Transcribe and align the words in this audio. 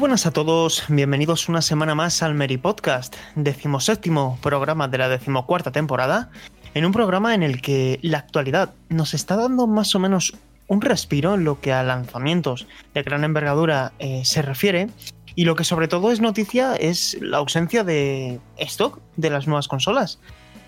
Buenas 0.00 0.24
a 0.24 0.30
todos. 0.30 0.84
Bienvenidos 0.88 1.50
una 1.50 1.60
semana 1.60 1.94
más 1.94 2.22
al 2.22 2.34
Mary 2.34 2.56
Podcast, 2.56 3.16
decimoséptimo 3.34 4.38
programa 4.40 4.88
de 4.88 4.96
la 4.96 5.10
decimocuarta 5.10 5.72
temporada, 5.72 6.30
en 6.72 6.86
un 6.86 6.92
programa 6.92 7.34
en 7.34 7.42
el 7.42 7.60
que 7.60 7.98
la 8.00 8.16
actualidad 8.16 8.72
nos 8.88 9.12
está 9.12 9.36
dando 9.36 9.66
más 9.66 9.94
o 9.94 9.98
menos 9.98 10.32
un 10.68 10.80
respiro 10.80 11.34
en 11.34 11.44
lo 11.44 11.60
que 11.60 11.74
a 11.74 11.82
lanzamientos 11.82 12.66
de 12.94 13.02
gran 13.02 13.24
envergadura 13.24 13.92
eh, 13.98 14.22
se 14.24 14.40
refiere. 14.40 14.88
Y 15.34 15.44
lo 15.44 15.54
que 15.54 15.64
sobre 15.64 15.86
todo 15.86 16.10
es 16.10 16.20
noticia 16.22 16.76
es 16.76 17.18
la 17.20 17.36
ausencia 17.36 17.84
de 17.84 18.40
stock 18.56 19.00
de 19.18 19.28
las 19.28 19.46
nuevas 19.46 19.68
consolas. 19.68 20.18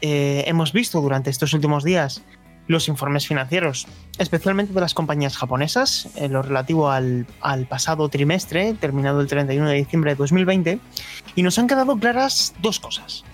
Eh, 0.02 0.45
hemos 0.46 0.74
visto 0.74 1.01
durante 1.01 1.30
estos 1.30 1.54
últimos 1.54 1.84
días 1.84 2.23
los 2.66 2.89
informes 2.89 3.27
financieros, 3.27 3.87
especialmente 4.19 4.73
de 4.73 4.80
las 4.80 4.95
compañías 4.95 5.37
japonesas, 5.37 6.09
en 6.16 6.32
lo 6.32 6.43
relativo 6.43 6.91
al, 6.91 7.27
al, 7.41 7.66
pasado 7.66 8.09
trimestre, 8.09 8.74
terminado 8.74 9.21
el 9.21 9.27
31 9.27 9.69
de 9.69 9.74
diciembre 9.74 10.13
de 10.13 10.16
2020, 10.16 10.79
y 11.35 11.43
nos 11.43 11.59
han 11.59 11.66
quedado 11.66 11.96
claras 11.96 12.54
dos 12.60 12.80
cosas. 12.80 13.24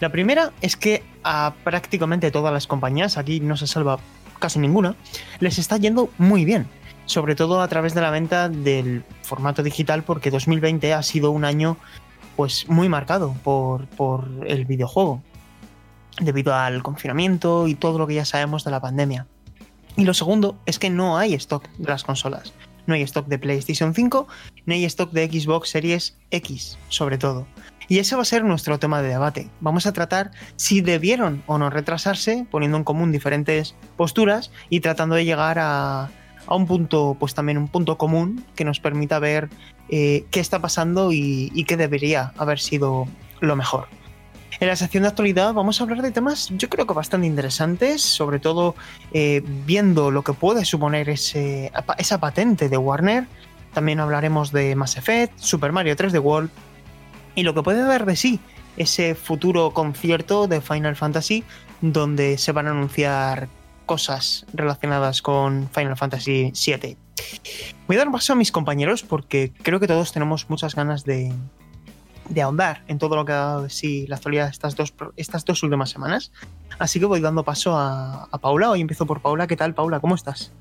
La 0.00 0.08
primera 0.08 0.52
es 0.62 0.76
que 0.76 1.02
a 1.22 1.52
prácticamente 1.62 2.30
todas 2.30 2.52
las 2.52 2.66
compañías, 2.66 3.18
aquí 3.18 3.40
no 3.40 3.56
se 3.56 3.66
salva 3.66 3.98
casi 4.38 4.58
ninguna, 4.58 4.96
les 5.40 5.58
está 5.58 5.76
yendo 5.76 6.10
muy 6.16 6.44
bien, 6.44 6.66
sobre 7.04 7.34
todo 7.34 7.60
a 7.60 7.68
través 7.68 7.94
de 7.94 8.00
la 8.00 8.10
venta 8.10 8.48
del 8.48 9.04
formato 9.22 9.62
digital, 9.62 10.02
porque 10.02 10.30
2020 10.30 10.94
ha 10.94 11.02
sido 11.02 11.30
un 11.30 11.44
año 11.44 11.76
pues 12.36 12.68
muy 12.68 12.88
marcado 12.88 13.34
por, 13.44 13.86
por 13.88 14.30
el 14.46 14.64
videojuego 14.64 15.22
debido 16.20 16.54
al 16.54 16.82
confinamiento 16.82 17.68
y 17.68 17.74
todo 17.74 17.98
lo 17.98 18.06
que 18.06 18.14
ya 18.14 18.24
sabemos 18.24 18.64
de 18.64 18.70
la 18.70 18.80
pandemia. 18.80 19.26
Y 19.96 20.04
lo 20.04 20.14
segundo 20.14 20.58
es 20.66 20.78
que 20.78 20.90
no 20.90 21.18
hay 21.18 21.34
stock 21.34 21.68
de 21.78 21.88
las 21.88 22.04
consolas. 22.04 22.52
No 22.86 22.94
hay 22.94 23.02
stock 23.02 23.26
de 23.26 23.38
PlayStation 23.38 23.94
5, 23.94 24.26
no 24.66 24.74
hay 24.74 24.84
stock 24.84 25.12
de 25.12 25.28
Xbox 25.28 25.70
Series 25.70 26.16
X, 26.30 26.78
sobre 26.88 27.18
todo. 27.18 27.46
Y 27.88 27.98
ese 27.98 28.16
va 28.16 28.22
a 28.22 28.24
ser 28.24 28.44
nuestro 28.44 28.78
tema 28.78 29.02
de 29.02 29.08
debate. 29.08 29.50
Vamos 29.60 29.86
a 29.86 29.92
tratar 29.92 30.30
si 30.56 30.80
debieron 30.80 31.42
o 31.46 31.58
no 31.58 31.70
retrasarse, 31.70 32.46
poniendo 32.50 32.76
en 32.76 32.84
común 32.84 33.12
diferentes 33.12 33.74
posturas 33.96 34.50
y 34.70 34.80
tratando 34.80 35.16
de 35.16 35.24
llegar 35.24 35.58
a, 35.58 36.10
a 36.46 36.54
un 36.54 36.66
punto, 36.66 37.16
pues 37.18 37.34
también 37.34 37.58
un 37.58 37.68
punto 37.68 37.98
común 37.98 38.44
que 38.54 38.64
nos 38.64 38.80
permita 38.80 39.18
ver 39.18 39.50
eh, 39.88 40.24
qué 40.30 40.40
está 40.40 40.60
pasando 40.60 41.12
y, 41.12 41.50
y 41.54 41.64
qué 41.64 41.76
debería 41.76 42.32
haber 42.36 42.60
sido 42.60 43.06
lo 43.40 43.56
mejor. 43.56 43.88
En 44.60 44.68
la 44.68 44.76
sección 44.76 45.04
de 45.04 45.08
actualidad 45.08 45.54
vamos 45.54 45.80
a 45.80 45.84
hablar 45.84 46.02
de 46.02 46.10
temas 46.10 46.50
yo 46.50 46.68
creo 46.68 46.86
que 46.86 46.92
bastante 46.92 47.26
interesantes, 47.26 48.02
sobre 48.02 48.38
todo 48.38 48.74
eh, 49.12 49.42
viendo 49.64 50.10
lo 50.10 50.22
que 50.22 50.34
puede 50.34 50.66
suponer 50.66 51.08
ese, 51.08 51.72
esa 51.96 52.20
patente 52.20 52.68
de 52.68 52.76
Warner. 52.76 53.26
También 53.72 54.00
hablaremos 54.00 54.52
de 54.52 54.76
Mass 54.76 54.98
Effect, 54.98 55.38
Super 55.38 55.72
Mario 55.72 55.96
3D 55.96 56.20
World 56.22 56.50
y 57.34 57.42
lo 57.42 57.54
que 57.54 57.62
puede 57.62 57.82
dar 57.82 58.04
de 58.04 58.16
sí 58.16 58.38
ese 58.76 59.14
futuro 59.14 59.70
concierto 59.70 60.46
de 60.46 60.60
Final 60.60 60.94
Fantasy 60.94 61.42
donde 61.80 62.36
se 62.36 62.52
van 62.52 62.66
a 62.66 62.72
anunciar 62.72 63.48
cosas 63.86 64.44
relacionadas 64.52 65.22
con 65.22 65.70
Final 65.70 65.96
Fantasy 65.96 66.52
VII. 66.52 66.98
Voy 67.86 67.96
a 67.96 67.98
dar 67.98 68.08
un 68.08 68.12
paso 68.12 68.34
a 68.34 68.36
mis 68.36 68.52
compañeros 68.52 69.02
porque 69.04 69.52
creo 69.62 69.80
que 69.80 69.86
todos 69.86 70.12
tenemos 70.12 70.50
muchas 70.50 70.74
ganas 70.74 71.04
de, 71.04 71.32
de 72.30 72.42
ahondar 72.42 72.82
en 72.88 72.98
todo 72.98 73.16
lo 73.16 73.24
que 73.24 73.32
ha 73.32 73.36
dado 73.36 73.62
de 73.64 73.70
sí 73.70 74.06
la 74.06 74.16
actualidad 74.16 74.48
estas 74.48 74.76
dos, 74.76 74.94
estas 75.16 75.44
dos 75.44 75.62
últimas 75.62 75.90
semanas. 75.90 76.32
Así 76.78 76.98
que 76.98 77.06
voy 77.06 77.20
dando 77.20 77.44
paso 77.44 77.76
a, 77.76 78.28
a, 78.30 78.38
Paula. 78.38 78.70
Hoy 78.70 78.80
empiezo 78.80 79.04
por 79.04 79.20
Paula. 79.20 79.46
¿Qué 79.46 79.56
tal, 79.56 79.74
Paula? 79.74 80.00
¿Cómo 80.00 80.14
estás? 80.14 80.52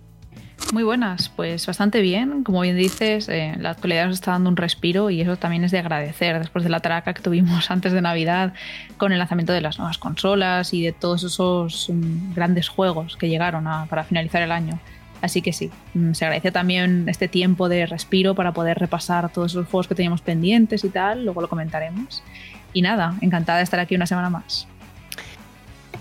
Muy 0.74 0.84
buenas, 0.84 1.30
pues 1.30 1.66
bastante 1.66 2.00
bien. 2.02 2.44
Como 2.44 2.62
bien 2.62 2.78
dices, 2.78 3.28
eh, 3.28 3.56
la 3.58 3.72
actualidad 3.72 4.06
nos 4.06 4.16
está 4.16 4.32
dando 4.32 4.52
un 4.52 4.58
respiro 4.58 5.10
y 5.10 5.22
eso 5.22 5.36
también 5.36 5.64
es 5.64 5.72
de 5.72 5.80
agradecer 5.80 6.38
después 6.38 6.64
de 6.64 6.70
la 6.70 6.80
traca 6.80 7.14
que 7.14 7.24
tuvimos 7.24 7.72
antes 7.72 7.92
de 7.92 8.02
Navidad 8.02 8.54
con 8.98 9.12
el 9.12 9.18
lanzamiento 9.18 9.52
de 9.52 9.62
las 9.62 9.80
nuevas 9.80 9.98
consolas 9.98 10.74
y 10.74 10.84
de 10.84 10.92
todos 10.92 11.24
esos 11.24 11.90
um, 11.90 12.34
grandes 12.36 12.70
juegos 12.70 13.18
que 13.18 13.30
llegaron 13.30 13.68
a, 13.68 13.88
para 13.88 14.04
finalizar 14.04 14.44
el 14.44 14.52
año. 14.52 14.80
Así 15.22 15.42
que 15.42 15.54
sí, 15.54 15.70
mm, 15.94 16.14
se 16.14 16.26
agradece 16.26 16.52
también 16.52 17.08
este 17.10 17.28
tiempo 17.28 17.70
de 17.70 17.86
respiro 17.86 18.36
para 18.36 18.54
poder 18.54 18.78
repasar 18.78 19.32
todos 19.32 19.52
esos 19.52 19.68
juegos 19.68 19.88
que 19.88 19.96
teníamos 19.96 20.22
pendientes 20.22 20.84
y 20.84 20.90
tal, 20.90 21.26
luego 21.26 21.42
lo 21.42 21.50
comentaremos. 21.50 22.24
Y 22.74 22.82
nada, 22.82 23.16
encantada 23.22 23.58
de 23.58 23.64
estar 23.64 23.80
aquí 23.80 23.96
una 23.96 24.06
semana 24.06 24.30
más. 24.30 24.68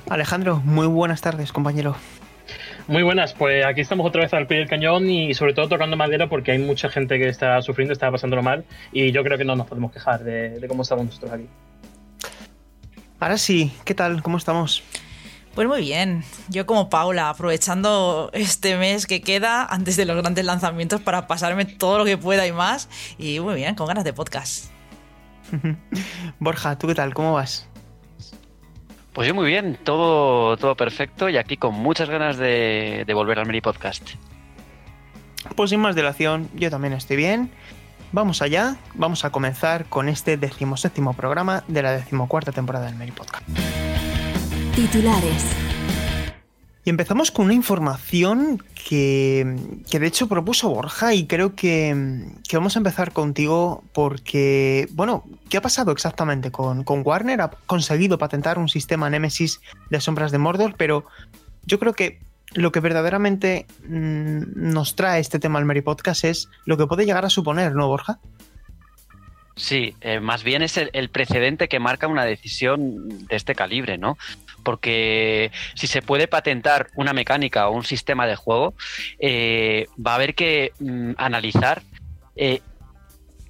Alejandro, 0.08 0.60
muy 0.64 0.86
buenas 0.86 1.20
tardes, 1.20 1.52
compañero. 1.52 1.96
Muy 2.86 3.02
buenas, 3.02 3.34
pues 3.34 3.66
aquí 3.66 3.82
estamos 3.82 4.06
otra 4.06 4.22
vez 4.22 4.32
al 4.32 4.46
pie 4.46 4.58
del 4.58 4.68
cañón 4.68 5.10
y 5.10 5.34
sobre 5.34 5.52
todo 5.52 5.68
tocando 5.68 5.96
madera 5.96 6.28
porque 6.28 6.52
hay 6.52 6.58
mucha 6.58 6.88
gente 6.88 7.18
que 7.18 7.28
está 7.28 7.60
sufriendo, 7.60 7.92
está 7.92 8.10
pasándolo 8.10 8.42
mal 8.42 8.64
y 8.92 9.12
yo 9.12 9.22
creo 9.22 9.36
que 9.36 9.44
no 9.44 9.56
nos 9.56 9.66
podemos 9.66 9.92
quejar 9.92 10.24
de, 10.24 10.58
de 10.58 10.68
cómo 10.68 10.82
estamos 10.82 11.04
nosotros 11.04 11.32
aquí. 11.32 11.46
Ahora 13.20 13.36
sí, 13.36 13.72
¿qué 13.84 13.94
tal? 13.94 14.22
¿Cómo 14.22 14.38
estamos? 14.38 14.82
Pues 15.58 15.66
muy 15.66 15.80
bien, 15.80 16.22
yo 16.50 16.66
como 16.66 16.88
Paula, 16.88 17.30
aprovechando 17.30 18.30
este 18.32 18.76
mes 18.76 19.08
que 19.08 19.22
queda 19.22 19.64
antes 19.64 19.96
de 19.96 20.04
los 20.04 20.16
grandes 20.16 20.44
lanzamientos 20.44 21.00
para 21.00 21.26
pasarme 21.26 21.64
todo 21.64 21.98
lo 21.98 22.04
que 22.04 22.16
pueda 22.16 22.46
y 22.46 22.52
más. 22.52 22.88
Y 23.18 23.40
muy 23.40 23.56
bien, 23.56 23.74
con 23.74 23.88
ganas 23.88 24.04
de 24.04 24.12
podcast. 24.12 24.66
Borja, 26.38 26.78
¿tú 26.78 26.86
qué 26.86 26.94
tal? 26.94 27.12
¿Cómo 27.12 27.32
vas? 27.32 27.66
Pues 29.12 29.26
yo 29.26 29.34
muy 29.34 29.46
bien, 29.46 29.76
todo, 29.82 30.56
todo 30.58 30.76
perfecto 30.76 31.28
y 31.28 31.36
aquí 31.36 31.56
con 31.56 31.74
muchas 31.74 32.08
ganas 32.08 32.36
de, 32.36 33.02
de 33.04 33.14
volver 33.14 33.40
al 33.40 33.46
Meri 33.46 33.60
Podcast. 33.60 34.10
Pues 35.56 35.70
sin 35.70 35.80
más 35.80 35.96
dilación, 35.96 36.48
yo 36.54 36.70
también 36.70 36.92
estoy 36.92 37.16
bien. 37.16 37.50
Vamos 38.12 38.42
allá, 38.42 38.76
vamos 38.94 39.24
a 39.24 39.30
comenzar 39.30 39.86
con 39.86 40.08
este 40.08 40.36
decimoséptimo 40.36 41.14
programa 41.14 41.64
de 41.66 41.82
la 41.82 41.90
decimocuarta 41.90 42.52
temporada 42.52 42.86
del 42.86 42.94
Meri 42.94 43.10
Podcast. 43.10 43.42
Titulares. 44.78 45.44
Y 46.84 46.90
empezamos 46.90 47.32
con 47.32 47.46
una 47.46 47.54
información 47.54 48.62
que, 48.88 49.56
que, 49.90 49.98
de 49.98 50.06
hecho 50.06 50.28
propuso 50.28 50.68
Borja 50.68 51.14
y 51.14 51.26
creo 51.26 51.56
que, 51.56 52.28
que, 52.48 52.56
vamos 52.56 52.76
a 52.76 52.78
empezar 52.78 53.12
contigo 53.12 53.82
porque, 53.92 54.86
bueno, 54.92 55.24
¿qué 55.50 55.56
ha 55.56 55.62
pasado 55.62 55.90
exactamente 55.90 56.52
con, 56.52 56.84
con, 56.84 57.02
Warner? 57.04 57.40
Ha 57.40 57.50
conseguido 57.66 58.18
patentar 58.18 58.56
un 58.56 58.68
sistema 58.68 59.10
Nemesis 59.10 59.60
de 59.90 60.00
sombras 60.00 60.30
de 60.30 60.38
Mordor, 60.38 60.76
pero 60.76 61.06
yo 61.66 61.80
creo 61.80 61.94
que 61.94 62.20
lo 62.54 62.70
que 62.70 62.78
verdaderamente 62.78 63.66
mmm, 63.82 64.42
nos 64.54 64.94
trae 64.94 65.20
este 65.20 65.40
tema 65.40 65.58
al 65.58 65.64
Mary 65.64 65.80
Podcast 65.80 66.22
es 66.22 66.48
lo 66.66 66.76
que 66.76 66.86
puede 66.86 67.04
llegar 67.04 67.24
a 67.24 67.30
suponer, 67.30 67.74
¿no, 67.74 67.88
Borja? 67.88 68.20
Sí, 69.56 69.96
eh, 70.02 70.20
más 70.20 70.44
bien 70.44 70.62
es 70.62 70.76
el, 70.76 70.88
el, 70.92 71.08
precedente 71.08 71.66
que 71.66 71.80
marca 71.80 72.06
una 72.06 72.24
decisión 72.24 73.26
de 73.26 73.34
este 73.34 73.56
calibre, 73.56 73.98
¿no? 73.98 74.16
Porque 74.68 75.50
si 75.72 75.86
se 75.86 76.02
puede 76.02 76.28
patentar 76.28 76.88
una 76.94 77.14
mecánica 77.14 77.70
o 77.70 77.72
un 77.72 77.84
sistema 77.84 78.26
de 78.26 78.36
juego, 78.36 78.74
eh, 79.18 79.86
va 79.96 80.12
a 80.12 80.14
haber 80.16 80.34
que 80.34 80.72
mm, 80.78 81.12
analizar 81.16 81.80
eh, 82.36 82.60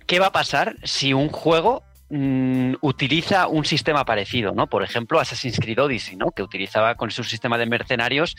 qué 0.06 0.20
va 0.20 0.26
a 0.26 0.32
pasar 0.32 0.76
si 0.84 1.12
un 1.12 1.28
juego 1.28 1.82
mm, 2.10 2.74
utiliza 2.82 3.48
un 3.48 3.64
sistema 3.64 4.04
parecido, 4.04 4.52
¿no? 4.52 4.68
Por 4.68 4.84
ejemplo, 4.84 5.18
Assassin's 5.18 5.58
Creed 5.58 5.80
Odyssey, 5.80 6.14
¿no? 6.14 6.30
Que 6.30 6.44
utilizaba 6.44 6.94
con 6.94 7.10
su 7.10 7.24
sistema 7.24 7.58
de 7.58 7.66
mercenarios 7.66 8.36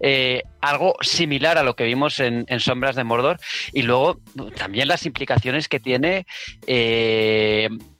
eh, 0.00 0.42
algo 0.62 0.96
similar 1.02 1.58
a 1.58 1.62
lo 1.62 1.76
que 1.76 1.84
vimos 1.84 2.18
en, 2.18 2.46
Sombras 2.60 2.96
de 2.96 3.04
Mordor 3.04 3.40
y 3.74 3.82
luego 3.82 4.22
también 4.56 4.88
las 4.88 5.04
implicaciones 5.04 5.68
que 5.68 5.80
tiene, 5.80 6.24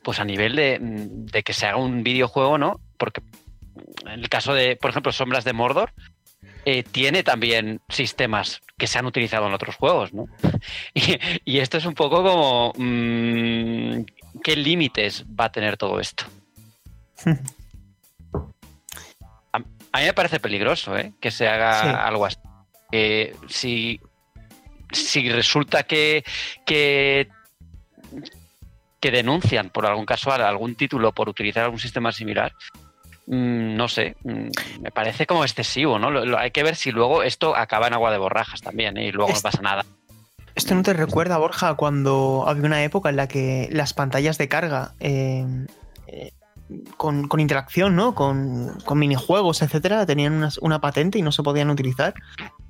pues 0.02 0.20
a 0.20 0.24
nivel 0.24 0.56
de, 0.56 0.78
de, 0.80 1.42
que 1.42 1.52
se 1.52 1.66
haga 1.66 1.76
un 1.76 2.02
videojuego, 2.02 2.56
¿no? 2.56 2.80
Porque 2.96 3.20
en 4.06 4.20
el 4.20 4.28
caso 4.28 4.54
de, 4.54 4.76
por 4.76 4.90
ejemplo, 4.90 5.12
Sombras 5.12 5.44
de 5.44 5.52
Mordor, 5.52 5.92
eh, 6.64 6.82
tiene 6.82 7.22
también 7.22 7.80
sistemas 7.88 8.60
que 8.78 8.86
se 8.86 8.98
han 8.98 9.06
utilizado 9.06 9.46
en 9.46 9.54
otros 9.54 9.76
juegos, 9.76 10.12
¿no? 10.12 10.26
Y, 10.94 11.18
y 11.44 11.58
esto 11.58 11.78
es 11.78 11.86
un 11.86 11.94
poco 11.94 12.22
como 12.22 12.72
mmm, 12.76 14.04
qué 14.42 14.56
límites 14.56 15.24
va 15.38 15.46
a 15.46 15.52
tener 15.52 15.76
todo 15.76 16.00
esto. 16.00 16.24
A, 19.54 19.58
a, 19.58 19.98
mí 20.00 20.06
me 20.06 20.14
parece 20.14 20.40
peligroso 20.40 20.96
¿eh? 20.96 21.12
que 21.20 21.30
se 21.30 21.46
haga 21.46 21.82
sí. 21.82 21.88
algo 21.88 22.24
así. 22.24 22.38
Eh, 22.90 23.36
si 23.48 24.00
si 24.90 25.28
resulta 25.30 25.82
que, 25.82 26.24
que 26.64 27.28
que 29.02 29.10
denuncian 29.10 29.70
por 29.70 29.84
algún 29.84 30.06
caso 30.06 30.32
algún 30.32 30.76
título 30.76 31.12
por 31.12 31.28
utilizar 31.28 31.64
algún 31.64 31.80
sistema 31.80 32.12
similar, 32.12 32.52
mm, 32.52 32.81
no 33.26 33.88
sé, 33.88 34.16
mm, 34.24 34.48
me 34.82 34.90
parece 34.90 35.26
como 35.26 35.44
excesivo, 35.44 35.98
¿no? 35.98 36.38
hay 36.38 36.50
que 36.50 36.62
ver 36.62 36.76
si 36.76 36.90
luego 36.90 37.22
esto 37.22 37.56
acaba 37.56 37.86
en 37.86 37.94
agua 37.94 38.10
de 38.10 38.18
borrajas 38.18 38.60
también 38.60 38.96
¿eh? 38.96 39.06
y 39.06 39.12
luego 39.12 39.32
no 39.32 39.40
pasa 39.40 39.62
nada. 39.62 39.84
¿Esto 40.54 40.74
no 40.74 40.82
te 40.82 40.92
recuerda, 40.92 41.38
Borja, 41.38 41.74
cuando 41.74 42.44
había 42.46 42.64
una 42.64 42.84
época 42.84 43.08
en 43.08 43.16
la 43.16 43.26
que 43.26 43.68
las 43.72 43.94
pantallas 43.94 44.36
de 44.36 44.48
carga 44.48 44.92
eh, 45.00 45.46
eh, 46.08 46.32
con, 46.96 47.28
interacción, 47.38 47.96
¿no? 47.96 48.14
Con, 48.14 48.76
minijuegos, 48.94 49.62
etcétera, 49.62 50.04
tenían 50.04 50.46
una, 50.60 50.80
patente 50.80 51.18
y 51.18 51.22
no 51.22 51.32
se 51.32 51.42
podían 51.42 51.70
utilizar? 51.70 52.14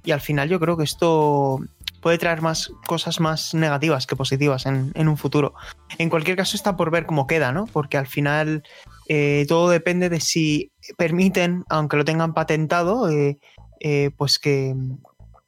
Y 0.05 0.13
al 0.13 0.21
final 0.21 0.49
yo 0.49 0.61
creo 0.61 0.77
que 0.77 0.85
esto 0.85 1.61
puede 2.01 2.19
traer 2.19 2.41
más 2.41 2.73
cosas 2.87 3.21
más 3.21 3.55
negativas 3.55 4.07
que 4.07 4.17
positivas 4.17 4.67
en, 4.67 4.93
un 5.09 5.17
futuro. 5.17 5.55
En 5.99 6.09
cualquier 6.09 6.37
caso 6.37 6.57
está 6.57 6.77
por 6.77 6.91
ver 6.91 7.07
cómo 7.07 7.27
queda, 7.27 7.53
¿no? 7.53 7.67
Porque 7.67 7.99
al 7.99 8.07
final 8.07 8.63
eh, 9.09 9.45
todo 9.49 9.69
depende 9.69 10.09
de 10.09 10.21
si 10.21 10.71
permiten, 10.97 11.65
aunque 11.69 11.97
lo 11.97 12.05
tengan 12.05 12.35
patentado, 12.35 13.11
eh, 13.11 13.39
eh, 13.81 14.11
pues 14.17 14.39
que, 14.39 14.75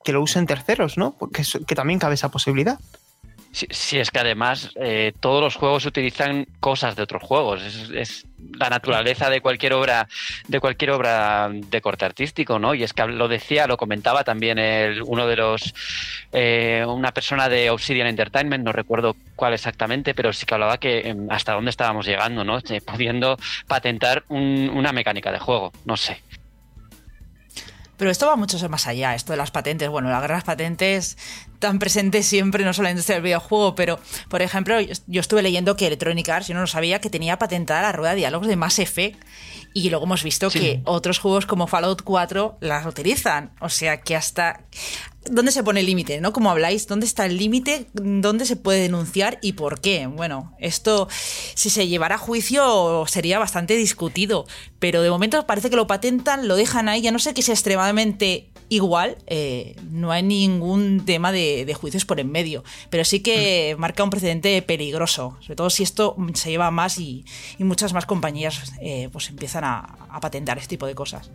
lo 0.07 0.23
usen 0.23 0.47
terceros, 0.47 0.99
¿no? 0.99 1.17
Porque 1.19 1.43
que 1.67 1.75
también 1.75 1.99
cabe 1.99 2.15
esa 2.15 2.31
posibilidad. 2.31 2.79
Si, 3.55 4.01
es 4.01 4.11
que 4.11 4.19
además 4.19 4.71
eh, 4.75 5.13
todos 5.21 5.41
los 5.41 5.55
juegos 5.55 5.87
utilizan 5.87 6.45
cosas 6.59 6.97
de 6.97 7.05
otros 7.05 7.23
juegos. 7.23 7.63
Es, 7.63 8.27
la 8.59 8.69
naturaleza 8.69 9.31
de 9.31 9.41
cualquier 9.41 9.75
obra, 9.75 10.09
de 10.49 10.59
cualquier 10.59 10.91
obra 10.91 11.49
de 11.53 11.81
corte 11.81 12.05
artístico, 12.05 12.59
¿no? 12.59 12.75
Y 12.75 12.83
es 12.83 12.93
que 12.93 13.07
lo 13.07 13.29
decía, 13.29 13.69
lo 13.69 13.77
comentaba 13.77 14.25
también 14.25 14.59
el, 14.59 15.03
uno 15.03 15.29
de 15.29 15.37
los 15.37 15.73
eh, 16.33 16.85
una 16.87 17.13
persona 17.13 17.49
de 17.49 17.71
Obsidian 17.71 18.09
Entertainment, 18.09 18.65
no 18.65 18.73
recuerdo 18.73 19.15
cuál 19.37 19.55
exactamente, 19.55 20.15
pero 20.15 20.33
sí 20.33 20.47
que 20.47 20.55
hablaba 20.55 20.79
que 20.79 21.09
em, 21.09 21.31
hasta 21.31 21.53
dónde 21.53 21.71
estábamos 21.71 22.07
llegando, 22.07 22.43
¿no? 22.43 22.59
Eh, 22.59 22.81
pudiendo 22.81 23.39
patentar 23.69 24.25
una 24.29 24.93
mecánica 24.93 25.31
de 25.31 25.39
juego, 25.39 25.73
no 25.85 25.97
sé. 25.97 26.21
Pero 27.97 28.11
esto 28.11 28.27
va 28.27 28.37
mucho 28.37 28.69
más 28.69 28.87
allá, 28.89 29.15
esto 29.15 29.33
de 29.33 29.37
las 29.37 29.53
patentes. 29.53 29.89
Bueno, 29.89 30.11
las 30.11 30.21
guerras 30.21 30.45
patentes 30.45 31.17
tan 31.65 31.79
presentes 31.79 32.27
siempre, 32.27 32.63
no 32.63 32.75
solo 32.75 32.89
en 32.89 32.89
la 32.89 32.91
industria 32.91 33.17
del 33.17 33.23
videojuego, 33.23 33.75
pero, 33.75 33.99
por 34.29 34.43
ejemplo, 34.43 34.79
yo 34.81 35.21
estuve 35.21 35.41
leyendo 35.41 35.77
que 35.77 35.87
Electronic 35.87 36.29
Arts, 36.29 36.49
yo 36.49 36.55
no 36.55 36.61
lo 36.61 36.67
sabía, 36.67 37.01
que 37.01 37.09
tenía 37.09 37.39
patentada 37.39 37.81
la 37.81 37.93
rueda 37.93 38.11
de 38.11 38.17
diálogos 38.17 38.49
de 38.49 38.57
Mass 38.57 38.79
Effect 38.79 39.19
y 39.73 39.89
luego 39.89 40.05
hemos 40.05 40.23
visto 40.23 40.51
que 40.51 40.83
otros 40.85 41.19
juegos 41.19 41.47
como 41.47 41.67
Fallout 41.67 42.03
4 42.03 42.59
las 42.61 42.85
utilizan. 42.85 43.51
O 43.61 43.71
sea 43.71 44.03
que 44.03 44.15
hasta... 44.15 44.61
¿Dónde 45.31 45.53
se 45.53 45.63
pone 45.63 45.81
el 45.81 45.87
límite? 45.87 46.21
¿No? 46.21 46.33
Como 46.33 46.51
habláis, 46.51 46.87
¿dónde 46.87 47.07
está 47.07 47.27
el 47.27 47.37
límite? 47.37 47.87
¿Dónde 47.95 48.45
se 48.45 48.57
puede 48.57 48.81
denunciar 48.81 49.39
y 49.43 49.53
por 49.53 49.81
qué? 49.81 50.07
Bueno, 50.07 50.55
esto, 50.59 51.09
si 51.55 51.71
se 51.71 51.89
llevara 51.89 52.17
a 52.17 52.19
juicio, 52.19 53.05
sería 53.07 53.39
bastante 53.39 53.77
discutido. 53.77 54.47
Pero 54.79 55.03
de 55.03 55.11
momento 55.11 55.47
parece 55.47 55.71
que 55.71 55.77
lo 55.77 55.87
patentan, 55.87 56.49
lo 56.49 56.57
dejan 56.57 56.89
ahí, 56.89 57.01
ya 57.03 57.13
no 57.13 57.19
sé 57.19 57.35
que 57.35 57.43
sea 57.43 57.55
extremadamente 57.55 58.51
igual, 58.69 59.19
eh, 59.27 59.77
no 59.91 60.11
hay 60.11 60.23
ningún 60.23 61.05
tema 61.05 61.33
de, 61.33 61.73
juicios 61.75 62.05
por 62.05 62.21
en 62.21 62.31
medio, 62.31 62.65
pero 62.91 63.05
sí 63.05 63.21
que 63.21 63.75
mm. 63.77 63.81
marca 63.81 64.05
un 64.05 64.11
precedente 64.11 64.61
peligroso, 64.63 65.37
sobre 65.41 65.57
todo 65.57 65.71
si 65.71 65.83
esto 65.83 66.17
se 66.35 66.51
lleva 66.51 66.71
más 66.71 66.99
y, 66.99 67.25
muchas 67.59 67.93
más 67.93 68.07
compañías 68.07 68.73
eh, 68.81 69.09
pues 69.13 69.31
empiezan 69.31 69.65
a, 69.65 69.79
a 70.11 70.21
patentar 70.21 70.59
este 70.59 70.71
tipo 70.71 70.87
de 70.87 70.95
cosas. 70.95 71.31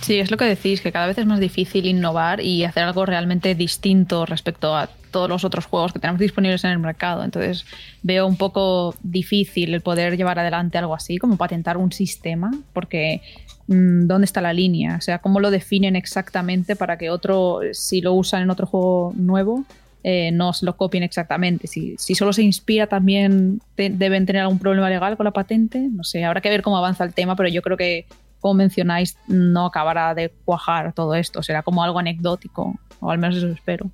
Sí, 0.00 0.18
es 0.18 0.30
lo 0.30 0.36
que 0.36 0.44
decís, 0.44 0.80
que 0.80 0.92
cada 0.92 1.06
vez 1.06 1.18
es 1.18 1.26
más 1.26 1.40
difícil 1.40 1.86
innovar 1.86 2.40
y 2.40 2.64
hacer 2.64 2.84
algo 2.84 3.04
realmente 3.04 3.54
distinto 3.54 4.26
respecto 4.26 4.76
a 4.76 4.88
todos 5.10 5.28
los 5.28 5.44
otros 5.44 5.66
juegos 5.66 5.92
que 5.92 5.98
tenemos 5.98 6.20
disponibles 6.20 6.64
en 6.64 6.70
el 6.70 6.78
mercado. 6.78 7.24
Entonces 7.24 7.66
veo 8.02 8.26
un 8.26 8.36
poco 8.36 8.94
difícil 9.02 9.74
el 9.74 9.80
poder 9.80 10.16
llevar 10.16 10.38
adelante 10.38 10.78
algo 10.78 10.94
así, 10.94 11.18
como 11.18 11.36
patentar 11.36 11.76
un 11.76 11.92
sistema, 11.92 12.50
porque 12.72 13.22
Mm, 13.68 14.06
dónde 14.06 14.24
está 14.24 14.40
la 14.40 14.54
línea, 14.54 14.96
o 14.96 15.00
sea, 15.02 15.18
cómo 15.18 15.40
lo 15.40 15.50
definen 15.50 15.94
exactamente 15.94 16.74
para 16.74 16.96
que 16.96 17.10
otro, 17.10 17.60
si 17.72 18.00
lo 18.00 18.14
usan 18.14 18.42
en 18.42 18.50
otro 18.50 18.66
juego 18.66 19.12
nuevo, 19.14 19.64
eh, 20.02 20.30
no 20.32 20.54
se 20.54 20.64
lo 20.64 20.74
copien 20.76 21.02
exactamente. 21.02 21.66
Si, 21.66 21.94
si 21.98 22.14
solo 22.14 22.32
se 22.32 22.42
inspira, 22.42 22.86
también 22.86 23.60
deben 23.76 24.24
tener 24.24 24.40
algún 24.42 24.58
problema 24.58 24.88
legal 24.88 25.18
con 25.18 25.24
la 25.24 25.32
patente. 25.32 25.80
No 25.80 26.02
sé, 26.02 26.24
habrá 26.24 26.40
que 26.40 26.48
ver 26.48 26.62
cómo 26.62 26.78
avanza 26.78 27.04
el 27.04 27.12
tema, 27.12 27.36
pero 27.36 27.50
yo 27.50 27.60
creo 27.60 27.76
que, 27.76 28.06
como 28.40 28.54
mencionáis, 28.54 29.16
no 29.26 29.66
acabará 29.66 30.14
de 30.14 30.32
cuajar 30.44 30.92
todo 30.92 31.14
esto. 31.14 31.42
Será 31.42 31.62
como 31.62 31.82
algo 31.82 31.98
anecdótico, 31.98 32.78
o 33.00 33.10
al 33.10 33.18
menos 33.18 33.36
eso 33.36 33.48
espero. 33.48 33.90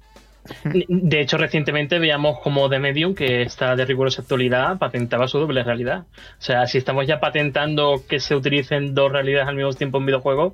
De 0.63 1.21
hecho, 1.21 1.39
recientemente 1.39 1.99
veíamos 1.99 2.39
como 2.41 2.69
The 2.69 2.79
Medium, 2.79 3.15
que 3.15 3.43
está 3.43 3.77
de 3.77 3.87
rigurosa 3.87 4.21
actualidad, 4.21 4.79
patentaba 4.79 5.27
su 5.27 5.39
doble 5.39 5.63
realidad. 5.63 6.05
O 6.39 6.43
sea, 6.43 6.67
si 6.67 6.77
estamos 6.77 7.07
ya 7.07 7.19
patentando 7.19 8.03
que 8.07 8.21
se 8.21 8.35
utilicen 8.37 8.95
dos 8.95 9.11
realidades 9.11 9.49
al 9.49 9.57
mismo 9.57 9.73
tiempo 9.73 9.99
en 9.99 10.07
videojuegos, 10.07 10.53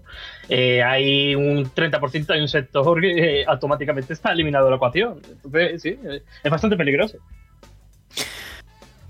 eh, 0.48 0.82
hay 0.84 1.34
un 1.34 1.64
30%, 1.64 2.30
hay 2.30 2.40
un 2.40 2.48
sector 2.48 3.00
que 3.00 3.40
eh, 3.40 3.44
automáticamente 3.48 4.12
está 4.12 4.30
eliminado 4.30 4.66
de 4.66 4.70
la 4.70 4.76
ecuación. 4.76 5.20
Entonces, 5.28 5.82
sí, 5.82 5.98
es 6.44 6.50
bastante 6.50 6.76
peligroso. 6.76 7.18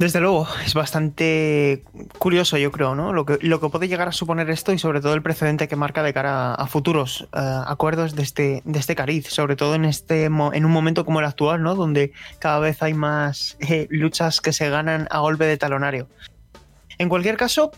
Desde 0.01 0.19
luego, 0.19 0.49
es 0.65 0.73
bastante 0.73 1.83
curioso, 2.17 2.57
yo 2.57 2.73
creo, 2.73 2.95
¿no? 2.95 3.13
Lo 3.13 3.27
que, 3.27 3.37
lo 3.43 3.61
que 3.61 3.69
puede 3.69 3.87
llegar 3.87 4.09
a 4.09 4.13
suponer 4.13 4.49
esto 4.49 4.73
y 4.73 4.79
sobre 4.79 5.03
todo 5.03 5.13
el 5.13 5.21
precedente 5.21 5.69
que 5.69 5.77
marca 5.77 6.03
de 6.03 6.15
cara 6.15 6.55
a, 6.55 6.67
futuros 6.69 7.29
eh, 7.35 7.61
acuerdos 7.67 8.17
de 8.17 8.23
este, 8.23 8.63
de 8.65 8.79
este 8.79 8.95
cariz, 8.95 9.27
sobre 9.29 9.57
todo 9.57 9.75
en, 9.75 9.85
este, 9.85 10.25
en 10.25 10.65
un 10.65 10.71
momento 10.71 11.05
como 11.05 11.21
el 11.21 11.27
actual, 11.27 11.63
¿no? 11.63 11.75
Donde 11.75 12.13
cada 12.39 12.61
vez 12.61 12.83
hay 12.83 12.95
más 12.95 13.59
eh, 13.61 13.89
luchas 13.91 14.41
que 14.41 14.55
se 14.55 14.71
ganan 14.71 15.07
a 15.11 15.19
golpe 15.19 15.45
de 15.45 15.59
talonario. 15.59 16.09
En 16.97 17.11
cualquier 17.11 17.37
caso, 17.37 17.71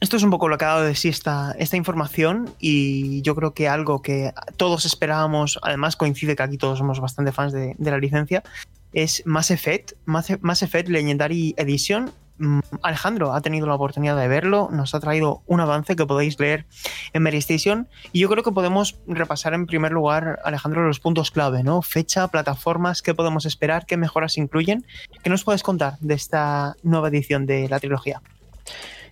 esto 0.00 0.16
es 0.16 0.22
un 0.22 0.30
poco 0.30 0.48
lo 0.48 0.56
que 0.56 0.64
ha 0.64 0.68
dado 0.68 0.84
de 0.84 0.94
sí 0.94 1.10
esta, 1.10 1.54
esta 1.58 1.76
información 1.76 2.54
y 2.58 3.20
yo 3.20 3.34
creo 3.34 3.52
que 3.52 3.68
algo 3.68 4.00
que 4.00 4.32
todos 4.56 4.86
esperábamos, 4.86 5.58
además 5.60 5.94
coincide 5.94 6.36
que 6.36 6.42
aquí 6.42 6.56
todos 6.56 6.78
somos 6.78 7.00
bastante 7.00 7.32
fans 7.32 7.52
de, 7.52 7.74
de 7.76 7.90
la 7.90 7.98
licencia, 7.98 8.42
es 8.92 9.22
Mass 9.26 9.50
Effect, 9.50 9.92
Mass 10.04 10.62
Effect 10.62 10.88
Legendary 10.88 11.54
Edition. 11.56 12.10
Mm, 12.38 12.60
Alejandro 12.82 13.34
ha 13.34 13.40
tenido 13.40 13.66
la 13.66 13.74
oportunidad 13.74 14.16
de 14.16 14.26
verlo, 14.26 14.68
nos 14.72 14.94
ha 14.94 15.00
traído 15.00 15.42
un 15.46 15.60
avance 15.60 15.94
que 15.96 16.06
podéis 16.06 16.40
leer 16.40 16.64
en 17.12 17.22
Mary 17.22 17.38
Station 17.38 17.88
y 18.12 18.20
yo 18.20 18.28
creo 18.28 18.42
que 18.42 18.52
podemos 18.52 18.98
repasar 19.06 19.54
en 19.54 19.66
primer 19.66 19.92
lugar, 19.92 20.40
Alejandro, 20.44 20.86
los 20.86 20.98
puntos 20.98 21.30
clave, 21.30 21.62
¿no? 21.62 21.82
Fecha, 21.82 22.28
plataformas, 22.28 23.02
qué 23.02 23.14
podemos 23.14 23.46
esperar, 23.46 23.86
qué 23.86 23.96
mejoras 23.96 24.38
incluyen. 24.38 24.84
¿Qué 25.22 25.30
nos 25.30 25.44
puedes 25.44 25.62
contar 25.62 25.98
de 26.00 26.14
esta 26.14 26.74
nueva 26.82 27.08
edición 27.08 27.46
de 27.46 27.68
la 27.68 27.78
trilogía? 27.78 28.22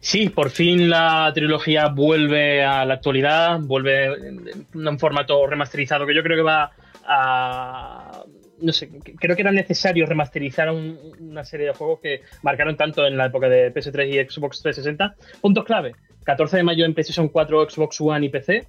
Sí, 0.00 0.30
por 0.30 0.50
fin 0.50 0.88
la 0.88 1.30
trilogía 1.34 1.88
vuelve 1.88 2.64
a 2.64 2.86
la 2.86 2.94
actualidad, 2.94 3.60
vuelve 3.60 4.06
en 4.06 4.88
un 4.88 4.98
formato 4.98 5.46
remasterizado 5.46 6.06
que 6.06 6.14
yo 6.14 6.22
creo 6.22 6.38
que 6.38 6.42
va 6.42 6.70
a 7.06 8.22
no 8.60 8.72
sé, 8.72 8.88
creo 9.18 9.36
que 9.36 9.42
era 9.42 9.52
necesario 9.52 10.06
remasterizar 10.06 10.70
una 10.70 11.44
serie 11.44 11.66
de 11.66 11.74
juegos 11.74 12.00
que 12.00 12.22
marcaron 12.42 12.76
tanto 12.76 13.06
en 13.06 13.16
la 13.16 13.26
época 13.26 13.48
de 13.48 13.72
PS3 13.72 14.08
y 14.08 14.30
Xbox 14.30 14.62
360. 14.62 15.14
Puntos 15.40 15.64
clave: 15.64 15.92
14 16.24 16.58
de 16.58 16.62
mayo 16.62 16.84
en 16.84 16.94
PlayStation 16.94 17.28
4, 17.28 17.70
Xbox 17.70 18.00
One 18.00 18.26
y 18.26 18.28
PC, 18.28 18.68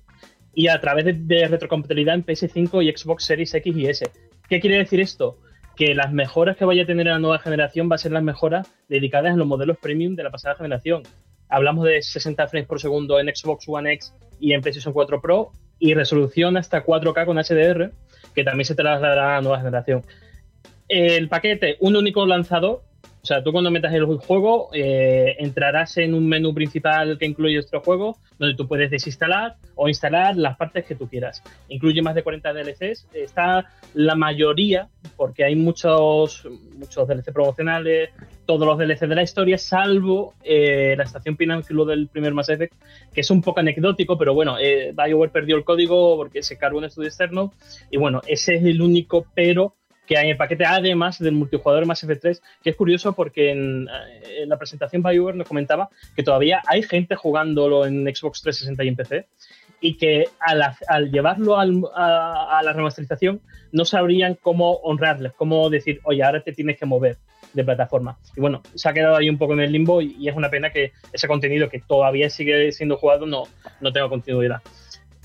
y 0.54 0.68
a 0.68 0.80
través 0.80 1.06
de, 1.06 1.48
retrocompatibilidad 1.48 2.16
en 2.16 2.26
PS5 2.26 2.84
y 2.84 2.96
Xbox 2.96 3.26
Series 3.26 3.54
X 3.54 3.76
y 3.76 3.86
S. 3.86 4.10
¿Qué 4.48 4.60
quiere 4.60 4.78
decir 4.78 5.00
esto? 5.00 5.38
Que 5.76 5.96
las 5.96 6.12
mejoras 6.12 6.58
que 6.58 6.66
vaya 6.66 6.84
a 6.84 6.86
tener 6.86 7.08
la 7.08 7.20
nueva 7.20 7.40
generación 7.40 7.90
va 7.90 7.96
a 7.96 8.00
ser 8.00 8.12
las 8.12 8.24
mejoras 8.24 8.70
dedicadas 8.90 9.34
a 9.34 9.38
los 9.38 9.48
modelos 9.48 9.78
premium 9.78 10.16
de 10.16 10.24
la 10.24 10.32
pasada 10.32 10.56
generación. 10.56 11.04
Hablamos 11.50 11.86
de 11.86 12.02
60 12.02 12.48
frames 12.48 12.68
por 12.68 12.80
segundo 12.80 13.20
en 13.20 13.34
Xbox 13.34 13.66
One 13.68 13.94
X 13.94 14.14
y 14.40 14.54
en 14.54 14.62
PlayStation 14.62 14.94
4 14.94 15.22
Pro 15.22 15.52
y 15.80 15.94
resolución 15.94 16.58
hasta 16.58 16.86
4K 16.86 17.26
con 17.26 17.38
HDR 17.38 17.92
que 18.34 18.44
también 18.44 18.66
se 18.66 18.76
trasladará 18.76 19.34
a 19.34 19.36
la 19.36 19.42
nueva 19.42 19.60
generación. 19.60 20.04
El 20.88 21.30
paquete, 21.30 21.78
un 21.80 21.96
único 21.96 22.26
lanzador, 22.26 22.82
o 23.24 23.26
sea, 23.26 23.44
tú 23.44 23.52
cuando 23.52 23.70
metas 23.70 23.94
el 23.94 24.06
juego 24.18 24.70
eh, 24.74 25.36
entrarás 25.38 25.96
en 25.98 26.16
un 26.16 26.28
menú 26.28 26.56
principal 26.56 27.20
que 27.20 27.28
incluye 27.28 27.60
este 27.60 27.78
juego, 27.78 28.18
donde 28.40 28.56
tú 28.56 28.68
puedes 28.68 28.90
desinstalar 28.90 29.58
o 29.76 29.88
instalar 29.88 30.36
las 30.36 30.58
partes 30.58 30.86
que 30.86 30.96
tú 30.96 31.08
quieras. 31.08 31.44
Incluye 31.70 32.02
más 32.02 32.16
de 32.16 32.24
40 32.24 32.52
DLCs. 32.52 33.08
Está 33.14 33.70
la 33.94 34.16
mayoría, 34.16 34.90
porque 35.18 35.44
hay 35.44 35.56
muchos, 35.56 36.48
muchos 36.74 37.08
DLC 37.08 37.32
promocionales, 37.32 38.10
todos 38.46 38.68
los 38.68 38.78
DLC 38.78 39.08
de 39.08 39.16
la 39.16 39.24
historia, 39.24 39.58
salvo 39.58 40.34
eh, 40.44 40.96
la 40.98 41.04
estación 41.04 41.38
Pináculo 41.38 41.86
del 41.86 42.08
primer 42.08 42.34
Mass 42.34 42.50
Effect, 42.50 42.74
que 43.14 43.22
es 43.22 43.30
un 43.32 43.42
poco 43.42 43.60
anecdótico, 43.60 44.18
pero 44.18 44.34
bueno, 44.34 44.58
eh, 44.60 44.94
BioWare 44.96 45.32
perdió 45.32 45.56
el 45.58 45.64
código 45.64 46.18
porque 46.18 46.44
se 46.44 46.58
cargó 46.58 46.80
un 46.80 46.86
estudio 46.86 47.08
externo, 47.08 47.54
y 47.90 47.98
bueno, 47.98 48.22
ese 48.28 48.56
es 48.56 48.64
el 48.64 48.82
único 48.82 49.26
pero 49.34 49.76
que 50.08 50.18
hay 50.18 50.26
en 50.26 50.32
el 50.32 50.38
paquete, 50.38 50.66
además 50.66 51.20
del 51.20 51.34
multijugador 51.34 51.86
Mass 51.86 52.04
Effect 52.04 52.22
3, 52.22 52.42
que 52.64 52.70
es 52.72 52.76
curioso 52.76 53.14
porque 53.14 53.52
en, 53.52 53.88
eh, 53.88 54.42
en 54.44 54.50
la 54.50 54.58
presentación 54.58 55.02
BioWare 55.02 55.38
nos 55.38 55.48
comentaba 55.48 55.90
que 56.16 56.24
todavía 56.24 56.62
hay 56.68 56.84
gente 56.84 57.16
jugándolo 57.16 57.86
en 57.86 58.04
Xbox 58.14 58.42
360 58.42 58.84
y 58.84 58.88
en 58.88 58.96
PC, 58.96 59.28
y 59.82 59.98
que 59.98 60.30
al, 60.40 61.12
llevarlo 61.12 61.58
a, 61.60 62.62
la 62.64 62.74
remasterización 62.74 63.42
no 63.72 63.84
sabrían 63.84 64.38
cómo 64.40 64.74
honrarles, 64.84 65.34
cómo 65.34 65.70
decir, 65.70 66.00
oye, 66.04 66.24
ahora 66.24 66.44
te 66.44 66.54
tienes 66.54 66.78
que 66.78 66.86
mover 66.86 67.18
de 67.54 67.64
plataforma. 67.64 68.18
Y 68.36 68.42
bueno, 68.42 68.62
se 68.76 68.90
ha 68.90 68.94
quedado 68.94 69.18
ahí 69.18 69.30
un 69.30 69.38
poco 69.38 69.54
en 69.54 69.62
el 69.62 69.72
limbo 69.72 70.02
y, 70.02 70.28
es 70.28 70.36
una 70.36 70.50
pena 70.50 70.72
que 70.72 70.94
ese 71.12 71.28
contenido 71.28 71.70
que 71.70 71.80
todavía 71.80 72.30
sigue 72.30 72.72
siendo 72.72 72.98
jugado 72.98 73.26
no, 73.26 73.44
no 73.80 73.92
tenga 73.92 74.10
continuidad. 74.10 74.62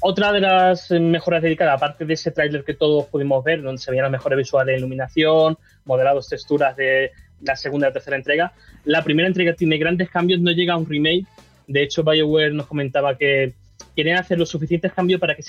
Otra 0.01 0.33
de 0.33 0.41
las 0.41 0.91
mejoras 0.91 1.43
dedicadas, 1.43 1.77
aparte 1.77 2.05
de 2.05 2.15
ese 2.15 2.31
tráiler 2.31 2.65
que 2.65 2.75
todos 2.75 3.07
pudimos 3.07 3.43
ver, 3.43 3.63
donde 3.63 3.81
se 3.81 3.91
veían 3.91 4.05
las 4.05 4.13
mejores 4.13 4.37
visuales 4.37 4.75
de 4.75 4.79
iluminación, 4.79 5.57
modelados 5.85 6.29
texturas 6.29 6.77
de 6.77 7.13
la 7.41 7.57
segunda 7.57 7.89
y 7.89 7.93
tercera 7.93 8.17
entrega, 8.17 8.53
la 8.85 9.03
primera 9.03 9.27
entrega 9.27 9.55
tiene 9.55 9.79
grandes 9.79 10.11
cambios, 10.11 10.41
no 10.41 10.51
llega 10.53 10.75
a 10.75 10.77
un 10.77 10.87
remake. 10.87 11.27
De 11.67 11.83
hecho, 11.83 12.05
BioWare 12.05 12.53
nos 12.53 12.67
comentaba 12.67 13.17
que 13.17 13.55
querían 13.95 14.19
hacer 14.19 14.39
los 14.39 14.51
suficientes 14.51 14.93
cambios 14.93 15.21
para 15.21 15.35
que, 15.35 15.43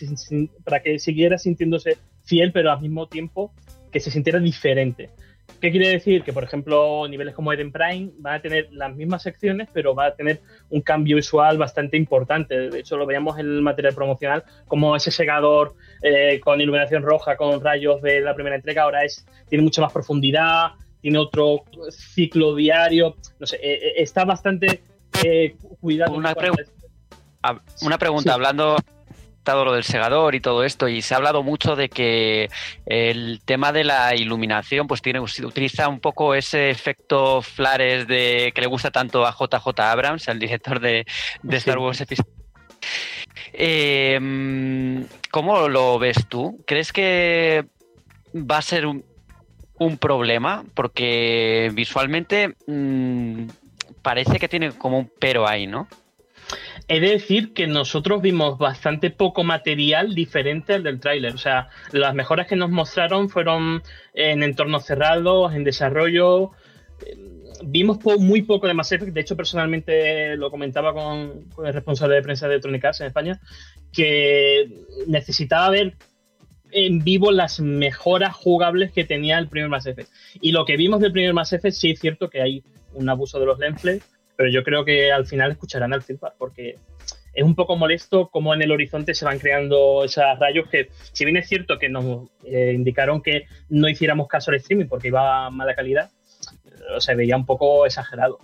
para 0.63 0.81
que 0.81 0.99
siguiera 0.99 1.37
sintiéndose 1.37 1.97
fiel, 2.23 2.51
pero 2.51 2.71
al 2.71 2.81
mismo 2.81 3.07
tiempo 3.07 3.51
que 3.91 3.99
se 3.99 4.11
sintiera 4.11 4.39
diferente. 4.39 5.09
¿Qué 5.59 5.71
quiere 5.71 5.89
decir? 5.89 6.23
Que, 6.23 6.33
por 6.33 6.43
ejemplo, 6.43 7.07
niveles 7.07 7.33
como 7.33 7.51
Eden 7.51 7.71
Prime 7.71 8.11
van 8.19 8.35
a 8.35 8.41
tener 8.41 8.67
las 8.71 8.95
mismas 8.95 9.23
secciones, 9.23 9.67
pero 9.73 9.95
va 9.95 10.07
a 10.07 10.15
tener 10.15 10.39
un 10.69 10.81
cambio 10.81 11.15
visual 11.15 11.57
bastante 11.57 11.97
importante. 11.97 12.69
De 12.69 12.79
hecho, 12.79 12.95
lo 12.95 13.07
veíamos 13.07 13.39
en 13.39 13.47
el 13.47 13.61
material 13.61 13.95
promocional, 13.95 14.43
como 14.67 14.95
ese 14.95 15.09
segador 15.09 15.73
eh, 16.03 16.39
con 16.41 16.61
iluminación 16.61 17.01
roja, 17.01 17.37
con 17.37 17.59
rayos 17.59 18.01
de 18.03 18.21
la 18.21 18.35
primera 18.35 18.55
entrega, 18.55 18.83
ahora 18.83 19.03
es, 19.03 19.25
tiene 19.49 19.63
mucha 19.63 19.81
más 19.81 19.91
profundidad, 19.91 20.73
tiene 21.01 21.17
otro 21.17 21.63
ciclo 21.89 22.53
diario. 22.53 23.15
No 23.39 23.47
sé, 23.47 23.55
eh, 23.55 23.73
eh, 23.73 23.93
está 23.97 24.25
bastante 24.25 24.81
cuidado. 25.79 26.13
Una, 26.13 26.35
ah, 27.41 27.59
una 27.81 27.97
pregunta, 27.97 28.35
hablando 28.35 28.77
lo 29.55 29.73
del 29.73 29.83
segador 29.83 30.35
y 30.35 30.39
todo 30.39 30.63
esto, 30.63 30.87
y 30.87 31.01
se 31.01 31.13
ha 31.13 31.17
hablado 31.17 31.43
mucho 31.43 31.75
de 31.75 31.89
que 31.89 32.49
el 32.85 33.41
tema 33.45 33.71
de 33.71 33.83
la 33.83 34.15
iluminación 34.15 34.87
pues 34.87 35.01
tiene, 35.01 35.19
utiliza 35.19 35.87
un 35.87 35.99
poco 35.99 36.35
ese 36.35 36.69
efecto 36.69 37.41
flares 37.41 38.07
de 38.07 38.51
que 38.53 38.61
le 38.61 38.67
gusta 38.67 38.91
tanto 38.91 39.25
a 39.25 39.31
JJ 39.31 39.79
Abrams, 39.79 40.27
el 40.27 40.39
director 40.39 40.79
de, 40.79 41.05
Star 41.49 41.77
Wars 41.79 42.03
eh, 43.53 44.19
¿Cómo 45.31 45.67
lo 45.67 45.99
ves 45.99 46.27
tú? 46.27 46.63
¿Crees 46.65 46.91
que 46.91 47.65
va 48.33 48.57
a 48.57 48.61
ser 48.61 48.85
un, 48.85 49.03
problema? 49.99 50.63
Porque 50.73 51.71
visualmente 51.73 52.55
mm, 52.67 53.47
parece 54.01 54.39
que 54.39 54.47
tiene 54.47 54.71
como 54.71 54.99
un 54.99 55.11
pero 55.19 55.47
ahí, 55.47 55.67
¿no? 55.67 55.87
He 56.89 57.01
de 57.01 57.09
decir 57.09 57.53
que 57.53 57.67
nosotros 57.67 58.21
vimos 58.21 58.57
bastante 58.57 59.09
poco 59.09 59.43
material 59.43 60.15
diferente 60.15 60.73
al 60.73 60.83
del 60.83 61.01
tráiler. 61.01 61.33
O 61.33 61.37
sea, 61.37 61.67
las 61.91 62.15
mejoras 62.15 62.47
que 62.47 62.55
nos 62.55 62.69
mostraron 62.69 63.29
fueron 63.29 63.83
en 64.13 64.41
entornos 64.41 64.85
cerrados, 64.85 65.53
en 65.53 65.65
desarrollo. 65.65 66.51
Vimos 67.61 67.99
muy 68.19 68.43
poco 68.43 68.67
de 68.67 68.73
Mass 68.73 68.93
Effect. 68.93 69.13
De 69.13 69.19
hecho, 69.19 69.35
personalmente 69.35 70.37
lo 70.37 70.49
comentaba 70.49 70.93
con, 70.93 71.49
el 71.65 71.73
responsable 71.73 72.15
de 72.15 72.21
prensa 72.21 72.47
de 72.47 72.53
Electronic 72.53 72.85
Arts 72.85 73.01
en 73.01 73.07
España, 73.07 73.41
que 73.91 74.85
necesitaba 75.07 75.69
ver 75.71 75.95
en 76.71 77.03
vivo 77.03 77.31
las 77.31 77.59
mejoras 77.59 78.33
jugables 78.33 78.93
que 78.93 79.03
tenía 79.03 79.39
el 79.39 79.49
primer 79.49 79.69
Mass 79.69 79.87
Effect. 79.87 80.09
Y 80.39 80.53
lo 80.53 80.63
que 80.63 80.77
vimos 80.77 81.01
del 81.01 81.11
primer 81.11 81.33
Mass 81.33 81.51
Effect, 81.51 81.75
sí 81.75 81.91
es 81.91 81.99
cierto 81.99 82.29
que 82.29 82.41
hay 82.41 82.63
un 82.93 83.09
abuso 83.09 83.41
de 83.41 83.45
los 83.45 83.59
lens 83.59 83.81
pero 84.37 84.49
yo 84.49 84.63
creo 84.63 84.85
que 84.85 85.11
al 85.11 85.25
final 85.25 85.51
escucharán 85.51 85.93
al 85.93 86.03
feedback 86.03 86.35
porque 86.37 86.77
es 87.33 87.43
un 87.43 87.55
poco 87.55 87.75
molesto 87.75 88.29
cómo 88.29 88.53
en 88.53 88.61
el 88.61 88.71
horizonte 88.71 89.13
se 89.13 89.25
van 89.25 89.39
creando 89.39 90.03
esos 90.05 90.23
rayos 90.39 90.69
que, 90.69 90.89
si 91.11 91.25
bien 91.25 91.37
es 91.37 91.47
cierto 91.47 91.77
que 91.77 91.89
nos 91.89 92.29
eh, 92.45 92.71
indicaron 92.73 93.21
que 93.21 93.47
no 93.69 93.89
hiciéramos 93.89 94.27
caso 94.27 94.51
al 94.51 94.57
streaming 94.57 94.87
porque 94.87 95.09
iba 95.09 95.47
a 95.47 95.49
mala 95.49 95.75
calidad, 95.75 96.09
se 96.99 97.15
veía 97.15 97.35
un 97.35 97.45
poco 97.45 97.85
exagerado. 97.85 98.39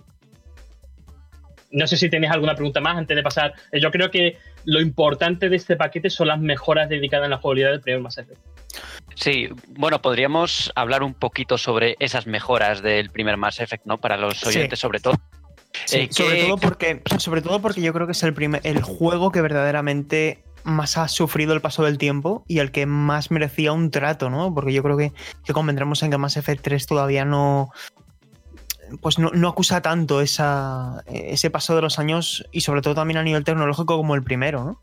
No 1.70 1.88
sé 1.88 1.96
si 1.96 2.08
tenéis 2.08 2.32
alguna 2.32 2.54
pregunta 2.54 2.80
más 2.80 2.96
antes 2.96 3.16
de 3.16 3.22
pasar. 3.22 3.54
Eh, 3.72 3.80
yo 3.80 3.90
creo 3.90 4.10
que 4.10 4.36
lo 4.64 4.80
importante 4.80 5.48
de 5.48 5.56
este 5.56 5.74
paquete 5.74 6.08
son 6.08 6.28
las 6.28 6.38
mejoras 6.38 6.88
dedicadas 6.88 7.26
a 7.26 7.30
la 7.30 7.38
jugabilidad 7.38 7.70
del 7.70 7.80
primer 7.80 8.00
Mass 8.00 8.18
Effect. 8.18 8.40
Sí, 9.16 9.48
bueno, 9.70 10.00
podríamos 10.00 10.72
hablar 10.76 11.02
un 11.02 11.14
poquito 11.14 11.58
sobre 11.58 11.96
esas 11.98 12.26
mejoras 12.26 12.80
del 12.80 13.10
primer 13.10 13.36
Mass 13.36 13.60
Effect, 13.60 13.86
¿no? 13.86 13.98
Para 13.98 14.16
los 14.16 14.44
oyentes, 14.44 14.78
sobre 14.78 15.00
todo. 15.00 15.14
Eh, 15.92 16.08
sobre, 16.10 16.44
todo 16.44 16.56
porque, 16.56 17.02
sobre 17.18 17.42
todo 17.42 17.60
porque 17.60 17.80
yo 17.80 17.92
creo 17.92 18.06
que 18.06 18.12
es 18.12 18.22
el, 18.22 18.34
primer, 18.34 18.60
el 18.64 18.82
juego 18.82 19.30
que 19.32 19.40
verdaderamente 19.40 20.42
más 20.64 20.96
ha 20.96 21.08
sufrido 21.08 21.52
el 21.52 21.60
paso 21.60 21.84
del 21.84 21.98
tiempo 21.98 22.44
y 22.48 22.58
el 22.58 22.70
que 22.70 22.86
más 22.86 23.30
merecía 23.30 23.72
un 23.72 23.90
trato, 23.90 24.30
¿no? 24.30 24.52
Porque 24.54 24.72
yo 24.72 24.82
creo 24.82 24.96
que, 24.96 25.12
que 25.44 25.52
convendremos 25.52 26.02
en 26.02 26.10
que 26.10 26.18
Mass 26.18 26.36
Effect 26.36 26.62
3 26.62 26.86
todavía 26.86 27.24
no. 27.24 27.70
Pues 29.00 29.18
no, 29.18 29.30
no, 29.30 29.48
acusa 29.48 29.80
tanto 29.80 30.20
esa, 30.20 31.02
ese 31.06 31.50
paso 31.50 31.74
de 31.74 31.82
los 31.82 31.98
años 31.98 32.44
y 32.52 32.60
sobre 32.60 32.82
todo 32.82 32.94
también 32.94 33.18
a 33.18 33.22
nivel 33.22 33.42
tecnológico 33.42 33.96
como 33.96 34.14
el 34.14 34.22
primero, 34.22 34.64
¿no? 34.64 34.80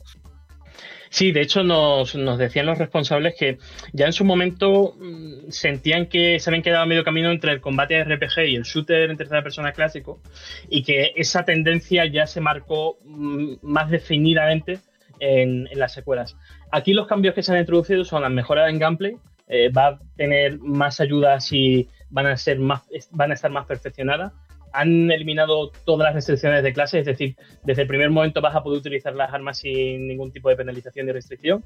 Sí, 1.12 1.34
de 1.34 1.42
hecho 1.42 1.62
nos, 1.66 2.14
decían 2.38 2.66
los 2.66 2.78
responsables 2.78 3.36
que 3.38 3.58
ya 3.92 4.06
en 4.06 4.14
su 4.14 4.24
momento 4.24 4.96
mm, 4.98 5.50
sentían 5.50 6.06
que 6.06 6.40
se 6.40 6.50
habían 6.50 6.64
quedado 6.64 6.84
a 6.84 6.86
medio 6.86 7.04
camino 7.04 7.30
entre 7.32 7.52
el 7.52 7.60
combate 7.60 8.02
RPG 8.02 8.48
y 8.48 8.56
el 8.56 8.64
shooter 8.64 9.12
en 9.12 9.18
tercera 9.18 9.44
persona 9.44 9.74
clásico 9.74 10.22
y 10.70 10.84
que 10.84 11.12
esa 11.18 11.44
tendencia 11.44 12.06
ya 12.06 12.28
se 12.28 12.40
marcó 12.40 12.98
mm, 13.04 13.56
más 13.62 13.90
definidamente 13.90 14.80
en, 15.20 15.68
las 15.74 15.94
secuelas. 15.94 16.38
Aquí 16.72 16.94
los 16.94 17.08
cambios 17.08 17.36
que 17.36 17.44
se 17.44 17.52
han 17.52 17.60
introducido 17.60 18.06
son 18.06 18.22
las 18.22 18.32
mejoras 18.32 18.70
en 18.70 18.80
gameplay, 18.80 19.18
eh, 19.50 19.70
va 19.70 19.88
a 19.88 20.00
tener 20.16 20.60
más 20.60 21.02
ayudas 21.02 21.52
y 21.52 21.90
van 22.10 22.28
a 22.28 22.38
ser 22.38 22.58
más 22.58 22.84
van 23.12 23.32
a 23.32 23.34
estar 23.34 23.52
más 23.52 23.66
perfeccionadas 23.66 24.32
han 24.74 25.12
eliminado 25.12 25.72
todas 25.86 26.06
las 26.06 26.16
restricciones 26.16 26.64
de 26.64 26.74
clase, 26.74 27.00
es 27.00 27.06
decir, 27.06 27.36
desde 27.64 27.84
el 27.84 27.88
primer 27.88 28.10
momento 28.10 28.42
vas 28.42 28.56
a 28.56 28.64
poder 28.64 28.80
utilizar 28.80 29.16
las 29.16 29.34
armas 29.34 29.60
sin 29.60 30.08
ningún 30.08 30.32
tipo 30.32 30.50
de 30.50 30.56
penalización 30.56 31.06
ni 31.06 31.12
restricción. 31.12 31.64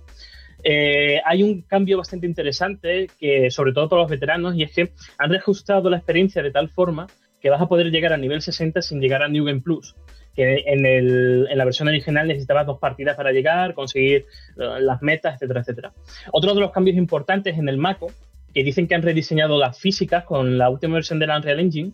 Eh, 0.63 1.21
hay 1.25 1.43
un 1.43 1.61
cambio 1.61 1.97
bastante 1.97 2.25
interesante, 2.25 3.07
que 3.19 3.51
sobre 3.51 3.73
todo 3.73 3.89
para 3.89 4.01
los 4.03 4.11
veteranos, 4.11 4.55
y 4.55 4.63
es 4.63 4.73
que 4.73 4.91
han 5.17 5.29
reajustado 5.29 5.89
la 5.89 5.97
experiencia 5.97 6.41
de 6.41 6.51
tal 6.51 6.69
forma 6.69 7.07
que 7.39 7.49
vas 7.49 7.61
a 7.61 7.67
poder 7.67 7.91
llegar 7.91 8.13
a 8.13 8.17
nivel 8.17 8.41
60 8.41 8.81
sin 8.81 8.99
llegar 8.99 9.21
a 9.21 9.27
New 9.27 9.45
Game 9.45 9.61
Plus. 9.61 9.95
Que 10.33 10.63
en, 10.65 10.85
el, 10.85 11.47
en 11.49 11.57
la 11.57 11.63
versión 11.63 11.87
original 11.87 12.27
necesitabas 12.27 12.65
dos 12.65 12.79
partidas 12.79 13.15
para 13.15 13.31
llegar, 13.31 13.73
conseguir 13.73 14.25
eh, 14.57 14.81
las 14.81 15.01
metas, 15.01 15.35
etcétera, 15.35 15.61
etcétera. 15.61 15.93
Otro 16.31 16.53
de 16.53 16.59
los 16.59 16.71
cambios 16.71 16.97
importantes 16.97 17.57
en 17.57 17.69
el 17.69 17.77
Mako, 17.77 18.11
que 18.53 18.63
dicen 18.63 18.87
que 18.87 18.95
han 18.95 19.01
rediseñado 19.01 19.59
las 19.59 19.77
físicas 19.77 20.23
con 20.23 20.57
la 20.57 20.69
última 20.69 20.95
versión 20.95 21.19
de 21.19 21.27
la 21.27 21.37
Unreal 21.37 21.59
Engine, 21.59 21.91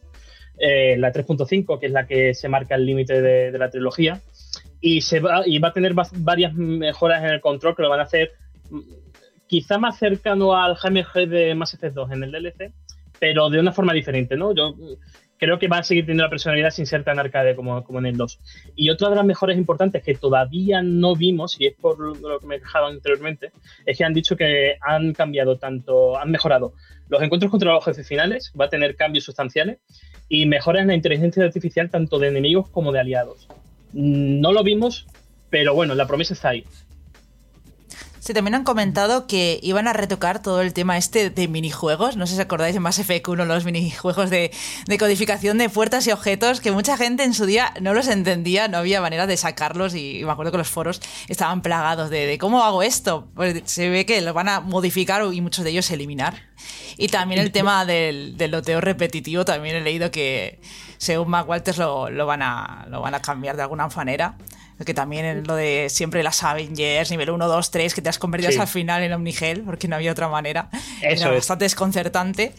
eh, 0.64 0.96
la 0.98 1.12
3.5, 1.12 1.80
que 1.80 1.88
es 1.88 1.92
la 1.92 2.06
que 2.06 2.36
se 2.36 2.48
marca 2.48 2.76
el 2.76 2.86
límite 2.86 3.20
de, 3.20 3.58
la 3.58 3.72
trilogía, 3.72 4.22
y, 4.80 5.02
se 5.02 5.20
va, 5.20 5.42
y 5.46 5.58
va 5.58 5.70
a 5.70 5.74
tener 5.74 5.94
varias 6.18 6.54
mejoras 6.54 7.24
en 7.24 7.32
el 7.32 7.42
control 7.42 7.76
que 7.76 7.82
lo 7.82 7.90
van 7.90 8.00
a 8.00 8.04
hacer 8.04 8.34
mm, 8.70 8.80
quizá 9.48 9.80
más 9.80 9.98
cercano 9.98 10.56
al 10.56 10.76
GMG 10.76 11.28
de 11.28 11.56
Mass 11.56 11.74
Effect 11.74 11.96
2 11.96 12.12
en 12.12 12.24
el 12.24 12.32
DLC, 12.32 12.72
pero 13.20 13.50
de 13.50 13.60
una 13.60 13.72
forma 13.72 13.94
diferente, 13.94 14.38
¿no? 14.38 14.54
Yo 14.54 14.76
creo 15.42 15.58
que 15.58 15.68
va 15.68 15.80
a 15.80 15.84
seguir 15.84 16.06
teniendo 16.06 16.24
la 16.24 16.30
personalidad 16.30 16.70
sin 16.70 16.86
ser 16.86 17.04
tan 17.04 17.18
arcade 17.18 17.56
como, 17.56 17.84
como 17.84 17.98
en 17.98 18.06
el 18.06 18.16
2. 18.16 18.40
Y 18.76 18.92
otra 18.92 19.10
de 19.10 19.16
las 19.16 19.26
mejores 19.26 19.58
importantes 19.58 20.04
que 20.04 20.14
todavía 20.14 20.84
no 20.84 21.16
vimos, 21.16 21.60
y 21.60 21.66
es 21.66 21.74
por 21.74 21.98
lo 21.98 22.40
que 22.40 22.46
me 22.46 22.58
he 22.58 22.60
dejado 22.60 22.86
anteriormente, 22.86 23.52
es 23.88 23.98
que 23.98 24.04
han 24.04 24.14
dicho 24.14 24.38
que 24.38 24.76
han 24.80 25.14
cambiado 25.14 25.58
tanto, 25.58 26.16
han 26.16 26.30
mejorado 26.30 26.74
los 27.10 27.24
encuentros 27.24 27.50
contra 27.50 27.74
los 27.74 27.84
jefes 27.84 28.08
finales, 28.08 28.54
va 28.60 28.66
a 28.66 28.70
tener 28.70 28.96
cambios 28.96 29.24
sustanciales, 29.24 29.80
y 30.30 30.46
mejoras 30.46 30.84
en 30.84 30.90
la 30.90 30.94
inteligencia 30.94 31.44
artificial 31.44 31.90
tanto 31.90 32.20
de 32.20 32.28
enemigos 32.28 32.70
como 32.70 32.92
de 32.92 33.00
aliados. 33.00 33.48
No 33.94 34.54
lo 34.54 34.64
vimos, 34.64 35.08
pero 35.50 35.74
bueno, 35.74 35.96
la 35.96 36.06
promesa 36.06 36.36
está 36.36 36.50
ahí. 36.50 36.66
Sí, 38.22 38.36
también 38.36 38.54
han 38.54 38.64
comentado 38.64 39.26
que 39.26 39.60
iban 39.64 39.88
a 39.88 39.94
retocar 39.94 40.44
todo 40.44 40.62
el 40.62 40.74
tema 40.74 40.96
este 40.96 41.32
de 41.32 41.48
minijuegos. 41.48 42.18
No 42.18 42.28
sé 42.28 42.36
si 42.36 42.42
acordáis 42.42 42.76
en 42.76 42.84
Mass 42.84 43.00
Effect 43.00 43.28
1 43.28 43.46
los 43.46 43.66
minijuegos 43.66 44.30
de, 44.30 44.52
codificación 45.00 45.58
de 45.58 45.70
puertas 45.70 46.06
y 46.06 46.12
objetos, 46.12 46.62
que 46.62 46.72
mucha 46.72 46.98
gente 46.98 47.24
en 47.24 47.34
su 47.34 47.48
día 47.48 47.74
no 47.82 47.96
los 47.96 48.08
entendía, 48.08 48.68
no 48.68 48.78
había 48.78 49.02
manera 49.02 49.26
de 49.26 49.38
sacarlos 49.38 49.96
y 49.96 50.22
me 50.24 50.32
acuerdo 50.32 50.52
que 50.52 50.60
los 50.60 50.70
foros 50.70 51.02
estaban 51.30 51.64
plagados 51.64 52.12
de, 52.12 52.38
cómo 52.38 52.64
hago 52.64 52.84
esto. 52.84 53.28
Pues 53.34 53.64
se 53.66 53.90
ve 53.90 54.06
que 54.06 54.22
lo 54.22 54.36
van 54.36 54.50
a 54.50 54.60
modificar 54.60 55.24
y 55.34 55.42
muchos 55.42 55.64
de 55.64 55.72
ellos 55.72 55.90
eliminar. 55.90 56.44
Y 56.98 57.08
también 57.08 57.42
el 57.42 57.52
tema 57.52 57.86
del, 57.86 58.38
loteo 58.38 58.82
repetitivo, 58.82 59.46
también 59.46 59.78
he 59.78 59.82
leído 59.82 60.12
que 60.12 60.62
según 61.00 61.32
Mac 61.32 61.50
Walters 61.50 61.80
lo, 61.80 62.26
van 62.28 62.44
a, 62.44 62.86
lo 62.88 63.02
van 63.02 63.16
a 63.16 63.20
cambiar 63.20 63.56
de 63.56 63.64
alguna 63.64 63.88
manera. 63.88 64.38
Que 64.86 64.94
también 64.94 65.26
en 65.26 65.44
lo 65.44 65.56
de 65.56 65.88
siempre 65.90 66.24
las 66.24 66.44
Avengers, 66.44 67.12
nivel 67.12 67.30
1, 67.30 67.48
2, 67.48 67.72
3, 67.72 67.94
que 67.94 68.02
te 68.02 68.10
has 68.10 68.18
convertido 68.20 68.52
Sí. 68.52 68.58
al 68.60 68.68
final 68.68 69.04
en 69.04 69.14
Omnigel, 69.14 69.62
porque 69.62 69.88
no 69.88 69.96
había 69.96 70.12
otra 70.12 70.28
manera. 70.28 70.70
Eso 71.02 71.26
Era 71.26 71.30
es. 71.30 71.36
bastante 71.36 71.66
desconcertante. 71.66 72.54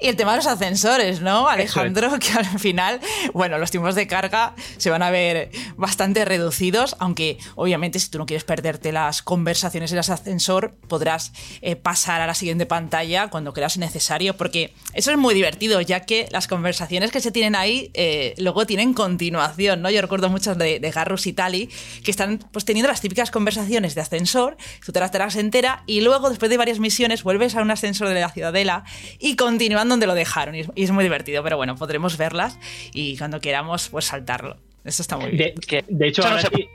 Y 0.00 0.08
el 0.08 0.16
tema 0.16 0.30
de 0.32 0.38
los 0.38 0.46
ascensores, 0.46 1.20
¿no, 1.20 1.48
Alejandro? 1.48 2.10
Que 2.20 2.32
al 2.32 2.58
final, 2.58 3.00
bueno, 3.34 3.58
los 3.58 3.70
tiempos 3.70 3.94
de 3.94 4.06
carga 4.06 4.54
se 4.78 4.90
van 4.90 5.02
a 5.02 5.10
ver 5.10 5.50
bastante 5.76 6.24
reducidos, 6.24 6.96
aunque 6.98 7.38
obviamente 7.54 7.98
si 7.98 8.10
tú 8.10 8.18
no 8.18 8.26
quieres 8.26 8.44
perderte 8.44 8.92
las 8.92 9.22
conversaciones 9.22 9.92
en 9.92 9.98
el 9.98 10.00
ascensor, 10.00 10.74
podrás 10.88 11.32
eh, 11.60 11.76
pasar 11.76 12.20
a 12.20 12.26
la 12.26 12.34
siguiente 12.34 12.66
pantalla 12.66 13.28
cuando 13.28 13.52
creas 13.52 13.76
necesario, 13.76 14.36
porque 14.36 14.72
eso 14.94 15.10
es 15.10 15.18
muy 15.18 15.34
divertido, 15.34 15.80
ya 15.82 16.00
que 16.00 16.28
las 16.30 16.48
conversaciones 16.48 17.10
que 17.10 17.20
se 17.20 17.30
tienen 17.30 17.54
ahí 17.54 17.90
eh, 17.94 18.34
luego 18.38 18.66
tienen 18.66 18.94
continuación, 18.94 19.82
¿no? 19.82 19.90
Yo 19.90 20.00
recuerdo 20.00 20.30
muchas 20.30 20.56
de, 20.56 20.80
de 20.80 20.90
Garrus 20.90 21.26
y 21.26 21.32
Tali 21.32 21.68
que 22.02 22.10
están 22.10 22.38
pues 22.52 22.64
teniendo 22.64 22.88
las 22.88 23.00
típicas 23.02 23.30
conversaciones 23.30 23.94
de 23.94 24.00
ascensor, 24.00 24.56
tú 24.84 24.92
te 24.92 25.00
las 25.00 25.10
te 25.10 25.18
las 25.18 25.36
entera 25.36 25.82
y 25.86 26.00
luego 26.00 26.30
después 26.30 26.50
de 26.50 26.56
varias 26.56 26.78
misiones 26.78 27.22
vuelves 27.22 27.54
a 27.54 27.62
un 27.62 27.70
ascensor 27.70 28.08
de 28.08 28.20
la 28.20 28.30
ciudadela 28.30 28.84
y 29.18 29.36
continúan 29.36 29.89
donde 29.90 30.06
lo 30.06 30.14
dejaron 30.14 30.54
y 30.54 30.60
es, 30.60 30.68
y 30.74 30.84
es 30.84 30.90
muy 30.90 31.04
divertido, 31.04 31.42
pero 31.42 31.56
bueno, 31.58 31.76
podremos 31.76 32.16
verlas 32.16 32.58
y 32.94 33.18
cuando 33.18 33.40
queramos 33.40 33.88
pues 33.90 34.06
saltarlo. 34.06 34.56
Eso 34.84 35.02
está 35.02 35.18
muy 35.18 35.30
bien. 35.32 35.54
De, 35.54 35.60
Que- 35.60 35.84
de 35.88 36.08
hecho, 36.08 36.22
Eso 36.22 36.30
no 36.30 36.36
ahora 36.36 36.48
se- 36.50 36.56
sí- 36.56 36.68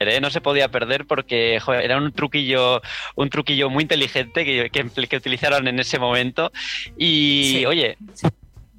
¿eh? 0.00 0.20
no 0.20 0.30
se 0.30 0.40
podía 0.40 0.68
perder 0.68 1.06
porque 1.06 1.60
joder, 1.60 1.84
era 1.84 1.96
un 1.98 2.10
truquillo 2.12 2.80
un 3.14 3.28
truquillo 3.30 3.68
muy 3.70 3.82
inteligente 3.82 4.44
que, 4.44 4.70
que- 4.70 5.06
que 5.08 5.16
utilizaron 5.16 5.68
en 5.68 5.78
ese 5.78 5.98
momento 5.98 6.50
y 6.98 7.58
Sí. 7.58 7.66
oye 7.66 7.96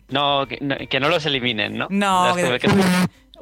no 0.09 0.45
que, 0.47 0.57
no 0.62 0.75
que 0.89 1.00
no 1.00 1.07
los 1.09 1.25
eliminen 1.25 1.77
no 1.77 1.88
No, 1.89 2.33
que- 2.35 2.59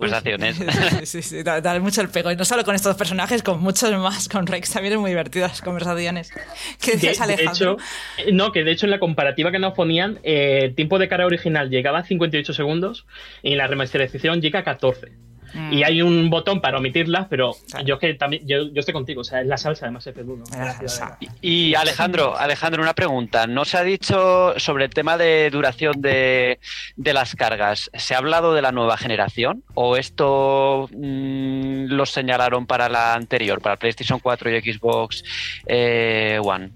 conversaciones 0.01 0.57
Sí, 0.99 1.05
sí, 1.05 1.21
sí, 1.21 1.43
da, 1.43 1.61
da 1.61 1.79
mucho 1.79 2.01
el 2.01 2.09
pego. 2.09 2.31
Y 2.31 2.35
no 2.35 2.45
solo 2.45 2.63
con 2.63 2.75
estos 2.75 2.95
personajes, 2.95 3.43
con 3.43 3.59
muchos 3.61 3.91
más. 3.97 4.27
Con 4.27 4.47
Rex 4.47 4.71
también 4.71 4.93
es 4.93 4.99
muy 4.99 5.11
divertido 5.11 5.47
las 5.47 5.61
conversaciones. 5.61 6.31
¿Qué 6.79 6.91
de, 6.91 6.97
decías, 6.97 7.17
de 7.17 7.33
Alejandro? 7.33 7.73
hecho, 7.73 7.77
eh, 8.17 8.31
no, 8.31 8.51
que 8.51 8.63
de 8.63 8.71
hecho 8.71 8.85
en 8.85 8.91
la 8.91 8.99
comparativa 8.99 9.51
que 9.51 9.59
nos 9.59 9.73
ponían, 9.73 10.19
eh, 10.23 10.61
el 10.63 10.75
tiempo 10.75 10.99
de 10.99 11.07
carga 11.07 11.25
original 11.25 11.69
llegaba 11.69 11.99
a 11.99 12.03
58 12.03 12.53
segundos 12.53 13.05
y 13.43 13.51
en 13.51 13.57
la 13.57 13.67
remasterización 13.67 14.41
llega 14.41 14.59
a 14.59 14.63
14. 14.63 15.11
Mm. 15.53 15.73
Y 15.73 15.83
hay 15.83 16.01
un 16.01 16.29
botón 16.29 16.61
para 16.61 16.77
omitirlas, 16.77 17.27
pero 17.29 17.51
Claro. 17.69 17.85
yo 17.85 17.93
es 17.95 17.99
que 17.99 18.13
también, 18.13 18.47
yo, 18.47 18.63
yo 18.71 18.79
estoy 18.79 18.93
contigo, 18.93 19.21
o 19.21 19.23
sea, 19.23 19.41
es 19.41 19.47
la 19.47 19.57
salsa 19.57 19.85
de 19.85 19.91
Mass 19.91 20.07
Effect 20.07 20.27
1. 20.27 20.43
Era 20.53 20.57
la 20.59 20.65
la 20.65 20.71
ciudadela. 20.73 20.89
salsa. 20.89 21.17
y 21.41 21.75
Alejandro 21.75 22.37
Alejandro 22.37 22.81
una 22.83 22.93
pregunta 22.93 23.47
no 23.47 23.65
se 23.65 23.77
ha 23.77 23.83
dicho 23.83 24.53
sobre 24.57 24.85
el 24.85 24.91
tema 24.93 25.17
de 25.17 25.49
duración 25.51 26.01
de, 26.01 26.59
de 26.95 27.13
las 27.13 27.35
cargas 27.35 27.89
se 27.93 28.15
ha 28.15 28.17
hablado 28.19 28.53
de 28.53 28.61
la 28.61 28.71
nueva 28.71 28.97
generación 28.97 29.63
o 29.73 29.97
esto 29.97 30.89
mm, 30.91 31.85
lo 31.91 32.05
señalaron 32.05 32.65
para 32.65 32.89
la 32.89 33.13
anterior 33.13 33.61
para 33.61 33.77
PlayStation 33.77 34.19
4 34.19 34.49
y 34.57 34.61
Xbox 34.73 35.23
eh, 35.67 36.39
One 36.43 36.71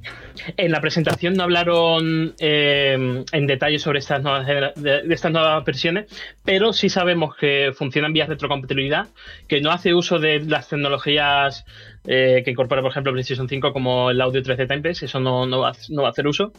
En 0.57 0.71
la 0.71 0.81
presentación 0.81 1.33
no 1.35 1.43
hablaron 1.43 2.33
eh, 2.39 3.23
en 3.31 3.47
detalle 3.47 3.79
sobre 3.79 3.99
estas 3.99 4.21
nuevas, 4.21 4.45
genera- 4.45 4.73
de, 4.75 5.03
de 5.03 5.13
estas 5.13 5.31
nuevas 5.31 5.63
versiones, 5.63 6.05
pero 6.43 6.73
sí 6.73 6.89
sabemos 6.89 7.35
que 7.35 7.71
funcionan 7.75 8.11
vía 8.13 8.25
que 9.47 9.61
no 9.61 9.71
hace 9.71 9.93
uso 9.93 10.19
de 10.19 10.39
las 10.41 10.69
tecnologías 10.69 11.65
eh, 12.05 12.41
que 12.43 12.51
incorpora, 12.51 12.81
por 12.81 12.91
ejemplo, 12.91 13.11
PlayStation 13.11 13.49
5 13.49 13.73
como 13.73 14.11
el 14.11 14.21
audio 14.21 14.41
3D 14.41 14.67
Timepiece, 14.67 15.05
eso 15.05 15.19
no, 15.19 15.45
no, 15.45 15.61
va, 15.61 15.73
no 15.89 16.01
va 16.03 16.09
a 16.09 16.11
hacer 16.11 16.27
uso. 16.27 16.51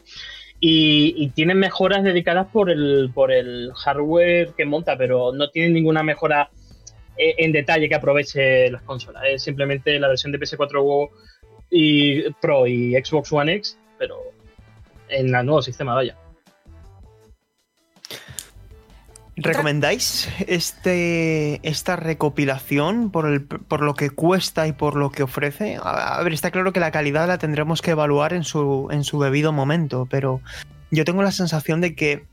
Y, 0.58 1.14
y 1.16 1.28
tienen 1.30 1.58
mejoras 1.58 2.02
dedicadas 2.02 2.46
por 2.46 2.70
el, 2.70 3.10
por 3.14 3.30
el 3.30 3.72
hardware 3.74 4.54
que 4.56 4.64
monta, 4.64 4.96
pero 4.96 5.32
no 5.32 5.50
tienen 5.50 5.74
ninguna 5.74 6.02
mejora 6.02 6.48
eh, 7.16 7.34
en 7.38 7.52
detalle 7.52 7.88
que 7.88 7.94
aproveche 7.94 8.70
las 8.70 8.82
consolas. 8.82 9.24
Es 9.26 9.42
simplemente 9.42 9.98
la 9.98 10.08
versión 10.08 10.32
de 10.32 10.38
PS4 10.38 11.10
y 11.70 12.30
Pro 12.40 12.66
y 12.66 12.94
Xbox 12.94 13.32
One 13.32 13.54
X, 13.54 13.78
pero 13.98 14.16
en 15.08 15.34
el 15.34 15.46
nuevo 15.46 15.62
sistema, 15.62 15.94
vaya. 15.94 16.16
¿Recomendáis 19.36 20.28
este, 20.46 21.60
esta 21.68 21.96
recopilación 21.96 23.10
por, 23.10 23.26
el, 23.26 23.44
por 23.44 23.82
lo 23.82 23.94
que 23.94 24.08
cuesta 24.08 24.66
y 24.66 24.72
por 24.72 24.96
lo 24.96 25.10
que 25.10 25.22
ofrece? 25.22 25.78
A, 25.82 26.22
ver, 26.22 26.32
está 26.32 26.50
claro 26.50 26.72
que 26.72 26.80
la 26.80 26.90
calidad 26.90 27.28
la 27.28 27.36
tendremos 27.36 27.82
que 27.82 27.90
evaluar 27.90 28.32
en 28.32 28.44
su, 28.44 28.88
en 28.90 29.04
su 29.04 29.20
debido 29.20 29.52
momento, 29.52 30.06
pero 30.10 30.40
yo 30.90 31.04
tengo 31.04 31.22
la 31.22 31.32
sensación 31.32 31.82
de 31.82 31.94
que 31.94 32.24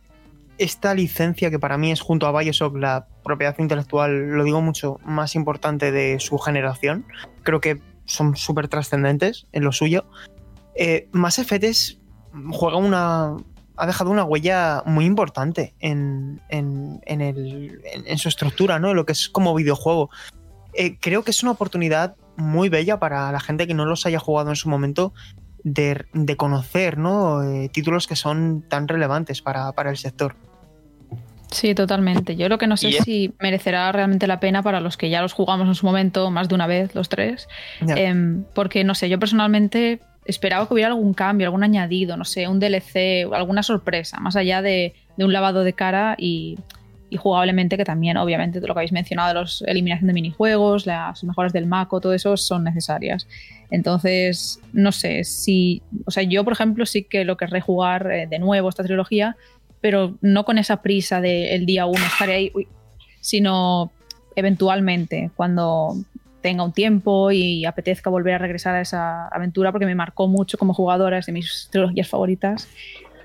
esta 0.57 0.93
licencia, 0.93 1.49
que 1.49 1.59
para 1.59 1.77
mí 1.77 1.91
es 1.91 1.99
junto 1.99 2.25
a 2.25 2.39
Bioshock 2.39 2.77
la 2.77 3.07
propiedad 3.23 3.55
intelectual, 3.59 4.29
lo 4.29 4.43
digo 4.45 4.61
mucho, 4.61 4.99
más 5.03 5.35
importante 5.35 5.91
de 5.91 6.21
su 6.21 6.37
generación, 6.37 7.05
creo 7.43 7.59
que 7.59 7.81
son 8.05 8.37
súper 8.37 8.69
trascendentes 8.69 9.45
en 9.51 9.63
lo 9.63 9.73
suyo. 9.73 10.05
Eh, 10.75 11.09
Mass 11.11 11.39
Effect 11.39 11.63
es- 11.65 11.99
juega 12.51 12.77
una, 12.77 13.35
ha 13.77 13.85
dejado 13.87 14.09
una 14.11 14.23
huella 14.23 14.83
muy 14.85 15.05
importante 15.05 15.73
en, 15.79 16.41
en- 16.49 17.01
en 17.05 17.21
el- 17.21 17.81
en- 17.91 18.07
en 18.07 18.17
su 18.17 18.29
estructura, 18.29 18.79
¿no? 18.79 18.91
En 18.91 18.95
lo 18.95 19.05
que 19.05 19.13
es 19.13 19.29
como 19.29 19.53
videojuego. 19.55 20.09
Eh, 20.73 20.97
creo 20.99 21.23
que 21.23 21.31
es 21.31 21.41
una 21.43 21.51
oportunidad 21.51 22.15
muy 22.35 22.69
bella 22.69 22.99
para 22.99 23.31
la 23.31 23.39
gente 23.39 23.67
que 23.67 23.73
no 23.73 23.85
los 23.85 24.05
haya 24.05 24.19
jugado 24.19 24.49
en 24.49 24.55
su 24.55 24.69
momento 24.69 25.13
de, 25.63 26.05
de 26.13 26.35
conocer, 26.35 26.97
¿no? 26.97 27.43
Eh, 27.43 27.69
títulos 27.69 28.07
que 28.07 28.15
son 28.15 28.63
tan 28.67 28.87
relevantes 28.87 29.41
para, 29.41 29.71
para 29.71 29.89
el 29.91 29.97
sector. 29.97 30.35
Sí, 31.51 31.75
totalmente. 31.75 32.35
Yo 32.35 32.49
lo 32.49 32.57
que 32.57 32.65
no 32.65 32.77
sé 32.77 32.87
Y 32.87 32.93
es 32.93 32.99
es- 32.99 33.05
si 33.05 33.33
merecerá 33.39 33.91
realmente 33.91 34.25
la 34.25 34.39
pena 34.39 34.63
para 34.63 34.79
los 34.79 34.97
que 34.97 35.09
ya 35.11 35.21
los 35.21 35.33
jugamos 35.33 35.67
en 35.67 35.75
su 35.75 35.85
momento, 35.85 36.31
más 36.31 36.49
de 36.49 36.55
una 36.55 36.65
vez, 36.65 36.95
los 36.95 37.09
tres. 37.09 37.47
Em, 37.95 38.43
porque, 38.55 38.83
no 38.83 38.95
sé, 38.95 39.07
yo 39.09 39.19
personalmente 39.19 39.99
esperaba 40.25 40.67
que 40.67 40.73
hubiera 40.73 40.89
algún 40.89 41.13
cambio, 41.13 41.47
algún 41.47 41.63
añadido, 41.63 42.17
no 42.17 42.25
sé, 42.25 42.47
un 42.47 42.59
DLC, 42.59 43.31
alguna 43.33 43.63
sorpresa, 43.63 44.19
más 44.19 44.35
allá 44.35 44.61
de, 44.61 44.93
de 45.17 45.25
un 45.25 45.33
lavado 45.33 45.63
de 45.63 45.73
cara 45.73 46.15
y, 46.17 46.57
jugablemente, 47.17 47.77
que 47.77 47.85
también, 47.85 48.17
obviamente, 48.17 48.59
lo 48.59 48.73
que 48.73 48.79
habéis 48.79 48.91
mencionado, 48.91 49.43
la 49.43 49.71
eliminación 49.71 50.07
de 50.07 50.13
minijuegos, 50.13 50.87
las 50.87 51.23
mejoras 51.23 51.53
del 51.53 51.67
Mako, 51.67 52.01
todo 52.01 52.13
eso 52.13 52.35
son 52.37 52.63
necesarias. 52.63 53.27
Entonces, 53.69 54.59
no 54.71 54.91
sé, 54.91 55.23
si. 55.23 55.83
O 56.05 56.11
sea, 56.11 56.23
yo, 56.23 56.43
por 56.43 56.53
ejemplo, 56.53 56.87
sí 56.87 57.03
que 57.03 57.23
lo 57.23 57.37
querré 57.37 57.61
jugar 57.61 58.11
eh, 58.11 58.27
de 58.27 58.39
nuevo 58.39 58.67
esta 58.67 58.83
trilogía, 58.83 59.37
pero 59.79 60.15
no 60.21 60.43
con 60.43 60.57
esa 60.57 60.81
prisa 60.81 61.21
de 61.21 61.53
el 61.53 61.67
día 61.67 61.85
uno 61.85 62.03
estaré 62.03 62.33
ahí, 62.33 62.51
sino 63.21 63.91
eventualmente, 64.35 65.29
cuando 65.35 65.95
tenga 66.43 66.63
un 66.63 66.73
tiempo 66.73 67.31
y 67.31 67.65
apetezca 67.65 68.09
volver 68.11 68.35
a 68.35 68.37
regresar 68.37 68.75
a 68.75 68.81
esa 68.81 69.27
aventura, 69.29 69.71
porque 69.71 69.85
me 69.87 69.95
marcó 69.95 70.27
mucho 70.27 70.57
como 70.57 70.73
jugadora, 70.73 71.17
es 71.17 71.25
de 71.25 71.31
mis 71.31 71.69
trilogías 71.71 72.09
favoritas. 72.09 72.67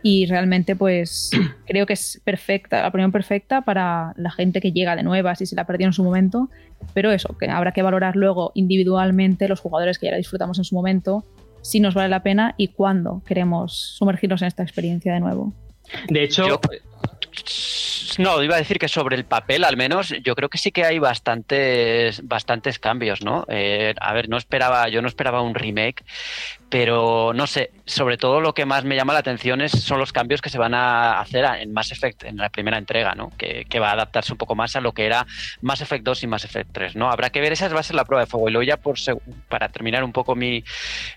Y 0.03 0.27
realmente, 0.27 0.77
pues 0.77 1.31
creo 1.67 1.85
que 1.85 1.95
es 1.95 2.21
perfecta, 2.25 2.81
la 2.81 2.89
opinión 2.89 3.11
perfecta 3.11 3.63
para 3.63 4.15
la 4.17 4.31
gente 4.31 4.61
que 4.61 4.71
llega 4.71 4.95
de 4.95 5.03
nuevas 5.03 5.41
y 5.43 5.47
se 5.47 5.57
la 5.57 5.67
perdió 5.67 5.89
en 5.89 5.93
su 5.93 6.05
momento. 6.05 6.49
Pero 6.95 7.11
eso, 7.11 7.37
que 7.37 7.51
habrá 7.51 7.73
que 7.73 7.83
valorar 7.83 8.15
luego 8.15 8.53
individualmente 8.55 9.49
los 9.49 9.61
jugadores 9.61 9.99
que 9.99 10.07
ya 10.07 10.13
la 10.13 10.19
disfrutamos 10.19 10.57
en 10.59 10.65
su 10.65 10.77
momento, 10.77 11.25
si 11.61 11.81
nos 11.81 11.95
vale 11.95 12.09
la 12.09 12.23
pena 12.23 12.55
y 12.57 12.69
cuándo 12.69 13.21
queremos 13.27 13.77
sumergirnos 13.99 14.43
en 14.43 14.49
esta 14.49 14.63
experiencia 14.63 15.13
de 15.13 15.19
nuevo. 15.21 15.53
De 16.09 16.23
hecho, 16.23 16.47
Yo- 16.47 16.61
No, 18.17 18.43
iba 18.43 18.55
a 18.55 18.59
decir 18.59 18.79
que 18.79 18.89
sobre 18.89 19.17
el 19.17 19.25
papel, 19.25 19.65
al 19.65 19.77
menos, 19.77 20.15
yo 20.23 20.35
creo 20.35 20.49
que 20.49 20.57
sí 20.57 20.73
que 20.73 20.85
hay 20.85 20.99
bastantes, 20.99 22.27
bastantes 22.27 22.79
cambios, 22.79 23.23
¿no? 23.23 23.45
Eh, 23.49 23.95
a 24.01 24.13
ver, 24.15 24.29
no 24.29 24.39
esperaba, 24.39 24.89
yo 24.89 25.03
no 25.03 25.09
esperaba 25.09 25.43
un 25.43 25.55
remake, 25.55 26.05
pero 26.71 27.33
no 27.35 27.47
sé, 27.47 27.71
sobre 27.85 28.17
todo 28.17 28.41
lo 28.41 28.55
que 28.55 28.65
más 28.65 28.85
me 28.85 28.97
llama 28.97 29.13
la 29.13 29.19
atención 29.19 29.61
es, 29.61 29.73
son 29.73 29.99
los 29.99 30.13
cambios 30.13 30.41
que 30.41 30.49
se 30.49 30.59
van 30.59 30.75
a 30.75 31.21
hacer 31.21 31.45
en 31.61 31.73
Mass 31.73 31.93
Effect, 31.93 32.25
en 32.25 32.39
la 32.39 32.49
primera 32.49 32.79
entrega, 32.79 33.15
¿no? 33.15 33.31
Que, 33.37 33.67
que 33.69 33.79
va 33.79 33.91
a 33.91 33.93
adaptarse 33.93 34.33
un 34.33 34.39
poco 34.39 34.55
más 34.55 34.75
a 34.77 34.81
lo 34.81 34.93
que 34.93 35.05
era 35.05 35.27
Mass 35.61 35.81
Effect 35.81 36.05
2 36.05 36.23
y 36.23 36.27
Mass 36.27 36.45
Effect 36.45 36.71
3, 36.73 36.97
¿no? 36.97 37.11
Habrá 37.11 37.31
que 37.31 37.41
ver, 37.41 37.53
esa 37.53 37.69
va 37.69 37.81
a 37.81 37.83
ser 37.83 37.97
la 37.97 38.05
prueba 38.05 38.23
de 38.23 38.27
fuego. 38.27 38.49
Y 38.49 38.53
luego 38.53 38.65
ya 38.65 38.77
por 38.77 38.97
para 39.49 39.69
terminar 39.69 40.03
un 40.03 40.13
poco 40.13 40.35
mi, 40.35 40.65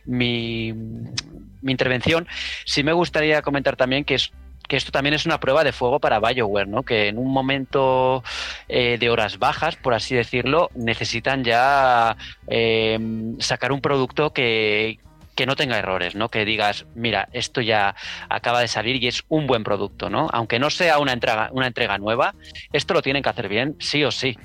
mi, 0.06 0.74
mi 0.74 1.72
intervención, 1.72 2.28
sí 2.66 2.84
me 2.84 2.94
gustaría 2.94 3.42
comentar 3.42 3.76
también 3.76 4.04
que 4.04 4.16
es 4.16 4.32
que 4.72 4.78
esto 4.78 4.90
también 4.94 5.14
es 5.14 5.26
una 5.26 5.38
prueba 5.38 5.66
de 5.66 5.74
fuego 5.74 6.00
para 6.00 6.22
BioWare, 6.22 6.70
¿no? 6.70 6.84
Que 6.84 7.10
en 7.10 7.18
un 7.18 7.30
momento 7.30 8.24
eh, 8.70 8.96
de 8.98 9.10
horas 9.10 9.38
bajas, 9.38 9.76
por 9.76 9.94
así 9.94 10.16
decirlo, 10.16 10.70
necesitan 10.76 11.44
ya 11.44 12.16
eh, 12.48 12.98
sacar 13.40 13.74
un 13.74 13.82
producto 13.82 14.32
que, 14.32 14.98
que 15.36 15.46
no 15.46 15.58
tenga 15.58 15.78
errores, 15.78 16.16
¿no? 16.16 16.30
Que 16.30 16.46
digas, 16.46 16.86
mira, 16.96 17.28
esto 17.34 17.60
ya 17.60 17.96
acaba 18.30 18.62
de 18.62 18.70
salir 18.70 19.04
y 19.04 19.08
es 19.10 19.24
un 19.28 19.46
buen 19.46 19.66
producto, 19.66 20.10
¿no? 20.10 20.30
Aunque 20.32 20.58
no 20.58 20.70
sea 20.70 21.00
una 21.00 21.12
entrega, 21.12 21.50
una 21.52 21.68
entrega 21.68 21.98
nueva, 21.98 22.34
esto 22.72 22.94
lo 22.94 23.02
tienen 23.02 23.24
que 23.24 23.30
hacer 23.30 23.50
bien, 23.50 23.76
sí 23.80 24.06
o 24.06 24.12
sí. 24.12 24.38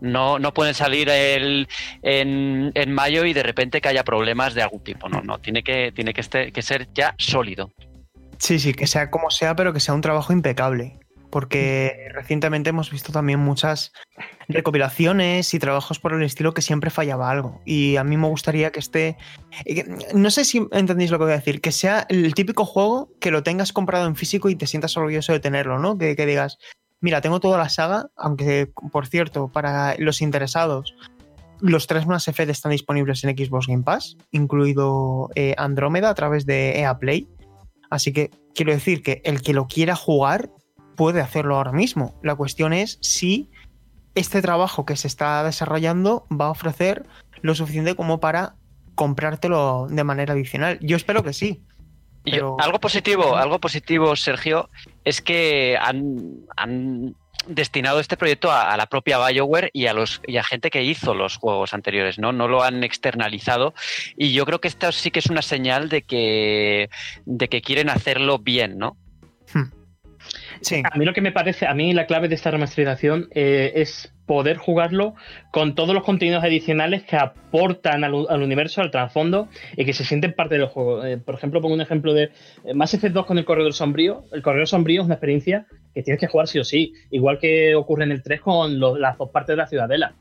No, 0.00 0.38
no 0.38 0.54
pueden 0.54 0.74
salir 0.74 1.08
el, 1.08 1.66
en, 2.02 2.70
en 2.76 2.92
mayo 2.92 3.24
y 3.24 3.32
de 3.32 3.42
repente 3.42 3.80
que 3.80 3.88
haya 3.88 4.04
problemas 4.04 4.54
de 4.54 4.62
algún 4.62 4.84
tipo. 4.84 5.08
No, 5.08 5.22
no, 5.22 5.38
tiene 5.38 5.64
que, 5.64 5.90
tiene 5.90 6.14
que, 6.14 6.20
este- 6.20 6.52
que 6.52 6.62
ser 6.62 6.86
ya 6.94 7.16
sólido. 7.18 7.72
Sí, 8.42 8.58
sí, 8.58 8.74
que 8.74 8.88
sea 8.88 9.08
como 9.08 9.30
sea, 9.30 9.54
pero 9.54 9.72
que 9.72 9.78
sea 9.78 9.94
un 9.94 10.00
trabajo 10.00 10.32
impecable. 10.32 10.98
porque 11.30 12.10
recientemente 12.12 12.68
hemos 12.70 12.90
visto 12.90 13.10
también 13.10 13.38
muchas 13.40 13.92
recopilaciones 14.48 15.54
y 15.54 15.58
trabajos 15.58 15.98
por 15.98 16.12
el 16.12 16.22
estilo 16.22 16.52
que 16.52 16.60
siempre 16.60 16.90
fallaba 16.90 17.30
algo. 17.30 17.62
Y 17.64 17.96
a 17.96 18.04
mí 18.04 18.18
me 18.18 18.28
gustaría 18.28 18.70
que 18.70 18.80
esté, 18.80 19.16
eh, 19.64 19.86
no 20.12 20.30
sé 20.30 20.44
si 20.44 20.66
entendéis 20.72 21.10
lo 21.10 21.16
que 21.18 21.24
voy 21.24 21.32
a 21.32 21.36
decir, 21.36 21.62
que 21.62 21.72
sea 21.72 22.04
el 22.10 22.34
típico 22.34 22.66
juego 22.66 23.08
que 23.18 23.30
lo 23.30 23.42
tengas 23.42 23.72
comprado 23.72 24.06
en 24.06 24.14
físico 24.14 24.50
y 24.50 24.56
te 24.56 24.66
sientas 24.66 24.94
orgulloso 24.98 25.32
de 25.32 25.40
tenerlo, 25.40 25.78
¿no? 25.78 25.96
Que, 25.96 26.14
digas, 26.14 26.58
mira, 27.00 27.22
tengo 27.22 27.40
toda 27.40 27.56
la 27.56 27.70
saga, 27.70 28.10
aunque 28.16 28.70
por 28.90 29.06
cierto, 29.06 29.48
para 29.48 29.94
los 29.96 30.20
interesados, 30.20 30.94
los 31.60 31.86
tres 31.86 32.06
Mass 32.06 32.28
Effect 32.28 32.50
están 32.50 32.72
disponibles 32.72 33.24
en 33.24 33.34
Xbox 33.34 33.68
Game 33.68 33.84
Pass, 33.84 34.18
incluido 34.32 35.30
eh, 35.34 35.54
Andrómeda 35.56 36.10
a 36.10 36.14
través 36.14 36.44
de 36.44 36.78
EA 36.80 36.98
Play. 36.98 37.26
Así 37.92 38.10
que 38.10 38.30
quiero 38.54 38.72
decir 38.72 39.02
que 39.02 39.20
el 39.22 39.42
que 39.42 39.52
lo 39.52 39.66
quiera 39.66 39.94
jugar 39.94 40.48
puede 40.96 41.20
hacerlo 41.20 41.56
ahora 41.56 41.72
mismo. 41.72 42.18
La 42.22 42.34
cuestión 42.34 42.72
es 42.72 42.96
si 43.02 43.50
este 44.14 44.40
trabajo 44.40 44.86
que 44.86 44.96
se 44.96 45.06
está 45.06 45.44
desarrollando 45.44 46.26
va 46.32 46.46
a 46.46 46.52
ofrecer 46.52 47.04
lo 47.42 47.54
suficiente 47.54 47.94
como 47.94 48.18
para 48.18 48.54
comprártelo 48.94 49.88
de 49.90 50.04
manera 50.04 50.32
adicional. 50.32 50.78
Yo 50.80 50.96
espero 50.96 51.22
que 51.22 51.34
sí. 51.34 51.60
Pero... 52.24 52.56
algo 52.60 52.80
positivo, 52.80 53.36
algo 53.36 53.58
positivo, 53.58 54.16
Sergio, 54.16 54.70
es 55.04 55.20
que 55.20 55.76
han, 55.78 56.46
han 56.56 57.14
destinado 57.46 58.00
este 58.00 58.16
proyecto 58.16 58.50
a, 58.50 58.72
a, 58.72 58.76
la 58.76 58.86
propia 58.86 59.18
BioWare 59.18 59.70
y 59.72 59.86
a 59.86 59.92
los 59.92 60.20
y 60.26 60.36
a 60.36 60.44
gente 60.44 60.70
que 60.70 60.82
hizo 60.82 61.14
los 61.14 61.36
juegos 61.36 61.74
anteriores, 61.74 62.18
¿no? 62.18 62.32
No 62.32 62.48
lo 62.48 62.62
han 62.62 62.84
externalizado. 62.84 63.74
Y 64.16 64.32
yo 64.32 64.44
creo 64.46 64.60
que 64.60 64.68
esto 64.68 64.92
sí 64.92 65.10
que 65.10 65.20
es 65.20 65.26
una 65.26 65.42
señal 65.42 65.88
de 65.88 66.02
que, 66.02 66.90
de 67.24 67.48
que 67.48 67.62
quieren 67.62 67.90
hacerlo 67.90 68.38
bien, 68.38 68.78
¿no? 68.78 68.96
Hmm. 69.52 69.70
Sí. 70.60 70.82
A 70.90 70.96
mí 70.96 71.04
lo 71.04 71.12
que 71.12 71.20
me 71.20 71.32
parece, 71.32 71.66
a 71.66 71.74
mí 71.74 71.92
la 71.92 72.06
clave 72.06 72.28
de 72.28 72.36
esta 72.36 72.50
remasterización 72.50 73.28
eh, 73.34 73.72
es 73.76 74.12
poder 74.32 74.56
jugarlo 74.56 75.14
con 75.50 75.74
todos 75.74 75.94
los 75.94 76.04
contenidos 76.04 76.42
adicionales 76.42 77.02
que 77.02 77.16
aportan 77.16 78.02
al, 78.02 78.24
al, 78.30 78.42
universo, 78.42 78.80
al 78.80 78.90
trasfondo 78.90 79.46
y 79.76 79.84
que 79.84 79.92
se 79.92 80.06
sienten 80.06 80.32
parte 80.32 80.56
del 80.56 80.68
juego. 80.68 81.04
Eh, 81.04 81.18
por 81.18 81.34
ejemplo, 81.34 81.60
pongo 81.60 81.74
un 81.74 81.82
ejemplo 81.82 82.14
de 82.14 82.30
eh, 82.64 82.72
Mass 82.72 82.94
Effect 82.94 83.12
2 83.12 83.26
con 83.26 83.36
el 83.36 83.44
Corredor 83.44 83.74
Sombrío. 83.74 84.24
El 84.32 84.40
Corredor 84.40 84.66
Sombrío 84.66 85.02
es 85.02 85.04
una 85.04 85.16
experiencia 85.16 85.66
que 85.94 86.02
tienes 86.02 86.18
que 86.18 86.28
jugar 86.28 86.48
sí 86.48 86.58
o 86.58 86.64
sí, 86.64 86.94
igual 87.10 87.38
que 87.38 87.74
ocurre 87.74 88.04
en 88.04 88.12
el 88.12 88.22
3 88.22 88.40
con 88.40 88.80
las 88.80 89.18
dos 89.18 89.28
partes 89.28 89.52
de 89.52 89.56
la 89.58 89.66
Ciudadela. 89.66 90.14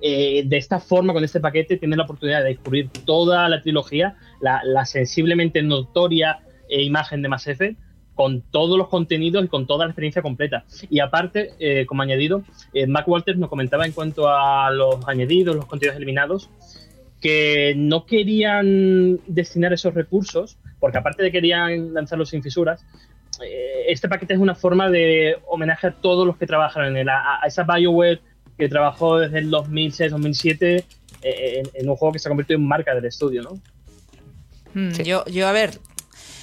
Eh, 0.00 0.44
de 0.46 0.56
esta 0.56 0.80
forma, 0.80 1.12
con 1.12 1.22
este 1.22 1.38
paquete, 1.38 1.76
tienes 1.76 1.98
la 1.98 2.04
oportunidad 2.04 2.42
de 2.42 2.48
descubrir 2.48 2.88
toda 3.04 3.50
la 3.50 3.60
trilogía, 3.60 4.16
la, 4.40 4.62
la 4.64 4.86
sensiblemente 4.86 5.60
notoria 5.62 6.40
imagen 6.70 7.20
de 7.20 7.28
Mass 7.28 7.48
Effect 7.48 7.78
con 8.18 8.42
todos 8.42 8.76
los 8.76 8.88
contenidos 8.88 9.44
y 9.44 9.46
con 9.46 9.68
toda 9.68 9.84
la 9.84 9.92
experiencia 9.92 10.22
completa. 10.22 10.64
Y 10.90 10.98
aparte, 10.98 11.52
eh, 11.60 11.86
como 11.86 12.02
añadido, 12.02 12.42
eh, 12.74 12.88
Mac 12.88 13.06
Walters 13.06 13.38
nos 13.38 13.48
comentaba 13.48 13.86
en 13.86 13.92
cuanto 13.92 14.28
a 14.28 14.72
los 14.72 15.06
añadidos, 15.06 15.54
los 15.54 15.66
contenidos 15.66 15.98
eliminados, 15.98 16.50
que 17.20 17.74
no 17.76 18.06
querían 18.06 19.20
destinar 19.28 19.72
esos 19.72 19.94
recursos, 19.94 20.58
porque 20.80 20.98
aparte 20.98 21.22
de 21.22 21.30
querían 21.30 21.94
lanzarlos 21.94 22.30
sin 22.30 22.42
fisuras, 22.42 22.84
eh, 23.40 23.84
este 23.86 24.08
paquete 24.08 24.34
es 24.34 24.40
una 24.40 24.56
forma 24.56 24.90
de 24.90 25.36
homenaje 25.46 25.86
a 25.86 25.92
todos 25.92 26.26
los 26.26 26.36
que 26.36 26.46
trabajaron 26.48 26.88
en 26.88 26.96
él, 26.96 27.08
a, 27.10 27.40
a 27.40 27.46
esa 27.46 27.62
BioWare 27.62 28.20
que 28.58 28.68
trabajó 28.68 29.20
desde 29.20 29.38
el 29.38 29.48
2006-2007 29.48 30.84
en, 31.22 31.66
en, 31.72 31.88
un 31.88 31.94
juego 31.94 32.12
que 32.12 32.18
se 32.18 32.26
ha 32.26 32.30
convertido 32.30 32.58
en 32.58 32.66
marca 32.66 32.96
del 32.96 33.04
estudio, 33.04 33.42
¿no? 33.42 33.60
Mm, 34.74 34.90
sí. 34.90 35.04
Yo, 35.04 35.24
yo, 35.26 35.46
a 35.46 35.52
ver, 35.52 35.78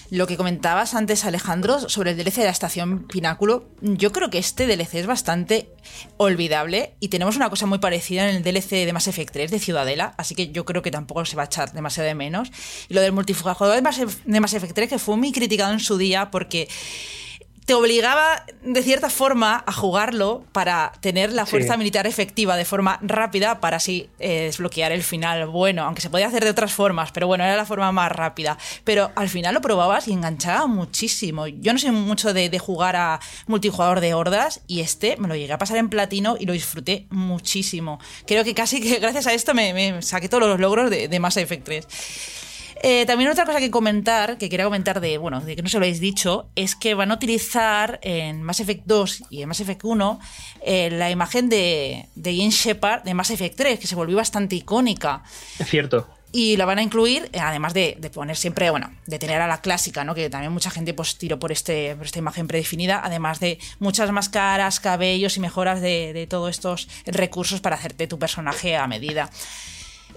lo 0.09 0.27
que 0.27 0.37
comentabas 0.37 0.93
antes, 0.93 1.25
Alejandro, 1.25 1.89
sobre 1.89 2.11
el 2.11 2.17
DLC 2.17 2.35
de 2.37 2.45
la 2.45 2.51
estación 2.51 3.07
Pináculo, 3.07 3.69
yo 3.81 4.11
creo 4.11 4.29
que 4.29 4.37
este 4.37 4.67
DLC 4.67 4.95
es 4.95 5.07
bastante 5.07 5.71
olvidable 6.17 6.93
y 6.99 7.09
tenemos 7.09 7.35
una 7.35 7.49
cosa 7.49 7.65
muy 7.65 7.79
parecida 7.79 8.29
en 8.29 8.35
el 8.35 8.43
DLC 8.43 8.85
de 8.85 8.93
Mass 8.93 9.07
Effect 9.07 9.33
3 9.33 9.51
de 9.51 9.59
Ciudadela, 9.59 10.13
así 10.17 10.35
que 10.35 10.51
yo 10.51 10.65
creo 10.65 10.81
que 10.81 10.91
tampoco 10.91 11.25
se 11.25 11.35
va 11.35 11.43
a 11.43 11.45
echar 11.45 11.71
demasiado 11.73 12.07
de 12.07 12.15
menos. 12.15 12.51
Y 12.87 12.93
lo 12.93 13.01
del 13.01 13.13
multijugador 13.13 13.75
de 13.75 13.81
Mass, 13.81 14.53
Effect 14.53 14.73
3, 14.73 14.89
que 14.89 14.99
fue 14.99 15.17
muy 15.17 15.31
criticado 15.31 15.73
en 15.73 15.79
su 15.79 15.97
día 15.97 16.29
porque 16.31 16.67
te 17.65 17.73
obligaba 17.73 18.45
de 18.63 18.83
cierta 18.83 19.09
forma 19.09 19.63
a 19.65 19.71
jugarlo 19.71 20.45
para 20.51 20.91
tener 21.01 21.31
la 21.31 21.45
fuerza 21.45 21.73
sí. 21.73 21.77
militar 21.79 22.05
efectiva 22.05 22.57
de 22.57 22.65
forma 22.65 22.99
rápida 23.01 23.59
para 23.59 23.77
así 23.77 24.09
eh, 24.19 24.43
desbloquear 24.43 24.91
el 24.91 25.03
final 25.03 25.47
bueno, 25.47 25.83
aunque 25.83 26.01
se 26.01 26.09
podía 26.09 26.27
hacer 26.27 26.43
de 26.43 26.51
otras 26.51 26.73
formas, 26.73 27.11
pero 27.11 27.27
bueno, 27.27 27.43
era 27.43 27.55
la 27.55 27.65
forma 27.65 27.91
más 27.91 28.11
rápida. 28.11 28.57
Pero 28.83 29.11
al 29.15 29.29
final 29.29 29.55
lo 29.55 29.61
probabas 29.61 30.07
y 30.07 30.13
enganchaba 30.13 30.67
muchísimo. 30.67 31.47
Yo 31.47 31.73
no 31.73 31.79
soy 31.79 31.91
mucho 31.91 32.33
de, 32.33 32.49
de 32.49 32.59
jugar 32.59 32.95
a 32.95 33.19
multijugador 33.47 33.99
de 33.99 34.13
hordas 34.13 34.61
y 34.67 34.81
este 34.81 35.17
me 35.17 35.27
lo 35.27 35.35
llegué 35.35 35.53
a 35.53 35.57
pasar 35.57 35.77
en 35.77 35.89
platino 35.89 36.37
y 36.39 36.45
lo 36.45 36.53
disfruté 36.53 37.07
muchísimo. 37.09 37.99
Creo 38.27 38.43
que 38.43 38.53
casi 38.53 38.79
que 38.79 38.99
gracias 38.99 39.25
a 39.25 39.33
esto 39.33 39.55
me, 39.55 39.73
me 39.73 40.01
saqué 40.03 40.29
todos 40.29 40.47
los 40.47 40.59
logros 40.59 40.91
de, 40.91 41.07
de 41.07 41.19
Mass 41.19 41.37
Effect 41.37 41.63
3. 41.65 41.87
Eh, 42.87 43.07
también 43.07 43.31
otra 43.31 43.45
cosa 43.45 43.59
que 43.59 43.71
comentar, 43.71 44.37
que 44.37 44.47
quería 44.47 44.65
comentar 44.65 45.01
de, 45.01 45.17
bueno, 45.17 45.41
de 45.41 45.55
que 45.55 45.63
no 45.63 45.69
se 45.69 45.79
lo 45.79 45.85
habéis 45.85 45.99
dicho, 45.99 46.49
es 46.55 46.75
que 46.75 46.93
van 46.93 47.09
a 47.09 47.15
utilizar 47.15 47.99
en 48.03 48.43
Mass 48.43 48.59
Effect 48.59 48.83
2 48.85 49.23
y 49.31 49.41
en 49.41 49.47
Mass 49.47 49.59
Effect 49.59 49.83
1 49.83 50.19
eh, 50.61 50.91
la 50.91 51.09
imagen 51.09 51.49
de, 51.49 52.05
de 52.13 52.35
Ian 52.35 52.51
Shepard 52.51 53.01
de 53.01 53.15
Mass 53.15 53.31
Effect 53.31 53.57
3, 53.57 53.79
que 53.79 53.87
se 53.87 53.95
volvió 53.95 54.17
bastante 54.17 54.55
icónica. 54.55 55.23
Es 55.57 55.67
cierto. 55.67 56.07
Y 56.31 56.57
la 56.57 56.65
van 56.65 56.77
a 56.77 56.83
incluir, 56.83 57.27
además 57.41 57.73
de, 57.73 57.97
de, 57.99 58.11
poner 58.11 58.37
siempre, 58.37 58.69
bueno, 58.69 58.91
de 59.07 59.17
tener 59.17 59.41
a 59.41 59.47
la 59.47 59.61
clásica, 59.61 60.03
¿no? 60.03 60.13
Que 60.13 60.29
también 60.29 60.53
mucha 60.53 60.69
gente 60.69 60.93
pues 60.93 61.17
tiró 61.17 61.39
por, 61.39 61.51
este, 61.51 61.95
por 61.95 62.05
esta 62.05 62.19
imagen 62.19 62.45
predefinida, 62.45 63.01
además 63.03 63.39
de 63.39 63.57
muchas 63.79 64.11
más 64.11 64.29
caras, 64.29 64.79
cabellos 64.79 65.37
y 65.37 65.39
mejoras 65.39 65.81
de, 65.81 66.13
de 66.13 66.27
todos 66.27 66.51
estos 66.51 66.87
recursos 67.07 67.61
para 67.61 67.77
hacerte 67.77 68.05
tu 68.05 68.19
personaje 68.19 68.75
a 68.77 68.85
medida. 68.85 69.31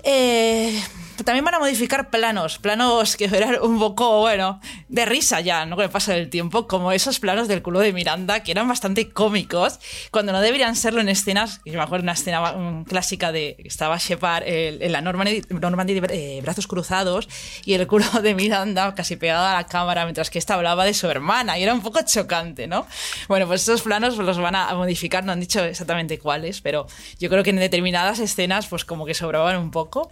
Eh, 0.03 0.81
también 1.25 1.45
van 1.45 1.55
a 1.55 1.59
modificar 1.59 2.11
planos, 2.11 2.59
planos 2.59 3.17
que 3.17 3.25
eran 3.25 3.61
un 3.63 3.79
poco, 3.79 4.21
bueno, 4.21 4.61
de 4.89 5.05
risa 5.05 5.41
ya, 5.41 5.67
¿no? 5.67 5.77
Con 5.77 5.85
el 5.85 5.91
paso 5.91 6.13
del 6.13 6.31
tiempo, 6.31 6.67
como 6.67 6.93
esos 6.93 7.19
planos 7.19 7.49
del 7.49 7.63
culo 7.63 7.81
de 7.81 7.93
Miranda, 7.93 8.43
que 8.43 8.53
eran 8.53 8.69
bastante 8.69 9.11
cómicos, 9.11 9.81
cuando 10.11 10.33
no 10.33 10.41
deberían 10.41 10.77
serlo 10.77 11.01
en 11.01 11.09
escenas, 11.09 11.61
yo 11.65 11.75
me 11.75 11.83
acuerdo 11.83 12.05
una 12.05 12.13
escena 12.13 12.53
um, 12.53 12.85
clásica 12.85 13.33
de 13.33 13.57
estaba 13.65 13.99
Shepard 13.99 14.45
eh, 14.47 14.79
en 14.81 14.93
la 14.93 15.01
Normandy, 15.01 15.43
Normandy 15.51 16.01
eh, 16.11 16.41
brazos 16.43 16.67
cruzados 16.67 17.29
y 17.65 17.75
el 17.75 17.87
culo 17.87 18.07
de 18.23 18.35
Miranda 18.35 18.95
casi 18.95 19.17
pegado 19.17 19.45
a 19.45 19.55
la 19.55 19.67
cámara 19.67 20.05
mientras 20.05 20.31
que 20.31 20.39
esta 20.39 20.55
hablaba 20.55 20.85
de 20.85 20.95
su 20.95 21.09
hermana 21.11 21.59
y 21.59 21.63
era 21.63 21.75
un 21.75 21.83
poco 21.83 22.01
chocante, 22.05 22.67
¿no? 22.67 22.87
Bueno, 23.27 23.47
pues 23.47 23.63
esos 23.63 23.83
planos 23.83 24.17
los 24.17 24.39
van 24.39 24.55
a 24.55 24.73
modificar, 24.75 25.25
no 25.25 25.33
han 25.33 25.41
dicho 25.41 25.65
exactamente 25.65 26.19
cuáles, 26.19 26.61
pero 26.61 26.87
yo 27.19 27.29
creo 27.29 27.43
que 27.43 27.51
en 27.51 27.57
determinadas 27.57 28.19
escenas 28.21 28.67
pues 28.67 28.85
como 28.85 29.05
que 29.05 29.15
sobraban 29.15 29.57
un 29.57 29.71
poco 29.71 29.88
poco. 29.89 30.11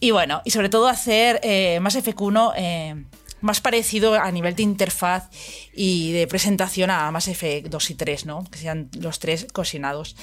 Y 0.00 0.10
bueno, 0.10 0.42
y 0.44 0.50
sobre 0.50 0.68
todo 0.68 0.88
hacer 0.88 1.40
eh, 1.42 1.78
Mass 1.80 1.96
Effect 1.96 2.20
1 2.20 2.52
eh, 2.56 3.04
más 3.40 3.60
parecido 3.60 4.14
a 4.14 4.30
nivel 4.30 4.54
de 4.54 4.62
interfaz 4.62 5.28
y 5.74 6.12
de 6.12 6.26
presentación 6.26 6.90
a 6.90 7.10
Mass 7.10 7.28
Effect 7.28 7.68
2 7.68 7.90
y 7.90 7.94
3, 7.94 8.26
¿no? 8.26 8.44
Que 8.50 8.58
sean 8.58 8.90
los 8.98 9.18
tres 9.18 9.46
cocinados. 9.52 10.16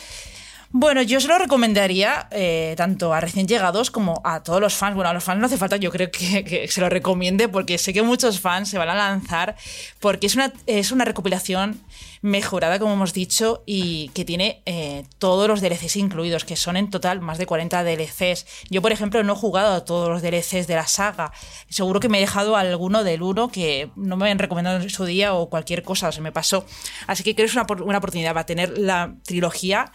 Bueno, 0.76 1.04
yo 1.04 1.22
se 1.22 1.28
lo 1.28 1.38
recomendaría 1.38 2.28
eh, 2.32 2.74
tanto 2.76 3.14
a 3.14 3.22
recién 3.22 3.48
llegados 3.48 3.92
como 3.92 4.20
a 4.24 4.42
todos 4.42 4.60
los 4.60 4.74
fans. 4.74 4.96
Bueno, 4.96 5.12
a 5.12 5.14
los 5.14 5.24
fans 5.24 5.40
no 5.40 5.46
hace 5.46 5.56
falta, 5.56 5.78
yo 5.78 5.92
creo 5.92 6.10
que, 6.10 6.68
se 6.68 6.82
lo 6.82 6.90
recomiende 6.90 7.48
porque 7.48 7.78
sé 7.78 7.94
que 7.94 8.02
muchos 8.02 8.40
fans 8.40 8.70
se 8.70 8.80
van 8.80 8.90
a 8.90 8.96
lanzar 8.96 9.56
porque 10.00 10.26
es 10.26 10.34
una, 10.34 10.52
es 10.66 10.92
una 10.92 11.06
recopilación 11.06 11.80
mejorada, 12.24 12.80
como 12.80 12.94
hemos 12.94 13.14
dicho, 13.14 13.62
y 13.68 14.10
que 14.16 14.26
tiene 14.26 14.64
eh, 14.66 15.04
todos 15.20 15.48
los 15.48 15.62
DLCs 15.62 15.96
incluidos, 15.98 16.44
que 16.44 16.56
son 16.56 16.76
en 16.76 16.90
total 16.90 17.22
más 17.22 17.38
de 17.38 17.46
40 17.46 17.84
DLCs. 17.84 18.48
Yo, 18.72 18.82
por 18.82 18.92
ejemplo, 18.92 19.22
no 19.24 19.34
he 19.34 19.36
jugado 19.36 19.76
a 19.76 19.86
todos 19.86 20.10
los 20.10 20.24
DLCs 20.24 20.66
de 20.66 20.74
la 20.74 20.88
saga. 20.88 21.34
Seguro 21.70 22.00
que 22.00 22.10
me 22.10 22.18
he 22.18 22.22
dejado 22.22 22.56
alguno 22.56 23.04
del 23.04 23.22
1 23.22 23.50
que 23.50 23.92
no 23.96 24.18
me 24.18 24.26
habían 24.26 24.40
recomendado 24.40 24.82
en 24.82 24.90
su 24.90 25.06
día 25.06 25.36
o 25.36 25.52
cualquier 25.52 25.84
cosa, 25.84 26.12
se 26.12 26.22
me 26.22 26.32
pasó. 26.32 26.66
Así 27.06 27.24
que 27.24 27.36
creo 27.36 27.46
que 27.46 27.52
es 27.52 27.56
una, 27.56 27.68
una 27.84 28.00
oportunidad 28.00 28.34
para 28.34 28.48
tener 28.48 28.76
la 28.76 29.14
trilogía 29.24 29.92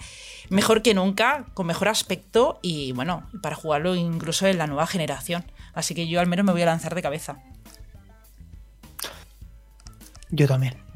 mejor 0.50 0.82
que 0.82 0.94
nunca, 0.94 1.46
con 1.54 1.66
mejor 1.66 1.88
aspecto 1.88 2.58
y 2.62 2.92
bueno, 2.92 3.28
para 3.42 3.56
jugarlo 3.56 3.94
incluso 3.94 4.46
en 4.46 4.58
la 4.58 4.66
nueva 4.66 4.86
generación. 4.86 5.44
Así 5.74 5.94
que 5.94 6.08
yo 6.08 6.20
al 6.20 6.26
menos 6.26 6.44
me 6.44 6.52
voy 6.52 6.62
a 6.62 6.66
lanzar 6.66 6.94
de 6.94 7.02
cabeza. 7.02 7.42
Yo 10.30 10.46
también 10.46 10.87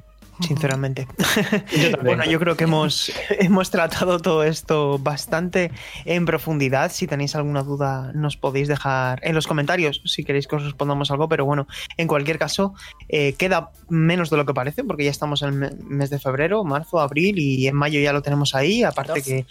sinceramente. 0.43 1.07
Yo 1.77 1.97
bueno, 2.03 2.25
yo 2.25 2.39
creo 2.39 2.57
que 2.57 2.65
hemos, 2.65 3.13
hemos 3.31 3.71
tratado 3.71 4.21
todo 4.21 4.45
esto 4.45 4.99
bastante 4.99 5.71
en 6.05 6.27
profundidad. 6.27 6.93
Si 6.93 7.07
tenéis 7.07 7.35
alguna 7.35 7.63
duda, 7.63 8.13
nos 8.15 8.37
podéis 8.37 8.69
dejar 8.69 9.21
en 9.23 9.35
los 9.35 9.47
comentarios 9.47 10.03
si 10.05 10.25
queréis 10.25 10.47
que 10.47 10.57
os 10.57 10.65
respondamos 10.65 11.11
algo. 11.11 11.29
Pero 11.29 11.45
bueno, 11.45 11.67
en 11.97 12.09
cualquier 12.09 12.39
caso, 12.39 12.75
eh, 13.09 13.35
queda 13.35 13.71
menos 13.89 14.31
de 14.31 14.37
lo 14.37 14.47
que 14.47 14.55
parece, 14.55 14.85
porque 14.85 15.05
ya 15.05 15.11
estamos 15.11 15.43
en 15.43 15.63
el 15.63 15.85
mes 15.85 16.11
de 16.11 16.19
febrero, 16.19 16.65
marzo, 16.65 17.01
abril 17.01 17.39
y 17.39 17.67
en 17.67 17.77
mayo 17.77 18.01
ya 18.01 18.13
lo 18.13 18.23
tenemos 18.23 18.55
ahí. 18.55 18.83
Aparte 18.83 19.23
que 19.23 19.47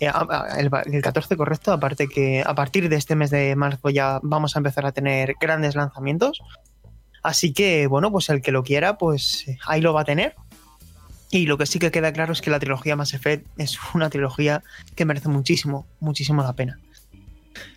eh, 0.00 0.10
el, 0.58 0.70
el, 0.92 1.02
14 1.02 1.36
correcto, 1.36 1.72
aparte 1.72 2.08
que 2.08 2.42
a 2.44 2.54
partir 2.54 2.88
de 2.88 2.96
este 2.96 3.14
mes 3.14 3.30
de 3.30 3.54
marzo 3.54 3.88
ya 3.88 4.18
vamos 4.22 4.56
a 4.56 4.58
empezar 4.58 4.84
a 4.84 4.92
tener 4.92 5.36
grandes 5.40 5.76
lanzamientos. 5.76 6.42
Así 7.22 7.52
que, 7.52 7.86
bueno, 7.86 8.10
pues 8.10 8.28
el 8.28 8.42
que 8.42 8.52
lo 8.52 8.64
quiera, 8.64 8.98
pues 8.98 9.46
ahí 9.66 9.80
lo 9.80 9.92
va 9.92 10.02
a 10.02 10.04
tener. 10.04 10.34
Y 11.30 11.46
lo 11.46 11.56
que 11.56 11.66
sí 11.66 11.78
que 11.78 11.90
queda 11.90 12.12
claro 12.12 12.32
es 12.32 12.42
que 12.42 12.50
la 12.50 12.58
trilogía 12.58 12.94
Mass 12.94 13.14
Effect 13.14 13.46
es 13.58 13.78
una 13.94 14.10
trilogía 14.10 14.62
que 14.94 15.04
merece 15.04 15.28
muchísimo, 15.28 15.86
muchísimo 16.00 16.42
la 16.42 16.52
pena. 16.52 16.78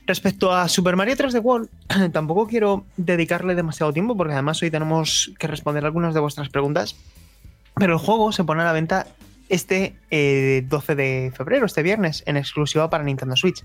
Respecto 0.08 0.54
a 0.54 0.68
Super 0.68 0.96
Mario 0.96 1.16
3D 1.16 1.42
World, 1.42 1.70
tampoco 2.12 2.48
quiero 2.48 2.86
dedicarle 2.98 3.56
demasiado 3.56 3.94
tiempo 3.94 4.16
porque 4.18 4.34
además 4.34 4.62
hoy 4.62 4.72
tenemos 4.72 5.32
que 5.40 5.48
responder 5.48 5.86
algunas 5.86 6.14
de 6.14 6.20
vuestras 6.20 6.50
preguntas. 6.50 6.96
Pero 7.76 7.94
el 7.94 8.00
juego 8.00 8.32
se 8.32 8.44
pone 8.44 8.62
a 8.62 8.66
la 8.66 8.74
venta 8.74 9.08
este 9.50 9.96
eh, 10.12 10.64
12 10.68 10.96
de 10.96 11.34
febrero, 11.36 11.66
este 11.66 11.84
viernes, 11.84 12.24
en 12.26 12.38
exclusiva 12.38 12.90
para 12.90 13.04
Nintendo 13.04 13.36
Switch. 13.36 13.64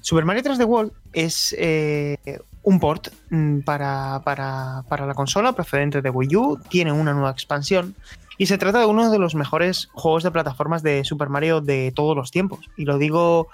Super 0.00 0.24
Mario 0.24 0.42
3D 0.42 0.66
World 0.66 0.92
es 1.12 1.54
eh, 1.58 2.18
un 2.62 2.80
port 2.80 3.08
mm, 3.30 3.60
para, 3.60 4.22
para, 4.24 4.84
para, 4.88 5.06
la 5.06 5.14
consola 5.14 5.52
procedente 5.52 6.02
de 6.02 6.10
Wii 6.10 6.36
U, 6.36 6.58
tiene 6.68 6.92
una 6.92 7.12
nueva 7.12 7.30
expansión 7.30 7.94
y 8.38 8.46
se 8.46 8.58
trata 8.58 8.80
de 8.80 8.86
uno 8.86 9.10
de 9.10 9.18
los 9.18 9.34
mejores 9.34 9.88
juegos 9.92 10.22
de 10.22 10.30
plataformas 10.30 10.82
de 10.82 11.04
Super 11.04 11.28
Mario 11.28 11.60
de 11.60 11.92
todos 11.94 12.16
los 12.16 12.30
tiempos. 12.30 12.70
Y 12.76 12.84
lo 12.84 12.98
digo 12.98 13.48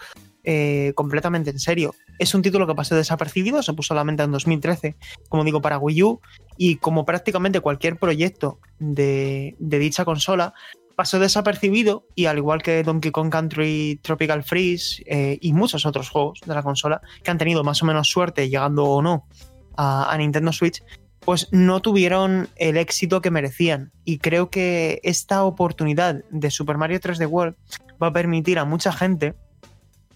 eh, 0.44 0.92
completamente 0.94 1.50
en 1.50 1.58
serio. 1.58 1.94
Es 2.18 2.34
un 2.34 2.42
título 2.42 2.66
que 2.66 2.74
pasó 2.74 2.94
desapercibido, 2.94 3.62
se 3.62 3.74
puso 3.74 3.92
a 3.92 3.96
la 3.96 4.04
venta 4.04 4.24
en 4.24 4.32
2013, 4.32 4.96
como 5.28 5.44
digo, 5.44 5.60
para 5.60 5.78
Wii 5.78 6.02
U, 6.04 6.20
y 6.56 6.76
como 6.76 7.04
prácticamente 7.04 7.60
cualquier 7.60 7.98
proyecto 7.98 8.58
de, 8.78 9.56
de 9.58 9.78
dicha 9.78 10.04
consola, 10.04 10.54
pasó 10.98 11.20
desapercibido 11.20 12.08
y 12.16 12.26
al 12.26 12.38
igual 12.38 12.60
que 12.60 12.82
Donkey 12.82 13.12
Kong 13.12 13.30
Country 13.30 14.00
Tropical 14.02 14.42
Freeze 14.42 15.04
eh, 15.06 15.38
y 15.40 15.52
muchos 15.52 15.86
otros 15.86 16.10
juegos 16.10 16.40
de 16.44 16.52
la 16.52 16.64
consola 16.64 17.00
que 17.22 17.30
han 17.30 17.38
tenido 17.38 17.62
más 17.62 17.80
o 17.84 17.86
menos 17.86 18.08
suerte 18.08 18.48
llegando 18.48 18.84
o 18.84 19.00
no 19.00 19.28
a, 19.76 20.12
Nintendo 20.18 20.52
Switch, 20.52 20.82
pues 21.20 21.46
no 21.52 21.78
tuvieron 21.82 22.48
el 22.56 22.76
éxito 22.76 23.22
que 23.22 23.30
merecían. 23.30 23.92
Y 24.04 24.18
creo 24.18 24.50
que 24.50 24.98
esta 25.04 25.44
oportunidad 25.44 26.24
de 26.30 26.50
Super 26.50 26.78
Mario 26.78 26.98
3D 26.98 27.28
World 27.28 27.54
va 28.02 28.08
a 28.08 28.12
permitir 28.12 28.58
a 28.58 28.64
mucha 28.64 28.90
gente 28.90 29.36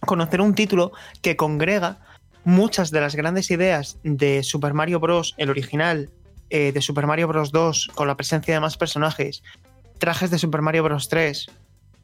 conocer 0.01 0.41
un 0.41 0.57
título 0.57 0.91
que 1.21 1.37
congrega 1.37 2.01
muchas 2.43 2.91
de 2.91 3.01
las 3.01 3.15
grandes 3.15 3.53
ideas 3.53 4.01
de 4.03 4.43
Super 4.43 4.75
Mario 4.75 4.99
Bros. 4.99 5.37
el 5.39 5.49
original, 5.49 6.11
eh, 6.51 6.73
de 6.73 6.83
Super 6.83 7.07
Mario 7.07 7.29
Bros. 7.29 7.53
2, 7.53 7.93
con 7.95 8.09
la 8.09 8.17
presencia 8.17 8.53
de 8.53 8.61
más 8.61 8.77
personajes, 8.77 9.45
trajes 10.03 10.33
de 10.33 10.39
Super 10.41 10.63
Mario 10.63 10.83
Bros. 10.83 11.09
3, 11.09 11.47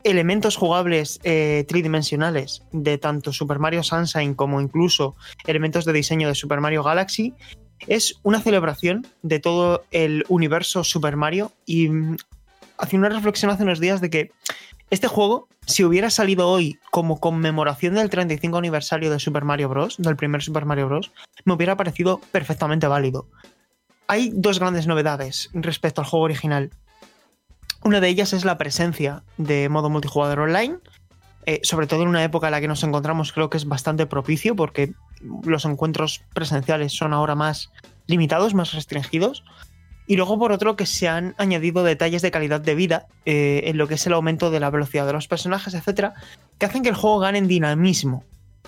elementos 0.04 0.54
jugables 0.54 1.18
eh, 1.24 1.64
tridimensionales 1.66 2.62
de 2.70 2.96
tanto 2.96 3.32
Super 3.32 3.58
Mario 3.58 3.82
Sunshine 3.82 4.34
como 4.34 4.60
incluso 4.60 5.16
elementos 5.48 5.84
de 5.84 5.92
diseño 5.92 6.28
de 6.28 6.36
Super 6.36 6.60
Mario 6.60 6.84
Galaxy, 6.84 7.34
es 7.88 8.20
una 8.22 8.40
celebración 8.40 9.04
de 9.22 9.40
todo 9.40 9.82
el 9.90 10.24
universo 10.28 10.84
Super 10.84 11.16
Mario 11.16 11.50
y 11.66 11.88
mm, 11.88 12.18
hace 12.78 12.96
una 12.96 13.08
reflexión 13.08 13.50
hace 13.50 13.64
unos 13.64 13.80
días 13.80 14.00
de 14.00 14.10
que 14.10 14.30
este 14.90 15.08
juego, 15.08 15.48
si 15.66 15.82
hubiera 15.82 16.08
salido 16.08 16.48
hoy 16.48 16.78
como 16.92 17.18
conmemoración 17.18 17.94
del 17.94 18.10
35 18.10 18.58
aniversario 18.58 19.10
de 19.10 19.18
Super 19.18 19.42
Mario 19.42 19.70
Bros., 19.70 19.96
del 19.98 20.14
primer 20.14 20.40
Super 20.40 20.66
Mario 20.66 20.86
Bros., 20.86 21.10
me 21.44 21.54
hubiera 21.54 21.76
parecido 21.76 22.20
perfectamente 22.30 22.86
válido. 22.86 23.26
Hay 24.06 24.30
dos 24.32 24.60
grandes 24.60 24.86
novedades 24.86 25.50
respecto 25.52 26.00
al 26.00 26.06
juego 26.06 26.26
original. 26.26 26.70
Una 27.84 28.00
de 28.00 28.08
ellas 28.08 28.32
es 28.32 28.44
la 28.44 28.58
presencia 28.58 29.22
de 29.36 29.68
modo 29.68 29.88
multijugador 29.90 30.40
online, 30.40 30.78
eh, 31.46 31.60
sobre 31.62 31.86
todo 31.86 32.02
en 32.02 32.08
una 32.08 32.24
época 32.24 32.48
en 32.48 32.52
la 32.52 32.60
que 32.60 32.68
nos 32.68 32.82
encontramos 32.82 33.32
creo 33.32 33.48
que 33.48 33.56
es 33.56 33.66
bastante 33.66 34.06
propicio 34.06 34.54
porque 34.56 34.92
los 35.44 35.64
encuentros 35.64 36.22
presenciales 36.34 36.92
son 36.92 37.12
ahora 37.12 37.34
más 37.34 37.70
limitados, 38.06 38.54
más 38.54 38.72
restringidos. 38.74 39.44
Y 40.06 40.16
luego, 40.16 40.38
por 40.38 40.52
otro, 40.52 40.74
que 40.74 40.86
se 40.86 41.06
han 41.06 41.34
añadido 41.36 41.84
detalles 41.84 42.22
de 42.22 42.30
calidad 42.30 42.62
de 42.62 42.74
vida 42.74 43.06
eh, 43.26 43.62
en 43.64 43.76
lo 43.76 43.86
que 43.88 43.94
es 43.94 44.06
el 44.06 44.14
aumento 44.14 44.50
de 44.50 44.58
la 44.58 44.70
velocidad 44.70 45.06
de 45.06 45.12
los 45.12 45.28
personajes, 45.28 45.74
etcétera, 45.74 46.14
que 46.56 46.64
hacen 46.64 46.82
que 46.82 46.88
el 46.88 46.94
juego 46.94 47.18
gane 47.18 47.38
en 47.38 47.46
dinamismo. 47.46 48.24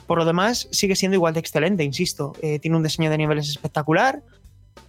Por 0.06 0.18
lo 0.18 0.26
demás, 0.26 0.68
sigue 0.70 0.96
siendo 0.96 1.14
igual 1.14 1.32
de 1.32 1.40
excelente, 1.40 1.82
insisto. 1.82 2.34
Eh, 2.42 2.58
tiene 2.58 2.76
un 2.76 2.82
diseño 2.82 3.10
de 3.10 3.16
niveles 3.16 3.48
espectacular, 3.48 4.22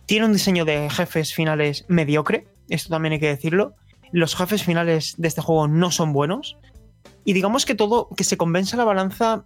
tiene 0.06 0.26
un 0.26 0.34
diseño 0.34 0.66
de 0.66 0.90
jefes 0.90 1.34
finales 1.34 1.86
mediocre, 1.88 2.48
esto 2.70 2.90
también 2.90 3.14
hay 3.14 3.20
que 3.20 3.28
decirlo. 3.28 3.76
Los 4.12 4.36
jefes 4.36 4.64
finales 4.64 5.16
de 5.18 5.28
este 5.28 5.42
juego 5.42 5.68
no 5.68 5.92
son 5.92 6.14
buenos. 6.14 6.58
Y 7.24 7.34
digamos 7.34 7.66
que 7.66 7.76
todo, 7.76 8.10
que 8.16 8.24
se 8.24 8.38
convence 8.38 8.78
la 8.78 8.84
balanza 8.84 9.44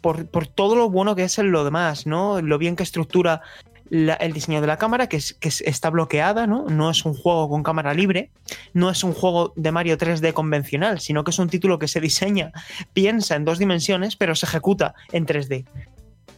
por, 0.00 0.26
por, 0.28 0.46
todo 0.46 0.76
lo 0.76 0.90
bueno 0.90 1.14
que 1.14 1.24
es 1.24 1.38
en 1.38 1.52
lo 1.52 1.64
demás, 1.64 2.06
¿no? 2.06 2.40
Lo 2.40 2.58
bien 2.58 2.76
que 2.76 2.82
estructura 2.82 3.42
el 3.90 4.32
diseño 4.32 4.60
de 4.60 4.66
la 4.66 4.78
cámara, 4.78 5.08
que, 5.08 5.18
es, 5.18 5.34
que 5.34 5.48
es, 5.48 5.60
está 5.62 5.90
bloqueada, 5.90 6.46
¿no? 6.46 6.66
No 6.68 6.90
es 6.90 7.04
un 7.04 7.14
juego 7.14 7.48
con 7.48 7.62
cámara 7.62 7.94
libre, 7.94 8.30
no 8.72 8.90
es 8.90 9.04
un 9.04 9.12
juego 9.12 9.52
de 9.56 9.72
Mario 9.72 9.98
3D 9.98 10.32
convencional, 10.32 11.00
sino 11.00 11.22
que 11.22 11.30
es 11.30 11.38
un 11.38 11.48
título 11.48 11.78
que 11.78 11.88
se 11.88 12.00
diseña, 12.00 12.52
piensa 12.92 13.36
en 13.36 13.44
dos 13.44 13.58
dimensiones, 13.58 14.16
pero 14.16 14.34
se 14.34 14.46
ejecuta 14.46 14.94
en 15.12 15.26
3D. 15.26 15.66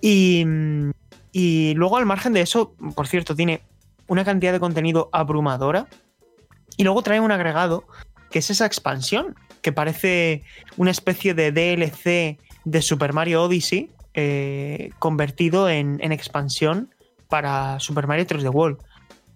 Y, 0.01 0.45
y 1.33 1.75
luego, 1.75 1.97
al 1.97 2.07
margen 2.07 2.33
de 2.33 2.41
eso, 2.41 2.75
por 2.95 3.07
cierto, 3.07 3.35
tiene 3.35 3.63
una 4.09 4.25
cantidad 4.25 4.53
de 4.53 4.61
contenido 4.61 5.09
abrumadora. 5.13 5.87
Y 6.77 6.85
luego 6.85 7.03
trae 7.03 7.21
un 7.21 7.33
agregado 7.33 7.85
que 8.31 8.41
es 8.41 8.51
esa 8.51 8.67
expansión, 8.67 9.35
que 9.63 9.73
parece 9.73 10.43
una 10.77 10.91
especie 10.91 11.35
de 11.35 11.53
DLC 11.53 12.39
de 12.65 12.83
Super 12.83 13.13
Mario 13.13 13.45
Odyssey 13.45 13.91
eh, 14.15 14.91
convertido 14.99 15.69
en, 15.69 16.01
expansión 16.13 16.91
para 17.29 17.79
Super 17.81 18.07
Mario 18.07 18.27
3D 18.27 18.53
World. 18.53 18.79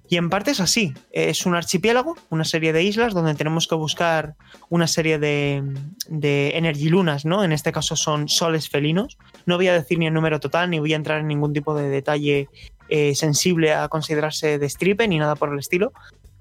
Y 0.09 0.16
en 0.16 0.29
parte 0.29 0.50
es 0.50 0.59
así, 0.59 0.92
es 1.12 1.46
un 1.46 1.55
archipiélago, 1.55 2.16
una 2.31 2.44
serie 2.44 2.72
de 2.72 2.83
islas 2.83 3.14
donde 3.14 3.35
tenemos 3.37 3.68
que 3.68 3.76
buscar 3.76 4.35
una 4.68 4.88
serie 4.88 5.20
de, 5.20 5.62
de 6.09 6.57
energy 6.57 6.88
lunas, 6.88 7.24
¿no? 7.24 7.44
En 7.44 7.53
este 7.53 7.70
caso 7.70 7.94
son 7.94 8.29
soles 8.29 8.68
felinos. 8.68 9.18
No 9.46 9.57
voy 9.57 9.68
a 9.68 9.72
decir 9.72 10.00
ni 10.00 10.09
el 10.09 10.14
número 10.14 10.40
total, 10.40 10.68
ni 10.70 10.81
voy 10.81 10.94
a 10.94 10.96
entrar 10.96 11.20
en 11.20 11.29
ningún 11.29 11.53
tipo 11.53 11.76
de 11.76 11.88
detalle 11.88 12.48
eh, 12.92 13.14
sensible 13.14 13.72
a 13.72 13.87
considerarse 13.87 14.59
de 14.59 14.68
stripe 14.68 15.07
ni 15.07 15.16
nada 15.20 15.37
por 15.37 15.53
el 15.53 15.61
estilo, 15.61 15.92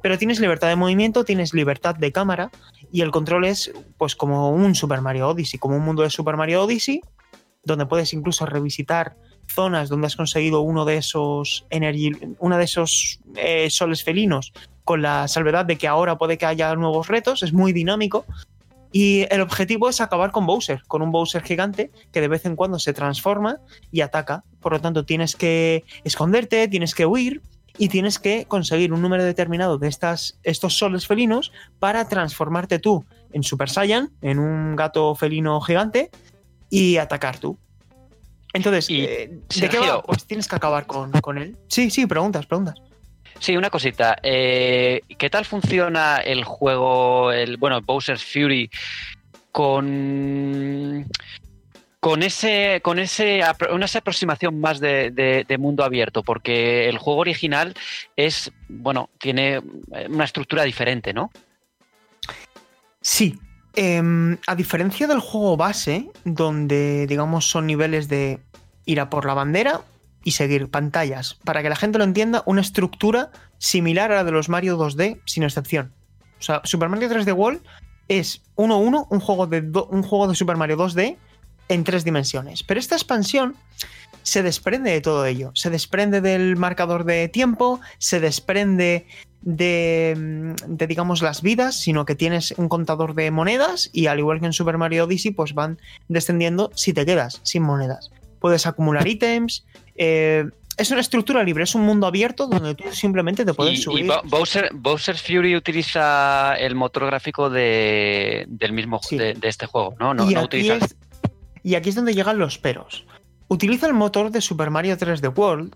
pero 0.02 0.18
tienes 0.18 0.40
libertad 0.40 0.70
de 0.70 0.76
movimiento, 0.76 1.26
tienes 1.26 1.54
libertad 1.54 1.96
de 1.96 2.12
cámara 2.12 2.52
y 2.92 3.02
el 3.02 3.12
control 3.12 3.46
es 3.46 3.72
pues 3.98 4.16
como 4.16 4.50
un 4.52 4.76
Super 4.76 5.02
Mario 5.02 5.30
Odyssey, 5.30 5.60
como 5.60 5.76
un 5.76 5.84
mundo 5.84 6.04
de 6.04 6.10
Super 6.10 6.38
Mario 6.38 6.64
Odyssey, 6.64 7.02
donde 7.64 7.86
puedes 7.86 8.14
incluso 8.14 8.46
revisitar 8.46 9.16
zonas 9.48 9.90
donde 9.90 10.08
has 10.08 10.16
conseguido 10.16 10.62
uno 10.62 10.86
de 10.86 10.98
esos 10.98 11.66
energy, 11.70 12.12
uno 12.40 12.58
de 12.58 12.64
esos 12.64 13.20
eh, 13.36 13.70
soles 13.70 14.04
felinos, 14.04 14.54
con 14.84 15.02
la 15.02 15.28
salvedad 15.28 15.66
de 15.66 15.78
que 15.78 15.88
ahora 15.88 16.18
puede 16.18 16.38
que 16.38 16.46
haya 16.46 16.74
nuevos 16.76 17.08
retos, 17.08 17.44
es 17.44 17.54
muy 17.54 17.74
dinámico. 17.74 18.26
Y 18.92 19.28
el 19.30 19.42
objetivo 19.42 19.88
es 19.88 20.02
acabar 20.02 20.32
con 20.32 20.48
Bowser, 20.48 20.82
con 20.88 21.04
un 21.04 21.12
Bowser 21.12 21.44
gigante 21.44 21.92
que 22.12 22.22
de 22.22 22.28
vez 22.28 22.46
en 22.46 22.56
cuando 22.56 22.80
se 22.80 22.92
transforma 22.92 23.60
y 23.92 24.02
ataca. 24.02 24.44
Por 24.60 24.72
lo 24.72 24.82
tanto, 24.82 25.06
tienes 25.06 25.36
que 25.36 25.84
esconderte, 26.04 26.68
tienes 26.68 26.96
que 26.96 27.06
huir, 27.06 27.44
y 27.80 27.88
tienes 27.88 28.20
que 28.20 28.46
conseguir 28.46 28.92
un 28.94 29.02
número 29.02 29.24
determinado 29.24 29.78
de 29.78 29.88
estas, 29.88 30.38
estos 30.44 30.78
soles 30.78 31.08
felinos 31.08 31.52
para 31.80 32.08
transformarte 32.08 32.78
tú 32.78 33.06
en 33.32 33.42
Super 33.42 33.70
Saiyan, 33.70 34.12
en 34.22 34.38
un 34.38 34.76
gato 34.76 35.16
felino 35.16 35.62
gigante, 35.62 36.12
y 36.70 36.98
atacar 36.98 37.40
tú. 37.40 37.58
Entonces, 38.54 38.90
Y, 38.90 39.02
eh, 39.02 39.40
¿de 39.60 39.70
qué 39.70 39.80
va? 39.80 40.04
Pues 40.04 40.26
tienes 40.26 40.48
que 40.48 40.56
acabar 40.56 40.86
con, 40.86 41.12
con 41.22 41.38
él. 41.38 41.56
Sí, 41.70 41.90
sí, 41.90 42.06
preguntas, 42.06 42.46
preguntas. 42.46 42.76
Sí, 43.40 43.56
una 43.56 43.70
cosita. 43.70 44.18
Eh, 44.24 45.02
¿Qué 45.18 45.30
tal 45.30 45.46
funciona 45.46 46.18
el 46.18 46.44
juego, 46.44 47.32
el 47.32 47.56
bueno, 47.56 47.80
Bowser's 47.82 48.26
Fury, 48.26 48.70
con 49.54 51.08
con 52.00 52.24
ese, 52.24 52.80
con 52.82 53.00
ese 53.00 53.42
una 53.72 53.86
esa 53.86 54.00
aproximación 54.00 54.60
más 54.60 54.80
de, 54.80 55.58
mundo 55.60 55.84
abierto? 55.84 56.24
Porque 56.24 56.88
el 56.88 56.98
juego 56.98 57.20
original 57.20 57.74
es, 58.16 58.52
bueno, 58.68 59.10
tiene 59.20 59.56
eh, 59.56 60.08
una 60.10 60.24
estructura 60.24 60.64
diferente, 60.64 61.14
¿no? 61.14 61.32
Sí. 63.02 63.38
em, 63.76 64.38
a 64.48 64.56
diferencia 64.56 65.08
del 65.08 65.20
juego 65.20 65.58
base, 65.58 66.10
donde 66.24 67.06
digamos 67.08 67.50
son 67.50 67.68
niveles 67.68 68.08
de 68.08 68.40
ir 68.86 69.00
a 69.00 69.10
por 69.10 69.26
la 69.26 69.34
bandera 69.34 69.82
y 70.24 70.32
seguir 70.32 70.70
pantallas, 70.70 71.36
para 71.44 71.62
que 71.62 71.70
la 71.70 71.76
gente 71.76 71.98
lo 71.98 72.04
entienda, 72.04 72.44
una 72.46 72.62
estructura 72.62 73.32
similar 73.58 74.12
a 74.12 74.16
la 74.16 74.24
de 74.24 74.32
los 74.32 74.50
Mario 74.50 74.78
2D, 74.78 75.22
sin 75.26 75.44
excepción. 75.44 75.94
O 76.40 76.42
sea, 76.42 76.62
Super 76.64 76.90
Mario 76.90 77.10
3D 77.10 77.34
World 77.34 77.62
es 78.08 78.42
1-1, 78.56 79.08
un, 79.10 79.20
juego 79.20 79.48
de 79.48 79.62
un 79.90 80.04
juego 80.04 80.28
de 80.28 80.36
Super 80.36 80.58
Mario 80.58 80.78
2D 80.78 81.18
en 81.70 81.84
tres 81.86 82.04
dimensiones. 82.04 82.64
Pero 82.64 82.80
esta 82.80 82.96
expansión 82.96 83.56
se 84.24 84.44
desprende 84.44 84.92
de 84.92 85.00
todo 85.02 85.26
ello. 85.26 85.52
Se 85.56 85.70
desprende 85.70 86.20
del 86.20 86.58
marcador 86.58 87.06
de 87.06 87.30
tiempo, 87.30 87.80
se 88.00 88.20
desprende 88.20 89.06
de, 89.42 90.16
mm, 90.18 90.76
de, 90.76 90.88
digamos, 90.88 91.22
las 91.22 91.42
vidas, 91.42 91.80
sino 91.80 92.06
que 92.06 92.16
tienes 92.16 92.54
un 92.58 92.68
contador 92.68 93.16
de 93.16 93.32
monedas 93.32 93.90
y 93.94 94.08
al 94.08 94.20
igual 94.20 94.40
que 94.42 94.48
en 94.48 94.54
Super 94.54 94.78
Mario 94.78 95.06
Odyssey, 95.06 95.32
pues 95.32 95.54
van 95.54 95.80
descendiendo 96.10 96.72
si 96.76 96.92
te 96.92 97.06
quedas 97.06 97.40
sin 97.44 97.64
monedas. 97.64 98.12
Puedes 98.42 98.68
acumular 98.68 99.08
ítems, 99.08 99.66
eh, 99.96 100.46
es 100.78 100.92
una 100.92 101.02
estructura 101.02 101.44
libre, 101.44 101.64
es 101.66 101.76
un 101.76 101.82
mundo 101.84 102.08
abierto 102.08 102.48
donde 102.48 102.74
tú 102.76 102.86
simplemente 102.92 103.44
te 103.46 103.54
puedes 103.54 103.74
Y, 103.74 103.80
y 103.80 103.82
subir. 103.82 104.08
Bo- 104.08 104.22
Bowser, 104.74 105.18
Fury 105.18 105.56
utiliza 105.56 106.56
el 106.58 106.76
motor 106.76 107.06
gráfico 107.06 107.50
de, 107.50 108.46
del 108.48 108.74
mismo 108.74 109.00
Sí. 109.04 109.18
de, 109.18 109.34
de 109.34 109.48
este 109.50 109.66
juego, 109.66 109.96
¿no? 110.00 110.14
No, 110.14 110.30
y, 110.30 110.34
no 110.34 110.40
aquí 110.42 110.46
utiliza. 110.64 110.86
es, 110.86 110.96
y 111.64 111.76
aquí 111.76 111.90
es 111.90 111.96
donde 111.96 112.14
llegan 112.14 112.40
los 112.40 112.58
peros. 112.58 113.06
Utiliza 113.48 113.88
el 113.88 113.94
motor 113.94 114.32
de 114.32 114.42
Super 114.42 114.70
Mario 114.70 114.98
3D 114.98 115.36
World 115.38 115.74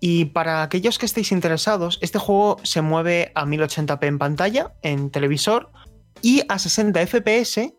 y 0.00 0.26
para 0.26 0.62
aquellos 0.62 0.98
que 0.98 1.06
estéis 1.06 1.30
interesados, 1.30 1.98
este 2.00 2.18
juego 2.18 2.58
se 2.64 2.82
mueve 2.82 3.32
a 3.34 3.44
1080p 3.44 4.06
en 4.06 4.18
pantalla, 4.18 4.72
en 4.82 5.10
televisor 5.10 5.70
y 6.22 6.42
a 6.48 6.58
60 6.58 7.06
FPS 7.06 7.72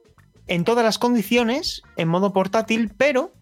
en 0.48 0.64
todas 0.64 0.84
las 0.84 1.00
condiciones, 1.00 1.82
en 1.96 2.08
modo 2.08 2.34
portátil, 2.34 2.92
pero 2.98 3.34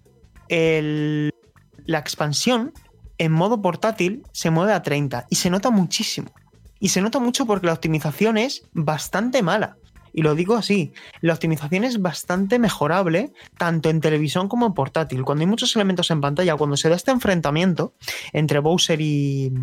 la 0.49 1.99
expansión 1.99 2.73
en 3.17 3.31
modo 3.31 3.61
portátil 3.61 4.23
se 4.31 4.49
mueve 4.49 4.73
a 4.73 4.81
30 4.81 5.27
y 5.29 5.35
se 5.35 5.49
nota 5.49 5.69
muchísimo. 5.69 6.31
Y 6.79 6.89
se 6.89 7.01
nota 7.01 7.19
mucho 7.19 7.45
porque 7.45 7.67
la 7.67 7.73
optimización 7.73 8.37
es 8.37 8.63
bastante 8.73 9.43
mala. 9.43 9.77
Y 10.13 10.21
lo 10.21 10.36
digo 10.36 10.56
así, 10.56 10.93
la 11.21 11.34
optimización 11.34 11.84
es 11.84 12.02
bastante 12.02 12.60
mejorable 12.60 13.32
tanto 13.58 13.89
en 13.89 14.02
televisión 14.02 14.47
como 14.47 14.65
en 14.67 14.74
portátil. 14.74 15.24
Cuando 15.24 15.43
hay 15.43 15.47
muchos 15.47 15.76
elementos 15.76 16.12
en 16.12 16.21
pantalla, 16.21 16.56
cuando 16.56 16.78
se 16.78 16.89
da 16.89 16.95
este 16.95 17.12
enfrentamiento 17.12 17.93
entre 18.34 18.60
Bowser 18.60 19.00
y, 19.02 19.54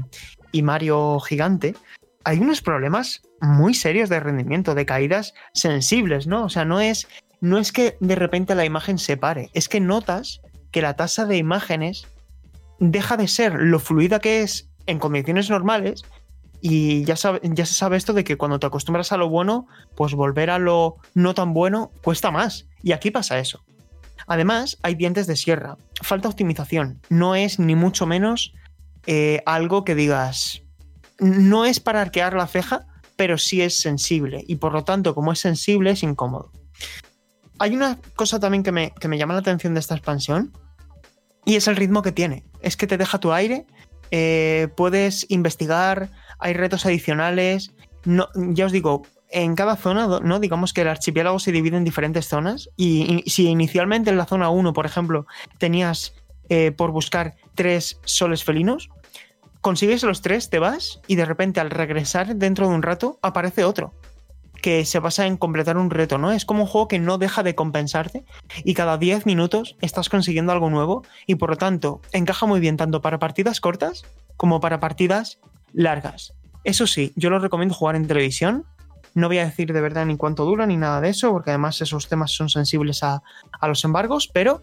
Mario 0.63 1.21
gigante, 1.21 1.75
hay 2.25 2.39
unos 2.39 2.63
problemas 2.63 3.23
muy 3.41 3.75
serios 3.75 4.09
de 4.09 4.21
rendimiento, 4.21 4.75
de 4.75 4.87
caídas 4.87 5.35
sensibles, 5.53 6.27
¿no? 6.27 6.45
O 6.45 6.49
sea, 6.49 6.65
no 6.65 6.81
es, 6.81 7.09
no 7.41 7.59
es 7.59 7.73
que 7.73 7.97
de 8.01 8.15
repente 8.17 8.55
la 8.55 8.65
imagen 8.65 8.99
se 8.99 9.17
pare, 9.17 9.51
es 9.55 9.69
que 9.69 9.81
notas 9.81 10.41
que 10.71 10.83
la 10.83 10.97
tasa 10.97 11.25
de 11.25 11.37
imágenes 11.37 12.07
deja 12.81 13.17
de 13.17 13.29
ser 13.29 13.55
lo 13.55 13.79
fluida 13.79 14.19
que 14.19 14.43
es 14.43 14.69
en 14.87 14.99
condiciones 14.99 15.51
normales 15.51 16.05
y 16.61 17.05
ya, 17.05 17.17
se 17.17 17.65
sabe 17.67 17.97
esto 17.97 18.13
de 18.13 18.25
que 18.25 18.37
cuando 18.37 18.59
te 18.59 18.67
acostumbras 18.67 19.13
a 19.13 19.17
lo 19.17 19.29
bueno, 19.29 19.67
pues 19.95 20.15
volver 20.15 20.51
a 20.51 20.59
lo 20.59 20.97
no 21.15 21.35
tan 21.35 21.55
bueno 21.55 21.93
cuesta 22.03 22.31
más. 22.31 22.67
Y 22.83 22.93
aquí 22.93 23.11
pasa 23.11 23.39
eso. 23.39 23.65
Además, 24.27 24.79
hay 24.83 24.95
dientes 24.95 25.27
de 25.27 25.37
sierra. 25.37 25.77
Falta 26.03 26.29
optimización. 26.29 27.01
No 27.09 27.35
es 27.35 27.59
ni 27.59 27.75
mucho 27.75 28.07
menos 28.07 28.53
eh, 29.07 29.43
algo 29.47 29.85
que 29.85 29.95
digas. 29.95 30.63
No 31.19 31.65
es 31.65 31.81
para 31.81 32.01
arquear 32.03 32.35
la 32.35 32.47
ceja, 32.47 32.87
pero 33.17 33.39
sí 33.39 33.63
es 33.63 33.81
sensible. 33.81 34.45
Y 34.47 34.57
por 34.57 34.73
lo 34.73 34.85
tanto, 34.85 35.15
como 35.15 35.33
es 35.33 35.39
sensible, 35.39 35.91
es 35.91 36.03
incómodo. 36.03 36.53
Hay 37.59 37.75
una 37.75 37.99
cosa 38.17 38.39
también 38.39 38.63
que 38.63 38.73
me, 38.73 38.93
que 39.01 39.09
me 39.09 39.19
llama 39.19 39.35
la 39.35 39.41
atención 39.41 39.75
de 39.75 39.81
esta 39.81 39.95
expansión. 39.95 40.53
Y 41.45 41.57
es 41.57 41.67
el 41.69 41.77
ritmo 41.77 42.03
que 42.03 42.13
tiene. 42.13 42.45
Es 42.61 42.77
que 42.77 42.87
te 42.87 42.99
deja 42.99 43.19
tu 43.19 43.33
aire. 43.33 43.67
eh, 44.11 44.69
puedes 44.77 45.27
investigar. 45.31 46.11
Hay 46.39 46.55
retos 46.55 46.87
adicionales. 46.87 47.75
No, 48.05 48.29
ya 48.35 48.67
os 48.67 48.73
digo, 48.73 49.03
en 49.31 49.55
cada 49.55 49.77
zona, 49.77 50.21
¿no? 50.23 50.41
Digamos 50.41 50.73
que 50.73 50.83
el 50.83 50.89
archipiélago 50.89 51.39
se 51.39 51.53
divide 51.53 51.77
en 51.77 51.85
diferentes 51.85 52.29
zonas. 52.29 52.71
Y, 52.77 53.23
si 53.27 53.47
inicialmente 53.47 54.11
en 54.11 54.17
la 54.17 54.27
zona 54.27 54.51
1, 54.51 54.73
por 54.73 54.87
ejemplo, 54.87 55.27
tenías 55.59 56.15
eh, 56.49 56.73
por 56.73 56.93
buscar 56.93 57.37
tres 57.55 58.01
soles 58.05 58.45
felinos, 58.45 58.89
consigues 59.61 60.03
los 60.03 60.23
tres, 60.23 60.51
te 60.51 60.59
vas 60.59 61.01
y 61.07 61.17
de 61.17 61.25
repente 61.25 61.61
al 61.61 61.71
regresar 61.71 62.37
dentro 62.37 62.69
de 62.69 62.75
un 62.75 62.83
rato 62.83 63.19
aparece 63.23 63.65
otro. 63.65 63.95
Que 64.63 64.85
se 64.85 64.99
basa 64.99 65.27
en 65.27 65.37
completar 65.37 65.77
un 65.77 65.91
reto, 65.91 66.19
¿no? 66.19 66.33
Es 66.33 66.45
como 66.45 66.63
un 66.63 66.69
juego 66.69 66.89
que 66.89 66.99
no 66.99 67.19
deja 67.19 67.45
de 67.45 67.55
compensarte 67.55 68.25
y 68.65 68.75
cada 68.75 68.99
10 68.99 69.25
minutos 69.25 69.77
estás 69.81 70.09
consiguiendo 70.09 70.51
algo 70.51 70.69
nuevo 70.69 71.05
y 71.27 71.37
por 71.37 71.51
lo 71.51 71.57
tanto 71.57 72.01
encaja 72.13 72.45
muy 72.47 72.59
bien 72.59 72.77
tanto 72.77 73.01
para 73.01 73.21
partidas 73.21 73.61
cortas 73.61 74.05
como 74.37 74.59
para 74.59 74.81
partidas 74.81 75.39
largas. 75.73 76.35
Eso 76.65 76.87
sí, 76.87 77.13
yo 77.17 77.31
lo 77.31 77.39
recomiendo 77.39 77.75
jugar 77.75 77.97
en 77.97 78.07
televisión. 78.07 78.65
No 79.15 79.29
voy 79.29 79.39
a 79.39 79.45
decir 79.45 79.73
de 79.73 79.81
verdad 79.81 80.07
ni 80.07 80.17
cuánto 80.17 80.45
dura 80.45 80.67
ni 80.67 80.77
nada 80.77 81.01
de 81.01 81.09
eso, 81.09 81.33
porque 81.33 81.51
además 81.51 81.81
esos 81.81 82.09
temas 82.09 82.33
son 82.33 82.49
sensibles 82.49 83.03
a, 83.03 83.23
a 83.61 83.69
los 83.69 83.85
embargos, 83.85 84.29
pero 84.29 84.63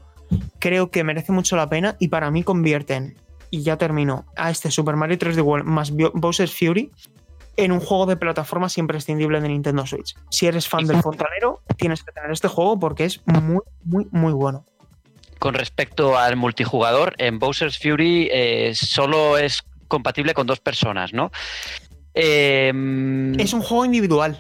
creo 0.60 0.92
que 0.92 1.04
merece 1.04 1.32
mucho 1.32 1.56
la 1.56 1.70
pena 1.70 1.96
y 2.00 2.10
para 2.10 2.32
mí 2.32 2.44
convierten, 2.44 3.18
y 3.50 3.64
ya 3.64 3.78
termino, 3.78 4.26
a 4.36 4.50
este 4.52 4.72
Super 4.72 4.96
Mario 4.96 5.18
3D 5.18 5.42
World 5.42 5.66
más 5.66 5.92
Bowser's 5.92 6.56
Fury 6.58 6.92
en 7.58 7.72
un 7.72 7.80
juego 7.80 8.06
de 8.06 8.18
plataformas 8.18 8.78
imprescindible 8.78 9.40
de 9.40 9.48
Nintendo 9.48 9.86
Switch. 9.86 10.16
Si 10.30 10.46
eres 10.46 10.68
fan 10.68 10.86
del 10.86 11.02
fontanero, 11.02 11.62
tienes 11.78 12.04
que 12.04 12.12
tener 12.12 12.32
este 12.32 12.48
juego 12.48 12.80
porque 12.80 13.06
es 13.06 13.22
muy, 13.26 13.62
muy, 13.84 14.08
muy 14.12 14.34
bueno. 14.34 14.66
Con 15.40 15.54
respecto 15.54 16.18
al 16.18 16.36
multijugador, 16.36 17.14
en 17.18 17.40
Bowser's 17.40 17.78
Fury 17.78 18.30
eh, 18.32 18.74
solo 18.74 19.38
es 19.38 19.64
compatible 19.88 20.34
con 20.34 20.48
dos 20.48 20.60
personas, 20.60 21.14
¿no? 21.14 21.32
Eh, 22.14 22.72
Es 23.38 23.54
un 23.54 23.62
juego 23.62 23.86
individual. 23.86 24.40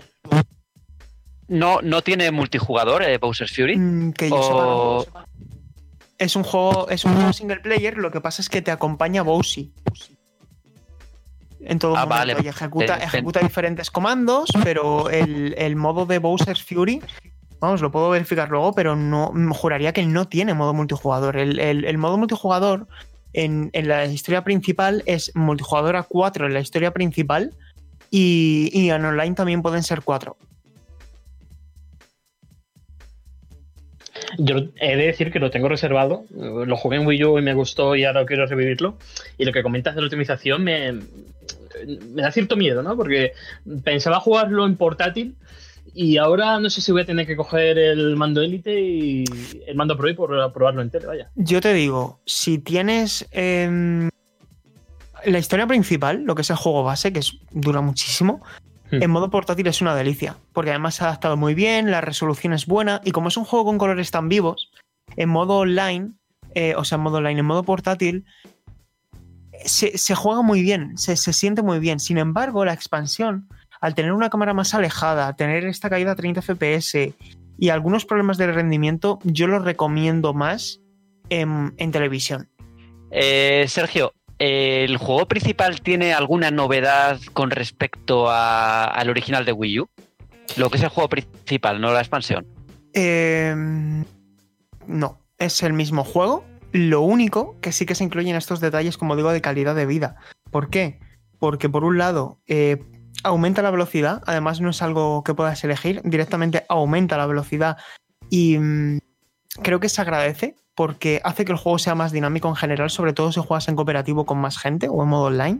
no, 1.47 1.81
no 1.81 2.01
tiene 2.01 2.31
multijugador 2.31 3.03
eh, 3.03 3.17
Bowser's 3.17 3.55
Fury. 3.55 3.77
Mm, 3.77 4.13
que 4.13 4.29
yo 4.29 4.41
sepa, 4.43 4.65
O-. 4.65 5.05
Es 6.17 6.35
un 6.37 6.43
juego, 6.43 6.87
es 6.89 7.03
un 7.05 7.13
juego 7.15 7.33
single 7.33 7.59
player, 7.59 7.97
lo 7.97 8.09
que 8.11 8.21
pasa 8.21 8.41
es 8.41 8.47
que 8.49 8.61
te 8.61 8.71
acompaña 8.71 9.21
Bowsy. 9.21 9.73
En 11.59 11.79
todo 11.79 11.95
Ah, 11.95 12.05
momento. 12.05 12.15
vale. 12.35 12.35
Y 12.43 12.47
ejecuta, 12.47 12.97
ejecuta 12.97 13.39
diferentes 13.41 13.89
comandos, 13.91 14.49
pero 14.63 15.09
el, 15.09 15.55
el 15.57 15.75
modo 15.75 16.05
de 16.05 16.19
Bowser's 16.19 16.63
Fury, 16.63 17.01
vamos, 17.59 17.81
lo 17.81 17.91
puedo 17.91 18.09
verificar 18.11 18.49
luego, 18.49 18.73
pero 18.73 18.95
no 18.95 19.31
juraría 19.53 19.91
que 19.91 20.05
no 20.05 20.27
tiene 20.27 20.53
modo 20.53 20.73
multijugador. 20.73 21.37
El, 21.37 21.59
el- 21.59 21.83
el 21.85 21.97
modo 21.97 22.17
multijugador 22.17 22.87
en, 23.35 23.71
la 23.73 24.05
historia 24.05 24.43
principal 24.43 25.03
es 25.05 25.31
multijugador 25.35 25.95
a 25.95 26.03
4 26.03 26.47
en 26.47 26.53
la 26.53 26.59
historia 26.59 26.91
principal 26.91 27.53
y, 28.09 28.69
y 28.73 28.89
en 28.89 29.05
online 29.05 29.35
también 29.35 29.61
pueden 29.61 29.83
ser 29.83 30.01
4. 30.01 30.37
Yo 34.37 34.55
he 34.79 34.95
de 34.95 35.05
decir 35.05 35.31
que 35.31 35.39
lo 35.39 35.51
tengo 35.51 35.69
reservado. 35.69 36.23
Lo 36.31 36.75
jugué 36.77 36.97
en 36.97 37.07
Wii 37.07 37.23
U 37.25 37.39
y 37.39 37.41
me 37.41 37.53
gustó 37.53 37.95
y 37.95 38.05
ahora 38.05 38.25
quiero 38.25 38.45
revivirlo. 38.45 38.97
Y 39.37 39.45
lo 39.45 39.51
que 39.51 39.63
comentas 39.63 39.95
de 39.95 40.01
la 40.01 40.07
optimización 40.07 40.63
me, 40.63 40.93
me 40.93 42.21
da 42.21 42.31
cierto 42.31 42.55
miedo, 42.55 42.83
¿no? 42.83 42.95
Porque 42.95 43.33
pensaba 43.83 44.19
jugarlo 44.19 44.65
en 44.65 44.75
portátil 44.75 45.35
y 45.95 46.17
ahora 46.17 46.59
no 46.59 46.69
sé 46.69 46.81
si 46.81 46.91
voy 46.91 47.01
a 47.01 47.05
tener 47.05 47.25
que 47.25 47.35
coger 47.35 47.79
el 47.79 48.15
mando 48.15 48.41
Elite 48.41 48.79
y 48.79 49.23
el 49.65 49.75
mando 49.75 49.97
Pro 49.97 50.09
y 50.09 50.13
por 50.13 50.53
probarlo 50.53 50.81
en 50.81 50.91
tele, 50.91 51.07
vaya. 51.07 51.31
Yo 51.35 51.61
te 51.61 51.73
digo, 51.73 52.19
si 52.25 52.59
tienes 52.59 53.27
em, 53.31 54.09
la 55.25 55.39
historia 55.39 55.65
principal, 55.65 56.23
lo 56.23 56.35
que 56.35 56.43
es 56.43 56.49
el 56.49 56.57
juego 56.57 56.83
base, 56.83 57.11
que 57.11 57.19
es, 57.19 57.33
dura 57.51 57.81
muchísimo, 57.81 58.41
Hmm. 58.91 59.01
en 59.01 59.09
modo 59.09 59.31
portátil 59.31 59.65
es 59.67 59.81
una 59.81 59.95
delicia, 59.95 60.37
porque 60.53 60.69
además 60.69 60.95
se 60.95 61.03
ha 61.03 61.07
adaptado 61.07 61.37
muy 61.37 61.55
bien, 61.55 61.89
la 61.89 62.01
resolución 62.01 62.53
es 62.53 62.67
buena, 62.67 63.01
y 63.03 63.11
como 63.11 63.29
es 63.29 63.37
un 63.37 63.45
juego 63.45 63.65
con 63.65 63.77
colores 63.77 64.11
tan 64.11 64.29
vivos, 64.29 64.71
en 65.15 65.29
modo 65.29 65.57
online, 65.57 66.11
eh, 66.53 66.75
o 66.77 66.83
sea, 66.83 66.97
en 66.97 67.01
modo 67.01 67.17
online, 67.17 67.39
en 67.39 67.45
modo 67.45 67.63
portátil, 67.63 68.25
se, 69.63 69.97
se 69.97 70.15
juega 70.15 70.43
muy 70.43 70.61
bien, 70.61 70.97
se, 70.97 71.15
se 71.15 71.33
siente 71.33 71.63
muy 71.63 71.79
bien. 71.79 71.99
Sin 71.99 72.17
embargo, 72.17 72.63
la 72.63 72.73
expansión, 72.73 73.47
al 73.85 73.93
tener 73.95 74.13
una 74.13 74.29
cámara 74.29 74.53
más 74.53 74.73
alejada, 74.73 75.35
tener 75.35 75.63
esta 75.65 75.89
caída 75.89 76.11
a 76.11 76.15
30 76.15 76.41
FPS 76.41 77.13
y 77.57 77.69
algunos 77.69 78.05
problemas 78.05 78.37
de 78.37 78.51
rendimiento, 78.51 79.19
yo 79.23 79.47
lo 79.47 79.59
recomiendo 79.59 80.33
más 80.33 80.81
en, 81.29 81.73
en 81.77 81.91
televisión. 81.91 82.49
Eh, 83.11 83.65
Sergio, 83.67 84.13
¿el 84.39 84.97
juego 84.97 85.27
principal 85.27 85.81
tiene 85.81 86.13
alguna 86.13 86.49
novedad 86.51 87.19
con 87.33 87.51
respecto 87.51 88.29
a- 88.29 88.85
al 88.85 89.09
original 89.09 89.45
de 89.45 89.51
Wii 89.51 89.79
U? 89.81 89.87
Lo 90.57 90.69
que 90.69 90.77
es 90.77 90.83
el 90.83 90.89
juego 90.89 91.09
principal, 91.09 91.79
no 91.79 91.91
la 91.93 91.99
expansión. 91.99 92.45
Eh, 92.93 93.53
no, 94.87 95.19
es 95.37 95.63
el 95.63 95.73
mismo 95.73 96.03
juego. 96.03 96.43
Lo 96.71 97.01
único 97.01 97.55
que 97.61 97.71
sí 97.71 97.85
que 97.85 97.95
se 97.95 98.03
incluyen 98.03 98.35
estos 98.35 98.59
detalles, 98.59 98.97
como 98.97 99.15
digo, 99.15 99.31
de 99.31 99.41
calidad 99.41 99.75
de 99.75 99.85
vida. 99.85 100.15
¿Por 100.51 100.69
qué? 100.69 100.99
Porque 101.39 101.69
por 101.69 101.83
un 101.83 101.97
lado 101.97 102.39
eh, 102.47 102.83
aumenta 103.25 103.61
la 103.61 103.71
velocidad, 103.71 104.21
además 104.25 104.61
no 104.61 104.69
es 104.69 104.81
algo 104.81 105.23
que 105.23 105.33
puedas 105.33 105.63
elegir, 105.63 106.01
directamente 106.03 106.65
aumenta 106.69 107.17
la 107.17 107.25
velocidad 107.25 107.77
y 108.29 108.57
mm, 108.57 108.99
creo 109.61 109.79
que 109.79 109.89
se 109.89 110.01
agradece 110.01 110.55
porque 110.75 111.21
hace 111.23 111.45
que 111.45 111.51
el 111.51 111.57
juego 111.57 111.79
sea 111.79 111.95
más 111.95 112.11
dinámico 112.11 112.47
en 112.49 112.55
general, 112.55 112.89
sobre 112.89 113.13
todo 113.13 113.31
si 113.31 113.41
juegas 113.41 113.67
en 113.67 113.75
cooperativo 113.75 114.25
con 114.25 114.37
más 114.37 114.57
gente 114.57 114.87
o 114.89 115.01
en 115.01 115.09
modo 115.09 115.25
online. 115.25 115.59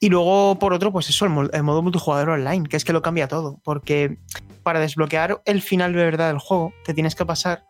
Y 0.00 0.08
luego, 0.08 0.58
por 0.58 0.72
otro, 0.72 0.92
pues 0.92 1.08
eso, 1.08 1.26
el, 1.26 1.50
el 1.52 1.62
modo 1.62 1.82
multijugador 1.82 2.30
online, 2.30 2.68
que 2.68 2.76
es 2.76 2.84
que 2.84 2.92
lo 2.92 3.02
cambia 3.02 3.28
todo. 3.28 3.58
Porque 3.62 4.18
para 4.62 4.80
desbloquear 4.80 5.40
el 5.44 5.62
final 5.62 5.92
de 5.92 6.04
verdad 6.04 6.28
del 6.28 6.38
juego, 6.38 6.72
te 6.84 6.94
tienes 6.94 7.14
que 7.14 7.24
pasar 7.24 7.64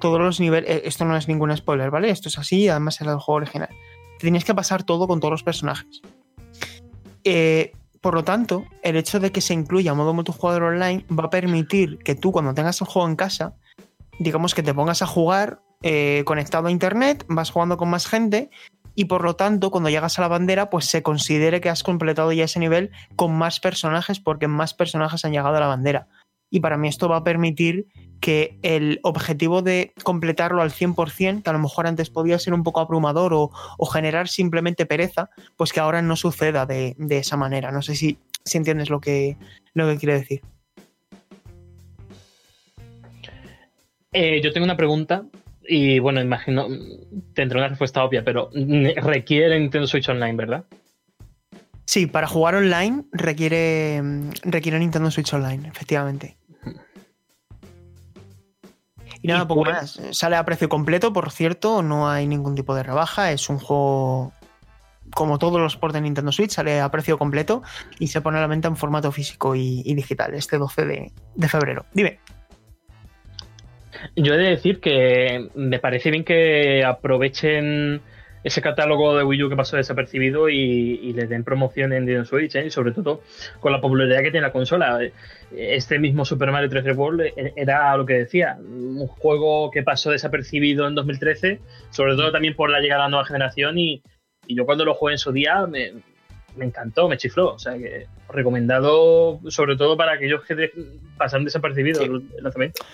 todos 0.00 0.20
los 0.20 0.40
niveles. 0.40 0.68
eh, 0.70 0.82
Esto 0.84 1.04
no 1.04 1.16
es 1.16 1.28
ningún 1.28 1.56
spoiler, 1.56 1.90
¿vale? 1.90 2.10
Esto 2.10 2.28
es 2.28 2.38
así, 2.38 2.68
además 2.68 3.00
era 3.00 3.12
del 3.12 3.20
juego 3.20 3.36
original. 3.36 3.68
Te 4.18 4.22
tienes 4.22 4.44
que 4.44 4.54
pasar 4.54 4.82
todo 4.82 5.06
con 5.06 5.20
todos 5.20 5.32
los 5.32 5.42
personajes. 5.42 6.00
Eh, 7.24 7.72
por 8.00 8.14
lo 8.14 8.24
tanto, 8.24 8.64
el 8.82 8.96
hecho 8.96 9.20
de 9.20 9.30
que 9.30 9.40
se 9.40 9.52
incluya 9.52 9.94
modo 9.94 10.14
multijugador 10.14 10.62
online 10.62 11.04
va 11.10 11.24
a 11.24 11.30
permitir 11.30 11.98
que 11.98 12.14
tú, 12.14 12.32
cuando 12.32 12.54
tengas 12.54 12.80
el 12.80 12.86
juego 12.86 13.08
en 13.08 13.16
casa, 13.16 13.54
digamos 14.18 14.54
que 14.54 14.62
te 14.62 14.72
pongas 14.72 15.02
a 15.02 15.06
jugar 15.06 15.60
eh, 15.82 16.22
conectado 16.24 16.68
a 16.68 16.70
internet, 16.70 17.24
vas 17.28 17.50
jugando 17.50 17.76
con 17.76 17.90
más 17.90 18.06
gente 18.06 18.50
y 18.94 19.06
por 19.06 19.22
lo 19.22 19.36
tanto 19.36 19.70
cuando 19.70 19.88
llegas 19.88 20.18
a 20.18 20.22
la 20.22 20.28
bandera 20.28 20.68
pues 20.68 20.86
se 20.86 21.02
considere 21.02 21.60
que 21.60 21.70
has 21.70 21.82
completado 21.82 22.32
ya 22.32 22.44
ese 22.44 22.58
nivel 22.58 22.90
con 23.16 23.34
más 23.36 23.60
personajes 23.60 24.20
porque 24.20 24.48
más 24.48 24.74
personajes 24.74 25.24
han 25.24 25.32
llegado 25.32 25.56
a 25.56 25.60
la 25.60 25.66
bandera. 25.66 26.08
Y 26.50 26.60
para 26.60 26.76
mí 26.76 26.88
esto 26.88 27.08
va 27.08 27.18
a 27.18 27.24
permitir 27.24 27.86
que 28.20 28.58
el 28.62 29.00
objetivo 29.02 29.62
de 29.62 29.92
completarlo 30.02 30.62
al 30.62 30.70
100%, 30.70 31.42
que 31.42 31.50
a 31.50 31.52
lo 31.52 31.58
mejor 31.58 31.86
antes 31.86 32.10
podía 32.10 32.38
ser 32.38 32.52
un 32.52 32.62
poco 32.62 32.80
abrumador 32.80 33.32
o, 33.32 33.50
o 33.78 33.86
generar 33.86 34.28
simplemente 34.28 34.84
pereza, 34.84 35.30
pues 35.56 35.72
que 35.72 35.80
ahora 35.80 36.02
no 36.02 36.16
suceda 36.16 36.66
de, 36.66 36.94
de 36.98 37.18
esa 37.18 37.36
manera. 37.36 37.72
No 37.72 37.82
sé 37.82 37.94
si, 37.94 38.18
si 38.44 38.58
entiendes 38.58 38.90
lo 38.90 39.00
que, 39.00 39.36
lo 39.74 39.88
que 39.88 39.96
quiere 39.96 40.14
decir. 40.18 40.42
Eh, 44.12 44.40
yo 44.42 44.52
tengo 44.52 44.64
una 44.64 44.76
pregunta 44.76 45.24
y 45.66 46.00
bueno, 46.00 46.20
imagino, 46.20 46.66
tendré 47.32 47.58
una 47.58 47.68
respuesta 47.68 48.02
obvia, 48.02 48.24
pero 48.24 48.50
requiere 48.96 49.58
Nintendo 49.58 49.86
Switch 49.86 50.08
Online, 50.08 50.34
¿verdad? 50.34 50.64
Sí, 51.84 52.06
para 52.06 52.26
jugar 52.26 52.54
online 52.54 53.04
requiere, 53.12 54.00
requiere 54.42 54.78
Nintendo 54.78 55.10
Switch 55.10 55.32
Online, 55.32 55.68
efectivamente. 55.68 56.36
Y 59.22 59.28
nada, 59.28 59.42
Y 59.42 59.46
poco 59.46 59.64
pues- 59.64 59.74
más. 59.98 60.00
Sale 60.12 60.36
a 60.36 60.44
precio 60.44 60.68
completo, 60.68 61.12
por 61.12 61.30
cierto, 61.30 61.82
no 61.82 62.08
hay 62.08 62.26
ningún 62.26 62.54
tipo 62.54 62.74
de 62.74 62.82
rebaja. 62.82 63.32
Es 63.32 63.48
un 63.50 63.58
juego, 63.58 64.32
como 65.14 65.38
todos 65.38 65.60
los 65.60 65.76
ports 65.76 65.94
de 65.94 66.00
Nintendo 66.00 66.32
Switch, 66.32 66.50
sale 66.52 66.80
a 66.80 66.90
precio 66.90 67.18
completo 67.18 67.62
y 67.98 68.06
se 68.08 68.20
pone 68.20 68.38
a 68.38 68.40
la 68.40 68.46
venta 68.46 68.68
en 68.68 68.76
formato 68.76 69.12
físico 69.12 69.54
y, 69.54 69.82
y 69.84 69.94
digital 69.94 70.34
este 70.34 70.56
12 70.58 70.84
de, 70.86 71.12
de 71.34 71.48
febrero. 71.48 71.84
Dime. 71.92 72.18
Yo 74.16 74.34
he 74.34 74.38
de 74.38 74.50
decir 74.50 74.80
que 74.80 75.50
me 75.54 75.78
parece 75.78 76.10
bien 76.10 76.24
que 76.24 76.84
aprovechen 76.84 78.00
ese 78.42 78.62
catálogo 78.62 79.16
de 79.16 79.24
Wii 79.24 79.44
U 79.44 79.48
que 79.48 79.56
pasó 79.56 79.76
desapercibido 79.76 80.48
y, 80.48 80.56
y 81.02 81.12
le 81.12 81.26
den 81.26 81.44
promoción 81.44 81.92
en 81.92 82.04
Nintendo 82.04 82.24
Switch, 82.24 82.54
¿eh? 82.56 82.66
y 82.66 82.70
sobre 82.70 82.92
todo 82.92 83.22
con 83.60 83.72
la 83.72 83.80
popularidad 83.80 84.22
que 84.22 84.30
tiene 84.30 84.46
la 84.46 84.52
consola. 84.52 85.00
Este 85.54 85.98
mismo 85.98 86.24
Super 86.24 86.50
Mario 86.50 86.70
3D 86.70 86.96
World 86.96 87.32
era 87.56 87.96
lo 87.96 88.06
que 88.06 88.14
decía, 88.14 88.56
un 88.58 89.06
juego 89.06 89.70
que 89.70 89.82
pasó 89.82 90.10
desapercibido 90.10 90.88
en 90.88 90.94
2013, 90.94 91.60
sobre 91.90 92.16
todo 92.16 92.32
también 92.32 92.54
por 92.54 92.70
la 92.70 92.80
llegada 92.80 93.02
a 93.02 93.06
la 93.06 93.10
nueva 93.10 93.26
generación 93.26 93.78
y, 93.78 94.02
y 94.46 94.56
yo 94.56 94.64
cuando 94.64 94.84
lo 94.84 94.94
jugué 94.94 95.14
en 95.14 95.18
su 95.18 95.32
día 95.32 95.66
me, 95.66 95.92
me 96.56 96.64
encantó, 96.64 97.08
me 97.08 97.16
chifló, 97.16 97.54
o 97.54 97.58
sea 97.58 97.76
que 97.76 98.06
recomendado 98.28 99.40
sobre 99.48 99.76
todo 99.76 99.96
para 99.96 100.12
aquellos 100.12 100.44
que 100.44 100.72
pasan 101.16 101.44
desapercibidos 101.44 102.02
el 102.02 102.24
lanzamiento. 102.42 102.84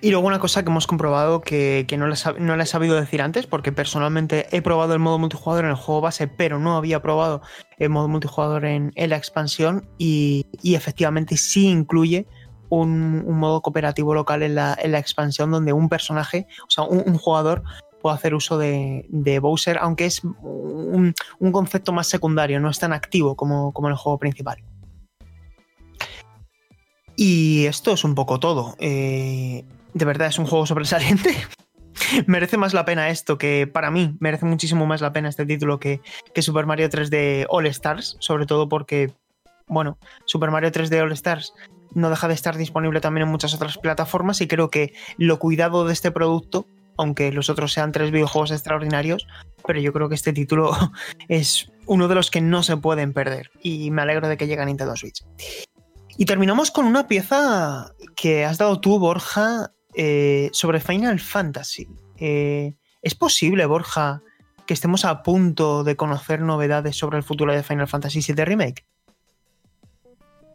Y 0.00 0.10
luego 0.10 0.26
una 0.26 0.38
cosa 0.38 0.62
que 0.62 0.70
hemos 0.70 0.86
comprobado 0.86 1.40
que, 1.40 1.84
que 1.88 1.96
no, 1.96 2.06
les, 2.06 2.24
no 2.38 2.54
he 2.54 2.66
sabido 2.66 2.96
decir 2.96 3.22
antes, 3.22 3.46
porque 3.46 3.72
personalmente 3.72 4.46
he 4.50 4.62
probado 4.62 4.92
el 4.92 4.98
modo 4.98 5.18
multijugador 5.18 5.64
en 5.64 5.70
el 5.70 5.76
juego 5.76 6.00
base, 6.00 6.28
pero 6.28 6.58
no 6.58 6.76
había 6.76 7.00
probado 7.00 7.42
el 7.78 7.90
modo 7.90 8.08
multijugador 8.08 8.64
en, 8.64 8.92
la 8.94 9.16
expansión 9.16 9.88
y, 9.98 10.46
y 10.62 10.74
efectivamente 10.74 11.36
sí 11.36 11.68
incluye 11.68 12.26
un, 12.68 13.24
un 13.26 13.38
modo 13.38 13.62
cooperativo 13.62 14.14
local 14.14 14.42
en 14.42 14.54
la, 14.54 14.76
en 14.80 14.92
la 14.92 14.98
expansión 14.98 15.50
donde 15.50 15.72
un 15.72 15.88
personaje, 15.88 16.46
o 16.66 16.70
sea, 16.70 16.84
un, 16.84 17.02
un 17.06 17.16
jugador 17.16 17.62
puede 18.02 18.16
hacer 18.16 18.34
uso 18.34 18.58
de, 18.58 19.06
de 19.08 19.38
Bowser, 19.38 19.78
aunque 19.80 20.06
es 20.06 20.22
un, 20.22 21.14
un 21.38 21.52
concepto 21.52 21.92
más 21.92 22.06
secundario, 22.06 22.60
no 22.60 22.70
es 22.70 22.78
tan 22.78 22.92
activo 22.92 23.34
como, 23.34 23.72
como 23.72 23.88
en 23.88 23.92
el 23.92 23.98
juego 23.98 24.18
principal. 24.18 24.62
Y 27.16 27.64
esto 27.64 27.92
es 27.92 28.04
un 28.04 28.14
poco 28.14 28.38
todo. 28.38 28.76
Eh, 28.78 29.64
de 29.96 30.04
verdad 30.04 30.28
es 30.28 30.38
un 30.38 30.46
juego 30.46 30.66
sobresaliente. 30.66 31.34
merece 32.26 32.58
más 32.58 32.74
la 32.74 32.84
pena 32.84 33.08
esto 33.08 33.38
que 33.38 33.66
para 33.66 33.90
mí, 33.90 34.14
merece 34.20 34.44
muchísimo 34.44 34.84
más 34.84 35.00
la 35.00 35.14
pena 35.14 35.30
este 35.30 35.46
título 35.46 35.80
que, 35.80 36.02
que 36.34 36.42
Super 36.42 36.66
Mario 36.66 36.90
3D 36.90 37.46
All 37.48 37.66
Stars, 37.66 38.16
sobre 38.20 38.44
todo 38.44 38.68
porque, 38.68 39.14
bueno, 39.66 39.98
Super 40.26 40.50
Mario 40.50 40.70
3D 40.70 41.00
All 41.00 41.12
Stars 41.12 41.54
no 41.94 42.10
deja 42.10 42.28
de 42.28 42.34
estar 42.34 42.58
disponible 42.58 43.00
también 43.00 43.26
en 43.26 43.32
muchas 43.32 43.54
otras 43.54 43.78
plataformas 43.78 44.42
y 44.42 44.48
creo 44.48 44.68
que 44.68 44.92
lo 45.16 45.38
cuidado 45.38 45.86
de 45.86 45.94
este 45.94 46.10
producto, 46.10 46.66
aunque 46.98 47.32
los 47.32 47.48
otros 47.48 47.72
sean 47.72 47.90
tres 47.90 48.10
videojuegos 48.10 48.50
extraordinarios, 48.50 49.26
pero 49.66 49.80
yo 49.80 49.94
creo 49.94 50.10
que 50.10 50.14
este 50.14 50.34
título 50.34 50.76
es 51.28 51.72
uno 51.86 52.06
de 52.06 52.16
los 52.16 52.30
que 52.30 52.42
no 52.42 52.62
se 52.62 52.76
pueden 52.76 53.14
perder 53.14 53.50
y 53.62 53.90
me 53.90 54.02
alegro 54.02 54.28
de 54.28 54.36
que 54.36 54.46
llegue 54.46 54.60
a 54.60 54.66
Nintendo 54.66 54.94
Switch. 54.94 55.24
Y 56.18 56.24
terminamos 56.24 56.70
con 56.70 56.86
una 56.86 57.06
pieza 57.08 57.92
que 58.14 58.46
has 58.46 58.56
dado 58.56 58.80
tú, 58.80 58.98
Borja, 58.98 59.72
eh, 59.96 60.50
sobre 60.52 60.80
Final 60.80 61.18
Fantasy. 61.20 61.88
Eh, 62.18 62.74
¿Es 63.00 63.14
posible, 63.14 63.64
Borja, 63.64 64.22
que 64.66 64.74
estemos 64.74 65.06
a 65.06 65.22
punto 65.22 65.84
de 65.84 65.96
conocer 65.96 66.40
novedades 66.40 66.96
sobre 66.96 67.16
el 67.16 67.22
futuro 67.22 67.54
de 67.54 67.62
Final 67.62 67.88
Fantasy 67.88 68.20
VII 68.20 68.44
Remake? 68.44 68.84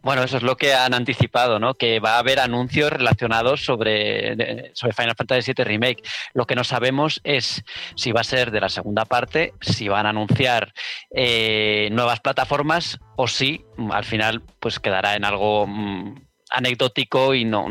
Bueno, 0.02 0.24
eso 0.24 0.36
es 0.36 0.42
lo 0.42 0.56
que 0.56 0.74
han 0.74 0.94
anticipado, 0.94 1.60
¿no? 1.60 1.74
Que 1.74 2.00
va 2.00 2.16
a 2.16 2.18
haber 2.18 2.40
anuncios 2.40 2.92
relacionados 2.92 3.64
sobre, 3.64 4.72
sobre 4.74 4.94
Final 4.94 5.14
Fantasy 5.16 5.52
VII 5.52 5.64
Remake. 5.64 6.02
Lo 6.34 6.44
que 6.44 6.56
no 6.56 6.64
sabemos 6.64 7.20
es 7.22 7.64
si 7.94 8.10
va 8.10 8.22
a 8.22 8.24
ser 8.24 8.50
de 8.50 8.60
la 8.60 8.68
segunda 8.68 9.04
parte, 9.04 9.54
si 9.60 9.88
van 9.88 10.06
a 10.06 10.10
anunciar 10.10 10.72
eh, 11.14 11.88
nuevas 11.92 12.20
plataformas 12.20 12.98
o 13.16 13.28
si 13.28 13.64
al 13.90 14.04
final 14.04 14.42
pues 14.58 14.80
quedará 14.80 15.14
en 15.14 15.24
algo 15.24 15.66
mm, 15.68 16.16
anecdótico 16.50 17.34
y 17.34 17.44
no, 17.44 17.68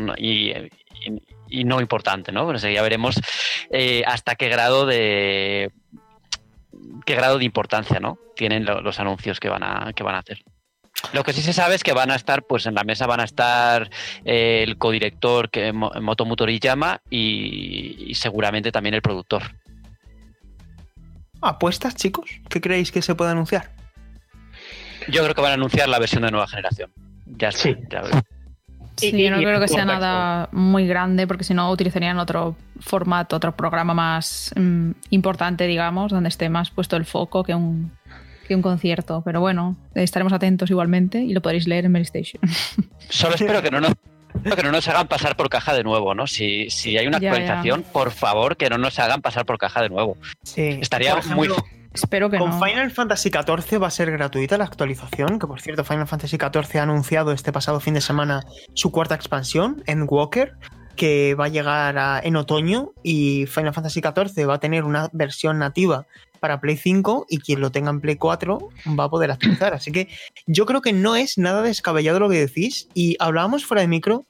y 1.60 1.64
no 1.64 1.80
importante, 1.80 2.32
¿no? 2.32 2.44
Pues 2.46 2.62
ya 2.62 2.82
veremos 2.82 3.20
eh, 3.70 4.02
hasta 4.06 4.34
qué 4.34 4.48
grado 4.48 4.86
de 4.86 5.70
qué 7.06 7.14
grado 7.14 7.38
de 7.38 7.44
importancia, 7.44 8.00
¿no? 8.00 8.18
Tienen 8.36 8.64
lo- 8.64 8.80
los 8.80 8.98
anuncios 8.98 9.38
que 9.40 9.48
van 9.48 9.62
a 9.62 9.92
que 9.94 10.02
van 10.02 10.14
a 10.14 10.18
hacer. 10.18 10.42
Lo 11.12 11.24
que 11.24 11.32
sí 11.32 11.42
se 11.42 11.52
sabe 11.52 11.74
es 11.74 11.82
que 11.82 11.92
van 11.92 12.10
a 12.10 12.14
estar, 12.14 12.44
pues 12.44 12.66
en 12.66 12.74
la 12.74 12.84
mesa 12.84 13.06
van 13.06 13.20
a 13.20 13.24
estar 13.24 13.90
eh, 14.24 14.62
el 14.66 14.78
codirector 14.78 15.50
que 15.50 15.72
Mo- 15.72 15.92
Motomu 16.00 16.36
Toriyama 16.36 17.00
y, 17.10 18.04
y 18.08 18.14
seguramente 18.14 18.70
también 18.70 18.94
el 18.94 19.02
productor. 19.02 19.42
¿Apuestas, 21.40 21.96
chicos? 21.96 22.30
¿Qué 22.48 22.60
creéis 22.60 22.92
que 22.92 23.02
se 23.02 23.14
puede 23.16 23.32
anunciar? 23.32 23.72
Yo 25.08 25.22
creo 25.24 25.34
que 25.34 25.40
van 25.40 25.50
a 25.50 25.54
anunciar 25.54 25.88
la 25.88 25.98
versión 25.98 26.22
de 26.22 26.30
nueva 26.30 26.46
generación. 26.46 26.92
Ya 27.26 27.48
está, 27.48 27.62
Sí. 27.62 27.76
ya 27.90 28.02
Sí, 29.10 29.16
Y- 29.16 29.24
yo 29.24 29.30
no 29.30 29.40
y- 29.40 29.44
creo 29.44 29.60
que 29.60 29.68
sea 29.68 29.80
contacto. 29.80 30.00
nada 30.02 30.48
muy 30.52 30.86
grande 30.86 31.26
porque 31.26 31.44
si 31.44 31.54
no 31.54 31.70
utilizarían 31.70 32.18
otro 32.18 32.56
formato, 32.80 33.36
otro 33.36 33.54
programa 33.56 33.94
más 33.94 34.52
mm, 34.56 34.90
importante, 35.10 35.66
digamos, 35.66 36.10
donde 36.12 36.28
esté 36.28 36.48
más 36.48 36.70
puesto 36.70 36.96
el 36.96 37.04
foco 37.04 37.42
que 37.44 37.54
un, 37.54 37.92
que 38.48 38.54
un 38.54 38.62
concierto. 38.62 39.22
Pero 39.24 39.40
bueno, 39.40 39.76
estaremos 39.94 40.32
atentos 40.32 40.70
igualmente 40.70 41.18
y 41.20 41.32
lo 41.32 41.40
podréis 41.42 41.66
leer 41.68 41.84
en 41.84 41.92
Mary 41.92 42.02
Station. 42.04 42.40
Solo 43.08 43.34
espero 43.34 43.62
que 43.62 43.70
no 43.70 43.80
nos 43.80 43.92
que 44.56 44.62
no 44.62 44.72
nos 44.72 44.88
hagan 44.88 45.06
pasar 45.08 45.36
por 45.36 45.50
caja 45.50 45.74
de 45.74 45.84
nuevo, 45.84 46.14
¿no? 46.14 46.26
Si, 46.26 46.68
si 46.70 46.96
hay 46.96 47.06
una 47.06 47.18
Ya, 47.18 47.24
ya. 47.24 47.30
actualización, 47.32 47.84
por 47.92 48.10
favor, 48.10 48.56
que 48.56 48.70
no 48.70 48.78
nos 48.78 48.98
hagan 48.98 49.20
pasar 49.20 49.44
por 49.44 49.58
caja 49.58 49.82
de 49.82 49.90
nuevo. 49.90 50.16
Sí. 50.42 50.78
Estaría 50.80 51.14
Por 51.14 51.26
muy 51.36 51.48
ejemplo, 51.48 51.64
Espero 51.94 52.30
que 52.30 52.38
Con 52.38 52.50
no. 52.50 52.64
Final 52.64 52.90
Fantasy 52.90 53.30
XIV 53.30 53.82
va 53.82 53.88
a 53.88 53.90
ser 53.90 54.10
gratuita 54.10 54.56
la 54.58 54.64
actualización, 54.64 55.38
que 55.38 55.46
por 55.46 55.60
cierto 55.60 55.84
Final 55.84 56.06
Fantasy 56.06 56.36
XIV 56.38 56.78
ha 56.80 56.82
anunciado 56.82 57.32
este 57.32 57.52
pasado 57.52 57.80
fin 57.80 57.94
de 57.94 58.00
semana 58.00 58.44
su 58.74 58.90
cuarta 58.90 59.14
expansión, 59.14 59.82
Endwalker, 59.86 60.54
que 60.96 61.34
va 61.34 61.46
a 61.46 61.48
llegar 61.48 61.98
a- 61.98 62.20
en 62.22 62.36
otoño 62.36 62.92
y 63.02 63.46
Final 63.46 63.74
Fantasy 63.74 64.00
XIV 64.00 64.48
va 64.48 64.54
a 64.54 64.60
tener 64.60 64.84
una 64.84 65.08
versión 65.12 65.58
nativa 65.58 66.06
para 66.40 66.60
Play 66.60 66.76
5 66.76 67.26
y 67.28 67.38
quien 67.38 67.60
lo 67.60 67.70
tenga 67.70 67.90
en 67.90 68.00
Play 68.00 68.16
4 68.16 68.68
va 68.98 69.04
a 69.04 69.08
poder 69.08 69.30
actualizar. 69.30 69.74
Así 69.74 69.92
que 69.92 70.08
yo 70.46 70.66
creo 70.66 70.80
que 70.82 70.92
no 70.92 71.14
es 71.16 71.38
nada 71.38 71.62
descabellado 71.62 72.18
lo 72.20 72.28
que 72.28 72.38
decís 72.40 72.88
y 72.94 73.16
hablábamos 73.20 73.64
fuera 73.66 73.80
de 73.82 73.88
micro 73.88 74.26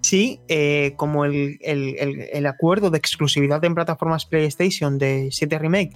Sí, 0.00 0.38
eh, 0.46 0.92
como 0.96 1.24
el, 1.24 1.58
el- 1.60 1.96
el- 1.98 2.26
el 2.32 2.46
acuerdo 2.46 2.88
de 2.90 2.98
exclusividad 2.98 3.62
en 3.64 3.74
plataformas 3.74 4.26
PlayStation 4.26 4.96
de 4.96 5.28
7 5.32 5.58
Remake 5.58 5.90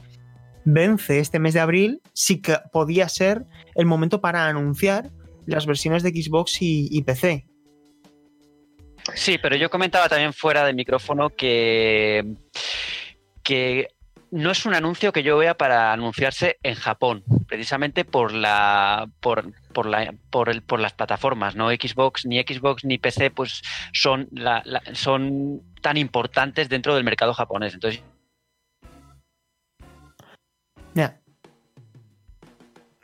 vence 0.64 1.18
este 1.18 1.38
mes 1.38 1.54
de 1.54 1.60
abril, 1.60 2.00
sí 2.12 2.40
que 2.40 2.56
podía 2.72 3.08
ser 3.08 3.44
el 3.74 3.86
momento 3.86 4.20
para 4.20 4.46
anunciar 4.46 5.10
las 5.46 5.66
versiones 5.66 6.02
de 6.02 6.10
Xbox 6.10 6.58
y, 6.60 7.02
PC. 7.02 7.46
Sí, 9.14 9.38
pero 9.42 9.56
yo 9.56 9.68
comentaba 9.70 10.08
también 10.08 10.32
fuera 10.32 10.64
del 10.64 10.76
micrófono 10.76 11.30
que, 11.30 12.24
que 13.42 13.88
no 14.30 14.52
es 14.52 14.64
un 14.64 14.74
anuncio 14.74 15.12
que 15.12 15.24
yo 15.24 15.36
vea 15.36 15.56
para 15.56 15.92
anunciarse 15.92 16.58
en 16.62 16.76
Japón, 16.76 17.24
precisamente 17.48 18.04
por 18.04 18.32
la 18.32 19.08
por, 19.20 19.52
por 19.74 19.86
la 19.86 20.14
por 20.30 20.48
el 20.48 20.62
por 20.62 20.78
las 20.80 20.92
plataformas, 20.92 21.56
no 21.56 21.68
Xbox 21.70 22.24
ni 22.24 22.40
Xbox 22.40 22.84
ni 22.84 22.98
PC 22.98 23.30
pues 23.30 23.62
son 23.92 24.28
la- 24.30 24.62
son 24.92 25.60
tan 25.82 25.96
importantes 25.96 26.68
dentro 26.68 26.94
del 26.94 27.04
mercado 27.04 27.34
japonés. 27.34 27.74
Entonces 27.74 28.02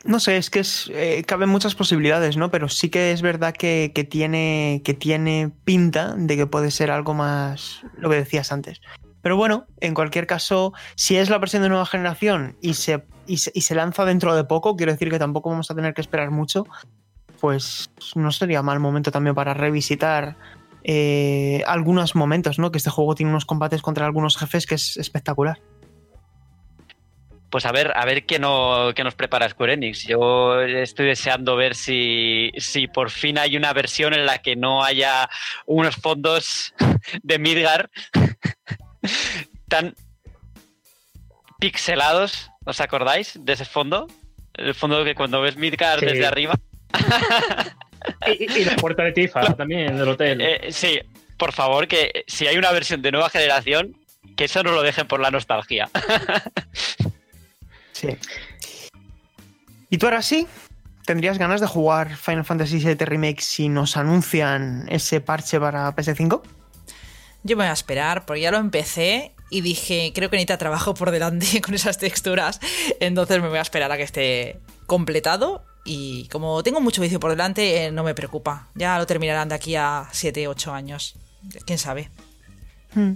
No 0.05 0.19
sé, 0.21 0.37
es 0.37 0.49
que 0.49 0.61
es, 0.61 0.89
eh, 0.93 1.23
caben 1.27 1.49
muchas 1.49 1.75
posibilidades, 1.75 2.37
¿no? 2.37 2.49
Pero 2.49 2.69
sí 2.69 2.89
que 2.89 3.11
es 3.11 3.21
verdad 3.21 3.53
que, 3.53 3.91
que 3.93 4.05
tiene, 4.05 4.81
que 4.85 4.93
tiene 4.93 5.51
pinta 5.65 6.15
de 6.15 6.37
que 6.37 6.47
puede 6.47 6.71
ser 6.71 6.89
algo 6.89 7.13
más 7.13 7.83
lo 7.97 8.09
que 8.09 8.15
decías 8.15 8.53
antes. 8.53 8.79
Pero 9.21 9.35
bueno, 9.35 9.65
en 9.81 9.93
cualquier 9.93 10.25
caso, 10.25 10.73
si 10.95 11.17
es 11.17 11.29
la 11.29 11.37
versión 11.37 11.63
de 11.63 11.69
nueva 11.69 11.85
generación 11.85 12.55
y 12.61 12.75
se, 12.75 13.03
y 13.27 13.37
se, 13.37 13.75
lanza 13.75 14.05
dentro 14.05 14.35
de 14.35 14.45
poco, 14.45 14.77
quiero 14.77 14.93
decir 14.93 15.09
que 15.09 15.19
tampoco 15.19 15.49
vamos 15.49 15.69
a 15.69 15.75
tener 15.75 15.93
que 15.93 16.01
esperar 16.01 16.31
mucho, 16.31 16.65
pues 17.41 17.89
no 18.15 18.31
sería 18.31 18.61
mal 18.61 18.79
momento 18.79 19.11
también 19.11 19.35
para 19.35 19.53
revisitar 19.53 20.37
eh, 20.85 21.61
algunos 21.67 22.15
momentos, 22.15 22.57
¿no? 22.57 22.71
Que 22.71 22.77
este 22.77 22.89
juego 22.89 23.15
tiene 23.15 23.31
unos 23.31 23.45
combates 23.45 23.81
contra 23.81 24.05
algunos 24.05 24.37
jefes 24.37 24.65
que 24.65 24.75
es 24.75 24.95
espectacular. 24.95 25.59
Pues 27.49 27.65
a 27.65 27.71
ver, 27.71 27.91
a 27.95 28.05
ver 28.05 28.25
qué, 28.25 28.37
no, 28.37 28.91
qué 28.95 29.03
nos 29.03 29.15
prepara 29.15 29.49
Square 29.49 29.73
Enix. 29.73 30.05
Yo 30.05 30.61
estoy 30.61 31.07
deseando 31.07 31.55
ver 31.55 31.75
si, 31.75 32.51
si 32.57 32.87
por 32.87 33.09
fin 33.09 33.39
hay 33.39 33.57
una 33.57 33.73
versión 33.73 34.13
en 34.13 34.25
la 34.25 34.39
que 34.39 34.55
no 34.55 34.83
haya 34.83 35.29
unos 35.65 35.95
fondos 35.95 36.73
de 37.23 37.39
Midgar 37.39 37.89
tan 39.67 39.95
pixelados. 41.59 42.51
¿Os 42.65 42.81
acordáis 42.81 43.33
de 43.43 43.53
ese 43.53 43.65
fondo? 43.65 44.07
El 44.53 44.75
fondo 44.75 45.03
que 45.03 45.15
cuando 45.15 45.41
ves 45.41 45.57
Midgar 45.57 46.01
desde 46.01 46.27
arriba. 46.27 46.53
y, 48.27 48.63
la 48.63 48.75
puerta 48.75 49.03
de 49.03 49.11
Tifa 49.11 49.41
también 49.55 49.97
del 49.97 50.09
hotel. 50.09 50.41
Eh, 50.41 50.71
sí, 50.71 50.99
por 51.37 51.51
favor, 51.51 51.87
que 51.87 52.25
si 52.27 52.45
hay 52.45 52.57
una 52.57 52.71
versión 52.71 53.01
de 53.01 53.11
nueva 53.11 53.29
generación, 53.29 53.95
que 54.35 54.45
eso 54.45 54.61
no 54.61 54.71
lo 54.71 54.83
dejen 54.83 55.07
por 55.07 55.19
la 55.19 55.31
nostalgia. 55.31 55.89
Sí. 57.99 58.17
¿Y 59.89 59.97
tú 59.97 60.05
ahora 60.05 60.21
sí? 60.21 60.47
¿Tendrías 61.05 61.39
ganas 61.39 61.59
de 61.61 61.67
jugar 61.67 62.15
Final 62.15 62.45
Fantasy 62.45 62.77
VII 62.77 62.93
Remake 63.05 63.41
si 63.41 63.67
nos 63.67 63.97
anuncian 63.97 64.85
ese 64.89 65.21
parche 65.21 65.59
para 65.59 65.95
PS5? 65.95 66.41
Yo 67.43 67.57
me 67.57 67.63
voy 67.63 67.69
a 67.69 67.73
esperar, 67.73 68.25
porque 68.25 68.41
ya 68.41 68.51
lo 68.51 68.57
empecé 68.57 69.33
y 69.49 69.61
dije, 69.61 70.11
creo 70.13 70.29
que 70.29 70.35
necesita 70.35 70.57
trabajo 70.57 70.93
por 70.93 71.09
delante 71.09 71.61
con 71.65 71.73
esas 71.73 71.97
texturas, 71.97 72.59
entonces 72.99 73.41
me 73.41 73.49
voy 73.49 73.57
a 73.57 73.61
esperar 73.61 73.91
a 73.91 73.97
que 73.97 74.03
esté 74.03 74.59
completado 74.85 75.63
y 75.85 76.27
como 76.27 76.61
tengo 76.61 76.81
mucho 76.81 77.01
vicio 77.01 77.19
por 77.19 77.31
delante, 77.31 77.85
eh, 77.85 77.91
no 77.91 78.03
me 78.03 78.13
preocupa. 78.13 78.69
Ya 78.75 78.99
lo 78.99 79.07
terminarán 79.07 79.49
de 79.49 79.55
aquí 79.55 79.75
a 79.75 80.07
7, 80.11 80.47
8 80.47 80.73
años. 80.73 81.15
¿Quién 81.65 81.79
sabe? 81.79 82.11
Hmm. 82.93 83.13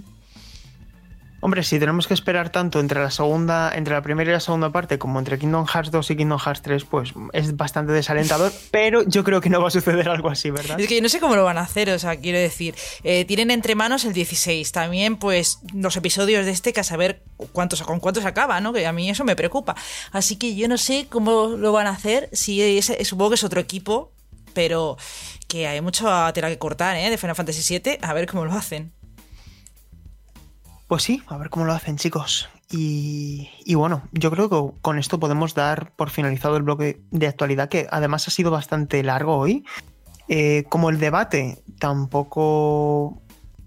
Hombre, 1.44 1.62
si 1.62 1.78
tenemos 1.78 2.06
que 2.06 2.14
esperar 2.14 2.48
tanto 2.48 2.80
entre 2.80 3.02
la 3.02 3.10
segunda, 3.10 3.70
entre 3.74 3.92
la 3.92 4.00
primera 4.00 4.30
y 4.30 4.32
la 4.32 4.40
segunda 4.40 4.72
parte, 4.72 4.98
como 4.98 5.18
entre 5.18 5.38
Kingdom 5.38 5.66
Hearts 5.66 5.90
2 5.90 6.12
y 6.12 6.16
Kingdom 6.16 6.38
Hearts 6.38 6.62
3, 6.62 6.84
pues 6.86 7.12
es 7.34 7.54
bastante 7.54 7.92
desalentador, 7.92 8.50
pero 8.70 9.02
yo 9.02 9.24
creo 9.24 9.42
que 9.42 9.50
no 9.50 9.60
va 9.60 9.68
a 9.68 9.70
suceder 9.70 10.08
algo 10.08 10.30
así, 10.30 10.50
¿verdad? 10.50 10.80
Es 10.80 10.88
que 10.88 10.96
yo 10.96 11.02
no 11.02 11.10
sé 11.10 11.20
cómo 11.20 11.36
lo 11.36 11.44
van 11.44 11.58
a 11.58 11.60
hacer, 11.60 11.90
o 11.90 11.98
sea, 11.98 12.16
quiero 12.16 12.38
decir, 12.38 12.74
eh, 13.02 13.26
tienen 13.26 13.50
entre 13.50 13.74
manos 13.74 14.06
el 14.06 14.14
16, 14.14 14.72
también 14.72 15.18
pues 15.18 15.58
los 15.74 15.94
episodios 15.96 16.46
de 16.46 16.50
este 16.52 16.72
que 16.72 16.80
a 16.80 16.82
saber 16.82 17.22
cuántos, 17.52 17.82
con 17.82 18.00
cuántos 18.00 18.24
acaba, 18.24 18.58
¿no? 18.62 18.72
Que 18.72 18.86
a 18.86 18.94
mí 18.94 19.10
eso 19.10 19.24
me 19.24 19.36
preocupa. 19.36 19.74
Así 20.12 20.36
que 20.36 20.56
yo 20.56 20.66
no 20.66 20.78
sé 20.78 21.08
cómo 21.10 21.48
lo 21.48 21.72
van 21.72 21.88
a 21.88 21.90
hacer, 21.90 22.30
si 22.32 22.62
es, 22.62 22.90
supongo 23.02 23.32
que 23.32 23.34
es 23.34 23.44
otro 23.44 23.60
equipo, 23.60 24.14
pero 24.54 24.96
que 25.46 25.66
hay 25.66 25.82
mucho 25.82 26.08
tela 26.32 26.48
que 26.48 26.56
cortar, 26.56 26.96
¿eh? 26.96 27.10
De 27.10 27.18
Final 27.18 27.36
Fantasy 27.36 27.78
VII, 27.80 27.98
a 28.00 28.14
ver 28.14 28.26
cómo 28.26 28.46
lo 28.46 28.54
hacen. 28.54 28.94
Pues 30.86 31.02
sí, 31.02 31.22
a 31.28 31.38
ver 31.38 31.50
cómo 31.50 31.64
lo 31.64 31.72
hacen, 31.72 31.96
chicos. 31.96 32.48
Y, 32.70 33.74
bueno, 33.74 34.02
yo 34.12 34.30
creo 34.30 34.50
que 34.50 34.80
con 34.80 34.98
esto 34.98 35.20
podemos 35.20 35.54
dar 35.54 35.94
por 35.94 36.10
finalizado 36.10 36.56
el 36.56 36.64
bloque 36.64 37.00
de 37.10 37.28
actualidad, 37.28 37.68
que 37.68 37.86
además 37.90 38.26
ha 38.26 38.30
sido 38.30 38.50
bastante 38.50 39.02
largo 39.02 39.36
hoy. 39.36 39.64
Eh, 40.28 40.64
como 40.68 40.90
el 40.90 40.98
debate 40.98 41.62
tampoco 41.78 43.22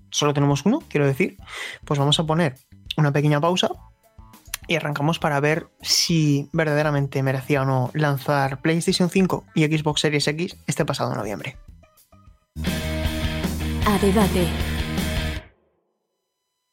solo 0.09 0.33
tenemos 0.33 0.65
uno, 0.65 0.81
quiero 0.89 1.05
decir, 1.05 1.37
pues 1.85 1.99
vamos 1.99 2.19
a 2.19 2.25
poner 2.25 2.55
una 2.97 3.11
pequeña 3.11 3.39
pausa 3.39 3.69
y 4.67 4.75
arrancamos 4.75 5.19
para 5.19 5.39
ver 5.39 5.69
si 5.81 6.49
verdaderamente 6.51 7.23
merecía 7.23 7.61
o 7.61 7.65
no 7.65 7.91
lanzar 7.93 8.61
PlayStation 8.61 9.09
5 9.09 9.45
y 9.55 9.65
Xbox 9.65 10.01
Series 10.01 10.27
X 10.27 10.57
este 10.67 10.85
pasado 10.85 11.15
noviembre. 11.15 11.57
A 13.85 13.97
debate. 13.99 14.76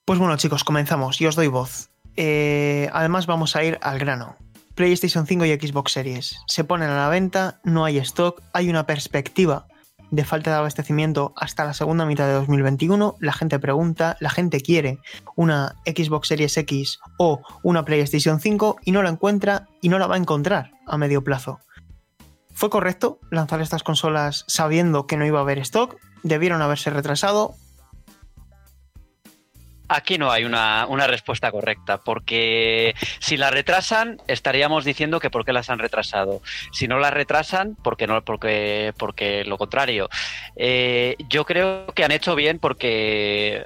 Pues 0.07 0.19
bueno 0.19 0.37
chicos, 0.37 0.65
comenzamos 0.65 1.19
y 1.23 1.27
os 1.27 1.35
doy 1.35 1.47
voz. 1.47 1.89
Eh, 2.17 2.91
además 2.93 3.27
vamos 3.27 3.57
a 3.57 3.65
ir 3.65 3.79
al 3.81 3.99
grano. 3.99 4.37
PlayStation 4.75 5.27
5 5.27 5.47
y 5.47 5.55
Xbox 5.55 5.93
Series 5.93 6.37
se 6.47 6.63
ponen 6.63 6.91
a 6.91 6.97
la 6.97 7.09
venta, 7.09 7.59
no 7.65 7.87
hay 7.87 7.97
stock, 7.99 8.43
hay 8.53 8.69
una 8.69 8.85
perspectiva 8.85 9.67
de 10.11 10.25
falta 10.27 10.51
de 10.51 10.57
abastecimiento 10.57 11.33
hasta 11.37 11.65
la 11.65 11.73
segunda 11.73 12.05
mitad 12.05 12.27
de 12.27 12.35
2021. 12.35 13.17
La 13.19 13.33
gente 13.33 13.59
pregunta, 13.59 14.19
la 14.21 14.29
gente 14.29 14.61
quiere 14.61 14.99
una 15.37 15.77
Xbox 15.87 16.29
Series 16.29 16.55
X 16.59 17.01
o 17.17 17.41
una 17.63 17.87
PlayStation 17.87 18.41
5 18.41 18.81
y 18.85 18.93
no 18.93 19.03
la 19.03 19.09
encuentra 19.09 19.69
y 19.81 19.89
no 19.89 19.99
la 19.99 20.07
va 20.07 20.17
a 20.17 20.19
encontrar 20.19 20.73
a 20.87 20.99
medio 20.99 21.25
plazo. 21.25 21.61
¿Fue 22.53 22.69
correcto 22.69 23.21
lanzar 23.31 23.63
estas 23.63 23.83
consolas 23.83 24.45
sabiendo 24.49 25.07
que 25.07 25.17
no 25.17 25.25
iba 25.25 25.39
a 25.39 25.43
haber 25.43 25.61
stock? 25.61 25.97
¿Debieron 26.23 26.61
haberse 26.61 26.91
retrasado? 26.91 27.55
Aquí 29.95 30.19
no 30.19 30.31
hay 30.31 30.45
una, 30.45 31.07
respuesta 31.07 31.51
correcta, 31.53 31.99
porque 31.99 32.95
si 33.21 33.37
la 33.37 33.51
retrasan, 33.51 34.19
estaríamos 34.27 34.85
diciendo 34.85 35.21
que 35.21 35.31
por 35.31 35.45
qué 35.45 35.53
las 35.53 35.71
han 35.71 35.79
retrasado. 35.79 36.43
Si 36.73 36.89
no 36.89 36.99
las 36.99 37.13
retrasan, 37.13 37.77
porque 37.83 38.07
no, 38.07 38.25
porque, 38.25 38.93
porque 38.99 39.45
lo 39.45 39.57
contrario. 39.57 40.09
Eh, 40.57 41.17
yo 41.29 41.45
creo 41.45 41.87
que 41.95 42.05
han 42.05 42.11
hecho 42.11 42.35
bien 42.35 42.59
porque, 42.59 43.65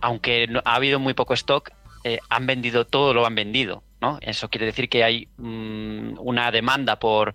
aunque 0.00 0.48
ha 0.64 0.74
habido 0.74 0.98
muy 0.98 1.14
poco 1.14 1.34
stock, 1.34 1.70
eh, 2.04 2.18
han 2.28 2.46
vendido 2.46 2.86
todo 2.86 3.14
lo 3.14 3.24
han 3.24 3.34
vendido. 3.34 3.82
¿no? 4.00 4.18
Eso 4.20 4.48
quiere 4.48 4.66
decir 4.66 4.88
que 4.88 5.02
hay 5.02 5.28
mm, 5.38 6.18
una 6.18 6.50
demanda 6.50 6.98
por, 6.98 7.34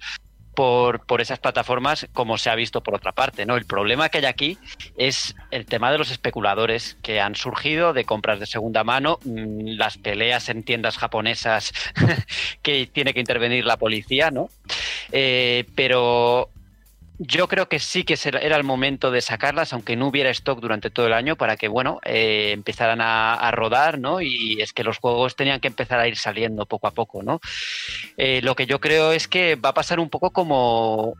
por, 0.56 1.06
por, 1.06 1.22
esas 1.22 1.40
plataformas 1.40 2.08
como 2.14 2.38
se 2.38 2.50
ha 2.50 2.56
visto 2.56 2.82
por 2.82 2.96
otra 2.96 3.12
parte. 3.12 3.46
¿no? 3.46 3.56
El 3.56 3.66
problema 3.66 4.10
que 4.10 4.20
hay 4.20 4.26
aquí 4.26 4.58
es 4.98 5.36
el 5.52 5.66
tema 5.66 5.92
de 5.92 5.98
los 5.98 6.12
especuladores 6.12 6.98
que 7.02 7.20
han 7.20 7.36
surgido 7.36 7.94
de 7.94 8.06
compras 8.06 8.40
de 8.40 8.46
segunda 8.46 8.84
mano, 8.84 9.20
mm, 9.24 9.78
las 9.78 9.98
peleas 9.98 10.50
en 10.50 10.64
tiendas 10.64 10.98
japonesas 10.98 11.74
que 12.62 12.88
tiene 12.88 13.14
que 13.14 13.20
intervenir 13.20 13.66
la 13.66 13.78
policía, 13.78 14.32
¿no? 14.32 14.50
Eh, 15.12 15.66
pero 15.76 16.50
yo 17.20 17.48
creo 17.48 17.70
que 17.70 17.80
sí 17.80 18.04
que 18.04 18.18
era 18.24 18.58
el 18.58 18.64
momento 18.64 19.12
de 19.12 19.22
sacarlas, 19.22 19.74
aunque 19.74 19.96
no 19.96 20.08
hubiera 20.08 20.30
stock 20.32 20.60
durante 20.60 20.90
todo 20.90 21.08
el 21.08 21.14
año, 21.14 21.36
para 21.36 21.58
que, 21.58 21.68
bueno, 21.68 22.00
eh, 22.04 22.52
empezaran 22.54 23.00
a, 23.02 23.52
rodar, 23.52 24.00
¿no? 24.00 24.22
Y 24.22 24.62
es 24.62 24.74
que 24.74 24.84
los 24.84 24.98
juegos 24.98 25.36
tenían 25.36 25.60
que 25.60 25.68
empezar 25.68 26.00
a 26.00 26.08
ir 26.08 26.18
saliendo 26.18 26.66
poco 26.66 26.88
a 26.88 26.92
poco, 26.92 27.22
¿no? 27.22 27.40
Eh, 28.18 28.42
lo 28.42 28.56
que 28.56 28.66
yo 28.66 28.80
creo 28.80 29.12
es 29.12 29.28
que 29.28 29.56
va 29.56 29.70
a 29.70 29.74
pasar 29.74 30.00
un 30.00 30.10
poco 30.10 30.32
como 30.32 31.16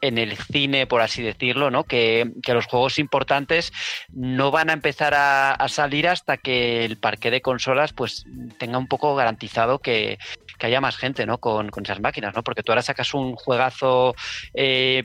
en 0.00 0.18
el 0.18 0.36
cine, 0.36 0.86
por 0.86 1.00
así 1.00 1.22
decirlo, 1.22 1.70
¿no? 1.70 1.84
Que, 1.84 2.30
los 2.46 2.66
juegos 2.66 2.98
importantes 2.98 3.72
no 4.10 4.50
van 4.50 4.70
a 4.70 4.72
empezar 4.72 5.14
a, 5.14 5.68
salir 5.68 6.08
hasta 6.08 6.38
que 6.38 6.84
el 6.84 6.96
parque 6.96 7.30
de 7.30 7.42
consolas 7.42 7.92
pues 7.92 8.24
tenga 8.58 8.78
un 8.78 8.88
poco 8.88 9.14
garantizado 9.14 9.78
que, 9.78 10.18
haya 10.60 10.80
más 10.80 10.96
gente, 10.96 11.24
¿no? 11.24 11.38
Con, 11.38 11.70
esas 11.84 12.00
máquinas, 12.00 12.34
¿no? 12.34 12.42
Porque 12.42 12.62
tú 12.62 12.72
ahora 12.72 12.82
sacas 12.82 13.14
un 13.14 13.34
juegazo, 13.34 14.14
eh, 14.54 15.04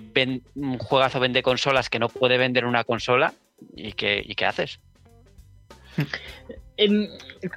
un 0.56 0.80
juegazo 0.80 1.20
vende 1.20 1.44
consolas 1.44 1.90
que 1.90 2.00
no 2.00 2.10
puede 2.10 2.38
vender 2.38 2.66
una 2.66 2.84
consola 2.84 3.34
y 3.76 3.94
qué, 3.94 4.24
y 4.26 4.36
qué 4.36 4.46
haces. 4.46 4.80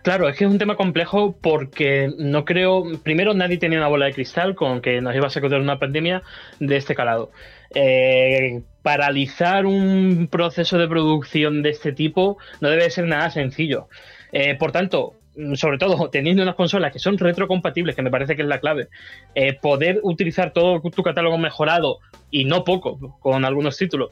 claro, 0.02 0.28
es 0.28 0.36
que 0.36 0.44
es 0.44 0.50
un 0.50 0.58
tema 0.58 0.76
complejo 0.76 1.36
porque 1.40 2.10
no 2.18 2.44
creo, 2.44 2.84
primero 3.02 3.34
nadie 3.34 3.58
tenía 3.58 3.78
una 3.78 3.88
bola 3.88 4.06
de 4.06 4.12
cristal 4.12 4.54
con 4.54 4.80
que 4.80 5.00
nos 5.00 5.14
iba 5.14 5.26
a 5.26 5.30
sacudir 5.30 5.58
una 5.58 5.78
pandemia 5.78 6.22
de 6.60 6.76
este 6.76 6.94
calado. 6.94 7.30
Eh, 7.74 8.62
paralizar 8.82 9.66
un 9.66 10.28
proceso 10.30 10.78
de 10.78 10.88
producción 10.88 11.62
de 11.62 11.70
este 11.70 11.92
tipo 11.92 12.38
no 12.60 12.68
debe 12.68 12.90
ser 12.90 13.06
nada 13.06 13.30
sencillo. 13.30 13.88
Eh, 14.32 14.54
por 14.54 14.72
tanto, 14.72 15.14
sobre 15.54 15.78
todo 15.78 16.08
teniendo 16.10 16.42
unas 16.42 16.54
consolas 16.54 16.92
que 16.92 16.98
son 16.98 17.18
retrocompatibles, 17.18 17.94
que 17.94 18.02
me 18.02 18.10
parece 18.10 18.36
que 18.36 18.42
es 18.42 18.48
la 18.48 18.60
clave, 18.60 18.88
eh, 19.34 19.54
poder 19.54 20.00
utilizar 20.02 20.52
todo 20.52 20.80
tu 20.90 21.02
catálogo 21.02 21.38
mejorado 21.38 21.98
y 22.30 22.44
no 22.44 22.64
poco 22.64 23.18
con 23.20 23.44
algunos 23.44 23.76
títulos, 23.76 24.10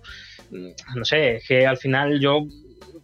mm, 0.51 0.97
no 0.97 1.05
sé, 1.05 1.37
es 1.37 1.49
que 1.49 1.67
al 1.67 1.77
final 1.77 2.21
yo 2.21 2.47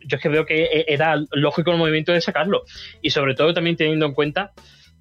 yo 0.00 0.16
es 0.16 0.22
que 0.22 0.28
veo 0.28 0.46
que 0.46 0.64
e, 0.64 0.84
era 0.88 1.16
lógico 1.32 1.70
el 1.70 1.78
movimiento 1.78 2.12
de 2.12 2.20
sacarlo. 2.20 2.64
Y 3.02 3.10
sobre 3.10 3.34
todo 3.34 3.54
también 3.54 3.76
teniendo 3.76 4.06
en 4.06 4.14
cuenta 4.14 4.52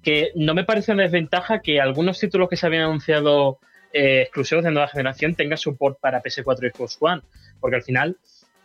que 0.02 0.30
no 0.34 0.54
me 0.54 0.64
parece 0.64 0.92
una 0.92 1.02
desventaja 1.02 1.60
que 1.60 1.80
algunos 1.80 2.18
títulos 2.18 2.48
que 2.48 2.56
se 2.56 2.66
habían 2.66 2.84
anunciado 2.84 3.58
eh, 3.92 4.22
exclusivos 4.22 4.64
de 4.64 4.70
nueva 4.70 4.88
generación 4.88 5.34
tengan 5.34 5.58
support 5.58 5.98
para 6.00 6.22
PS4 6.22 6.66
y 6.66 6.76
Xbox 6.76 6.96
One. 7.00 7.22
Porque 7.60 7.76
al 7.76 7.82
final 7.82 8.16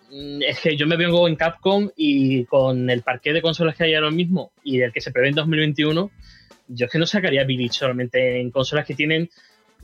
mm, 0.10 0.42
es 0.44 0.60
que 0.60 0.78
yo 0.78 0.88
me 0.88 0.98
vengo 0.98 1.28
en 1.28 1.36
Capcom 1.36 1.90
y 1.96 2.46
con 2.46 2.90
el 2.90 3.02
parque 3.02 3.34
de 3.34 3.42
consolas 3.42 3.76
que 3.76 3.86
hay 3.86 3.96
ahora 3.96 4.12
mismo 4.12 4.52
y 4.64 4.78
del 4.78 4.94
que 4.94 5.02
se 5.02 5.12
prevé 5.12 5.30
en 5.30 5.36
2021, 5.36 6.12
yo 6.68 6.86
es 6.86 6.92
que 6.92 7.00
no 7.00 7.06
sacaría 7.06 7.44
Village 7.44 7.74
solamente 7.74 8.40
en 8.40 8.50
consolas 8.50 8.86
que 8.86 8.96
tienen 8.96 9.30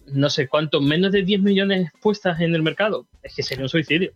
no 0.08 0.30
sé 0.30 0.48
cuánto, 0.48 0.82
menos 0.82 1.12
de 1.12 1.24
10 1.24 1.42
millones 1.42 1.92
puestas 2.02 2.40
en 2.42 2.56
el 2.56 2.64
mercado. 2.64 3.08
Es 3.24 3.36
que 3.36 3.44
sería 3.44 3.64
un 3.64 3.70
suicidio. 3.70 4.14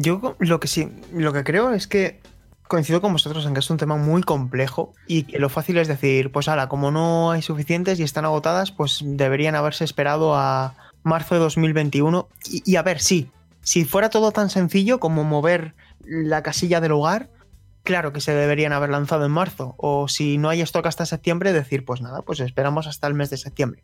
Yo 0.00 0.36
lo 0.38 0.60
que 0.60 0.68
sí, 0.68 0.88
lo 1.12 1.32
que 1.32 1.42
creo 1.42 1.72
es 1.72 1.88
que 1.88 2.20
coincido 2.68 3.00
con 3.00 3.12
vosotros 3.12 3.44
en 3.46 3.52
que 3.52 3.58
es 3.58 3.68
un 3.68 3.78
tema 3.78 3.96
muy 3.96 4.22
complejo 4.22 4.92
y 5.08 5.24
que 5.24 5.40
lo 5.40 5.48
fácil 5.48 5.76
es 5.78 5.88
decir, 5.88 6.30
pues 6.30 6.46
ala, 6.46 6.68
como 6.68 6.92
no 6.92 7.32
hay 7.32 7.42
suficientes 7.42 7.98
y 7.98 8.04
están 8.04 8.24
agotadas, 8.24 8.70
pues 8.70 9.00
deberían 9.02 9.56
haberse 9.56 9.82
esperado 9.82 10.36
a 10.36 10.76
marzo 11.02 11.34
de 11.34 11.40
2021. 11.40 12.28
Y, 12.48 12.62
y 12.64 12.76
a 12.76 12.82
ver, 12.82 13.00
sí, 13.00 13.32
si 13.60 13.84
fuera 13.84 14.08
todo 14.08 14.30
tan 14.30 14.50
sencillo 14.50 15.00
como 15.00 15.24
mover 15.24 15.74
la 16.04 16.44
casilla 16.44 16.80
del 16.80 16.92
hogar, 16.92 17.28
claro 17.82 18.12
que 18.12 18.20
se 18.20 18.32
deberían 18.32 18.72
haber 18.72 18.90
lanzado 18.90 19.26
en 19.26 19.32
marzo. 19.32 19.74
O 19.78 20.06
si 20.06 20.38
no 20.38 20.48
hay 20.48 20.60
stock 20.60 20.86
hasta 20.86 21.06
septiembre, 21.06 21.52
decir, 21.52 21.84
pues 21.84 22.00
nada, 22.02 22.22
pues 22.22 22.38
esperamos 22.38 22.86
hasta 22.86 23.08
el 23.08 23.14
mes 23.14 23.30
de 23.30 23.36
septiembre. 23.36 23.80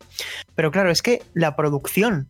Pero 0.55 0.71
claro, 0.71 0.91
es 0.91 1.01
que 1.01 1.23
la 1.33 1.57
producción 1.57 2.29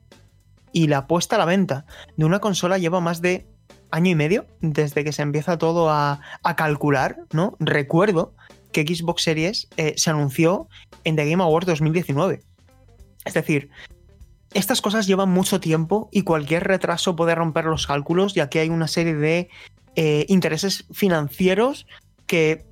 y 0.71 0.87
la 0.87 1.05
puesta 1.05 1.35
a 1.35 1.39
la 1.39 1.45
venta 1.45 1.85
de 2.17 2.25
una 2.25 2.39
consola 2.39 2.79
lleva 2.79 2.99
más 2.99 3.21
de 3.21 3.45
año 3.91 4.11
y 4.11 4.15
medio 4.15 4.45
desde 4.61 5.03
que 5.03 5.11
se 5.11 5.21
empieza 5.21 5.57
todo 5.57 5.89
a, 5.89 6.19
calcular, 6.55 7.17
¿no? 7.31 7.55
Recuerdo 7.59 8.33
que 8.71 8.83
Xbox 8.83 9.23
Series 9.23 9.67
eh, 9.77 9.93
se 9.97 10.09
anunció 10.09 10.67
en 11.03 11.15
The 11.15 11.29
Game 11.29 11.43
Awards 11.43 11.67
2019. 11.67 12.41
Es 13.25 13.33
decir, 13.33 13.69
estas 14.53 14.81
cosas 14.81 15.07
llevan 15.07 15.29
mucho 15.29 15.59
tiempo 15.59 16.09
y 16.11 16.21
cualquier 16.21 16.63
retraso 16.65 17.15
puede 17.15 17.35
romper 17.35 17.65
los 17.65 17.87
cálculos, 17.87 18.33
ya 18.33 18.49
que 18.49 18.59
hay 18.59 18.69
una 18.69 18.87
serie 18.87 19.15
de 19.15 19.49
eh, 19.95 20.25
intereses 20.29 20.85
financieros 20.91 21.87
que 22.27 22.65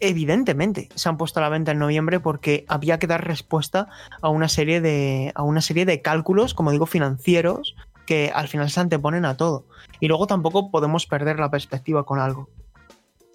evidentemente 0.00 0.88
se 0.94 1.08
han 1.08 1.16
puesto 1.16 1.40
a 1.40 1.42
la 1.42 1.48
venta 1.48 1.72
en 1.72 1.78
noviembre 1.78 2.20
porque 2.20 2.64
había 2.68 2.98
que 2.98 3.06
dar 3.06 3.26
respuesta 3.26 3.88
a 4.20 4.28
una 4.28 4.48
serie 4.48 4.80
de, 4.80 5.32
a 5.34 5.42
una 5.42 5.60
serie 5.60 5.86
de 5.86 6.02
cálculos, 6.02 6.54
como 6.54 6.72
digo, 6.72 6.86
financieros 6.86 7.74
que 8.06 8.30
al 8.34 8.48
final 8.48 8.70
se 8.70 8.80
anteponen 8.80 9.24
a 9.24 9.36
todo. 9.36 9.66
Y 10.00 10.08
luego 10.08 10.26
tampoco 10.26 10.70
podemos 10.70 11.06
perder 11.06 11.38
la 11.38 11.50
perspectiva 11.50 12.04
con 12.04 12.18
algo. 12.18 12.48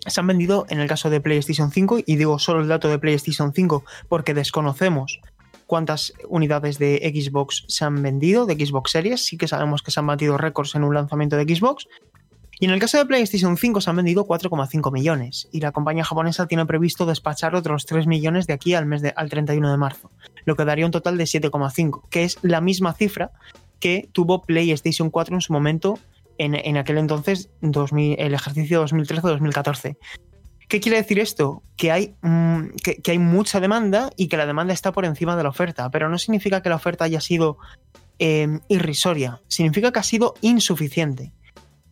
Se 0.05 0.19
han 0.19 0.27
vendido 0.27 0.65
en 0.69 0.79
el 0.79 0.87
caso 0.87 1.09
de 1.09 1.21
PlayStation 1.21 1.71
5, 1.71 1.99
y 2.05 2.15
digo 2.15 2.39
solo 2.39 2.61
el 2.61 2.67
dato 2.67 2.87
de 2.87 2.99
PlayStation 2.99 3.53
5 3.53 3.83
porque 4.07 4.33
desconocemos 4.33 5.19
cuántas 5.69 6.13
unidades 6.27 6.79
de 6.79 6.97
Xbox 7.13 7.65
se 7.67 7.85
han 7.85 8.01
vendido, 8.01 8.45
de 8.45 8.53
Xbox 8.53 8.91
Series, 8.91 9.23
sí 9.23 9.37
que 9.37 9.47
sabemos 9.47 9.83
que 9.83 9.91
se 9.91 9.99
han 9.99 10.07
batido 10.07 10.37
récords 10.37 10.73
en 10.75 10.83
un 10.83 10.95
lanzamiento 10.95 11.35
de 11.37 11.43
Xbox. 11.43 11.87
Y 12.59 12.65
en 12.65 12.71
el 12.71 12.79
caso 12.79 12.97
de 12.97 13.05
PlayStation 13.05 13.55
5 13.55 13.79
se 13.79 13.89
han 13.89 13.95
vendido 13.95 14.25
4,5 14.25 14.91
millones 14.91 15.47
y 15.51 15.61
la 15.61 15.71
compañía 15.71 16.03
japonesa 16.03 16.47
tiene 16.47 16.65
previsto 16.65 17.05
despachar 17.05 17.55
otros 17.55 17.85
3 17.85 18.07
millones 18.07 18.47
de 18.47 18.53
aquí 18.53 18.73
al 18.73 18.85
mes 18.85 19.01
de, 19.01 19.13
al 19.15 19.29
31 19.29 19.71
de 19.71 19.77
marzo, 19.77 20.11
lo 20.43 20.55
que 20.55 20.65
daría 20.65 20.85
un 20.85 20.91
total 20.91 21.17
de 21.17 21.23
7,5, 21.23 22.01
que 22.09 22.23
es 22.23 22.37
la 22.41 22.59
misma 22.61 22.93
cifra 22.93 23.31
que 23.79 24.09
tuvo 24.11 24.41
PlayStation 24.41 25.09
4 25.09 25.35
en 25.35 25.41
su 25.41 25.53
momento, 25.53 25.99
en, 26.37 26.55
en 26.55 26.77
aquel 26.77 26.97
entonces, 26.97 27.49
2000, 27.61 28.19
el 28.19 28.33
ejercicio 28.33 28.85
2013-2014. 28.85 29.97
¿Qué 30.69 30.79
quiere 30.79 30.97
decir 30.97 31.17
esto? 31.17 31.63
Que 31.75 31.91
hay, 31.91 32.15
mmm, 32.21 32.67
que, 32.83 33.11
hay, 33.11 33.17
mucha 33.17 33.59
demanda 33.59 34.11
y 34.15 34.27
que 34.27 34.37
la 34.37 34.45
demanda 34.45 34.71
está 34.71 34.91
por 34.91 35.03
encima 35.03 35.35
de 35.35 35.41
la 35.41 35.49
oferta, 35.49 35.89
pero 35.89 36.09
no 36.09 36.19
significa 36.19 36.61
que 36.61 36.69
la 36.69 36.75
oferta 36.75 37.05
haya 37.05 37.19
sido 37.19 37.57
eh, 38.19 38.59
irrisoria, 38.67 39.41
significa 39.47 39.91
que 39.91 39.97
ha 39.97 40.03
sido 40.03 40.35
insuficiente. 40.41 41.33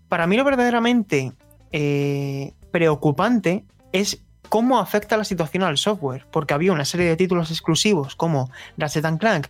Para 0.09 0.27
mí 0.27 0.38
lo 0.38 0.43
verdaderamente 0.43 1.33
eh, 1.71 2.53
preocupante 2.69 3.65
es 3.93 4.21
cómo 4.47 4.77
afecta 4.77 5.17
la 5.17 5.23
situación 5.23 5.63
al 5.63 5.79
software, 5.79 6.27
porque 6.31 6.53
había 6.53 6.71
una 6.71 6.85
serie 6.85 7.07
de 7.07 7.15
títulos 7.15 7.49
exclusivos 7.49 8.15
como 8.15 8.51
Ratchet 8.77 9.17
Clank, 9.17 9.47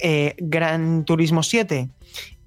eh, 0.00 0.34
Gran 0.38 1.04
Turismo 1.04 1.42
7 1.42 1.88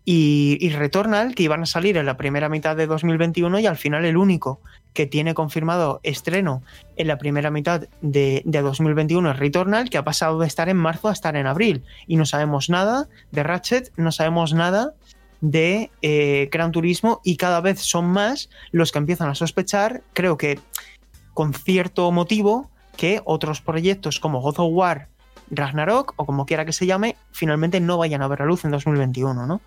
y, 0.05 0.57
y, 0.59 0.69
Returnal 0.69 1.35
que 1.35 1.43
iban 1.43 1.61
a 1.61 1.65
salir 1.65 1.97
en 1.97 2.05
la 2.05 2.17
primera 2.17 2.49
mitad 2.49 2.75
de 2.75 2.87
2021 2.87 3.59
y 3.59 3.67
al 3.67 3.77
final 3.77 4.05
el 4.05 4.17
único 4.17 4.59
que 4.93 5.05
tiene 5.05 5.33
confirmado 5.33 5.99
estreno 6.03 6.63
en 6.95 7.07
la 7.07 7.17
primera 7.17 7.51
mitad 7.51 7.87
de, 8.01 8.41
de 8.45 8.61
2021 8.61 9.31
es 9.31 9.37
Returnal, 9.37 9.89
que 9.89 9.97
ha 9.97 10.03
pasado 10.03 10.39
de 10.39 10.47
estar 10.47 10.69
en 10.69 10.77
marzo 10.77 11.09
a 11.09 11.13
estar 11.13 11.35
en 11.35 11.47
abril. 11.47 11.83
Y 12.07 12.15
no 12.15 12.25
sabemos 12.25 12.69
nada 12.69 13.07
de 13.31 13.43
Ratchet, 13.43 13.91
no 13.97 14.11
sabemos 14.11 14.53
nada 14.53 14.93
de 15.41 15.91
eh, 16.01 16.49
Gran 16.51 16.71
Turismo 16.71 17.21
y 17.23 17.37
cada 17.37 17.61
vez 17.61 17.79
son 17.79 18.05
más 18.05 18.49
los 18.71 18.91
que 18.91 18.99
empiezan 18.99 19.29
a 19.29 19.35
sospechar, 19.35 20.03
creo 20.13 20.37
que 20.37 20.59
con 21.33 21.53
cierto 21.53 22.11
motivo, 22.11 22.69
que 22.97 23.21
otros 23.23 23.61
proyectos 23.61 24.19
como 24.19 24.41
God 24.41 24.59
of 24.59 24.73
War 24.73 25.07
Ragnarok 25.51 26.13
o 26.15 26.25
como 26.25 26.45
quiera 26.45 26.65
que 26.65 26.73
se 26.73 26.85
llame, 26.85 27.15
finalmente 27.31 27.79
no 27.79 27.97
vayan 27.97 28.21
a 28.21 28.27
ver 28.27 28.39
la 28.39 28.45
luz 28.45 28.65
en 28.65 28.71
2021, 28.71 29.45
¿no? 29.45 29.61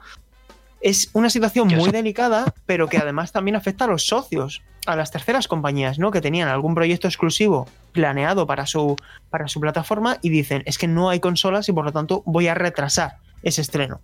Es 0.81 1.11
una 1.13 1.31
situación 1.31 1.69
muy 1.69 1.91
delicada, 1.91 2.53
pero 2.67 2.89
que 2.89 2.99
además 2.99 3.31
también 3.31 3.55
afecta 3.55 3.85
a 3.85 3.89
los 3.89 4.07
socios, 4.07 4.63
a 4.85 4.97
las 4.97 5.13
terceras 5.13 5.47
compañías, 5.47 5.99
¿no? 6.01 6.11
Que 6.11 6.21
tenían 6.21 6.49
algún 6.49 6.75
proyecto 6.75 7.07
exclusivo 7.07 7.69
planeado 7.93 8.47
para 8.49 8.67
su, 8.67 8.97
para 9.31 9.47
su 9.47 9.61
plataforma 9.61 10.19
y 10.23 10.31
dicen, 10.31 10.65
es 10.67 10.79
que 10.79 10.89
no 10.89 11.09
hay 11.09 11.21
consolas 11.21 11.69
y 11.69 11.73
por 11.73 11.85
lo 11.85 11.93
tanto 11.93 12.23
voy 12.27 12.49
a 12.49 12.55
retrasar 12.55 13.19
ese 13.45 13.61
estreno. 13.61 14.01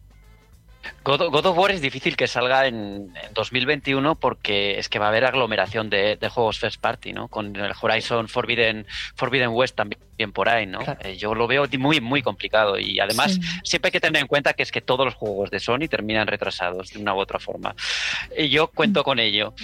God, 1.04 1.30
God, 1.30 1.46
of 1.46 1.56
War 1.56 1.70
es 1.70 1.80
difícil 1.80 2.16
que 2.16 2.26
salga 2.26 2.66
en, 2.66 3.12
en, 3.22 3.34
2021 3.34 4.14
porque 4.16 4.78
es 4.78 4.88
que 4.88 4.98
va 4.98 5.06
a 5.06 5.08
haber 5.08 5.24
aglomeración 5.24 5.90
de, 5.90 6.16
de, 6.16 6.28
juegos 6.28 6.58
first 6.58 6.80
party, 6.80 7.12
¿no? 7.12 7.28
Con 7.28 7.56
el 7.56 7.72
Horizon 7.80 8.28
Forbidden, 8.28 8.86
Forbidden 9.14 9.50
West 9.50 9.76
también 9.76 10.00
por 10.32 10.48
ahí, 10.48 10.66
¿no? 10.66 10.80
Claro. 10.80 11.00
Eh, 11.02 11.16
yo 11.16 11.34
lo 11.34 11.46
veo 11.46 11.66
muy, 11.78 12.00
muy 12.00 12.22
complicado 12.22 12.78
y 12.78 12.98
además 13.00 13.34
sí. 13.34 13.40
siempre 13.64 13.88
hay 13.88 13.92
que 13.92 14.00
tener 14.00 14.20
en 14.20 14.28
cuenta 14.28 14.52
que 14.52 14.62
es 14.62 14.72
que 14.72 14.80
todos 14.80 15.04
los 15.04 15.14
juegos 15.14 15.50
de 15.50 15.60
Sony 15.60 15.88
terminan 15.88 16.26
retrasados 16.26 16.90
de 16.92 17.00
una 17.00 17.14
u 17.14 17.18
otra 17.18 17.38
forma. 17.38 17.74
Y 18.36 18.48
yo 18.48 18.68
cuento 18.68 19.04
con 19.04 19.18
ello. 19.18 19.54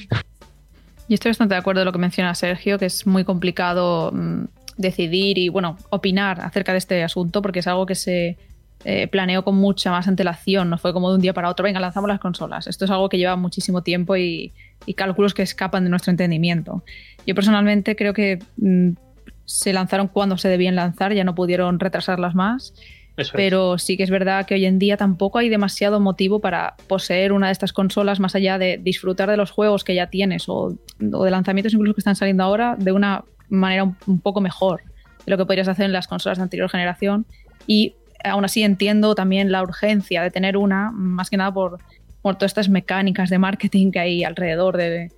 Y 1.09 1.14
estoy 1.14 1.31
bastante 1.31 1.55
de 1.55 1.61
acuerdo 1.61 1.83
en 1.83 1.87
lo 1.87 1.93
que 1.93 1.99
menciona 1.99 2.35
Sergio, 2.35 2.79
que 2.79 2.87
es 2.87 3.07
muy 3.07 3.25
complicado 3.25 4.11
mmm, 4.12 4.45
decidir 4.77 5.39
y, 5.39 5.49
bueno, 5.49 5.77
opinar 5.91 6.41
acerca 6.41 6.72
de 6.72 6.79
este 6.79 7.03
asunto 7.03 7.43
porque 7.43 7.61
es 7.61 7.66
algo 7.66 7.87
que 7.87 7.95
se 7.95 8.39
eh, 8.85 9.09
planeó 9.09 9.45
con 9.45 9.57
mucha 9.57 9.91
más 9.91 10.09
antelación, 10.09 10.68
no 10.70 10.78
fue 10.78 10.93
como 10.93 11.09
de 11.09 11.16
un 11.16 11.20
día 11.22 11.32
para 11.32 11.49
otro, 11.49 11.64
venga, 11.64 11.80
lanzamos 11.80 12.09
las 12.09 12.20
consolas. 12.20 12.66
Esto 12.66 12.85
es 12.85 12.91
algo 12.91 13.09
que 13.09 13.18
lleva 13.18 13.37
muchísimo 13.37 13.82
tiempo 13.82 14.16
y, 14.16 14.53
y 14.87 14.95
cálculos 14.95 15.32
que 15.32 15.43
escapan 15.43 15.85
de 15.85 15.91
nuestro 15.91 16.11
entendimiento. 16.11 16.85
Yo 17.26 17.35
personalmente 17.35 17.97
creo 17.97 18.12
que 18.12 18.41
mmm, 18.57 18.91
se 19.47 19.72
lanzaron 19.72 20.09
cuando 20.09 20.37
se 20.37 20.49
debían 20.49 20.74
lanzar, 20.74 21.12
ya 21.14 21.24
no 21.24 21.35
pudieron 21.35 21.80
retrasarlas 21.80 22.35
más. 22.35 22.74
Eso 23.16 23.32
pero 23.37 23.76
es. 23.76 23.82
sí 23.82 23.97
que 23.97 24.03
es 24.03 24.11
verdad 24.11 24.45
que 24.45 24.55
hoy 24.55 24.66
en 24.66 24.80
día 24.80 24.97
tampoco 24.97 25.39
hay 25.39 25.49
demasiado 25.49 26.01
motivo 26.01 26.41
para 26.41 26.74
poseer 26.89 27.32
una 27.32 27.47
de 27.47 27.53
estas 27.53 27.72
consolas 27.72 28.18
más 28.18 28.35
allá 28.35 28.59
de 28.59 28.76
disfrutar 28.82 29.30
de 29.30 29.37
los 29.37 29.53
juegos 29.53 29.85
que 29.85 29.95
ya 29.95 30.09
tienes 30.09 30.49
o, 30.49 30.76
o 31.12 31.24
de 31.24 31.30
lanzamientos 31.30 31.72
incluso 31.74 31.95
que 31.95 32.01
están 32.01 32.16
saliendo 32.16 32.43
ahora 32.43 32.74
de 32.76 32.91
una 32.91 33.24
manera 33.49 33.85
un, 33.85 33.97
un 34.07 34.20
poco 34.20 34.41
mejor 34.41 34.82
de 35.24 35.30
lo 35.30 35.37
que 35.37 35.47
podrías 35.47 35.68
hacer 35.68 35.87
en 35.87 35.93
las 35.93 36.09
consolas 36.09 36.39
de 36.39 36.43
anterior 36.43 36.68
generación 36.68 37.24
y 37.68 37.95
aún 38.25 38.45
así 38.45 38.62
entiendo 38.62 39.14
también 39.14 39.53
la 39.53 39.62
urgencia 39.62 40.22
de 40.22 40.31
tener 40.31 40.57
una, 40.57 40.91
más 40.93 41.31
que 41.31 41.37
nada 41.37 41.53
por, 41.53 41.79
por 42.22 42.37
todas 42.37 42.51
estas 42.51 42.68
mecánicas 42.68 43.31
de 43.31 43.39
marketing 43.39 43.91
que 43.91 44.01
hay 44.01 44.25
alrededor 44.25 44.77
de, 44.77 45.11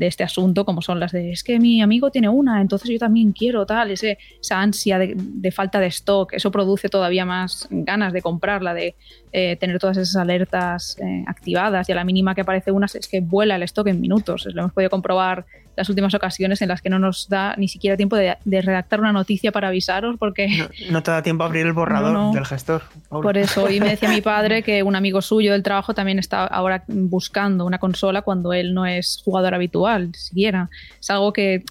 este 0.00 0.24
asunto, 0.24 0.64
como 0.64 0.82
son 0.82 0.98
las 0.98 1.12
de 1.12 1.30
es 1.30 1.44
que 1.44 1.60
mi 1.60 1.80
amigo 1.80 2.10
tiene 2.10 2.28
una, 2.28 2.60
entonces 2.60 2.90
yo 2.90 2.98
también 2.98 3.30
quiero 3.30 3.64
tal, 3.64 3.92
ese, 3.92 4.18
esa 4.40 4.60
ansia 4.60 4.98
de, 4.98 5.14
de 5.16 5.52
falta 5.52 5.78
de 5.78 5.86
stock, 5.86 6.32
eso 6.32 6.50
produce 6.50 6.88
todavía 6.88 7.24
más 7.24 7.68
ganas 7.70 8.12
de 8.12 8.20
comprarla, 8.20 8.74
de 8.74 8.96
eh, 9.36 9.56
tener 9.56 9.78
todas 9.78 9.96
esas 9.96 10.16
alertas 10.16 10.96
eh, 11.00 11.24
activadas 11.26 11.88
y 11.88 11.92
a 11.92 11.96
la 11.96 12.04
mínima 12.04 12.34
que 12.34 12.40
aparece 12.40 12.72
una 12.72 12.86
es 12.86 13.08
que 13.08 13.20
vuela 13.20 13.56
el 13.56 13.64
stock 13.64 13.88
en 13.88 14.00
minutos. 14.00 14.46
Lo 14.52 14.62
hemos 14.62 14.72
podido 14.72 14.90
comprobar 14.90 15.44
las 15.76 15.88
últimas 15.88 16.14
ocasiones 16.14 16.62
en 16.62 16.68
las 16.68 16.82
que 16.82 16.90
no 16.90 16.98
nos 16.98 17.28
da 17.28 17.54
ni 17.56 17.68
siquiera 17.68 17.96
tiempo 17.96 18.16
de, 18.16 18.36
de 18.44 18.62
redactar 18.62 19.00
una 19.00 19.12
noticia 19.12 19.52
para 19.52 19.68
avisaros 19.68 20.16
porque... 20.18 20.48
No, 20.48 20.92
no, 20.92 21.02
te 21.02 21.10
da 21.10 21.22
tiempo 21.22 21.44
a 21.44 21.46
abrir 21.46 21.66
el 21.66 21.72
borrador 21.74 22.12
no, 22.12 22.26
no. 22.28 22.32
del 22.32 22.46
gestor. 22.46 22.82
Por 23.08 23.36
eso, 23.36 23.70
y 23.70 23.80
me 23.80 23.90
decía 23.90 24.08
mi 24.08 24.20
padre 24.22 24.62
que 24.62 24.82
un 24.82 24.96
amigo 24.96 25.22
suyo 25.22 25.52
del 25.52 25.62
trabajo 25.62 25.94
también 25.94 26.18
está 26.18 26.46
ahora 26.46 26.84
buscando 26.88 27.66
una 27.66 27.78
consola 27.78 28.22
cuando 28.22 28.52
él 28.52 28.74
no 28.74 28.86
es 28.86 29.20
jugador 29.24 29.54
habitual, 29.54 30.14
siquiera. 30.14 30.70
Es 31.00 31.10
algo 31.10 31.32
que, 31.32 31.64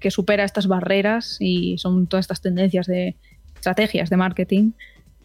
que 0.00 0.10
supera 0.10 0.44
estas 0.44 0.66
barreras 0.66 1.36
y 1.40 1.78
son 1.78 2.06
todas 2.06 2.24
estas 2.24 2.40
tendencias 2.40 2.86
de 2.86 3.16
estrategias 3.54 4.10
de 4.10 4.16
marketing 4.16 4.72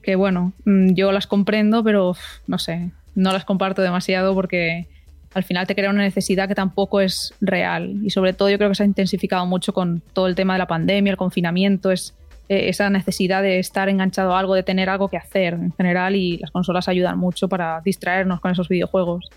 que 0.06 0.16
bueno, 0.16 0.54
mm, 0.66 0.94
yo 0.94 1.12
las 1.12 1.26
comprendo, 1.26 1.84
pero 1.84 2.16
no 2.48 2.60
sé, 2.60 2.92
no 3.16 3.34
las 3.34 3.44
comparto 3.44 3.82
demasiado 3.82 4.36
porque 4.36 4.88
al 5.36 5.44
final 5.44 5.68
te 5.68 5.76
crea 5.76 5.90
una 5.90 6.02
necesidad 6.02 6.48
que 6.48 6.56
tampoco 6.56 7.02
es 7.02 7.34
real. 7.42 7.94
Y 8.04 8.10
sobre 8.10 8.32
todo 8.32 8.50
yo 8.50 8.58
creo 8.58 8.70
que 8.70 8.76
se 8.76 8.84
ha 8.84 8.86
intensificado 8.86 9.46
mucho 9.46 9.74
con 9.74 10.02
todo 10.14 10.28
el 10.28 10.34
tema 10.34 10.54
de 10.54 10.60
la 10.60 10.68
pandemia, 10.68 11.12
el 11.12 11.18
confinamiento, 11.18 11.92
es 11.92 12.16
eh, 12.48 12.70
esa 12.70 12.90
necesidad 12.90 13.42
de 13.42 13.60
estar 13.60 13.90
enganchado 13.90 14.34
a 14.34 14.40
algo, 14.40 14.56
de 14.56 14.64
tener 14.64 14.90
algo 14.90 15.10
que 15.10 15.18
hacer 15.18 15.56
en 15.56 15.74
general 15.74 16.16
y 16.16 16.38
las 16.38 16.52
consolas 16.52 16.88
ayudan 16.88 17.20
mucho 17.20 17.50
para 17.50 17.82
distraernos 17.84 18.40
con 18.40 18.54
esos 18.54 18.70
videojuegos. 18.70 19.30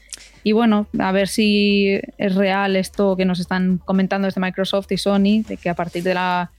Y 0.45 0.53
bueno, 0.53 0.87
a 1.01 1.11
ver 1.11 1.27
si 1.27 2.01
es 2.17 2.35
real 2.37 2.77
esto 2.77 3.17
que 3.17 3.25
nos 3.25 3.41
están 3.41 3.79
comentando 3.85 4.27
desde 4.27 4.41
Microsoft 4.41 4.93
y 4.93 4.99
Sony, 4.99 5.43
de 5.49 5.57
que 5.61 5.69
a 5.69 5.75
partir 5.75 6.05
de 6.05 6.15
la 6.15 6.53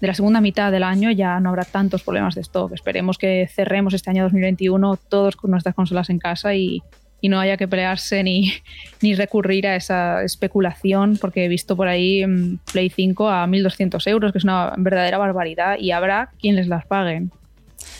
de 0.00 0.06
la 0.06 0.14
segunda 0.14 0.42
mitad 0.42 0.70
del 0.72 0.82
año 0.82 1.10
ya 1.10 1.40
no 1.40 1.50
habrá 1.50 1.64
tantos 1.64 2.02
problemas 2.02 2.34
de 2.34 2.42
stock. 2.42 2.72
Esperemos 2.72 3.18
que 3.18 3.48
cerremos 3.50 3.92
este 3.94 4.10
año 4.10 4.24
2021 4.24 4.98
todos 5.08 5.36
con 5.36 5.50
nuestras 5.50 5.74
consolas 5.74 6.10
en 6.10 6.18
casa 6.18 6.54
y, 6.54 6.82
y 7.20 7.28
no 7.28 7.40
haya 7.40 7.56
que 7.56 7.68
pelearse 7.68 8.22
ni, 8.22 8.52
ni 9.00 9.14
recurrir 9.14 9.66
a 9.66 9.76
esa 9.76 10.22
especulación, 10.22 11.18
porque 11.20 11.44
he 11.44 11.48
visto 11.48 11.76
por 11.76 11.88
ahí 11.88 12.22
en 12.22 12.58
Play 12.72 12.90
5 12.90 13.28
a 13.28 13.46
1.200 13.46 14.06
euros, 14.08 14.32
que 14.32 14.38
es 14.38 14.44
una 14.44 14.74
verdadera 14.76 15.18
barbaridad, 15.18 15.78
y 15.78 15.92
habrá 15.92 16.30
quien 16.38 16.56
les 16.56 16.68
las 16.68 16.84
paguen. 16.86 17.30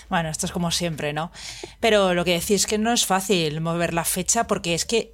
Bueno, 0.08 0.28
esto 0.28 0.46
es 0.46 0.52
como 0.52 0.70
siempre, 0.70 1.12
¿no? 1.12 1.32
Pero 1.80 2.14
lo 2.14 2.24
que 2.24 2.32
decís 2.32 2.50
es 2.50 2.66
que 2.66 2.78
no 2.78 2.92
es 2.92 3.06
fácil 3.06 3.60
mover 3.60 3.92
la 3.92 4.04
fecha 4.04 4.46
porque 4.46 4.74
es 4.74 4.84
que 4.84 5.12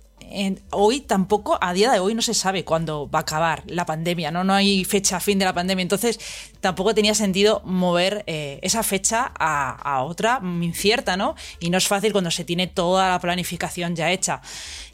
hoy 0.70 1.00
tampoco, 1.00 1.59
a 1.61 1.72
día 1.72 1.92
de 1.92 1.98
hoy 1.98 2.14
no 2.14 2.22
se 2.22 2.34
sabe 2.34 2.64
cuándo 2.64 3.11
va 3.11 3.20
a 3.20 3.22
acabar 3.22 3.62
la 3.66 3.86
pandemia, 3.86 4.30
¿no? 4.30 4.44
No 4.44 4.55
hay 4.55 4.84
fecha 4.84 5.20
fin 5.20 5.38
de 5.38 5.44
la 5.44 5.53
pandemia, 5.53 5.82
entonces 5.82 6.18
tampoco 6.62 6.94
tenía 6.94 7.14
sentido 7.14 7.60
mover 7.64 8.22
eh, 8.28 8.60
esa 8.62 8.82
fecha 8.84 9.32
a, 9.38 10.02
otra 10.04 10.40
incierta, 10.42 11.16
¿no? 11.16 11.34
Y 11.60 11.70
no 11.70 11.76
es 11.76 11.88
fácil 11.88 12.12
cuando 12.12 12.30
se 12.30 12.44
tiene 12.44 12.68
toda 12.68 13.10
la 13.10 13.18
planificación 13.20 13.96
ya 13.96 14.10
hecha 14.12 14.40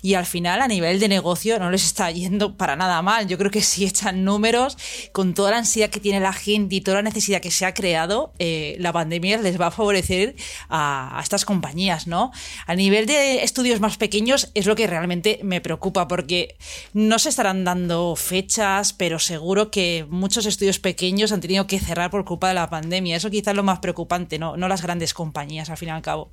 y 0.01 0.15
al 0.15 0.27
final 0.27 0.63
a 0.63 0.69
nivel 0.69 0.99
de 1.01 1.09
negocio 1.09 1.59
no 1.59 1.71
les 1.71 1.85
está 1.85 2.11
yendo 2.11 2.57
para 2.57 2.75
nada 2.77 3.03
mal. 3.03 3.27
Yo 3.29 3.37
creo 3.37 3.51
que 3.51 3.61
si 3.61 3.85
echan 3.85 4.25
números, 4.25 4.79
con 5.13 5.35
toda 5.35 5.51
la 5.51 5.59
ansiedad 5.59 5.91
que 5.91 6.01
tiene 6.01 6.21
la 6.21 6.33
gente 6.33 6.77
y 6.77 6.81
toda 6.81 6.99
la 6.99 7.03
necesidad 7.03 7.41
que 7.41 7.51
se 7.51 7.67
ha 7.67 7.75
creado, 7.75 8.33
eh, 8.39 8.77
la 8.79 8.93
pandemia 8.93 9.39
les 9.39 9.61
va 9.61 9.67
a 9.67 9.71
favorecer 9.71 10.37
a, 10.69 11.19
a, 11.19 11.23
estas 11.23 11.45
compañías, 11.45 12.07
¿no? 12.07 12.33
A 12.67 12.75
nivel 12.75 13.07
de 13.07 13.43
estudios 13.43 13.81
más 13.81 13.99
pequeños 13.99 14.51
es 14.55 14.67
lo 14.67 14.75
que 14.75 14.87
realmente 14.87 15.41
me 15.43 15.61
preocupa 15.61 16.09
porque 16.09 16.57
no 16.95 17.19
se 17.19 17.29
estarán 17.29 17.65
dando 17.65 18.17
fechas, 18.17 18.95
pero 18.95 19.19
seguro 19.19 19.71
que 19.71 20.07
muchos 20.09 20.47
estudios 20.47 20.79
pequeños 20.79 21.31
han 21.33 21.41
tenido 21.41 21.58
que 21.67 21.79
cerrar 21.79 22.11
por 22.11 22.25
culpa 22.25 22.49
de 22.49 22.55
la 22.55 22.71
pandemia. 22.71 23.17
Eso 23.17 23.31
quizás 23.31 23.49
es 23.49 23.57
lo 23.57 23.63
más 23.63 23.81
preocupante, 23.81 24.39
¿no? 24.39 24.57
No 24.57 24.69
las 24.69 24.83
grandes 24.83 25.15
compañías, 25.15 25.71
al 25.71 25.77
fin 25.77 25.89
y 25.89 25.93
al 25.93 26.03
cabo. 26.03 26.31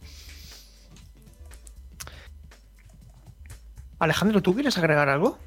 Alejandro, 4.00 4.42
¿tú 4.42 4.54
quieres 4.54 4.78
agregar 4.78 5.10
algo? 5.10 5.40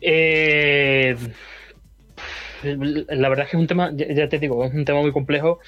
Eh, 0.00 1.16
la 2.62 3.28
verdad 3.28 3.44
es 3.44 3.50
que 3.50 3.56
es 3.56 3.60
un 3.60 3.66
tema, 3.66 3.92
ya 3.94 4.28
te 4.28 4.38
digo, 4.38 4.64
es 4.64 4.74
un 4.74 4.84
tema 4.84 5.00
muy 5.00 5.12
complejo 5.12 5.60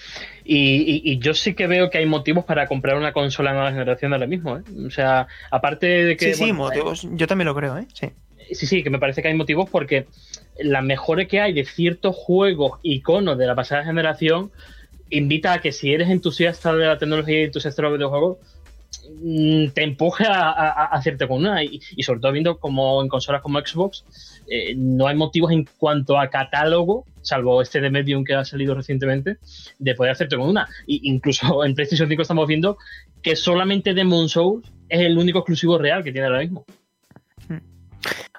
y, 0.44 1.02
y, 1.04 1.18
yo 1.18 1.34
sí 1.34 1.54
que 1.54 1.66
veo 1.66 1.90
que 1.90 1.98
hay 1.98 2.06
motivos 2.06 2.44
para 2.44 2.66
comprar 2.66 2.96
una 2.96 3.12
consola 3.12 3.52
nueva 3.52 3.70
generación 3.70 4.12
ahora 4.12 4.26
mismo. 4.26 4.56
¿eh? 4.56 4.62
O 4.86 4.90
sea, 4.90 5.28
aparte 5.50 5.86
de 5.86 6.16
que... 6.16 6.34
Sí, 6.34 6.46
sí, 6.46 6.52
motivos, 6.52 7.06
yo 7.12 7.26
también 7.26 7.46
lo 7.46 7.54
creo, 7.54 7.78
¿eh? 7.78 7.86
Sí. 7.92 8.10
Sí, 8.52 8.66
sí, 8.66 8.82
que 8.82 8.90
me 8.90 8.98
parece 8.98 9.22
que 9.22 9.28
hay 9.28 9.34
motivos 9.34 9.68
porque 9.70 10.06
la 10.58 10.82
mejora 10.82 11.26
que 11.26 11.40
hay 11.40 11.52
de 11.52 11.64
ciertos 11.64 12.16
juegos 12.16 12.78
iconos 12.82 13.38
de 13.38 13.46
la 13.46 13.54
pasada 13.54 13.84
generación 13.84 14.50
invita 15.08 15.54
a 15.54 15.60
que 15.60 15.72
si 15.72 15.92
eres 15.92 16.08
entusiasta 16.08 16.74
de 16.74 16.86
la 16.86 16.98
tecnología 16.98 17.40
y 17.40 17.44
entusiasta 17.44 17.82
de 17.82 17.88
los 17.88 17.98
videojuegos, 17.98 18.38
Mm, 19.22 19.68
te 19.70 19.82
empuja 19.82 20.26
a, 20.30 20.86
hacerte 20.86 21.26
con 21.26 21.38
una. 21.38 21.62
Y, 21.64 21.80
sobre 22.02 22.20
todo 22.20 22.32
viendo 22.32 22.58
como 22.58 23.02
en 23.02 23.08
consolas 23.08 23.42
como 23.42 23.60
Xbox 23.60 24.04
eh, 24.48 24.74
no 24.76 25.06
hay 25.06 25.16
motivos 25.16 25.52
en 25.52 25.66
cuanto 25.78 26.18
a 26.18 26.28
catálogo 26.28 27.04
salvo 27.22 27.60
este 27.60 27.80
de 27.80 27.90
Medium 27.90 28.24
que 28.24 28.34
ha 28.34 28.44
salido 28.44 28.74
recientemente 28.74 29.36
de 29.78 29.94
poder 29.94 30.12
hacerte 30.12 30.36
con 30.36 30.48
una. 30.48 30.68
Y 30.86 31.08
incluso 31.08 31.64
en 31.64 31.74
PlayStation 31.74 32.08
5 32.08 32.22
estamos 32.22 32.46
viendo 32.46 32.78
que 33.22 33.36
solamente 33.36 33.94
Demon 33.94 34.28
Souls 34.28 34.66
es 34.88 35.00
el 35.00 35.18
único 35.18 35.40
exclusivo 35.40 35.78
real 35.78 36.02
que 36.02 36.12
tiene 36.12 36.26
ahora 36.26 36.40
mismo 36.40 36.64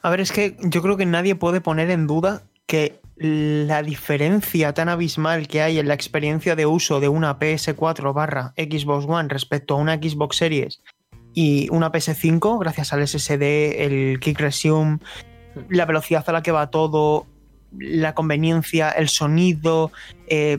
a 0.01 0.09
ver 0.09 0.21
es 0.21 0.31
que 0.31 0.57
yo 0.61 0.81
creo 0.81 0.97
que 0.97 1.05
nadie 1.05 1.35
puede 1.35 1.61
poner 1.61 1.89
en 1.89 2.07
duda 2.07 2.43
que 2.65 2.99
la 3.17 3.83
diferencia 3.83 4.73
tan 4.73 4.89
abismal 4.89 5.47
que 5.47 5.61
hay 5.61 5.77
en 5.77 5.87
la 5.87 5.93
experiencia 5.93 6.55
de 6.55 6.65
uso 6.65 6.99
de 6.99 7.07
una 7.07 7.37
PS4 7.37 8.13
barra 8.13 8.53
Xbox 8.57 9.05
One 9.07 9.29
respecto 9.29 9.75
a 9.75 9.77
una 9.77 9.95
Xbox 9.95 10.37
Series 10.37 10.81
y 11.33 11.69
una 11.69 11.91
PS5, 11.91 12.59
gracias 12.59 12.93
al 12.93 13.07
SSD, 13.07 13.83
el 13.85 14.19
Kick 14.19 14.39
Resume, 14.39 14.99
la 15.69 15.85
velocidad 15.85 16.23
a 16.27 16.31
la 16.31 16.43
que 16.43 16.51
va 16.51 16.71
todo, 16.71 17.27
la 17.77 18.13
conveniencia, 18.15 18.89
el 18.89 19.07
sonido, 19.07 19.91
eh, 20.27 20.57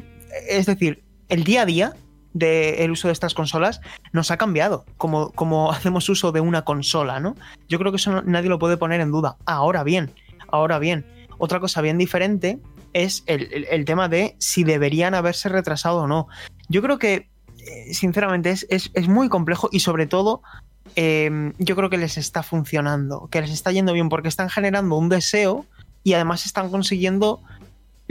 es 0.48 0.66
decir, 0.66 1.02
el 1.28 1.44
día 1.44 1.62
a 1.62 1.66
día 1.66 1.92
del 2.34 2.90
uso 2.90 3.08
de 3.08 3.12
estas 3.12 3.34
consolas 3.34 3.80
nos 4.12 4.30
ha 4.30 4.36
cambiado, 4.36 4.84
como, 4.96 5.30
como 5.32 5.70
hacemos 5.72 6.08
uso 6.08 6.32
de 6.32 6.40
una 6.40 6.62
consola, 6.62 7.20
¿no? 7.20 7.36
Yo 7.68 7.78
creo 7.78 7.92
que 7.92 7.96
eso 7.96 8.22
nadie 8.22 8.48
lo 8.48 8.58
puede 8.58 8.76
poner 8.76 9.00
en 9.00 9.10
duda. 9.10 9.36
Ahora 9.46 9.84
bien, 9.84 10.10
ahora 10.48 10.78
bien, 10.78 11.06
otra 11.38 11.60
cosa 11.60 11.80
bien 11.80 11.98
diferente 11.98 12.58
es 12.92 13.24
el, 13.26 13.84
tema 13.84 14.08
de 14.08 14.36
si 14.38 14.64
deberían 14.64 15.14
haberse 15.14 15.48
retrasado 15.48 16.02
o 16.02 16.06
no. 16.06 16.28
Yo 16.68 16.82
creo 16.82 16.98
que, 16.98 17.28
eh, 17.58 17.94
sinceramente, 17.94 18.50
es, 18.50 19.08
muy 19.08 19.28
complejo 19.28 19.68
y 19.72 19.80
sobre 19.80 20.06
todo 20.06 20.42
em, 20.94 21.54
yo 21.58 21.74
creo 21.74 21.88
que 21.88 21.96
les 21.96 22.18
está 22.18 22.42
funcionando, 22.42 23.28
que 23.30 23.40
les 23.40 23.50
está 23.50 23.72
yendo 23.72 23.92
bien 23.94 24.08
porque 24.08 24.28
están 24.28 24.50
generando 24.50 24.96
un 24.96 25.08
deseo 25.08 25.64
y 26.04 26.12
además 26.12 26.44
están 26.44 26.70
consiguiendo 26.70 27.42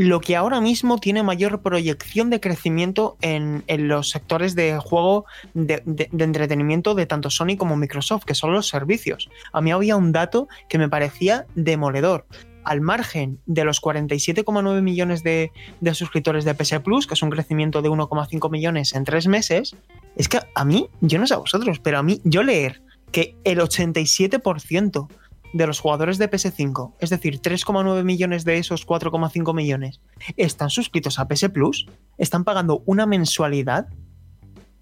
lo 0.01 0.19
que 0.19 0.35
ahora 0.35 0.61
mismo 0.61 0.97
tiene 0.97 1.21
mayor 1.21 1.61
proyección 1.61 2.29
de 2.29 2.39
crecimiento 2.39 3.17
en, 3.21 3.63
los 3.67 4.09
sectores 4.09 4.55
de 4.55 4.77
juego 4.79 5.25
de, 5.53 5.83
de, 5.85 6.09
entretenimiento 6.23 6.95
de 6.95 7.05
tanto 7.05 7.29
Sony 7.29 7.55
como 7.57 7.77
Microsoft, 7.77 8.25
que 8.25 8.33
son 8.33 8.51
los 8.51 8.67
servicios. 8.67 9.29
A 9.53 9.61
mí 9.61 9.71
había 9.71 9.95
un 9.95 10.11
dato 10.11 10.47
que 10.69 10.79
me 10.79 10.89
parecía 10.89 11.45
demoledor 11.55 12.25
al 12.63 12.81
margen 12.81 13.39
de 13.45 13.63
los 13.63 13.81
47,9 13.81 14.81
millones 14.81 15.23
de, 15.23 15.51
suscriptores 15.93 16.45
de 16.45 16.55
PS 16.55 16.79
Plus, 16.79 17.05
que 17.05 17.13
es 17.13 17.21
un 17.21 17.29
crecimiento 17.29 17.81
de 17.81 17.89
1,5 17.89 18.49
millones 18.51 18.93
en 18.93 19.03
tres 19.03 19.27
meses, 19.27 19.75
es 20.15 20.27
que 20.27 20.39
a 20.55 20.65
mí, 20.65 20.89
yo 21.01 21.19
no 21.19 21.27
sé 21.27 21.35
a 21.35 21.37
vosotros, 21.37 21.79
pero 21.79 21.99
a 21.99 22.03
mí, 22.03 22.21
yo 22.23 22.43
leer 22.43 22.81
que 23.11 23.35
el 23.43 23.59
87% 23.59 25.07
de 25.53 25.67
los 25.67 25.79
jugadores 25.79 26.17
de 26.17 26.29
PS5, 26.29 26.93
es 26.99 27.09
decir, 27.09 27.41
3,9 27.41 28.03
millones 28.03 28.45
de 28.45 28.57
esos 28.57 28.87
4,5 28.87 29.53
millones, 29.53 29.99
están 30.37 30.69
suscritos 30.69 31.19
a 31.19 31.27
PS 31.27 31.49
Plus, 31.49 31.87
están 32.17 32.43
pagando 32.43 32.83
una 32.85 33.05
mensualidad 33.05 33.87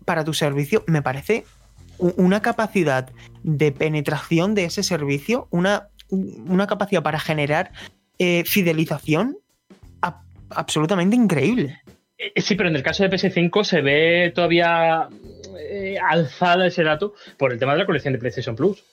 para 0.05 0.23
tu 0.23 0.33
servicio, 0.33 0.83
me 0.87 1.01
parece 1.01 1.45
una 1.97 2.41
capacidad 2.41 3.09
de 3.43 3.71
penetración 3.71 4.55
de 4.55 4.65
ese 4.65 4.83
servicio, 4.83 5.47
una 5.51 5.89
una 6.09 6.67
capacidad 6.67 7.03
para 7.03 7.19
generar 7.19 7.71
eh, 8.17 8.43
fidelización 8.45 9.37
absolutamente 10.51 11.15
increíble. 11.15 11.79
Eh, 12.17 12.41
sí, 12.41 12.55
pero 12.55 12.69
en 12.69 12.75
el 12.75 12.81
caso 12.81 13.03
de 13.03 13.09
PS5 13.11 13.63
se 13.63 13.81
ve 13.81 14.31
todavía 14.33 15.07
eh, 15.59 15.95
alzada 16.09 16.65
ese 16.65 16.83
dato 16.83 17.13
por 17.37 17.53
el 17.53 17.59
tema 17.59 17.73
de 17.73 17.79
la 17.79 17.85
colección 17.85 18.13
de 18.13 18.19
PlayStation 18.19 18.55
Plus. 18.55 18.83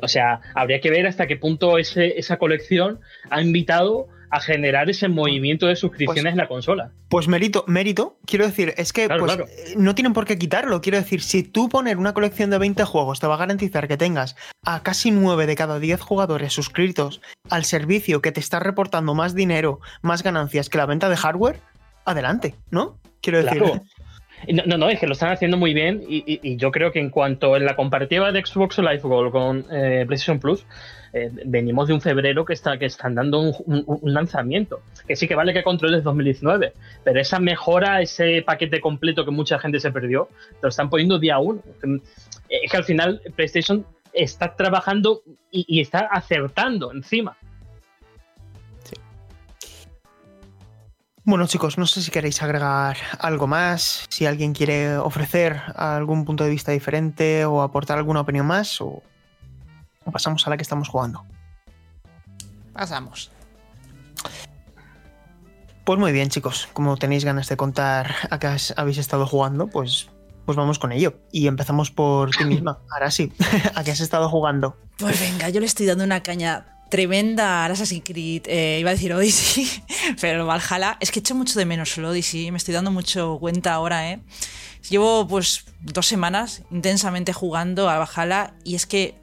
O 0.00 0.08
sea, 0.08 0.40
habría 0.54 0.80
que 0.80 0.90
ver 0.90 1.06
hasta 1.06 1.26
qué 1.26 1.36
punto 1.36 1.78
ese, 1.78 2.18
esa 2.18 2.38
colección 2.38 3.00
ha 3.30 3.40
invitado 3.40 4.08
a 4.32 4.40
generar 4.40 4.88
ese 4.88 5.08
movimiento 5.08 5.66
de 5.66 5.76
suscripciones 5.76 6.22
pues 6.22 6.32
en 6.32 6.38
la 6.38 6.48
consola. 6.48 6.90
Pues 7.10 7.28
mérito, 7.28 7.64
mérito, 7.68 8.16
quiero 8.24 8.46
decir, 8.46 8.72
es 8.78 8.94
que 8.94 9.06
pues, 9.06 9.38
eh, 9.38 9.74
no 9.76 9.94
tienen 9.94 10.14
por 10.14 10.24
qué 10.24 10.38
quitarlo. 10.38 10.80
Quiero 10.80 10.96
decir, 10.96 11.20
si 11.20 11.42
tú 11.42 11.68
poner 11.68 11.98
una 11.98 12.14
colección 12.14 12.48
de 12.48 12.56
20 12.56 12.82
juegos 12.84 13.20
te 13.20 13.26
va 13.26 13.34
a 13.34 13.38
garantizar 13.38 13.88
que 13.88 13.98
tengas 13.98 14.34
a 14.64 14.82
casi 14.82 15.10
9 15.10 15.46
de 15.46 15.54
cada 15.54 15.78
10 15.78 16.00
jugadores 16.00 16.54
suscritos 16.54 17.20
al 17.50 17.66
servicio 17.66 18.22
que 18.22 18.32
te 18.32 18.40
está 18.40 18.58
reportando 18.58 19.14
más 19.14 19.34
dinero, 19.34 19.80
más 20.00 20.22
ganancias 20.22 20.70
que 20.70 20.78
la 20.78 20.86
venta 20.86 21.10
de 21.10 21.18
hardware, 21.18 21.60
adelante, 22.06 22.54
¿no? 22.70 22.98
Quiero 23.20 23.42
decir. 23.42 23.62
No, 24.48 24.76
no, 24.76 24.88
es 24.88 24.98
que 24.98 25.06
lo 25.06 25.12
están 25.12 25.32
haciendo 25.32 25.56
muy 25.56 25.74
bien 25.74 26.02
y, 26.08 26.56
yo 26.56 26.70
creo 26.70 26.92
que 26.92 26.98
en 26.98 27.10
cuanto 27.10 27.56
en 27.56 27.64
la 27.64 27.76
comparativa 27.76 28.32
de 28.32 28.44
Xbox 28.44 28.78
Live 28.78 29.00
Gold 29.02 29.32
con 29.32 29.66
eh, 29.70 30.04
PlayStation 30.06 30.40
Plus, 30.40 30.66
eh, 31.12 31.30
venimos 31.44 31.88
de 31.88 31.94
un 31.94 32.00
febrero 32.00 32.44
que, 32.44 32.54
está, 32.54 32.78
que 32.78 32.86
están 32.86 33.14
dando 33.14 33.40
un, 33.40 34.00
lanzamiento. 34.02 34.80
Que 35.06 35.16
sí 35.16 35.28
que 35.28 35.34
vale 35.34 35.52
que 35.52 35.62
Control 35.62 35.94
es 35.94 36.04
2019, 36.04 36.72
pero 37.04 37.20
esa 37.20 37.38
mejora, 37.38 38.00
ese 38.00 38.42
paquete 38.42 38.80
completo 38.80 39.24
que 39.24 39.30
mucha 39.30 39.58
gente 39.58 39.78
se 39.78 39.92
perdió, 39.92 40.28
lo 40.60 40.68
están 40.68 40.88
poniendo 40.88 41.18
día 41.18 41.38
uno. 41.38 41.60
Es 42.48 42.70
que 42.70 42.76
al 42.76 42.84
final 42.84 43.20
PlayStation 43.36 43.84
está 44.12 44.56
trabajando 44.56 45.22
y, 45.50 45.80
está 45.80 46.00
acertando 46.10 46.92
encima. 46.92 47.36
Bueno 51.24 51.46
chicos, 51.46 51.78
no 51.78 51.86
sé 51.86 52.02
si 52.02 52.10
queréis 52.10 52.42
agregar 52.42 52.96
algo 53.18 53.46
más, 53.46 54.06
si 54.08 54.26
alguien 54.26 54.52
quiere 54.52 54.96
ofrecer 54.96 55.62
algún 55.76 56.24
punto 56.24 56.42
de 56.42 56.50
vista 56.50 56.72
diferente 56.72 57.44
o 57.44 57.62
aportar 57.62 57.98
alguna 57.98 58.20
opinión 58.20 58.46
más 58.46 58.80
o 58.80 59.02
o 60.04 60.10
pasamos 60.10 60.46
a 60.46 60.50
la 60.50 60.56
que 60.56 60.62
estamos 60.62 60.88
jugando? 60.88 61.24
Pasamos. 62.72 63.30
Pues 65.84 65.98
muy 65.98 66.12
bien, 66.12 66.28
chicos. 66.28 66.68
Como 66.72 66.96
tenéis 66.96 67.24
ganas 67.24 67.48
de 67.48 67.56
contar 67.56 68.14
a 68.30 68.38
qué 68.38 68.56
habéis 68.76 68.98
estado 68.98 69.26
jugando, 69.26 69.66
pues, 69.66 70.08
pues 70.46 70.56
vamos 70.56 70.78
con 70.78 70.92
ello. 70.92 71.18
Y 71.32 71.48
empezamos 71.48 71.90
por 71.90 72.30
ti 72.30 72.44
misma. 72.44 72.78
Ahora 72.90 73.10
sí, 73.10 73.32
¿a 73.74 73.82
qué 73.84 73.90
has 73.90 74.00
estado 74.00 74.28
jugando? 74.28 74.76
Pues 74.98 75.20
venga, 75.20 75.48
yo 75.48 75.60
le 75.60 75.66
estoy 75.66 75.86
dando 75.86 76.04
una 76.04 76.22
caña 76.22 76.71
tremenda 76.92 77.64
Assassin's 77.64 78.04
Creed, 78.04 78.42
eh, 78.46 78.76
iba 78.78 78.90
a 78.90 78.92
decir 78.92 79.14
Odyssey, 79.14 79.66
pero 80.20 80.44
Valhalla, 80.44 80.98
es 81.00 81.10
que 81.10 81.20
echo 81.20 81.34
mucho 81.34 81.58
de 81.58 81.64
menos 81.64 81.96
el 81.96 82.04
Odyssey, 82.04 82.50
me 82.50 82.58
estoy 82.58 82.74
dando 82.74 82.90
mucho 82.90 83.38
cuenta 83.40 83.72
ahora, 83.72 84.10
¿eh? 84.10 84.20
Llevo 84.90 85.26
pues 85.26 85.64
dos 85.80 86.06
semanas 86.06 86.64
intensamente 86.70 87.32
jugando 87.32 87.88
a 87.88 87.96
Valhalla 87.96 88.52
y 88.62 88.74
es 88.74 88.84
que 88.84 89.14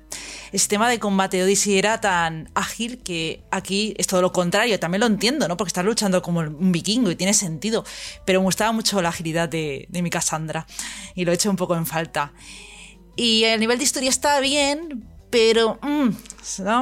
el 0.52 0.60
sistema 0.60 0.90
de 0.90 0.98
combate 0.98 1.38
de 1.38 1.44
Odyssey 1.44 1.78
era 1.78 2.02
tan 2.02 2.50
ágil 2.56 3.04
que 3.04 3.44
aquí 3.52 3.94
es 4.00 4.08
todo 4.08 4.24
lo 4.24 4.32
contrario. 4.32 4.80
También 4.80 5.02
lo 5.02 5.06
entiendo, 5.06 5.48
¿no? 5.48 5.56
Porque 5.56 5.70
estás 5.70 5.86
luchando 5.86 6.24
como 6.24 6.40
un 6.40 6.72
vikingo 6.72 7.12
y 7.12 7.16
tiene 7.16 7.36
sentido. 7.36 7.86
Pero 8.26 8.40
me 8.40 8.46
gustaba 8.46 8.72
mucho 8.72 9.00
la 9.04 9.10
agilidad 9.10 9.48
de, 9.48 9.88
mi 9.92 10.10
Cassandra 10.10 10.66
y 11.14 11.24
lo 11.24 11.32
he 11.32 11.36
hecho 11.36 11.52
un 11.52 11.56
poco 11.56 11.76
en 11.76 11.86
falta. 11.86 12.34
Y 13.16 13.44
el 13.44 13.60
nivel 13.60 13.78
de 13.78 13.84
historia 13.84 14.10
está 14.10 14.40
bien, 14.40 15.06
pero 15.30 15.80
mm, 15.82 16.10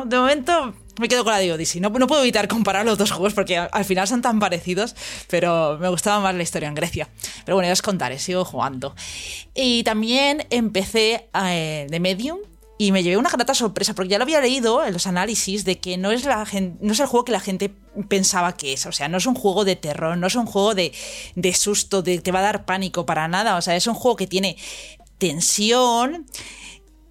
de 0.06 0.18
momento 0.18 0.74
me 1.00 1.08
quedo 1.08 1.24
con 1.24 1.34
la 1.34 1.39
de 1.39 1.54
Odyssey. 1.54 1.80
No, 1.82 1.89
no, 1.89 2.08
puedo 2.08 2.22
evitar 2.22 2.48
comparar 2.48 2.86
los 2.86 2.98
dos 2.98 3.12
juegos 3.12 3.34
porque 3.34 3.58
al 3.58 3.86
final 3.86 4.08
son 4.08 4.22
tan 4.22 4.39
parecidos, 4.39 4.95
pero 5.30 5.78
me 5.80 5.89
gustaba 5.89 6.20
más 6.20 6.36
la 6.36 6.43
historia 6.43 6.68
en 6.68 6.76
Grecia. 6.76 7.10
Pero 7.45 7.56
bueno, 7.56 7.68
ya 7.68 7.74
os 7.74 7.82
contaré, 7.82 8.20
sigo 8.20 8.45
jugando. 8.45 8.95
Y 9.54 9.84
también 9.84 10.45
empecé 10.50 11.30
eh, 11.34 11.88
de 11.89 12.00
Medium 12.00 12.39
y 12.80 12.91
me 12.91 13.02
llevé 13.02 13.18
una 13.18 13.30
grata 13.30 13.56
sorpresa 13.56 13.95
porque 13.95 14.10
ya 14.10 14.18
lo 14.20 14.24
había 14.24 14.39
leído 14.39 14.86
en 14.86 14.93
los 14.93 15.08
análisis 15.08 15.66
de 15.66 15.80
que 15.80 15.98
no 15.98 16.12
es, 16.12 16.26
la 16.26 16.45
no 16.80 16.91
es 16.91 17.00
el 17.00 17.08
juego 17.08 17.26
que 17.26 17.32
la 17.32 17.39
gente 17.39 17.74
pensaba 18.08 18.56
que 18.56 18.74
es. 18.74 18.86
O 18.86 18.91
sea, 18.91 19.08
no 19.08 19.18
es 19.18 19.26
un 19.26 19.36
juego 19.36 19.66
de 19.66 19.76
terror, 19.76 20.18
no 20.18 20.28
es 20.28 20.36
un 20.36 20.45
juego 20.45 20.76
de, 20.76 20.93
de 21.36 21.54
susto, 21.54 22.02
de 22.02 22.20
te 22.20 22.32
va 22.32 22.39
a 22.39 22.43
dar 22.43 22.66
pánico 22.66 23.06
para 23.06 23.28
nada. 23.28 23.58
O 23.58 23.62
sea, 23.62 23.76
es 23.76 23.88
un 23.88 23.95
juego 23.95 24.16
que 24.16 24.28
tiene 24.28 24.58
tensión, 25.18 26.28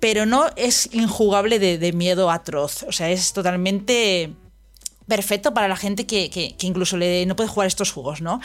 pero 0.06 0.24
no 0.24 0.46
es 0.54 0.88
injugable 0.92 1.58
de, 1.58 1.92
miedo 1.92 2.30
atroz. 2.30 2.84
O 2.84 2.92
sea, 2.92 3.10
es 3.10 3.32
totalmente 3.32 4.32
perfecto 5.08 5.52
para 5.52 5.66
la 5.66 5.74
gente 5.74 6.06
que, 6.06 6.54
incluso 6.60 6.96
no 6.96 7.34
puede 7.34 7.48
jugar 7.48 7.66
estos 7.66 7.90
juegos, 7.90 8.20
¿no? 8.20 8.40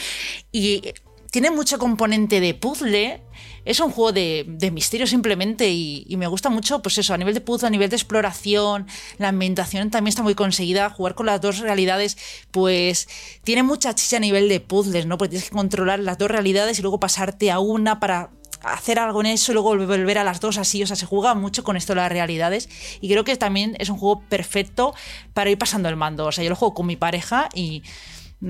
Y 0.51 0.82
tiene 1.30 1.51
mucho 1.51 1.78
componente 1.78 2.39
de 2.39 2.55
puzzle. 2.55 3.22
Es 3.64 3.80
un 3.80 3.91
juego 3.91 4.12
de, 4.12 4.72
misterio 4.74 5.05
simplemente 5.05 5.70
y, 5.70 6.16
me 6.18 6.26
gusta 6.26 6.49
mucho, 6.49 6.82
pues 6.82 6.97
eso, 6.97 7.14
a 7.14 7.18
nivel 7.20 7.36
de 7.36 7.41
puzzle, 7.41 7.68
a 7.68 7.70
nivel 7.70 7.91
de 7.91 7.95
exploración, 7.95 8.88
la 9.20 9.28
ambientación 9.28 9.91
también 9.91 10.09
está 10.09 10.24
muy 10.24 10.34
conseguida. 10.34 10.89
Jugar 10.89 11.14
con 11.14 11.28
las 11.28 11.41
dos 11.41 11.59
realidades, 11.59 12.18
pues 12.49 13.07
tiene 13.43 13.62
mucha 13.62 13.93
chicha 13.93 14.18
a 14.18 14.20
nivel 14.20 14.49
de 14.49 14.62
puzzles, 14.62 15.05
¿no? 15.05 15.20
Porque 15.20 15.30
tienes 15.30 15.51
que 15.51 15.55
controlar 15.55 15.99
las 15.99 16.18
dos 16.18 16.32
realidades 16.32 16.80
y 16.80 16.82
luego 16.82 16.99
pasarte 16.99 17.51
a 17.51 17.59
una 17.59 17.99
para 17.99 18.32
hacer 18.64 18.99
algo 18.99 19.22
en 19.22 19.28
eso 19.28 19.51
y 19.51 19.53
luego 19.53 19.76
volver 19.76 20.18
a 20.18 20.24
las 20.24 20.39
dos 20.39 20.57
así. 20.57 20.84
O 20.84 20.88
sea, 20.88 20.95
se 20.95 21.05
juega 21.05 21.34
mucho 21.36 21.64
con 21.64 21.78
esto 21.78 21.93
de 21.93 22.01
las 22.01 22.12
realidades 22.12 22.70
y 23.01 23.09
creo 23.09 23.24
que 23.24 23.36
también 23.38 23.76
es 23.80 23.89
un 23.89 23.97
juego 23.97 24.22
perfecto 24.22 24.93
para 25.34 25.49
ir 25.49 25.57
pasando 25.57 25.89
el 25.89 25.95
mando. 25.95 26.26
O 26.26 26.32
sea, 26.32 26.43
yo 26.43 26.49
lo 26.49 26.55
juego 26.55 26.74
con 26.74 26.86
mi 26.86 26.95
pareja 26.95 27.49
y 27.53 27.84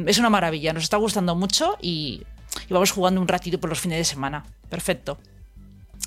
es 0.05 0.17
una 0.17 0.29
maravilla. 0.29 0.73
Nos 0.73 0.83
está 0.83 0.97
gustando 0.97 1.35
mucho 1.35 1.77
y 1.81 2.23
y 2.67 2.73
vamos 2.73 2.91
jugando 2.91 3.21
un 3.21 3.27
ratito 3.27 3.59
por 3.59 3.69
los 3.69 3.79
fines 3.79 3.97
de 3.97 4.05
semana. 4.05 4.45
Perfecto. 4.69 5.17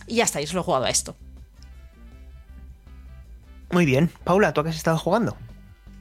Y 0.06 0.16
ya 0.16 0.24
está, 0.24 0.40
yo 0.40 0.46
solo 0.46 0.60
he 0.60 0.64
jugado 0.64 0.84
a 0.84 0.90
esto. 0.90 1.16
Muy 3.70 3.86
bien. 3.86 4.10
Paula, 4.24 4.52
¿tú 4.52 4.62
qué 4.62 4.70
has 4.70 4.76
estado 4.76 4.98
jugando? 4.98 5.36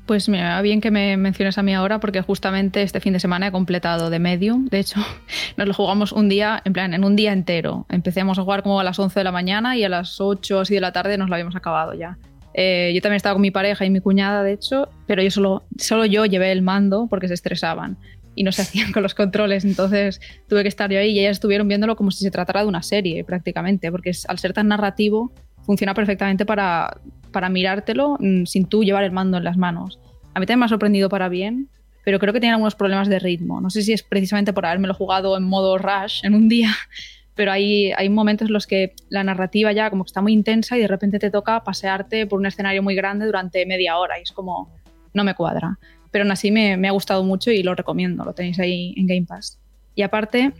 Pues 0.05 0.27
me 0.27 0.43
va 0.43 0.61
bien 0.61 0.81
que 0.81 0.91
me 0.91 1.15
menciones 1.15 1.57
a 1.57 1.63
mí 1.63 1.73
ahora 1.73 2.01
porque 2.01 2.21
justamente 2.21 2.81
este 2.81 2.99
fin 2.99 3.13
de 3.13 3.21
semana 3.21 3.47
he 3.47 3.51
completado 3.51 4.09
de 4.09 4.19
Medium. 4.19 4.67
De 4.67 4.79
hecho, 4.79 4.99
nos 5.57 5.67
lo 5.67 5.73
jugamos 5.73 6.11
un 6.11 6.27
día, 6.27 6.61
en 6.65 6.73
plan, 6.73 6.93
en 6.93 7.05
un 7.05 7.15
día 7.15 7.31
entero. 7.31 7.85
Empecemos 7.89 8.37
a 8.37 8.43
jugar 8.43 8.63
como 8.63 8.79
a 8.79 8.83
las 8.83 8.99
11 8.99 9.19
de 9.19 9.23
la 9.23 9.31
mañana 9.31 9.77
y 9.77 9.83
a 9.83 9.89
las 9.89 10.19
8 10.19 10.59
así 10.59 10.73
de 10.73 10.81
la 10.81 10.91
tarde 10.91 11.17
nos 11.17 11.29
lo 11.29 11.35
habíamos 11.35 11.55
acabado 11.55 11.93
ya. 11.93 12.17
Eh, 12.53 12.91
yo 12.93 13.01
también 13.01 13.15
estaba 13.15 13.33
con 13.33 13.41
mi 13.41 13.51
pareja 13.51 13.85
y 13.85 13.89
mi 13.89 14.01
cuñada, 14.01 14.43
de 14.43 14.53
hecho, 14.53 14.89
pero 15.07 15.23
yo 15.23 15.31
solo, 15.31 15.63
solo 15.77 16.05
yo 16.05 16.25
llevé 16.25 16.51
el 16.51 16.61
mando 16.61 17.07
porque 17.09 17.27
se 17.27 17.33
estresaban 17.33 17.97
y 18.35 18.43
no 18.43 18.51
se 18.51 18.61
hacían 18.63 18.91
con 18.91 19.03
los 19.03 19.15
controles, 19.15 19.65
entonces 19.65 20.19
tuve 20.47 20.63
que 20.63 20.69
estar 20.69 20.91
yo 20.91 20.99
ahí 20.99 21.11
y 21.11 21.19
ellas 21.19 21.37
estuvieron 21.37 21.67
viéndolo 21.67 21.95
como 21.95 22.11
si 22.11 22.23
se 22.23 22.31
tratara 22.31 22.61
de 22.61 22.67
una 22.67 22.83
serie 22.83 23.23
prácticamente, 23.23 23.89
porque 23.89 24.11
al 24.27 24.37
ser 24.37 24.53
tan 24.53 24.67
narrativo 24.67 25.31
funciona 25.65 25.93
perfectamente 25.93 26.45
para, 26.45 26.97
para 27.31 27.49
mirártelo 27.49 28.17
mm, 28.19 28.45
sin 28.45 28.65
tú 28.65 28.83
llevar 28.83 29.03
el 29.03 29.11
mando 29.11 29.37
en 29.37 29.43
las 29.43 29.57
manos. 29.57 29.99
A 30.33 30.39
mí 30.39 30.45
también 30.45 30.59
me 30.59 30.65
ha 30.65 30.69
sorprendido 30.69 31.09
para 31.09 31.29
bien, 31.29 31.69
pero 32.03 32.19
creo 32.19 32.33
que 32.33 32.39
tiene 32.39 32.53
algunos 32.53 32.75
problemas 32.75 33.07
de 33.07 33.19
ritmo. 33.19 33.61
No 33.61 33.69
sé 33.69 33.81
si 33.81 33.93
es 33.93 34.03
precisamente 34.03 34.53
por 34.53 34.65
habérmelo 34.65 34.93
jugado 34.93 35.37
en 35.37 35.43
modo 35.43 35.77
rush 35.77 36.21
en 36.23 36.35
un 36.35 36.49
día, 36.49 36.71
pero 37.35 37.51
hay, 37.51 37.91
hay 37.93 38.09
momentos 38.09 38.47
en 38.47 38.53
los 38.53 38.67
que 38.67 38.93
la 39.09 39.23
narrativa 39.23 39.71
ya 39.71 39.89
como 39.89 40.03
está 40.03 40.21
muy 40.21 40.33
intensa 40.33 40.77
y 40.77 40.81
de 40.81 40.87
repente 40.87 41.19
te 41.19 41.31
toca 41.31 41.63
pasearte 41.63 42.27
por 42.27 42.39
un 42.39 42.45
escenario 42.45 42.83
muy 42.83 42.95
grande 42.95 43.25
durante 43.25 43.65
media 43.65 43.97
hora 43.97 44.19
y 44.19 44.23
es 44.23 44.31
como, 44.31 44.71
no 45.13 45.23
me 45.23 45.33
cuadra 45.33 45.77
pero 46.13 46.25
aún 46.25 46.31
así 46.31 46.51
me, 46.51 46.87
ha 46.87 46.91
gustado 46.91 47.23
mucho 47.23 47.49
y 47.49 47.63
lo 47.63 47.73
recomiendo, 47.73 48.23
lo 48.23 48.33
tenéis 48.33 48.59
ahí 48.59 48.93
en 48.95 49.07
Game 49.07 49.25
Pass. 49.25 49.59
Y 49.95 50.03
aparte, 50.03 50.53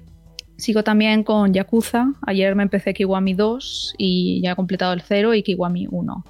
sigo 0.57 0.83
también 0.83 1.23
con 1.23 1.53
Yakuza, 1.53 2.13
ayer 2.21 2.55
me 2.55 2.63
empecé 2.63 2.93
Kiwami 2.93 3.33
2 3.33 3.95
y 3.97 4.41
ya 4.41 4.51
he 4.51 4.55
completado 4.55 4.93
el 4.93 5.01
0 5.01 5.33
y 5.33 5.43
Kiwami 5.43 5.87
1. 5.89 6.25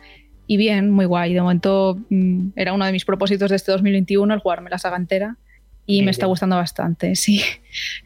Y 0.47 0.57
bien, 0.57 0.91
muy 0.91 1.05
guay, 1.05 1.33
de 1.33 1.41
momento 1.41 1.97
mm, 2.09 2.49
era 2.55 2.73
uno 2.73 2.85
de 2.85 2.91
mis 2.91 3.05
propósitos 3.05 3.49
de 3.49 3.55
este 3.55 3.71
2021 3.71 4.33
el 4.33 4.39
jugarme 4.39 4.69
la 4.69 4.77
saga 4.77 4.97
entera 4.97 5.37
y 5.85 6.01
me 6.01 6.11
está 6.11 6.25
gustando 6.25 6.55
bastante, 6.55 7.15
sí. 7.17 7.41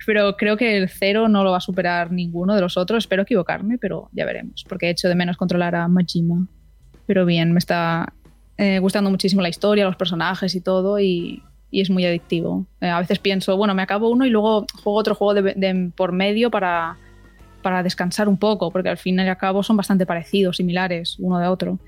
Pero 0.05 0.36
creo 0.36 0.57
que 0.57 0.78
el 0.78 0.89
0 0.89 1.28
no 1.30 1.43
lo 1.43 1.51
va 1.51 1.57
a 1.57 1.61
superar 1.61 2.11
ninguno 2.11 2.55
de 2.55 2.61
los 2.61 2.78
otros, 2.78 3.03
espero 3.03 3.24
equivocarme, 3.24 3.78
pero 3.78 4.09
ya 4.13 4.26
veremos, 4.26 4.65
porque 4.68 4.88
he 4.88 4.89
hecho 4.89 5.09
de 5.09 5.15
menos 5.15 5.38
controlar 5.38 5.76
a 5.76 5.88
Majima. 5.88 6.47
Pero 7.05 7.26
bien, 7.26 7.53
me 7.53 7.59
está, 7.59 8.13
eh, 8.57 8.80
gustando 8.80 9.09
muchísimo 9.09 9.41
la 9.41 9.49
historia, 9.49 9.86
los 9.86 9.95
personajes 9.95 10.55
y 10.55 10.61
todo, 10.61 10.99
y, 10.99 11.43
es 11.72 11.89
muy 11.89 12.05
adictivo. 12.05 12.65
Eh, 12.82 12.88
a 12.88 12.99
veces 12.99 13.20
pienso, 13.20 13.55
bueno, 13.57 13.76
me 13.76 13.82
acabo 13.82 14.09
uno 14.09 14.26
y 14.26 14.30
luego 14.30 14.65
juego 14.84 14.99
otro 14.99 15.15
juego 15.15 15.34
de, 15.34 15.91
por 15.95 16.11
medio 16.11 16.49
para, 16.49 16.97
para 17.61 17.84
descansar 17.84 18.28
un 18.28 18.38
poco, 18.38 18.72
porque 18.72 18.89
al 18.89 18.97
fin 18.97 19.20
y 19.20 19.28
al 19.28 19.38
cabo 19.38 19.63
son 19.63 19.78
bastante 19.78 20.05
parecidos, 20.05 20.57
similares 20.57 21.18
uno 21.20 21.39
de 21.39 21.47
otro. 21.47 21.80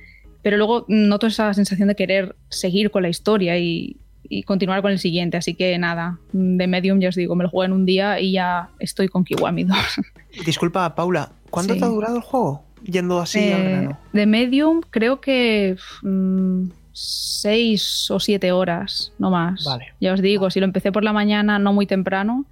Pero 0.41 0.57
luego 0.57 0.85
noto 0.87 1.27
esa 1.27 1.53
sensación 1.53 1.87
de 1.87 1.95
querer 1.95 2.35
seguir 2.49 2.91
con 2.91 3.03
la 3.03 3.09
historia 3.09 3.57
y, 3.57 3.97
continuar 4.45 4.83
con 4.83 4.91
el 4.91 4.99
siguiente. 4.99 5.37
Así 5.37 5.55
que 5.55 5.75
nada, 5.79 6.19
de 6.33 6.67
Medium 6.67 6.99
ya 6.99 7.09
os 7.09 7.15
digo, 7.15 7.35
me 7.35 7.43
lo 7.43 7.49
juego 7.49 7.63
en 7.65 7.73
un 7.73 7.85
día 7.87 8.19
y 8.19 8.33
ya 8.33 8.69
estoy 8.77 9.07
con 9.07 9.23
Kiwami 9.23 9.63
2. 9.63 9.77
Disculpa, 10.45 10.93
Paula, 10.93 11.31
¿cuánto 11.49 11.75
te 11.75 11.83
ha 11.83 11.87
durado 11.87 12.17
el 12.17 12.21
juego? 12.21 12.63
yendo 12.83 13.19
así 13.19 13.39
eh, 13.39 13.89
De 14.13 14.25
Medium, 14.25 14.81
creo 14.89 15.21
que 15.21 15.77
mm, 16.01 16.69
seis 16.99 18.09
o 18.11 18.19
siete 18.19 18.51
horas, 18.51 19.13
no 19.17 19.29
más. 19.29 19.63
Vale. 19.63 19.93
Ya 19.99 20.13
os 20.13 20.21
digo, 20.21 20.49
si 20.49 20.59
lo 20.59 20.65
empecé 20.65 20.91
por 20.91 21.03
la 21.03 21.13
mañana, 21.13 21.59
no 21.59 21.73
muy 21.73 21.85
temprano, 21.85 22.45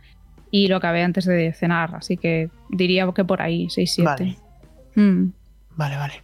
y 0.52 0.68
lo 0.68 0.78
acabé 0.78 1.04
antes 1.04 1.26
de 1.26 1.54
cenar, 1.54 1.96
así 1.96 2.18
que 2.18 2.50
diría 2.70 3.12
que 3.14 3.26
por 3.26 3.42
ahí, 3.42 3.70
seis, 3.70 3.94
siete. 3.94 4.10
Vale. 4.10 4.38
Mm. 4.96 5.34
Vale, 5.76 5.98
vale. 5.98 6.24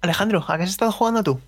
Alejandro, 0.00 0.44
¿a 0.46 0.56
qué 0.56 0.64
has 0.64 0.70
estado 0.70 0.92
jugando 0.92 1.22
tú? 1.22 1.40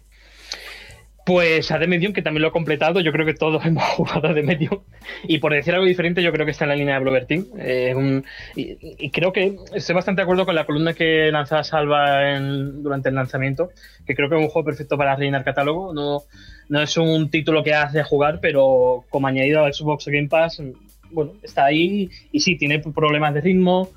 Pues 1.28 1.70
a 1.72 1.78
The 1.78 1.86
Medium, 1.86 2.14
que 2.14 2.22
también 2.22 2.40
lo 2.40 2.48
he 2.48 2.52
completado, 2.52 3.00
yo 3.00 3.12
creo 3.12 3.26
que 3.26 3.34
todos 3.34 3.62
hemos 3.66 3.84
jugado 3.84 4.28
a 4.28 4.34
The 4.34 4.42
Medium. 4.42 4.80
Y 5.24 5.36
por 5.36 5.52
decir 5.52 5.74
algo 5.74 5.84
diferente, 5.84 6.22
yo 6.22 6.32
creo 6.32 6.46
que 6.46 6.52
está 6.52 6.64
en 6.64 6.70
la 6.70 6.76
línea 6.76 6.94
de 6.94 7.00
Blover 7.02 7.26
Team. 7.26 7.44
Eh, 7.58 8.22
y, 8.56 9.10
creo 9.10 9.30
que 9.30 9.54
estoy 9.74 9.94
bastante 9.94 10.20
de 10.20 10.22
acuerdo 10.22 10.46
con 10.46 10.54
la 10.54 10.64
columna 10.64 10.94
que 10.94 11.30
lanzaba 11.30 11.64
Salva 11.64 12.40
durante 12.40 13.10
el 13.10 13.14
lanzamiento, 13.14 13.68
que 14.06 14.14
creo 14.14 14.30
que 14.30 14.36
es 14.36 14.40
un 14.40 14.48
juego 14.48 14.64
perfecto 14.64 14.96
para 14.96 15.16
rellenar 15.16 15.44
catálogo. 15.44 15.92
No, 15.92 16.22
no 16.70 16.80
es 16.80 16.96
un 16.96 17.28
título 17.28 17.62
que 17.62 17.74
hace 17.74 18.02
jugar, 18.04 18.38
pero 18.40 19.04
como 19.10 19.26
añadido 19.26 19.62
al 19.62 19.74
Xbox 19.74 20.06
Game 20.06 20.28
Pass, 20.28 20.62
bueno, 21.10 21.34
está 21.42 21.66
ahí. 21.66 22.08
Y 22.32 22.40
sí, 22.40 22.56
tiene 22.56 22.78
problemas 22.78 23.34
de 23.34 23.42
ritmo, 23.42 23.90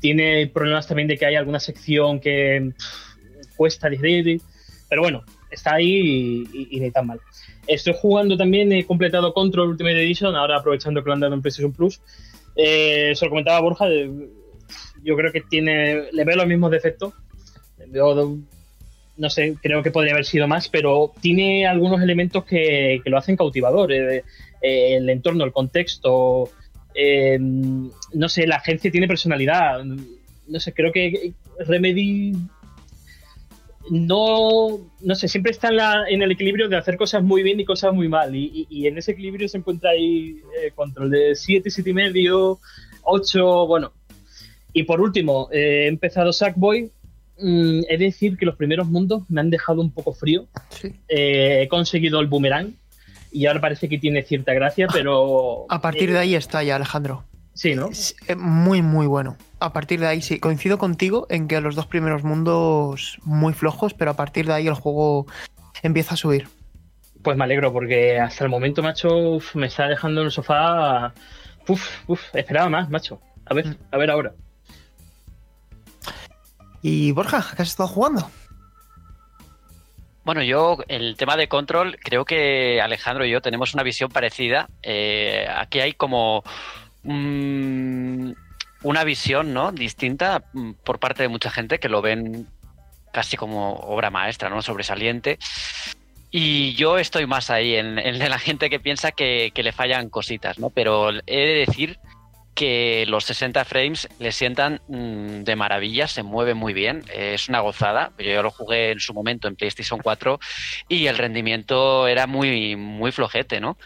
tiene 0.00 0.48
problemas 0.48 0.86
también 0.86 1.08
de 1.08 1.16
que 1.16 1.24
hay 1.24 1.36
alguna 1.36 1.60
sección 1.60 2.20
que 2.20 2.72
cuesta 3.56 3.88
digerir. 3.88 4.42
Pero 4.90 5.00
bueno, 5.00 5.24
está 5.54 5.74
ahí 5.74 6.44
y, 6.52 6.80
ni 6.80 6.90
tan 6.90 7.06
mal. 7.06 7.20
Estoy 7.66 7.94
jugando 7.96 8.36
también, 8.36 8.72
he 8.72 8.84
completado 8.84 9.32
Control 9.32 9.70
Ultimate 9.70 10.02
Edition, 10.02 10.36
ahora 10.36 10.58
aprovechando 10.58 11.02
que 11.02 11.08
lo 11.08 11.14
han 11.14 11.20
dado 11.20 11.34
en 11.34 11.42
PlayStation 11.42 11.72
Plus. 11.72 12.00
Eh, 12.56 13.12
se 13.14 13.24
lo 13.24 13.30
comentaba 13.30 13.60
Borja, 13.60 13.86
yo 15.02 15.16
creo 15.16 15.32
que 15.32 15.40
tiene, 15.40 16.10
le 16.12 16.24
veo 16.24 16.36
los 16.36 16.46
mismos 16.46 16.70
defectos. 16.70 17.14
no 19.16 19.30
sé, 19.30 19.56
creo 19.62 19.82
que 19.82 19.90
podría 19.90 20.12
haber 20.12 20.24
sido 20.24 20.46
más, 20.46 20.68
pero 20.68 21.12
tiene 21.20 21.66
algunos 21.66 22.02
elementos 22.02 22.44
que, 22.44 23.00
lo 23.04 23.18
hacen 23.18 23.36
cautivador. 23.36 23.92
Eh, 23.92 24.24
eh, 24.60 24.96
el 24.96 25.08
entorno, 25.08 25.44
el 25.44 25.52
contexto, 25.52 26.50
no 26.94 28.28
sé, 28.28 28.46
la 28.46 28.56
agencia 28.56 28.90
tiene 28.90 29.08
personalidad. 29.08 29.84
No 30.46 30.60
sé, 30.60 30.72
creo 30.72 30.92
que 30.92 31.32
Remedy 31.60 32.34
no, 33.90 34.80
no 35.00 35.14
sé, 35.14 35.28
siempre 35.28 35.52
está 35.52 35.68
en, 36.08 36.22
el 36.22 36.30
equilibrio 36.30 36.68
de 36.68 36.76
hacer 36.76 36.96
cosas 36.96 37.22
muy 37.22 37.42
bien 37.42 37.60
y 37.60 37.64
cosas 37.64 37.92
muy 37.92 38.08
mal. 38.08 38.34
Y, 38.34 38.86
en 38.86 38.98
ese 38.98 39.12
equilibrio 39.12 39.48
se 39.48 39.58
encuentra 39.58 39.90
ahí 39.90 40.40
eh, 40.62 40.70
control 40.74 41.10
de 41.10 41.34
7, 41.34 41.70
7 41.70 41.90
y 41.90 41.92
medio, 41.92 42.60
8, 43.02 43.66
bueno. 43.66 43.92
Y 44.72 44.84
por 44.84 45.00
último, 45.00 45.48
eh, 45.52 45.84
he 45.84 45.86
empezado 45.86 46.32
Sackboy, 46.32 46.90
mm, 47.38 47.80
he 47.88 47.98
de 47.98 48.04
decir 48.06 48.36
que 48.36 48.46
los 48.46 48.56
primeros 48.56 48.88
mundos 48.88 49.22
me 49.28 49.40
han 49.40 49.50
dejado 49.50 49.80
un 49.80 49.92
poco 49.92 50.12
frío. 50.12 50.46
Sí. 50.70 50.92
Eh, 51.08 51.62
he 51.62 51.68
conseguido 51.68 52.20
el 52.20 52.26
boomerang 52.26 52.74
y 53.30 53.46
ahora 53.46 53.60
parece 53.60 53.88
que 53.88 53.98
tiene 53.98 54.22
cierta 54.22 54.54
gracia, 54.54 54.86
pero... 54.92 55.66
A 55.68 55.80
partir 55.80 56.12
de 56.12 56.18
ahí 56.18 56.34
está 56.34 56.62
ya, 56.62 56.76
Alejandro. 56.76 57.24
Sí, 57.54 57.74
¿no? 57.74 57.88
Es 57.88 58.16
eh, 58.26 58.34
muy, 58.34 58.82
muy 58.82 59.06
bueno. 59.06 59.36
A 59.60 59.72
partir 59.72 60.00
de 60.00 60.08
ahí 60.08 60.20
sí, 60.20 60.40
coincido 60.40 60.76
contigo 60.76 61.26
en 61.30 61.48
que 61.48 61.60
los 61.60 61.74
dos 61.76 61.86
primeros 61.86 62.24
mundos 62.24 63.18
muy 63.22 63.52
flojos, 63.52 63.94
pero 63.94 64.10
a 64.10 64.14
partir 64.14 64.46
de 64.46 64.54
ahí 64.54 64.66
el 64.66 64.74
juego 64.74 65.26
empieza 65.82 66.14
a 66.14 66.16
subir. 66.16 66.48
Pues 67.22 67.36
me 67.36 67.44
alegro 67.44 67.72
porque 67.72 68.18
hasta 68.18 68.44
el 68.44 68.50
momento, 68.50 68.82
macho, 68.82 69.16
uf, 69.16 69.54
me 69.54 69.68
está 69.68 69.88
dejando 69.88 70.20
en 70.20 70.26
el 70.26 70.32
sofá... 70.32 71.14
Uf, 71.66 72.08
uf, 72.08 72.34
esperaba 72.34 72.68
más, 72.68 72.90
macho. 72.90 73.20
A 73.46 73.54
ver, 73.54 73.78
a 73.90 73.96
ver 73.96 74.10
ahora. 74.10 74.34
Y 76.82 77.12
Borja, 77.12 77.42
¿qué 77.56 77.62
has 77.62 77.68
estado 77.68 77.88
jugando? 77.88 78.30
Bueno, 80.24 80.42
yo, 80.42 80.78
el 80.88 81.16
tema 81.16 81.36
de 81.36 81.48
control, 81.48 81.98
creo 82.02 82.24
que 82.24 82.80
Alejandro 82.82 83.24
y 83.24 83.30
yo 83.30 83.40
tenemos 83.40 83.74
una 83.74 83.82
visión 83.82 84.10
parecida. 84.10 84.68
Eh, 84.82 85.46
aquí 85.54 85.80
hay 85.80 85.92
como 85.94 86.42
mm, 87.04 88.32
una 88.82 89.04
visión 89.04 89.54
¿no? 89.54 89.72
distinta 89.72 90.44
mm, 90.52 90.72
por 90.84 90.98
parte 90.98 91.22
de 91.22 91.28
mucha 91.28 91.50
gente 91.50 91.78
que 91.78 91.88
lo 91.88 92.02
ven 92.02 92.46
casi 93.12 93.36
como 93.36 93.74
obra 93.74 94.10
maestra, 94.10 94.50
¿no? 94.50 94.60
Sobresaliente. 94.60 95.38
Y 96.30 96.74
yo 96.74 96.98
estoy 96.98 97.26
más 97.26 97.48
ahí, 97.48 97.76
en, 97.76 97.96
en 97.96 98.18
la 98.18 98.40
gente 98.40 98.68
que 98.68 98.80
piensa 98.80 99.12
que, 99.12 99.52
le 99.54 99.72
fallan 99.72 100.10
cositas, 100.10 100.58
¿no? 100.58 100.68
Pero 100.68 101.10
he 101.10 101.46
de 101.46 101.64
decir 101.66 101.98
que 102.56 103.04
los 103.06 103.24
60 103.24 103.64
frames 103.64 104.08
le 104.18 104.32
sientan 104.32 104.80
mm, 104.88 105.44
de 105.44 105.56
maravilla, 105.56 106.08
se 106.08 106.24
mueve 106.24 106.54
muy 106.54 106.72
bien, 106.72 107.04
es 107.14 107.48
una 107.48 107.60
gozada. 107.60 108.10
Yo 108.18 108.32
ya 108.32 108.42
lo 108.42 108.50
jugué 108.50 108.90
en 108.90 109.00
su 109.00 109.14
momento 109.14 109.46
en 109.46 109.54
PlayStation 109.54 110.00
4 110.02 110.40
y 110.88 111.06
el 111.06 111.18
rendimiento 111.18 112.08
era 112.08 112.26
muy, 112.26 112.74
muy 112.74 113.12
flojete, 113.12 113.60
¿no? 113.60 113.76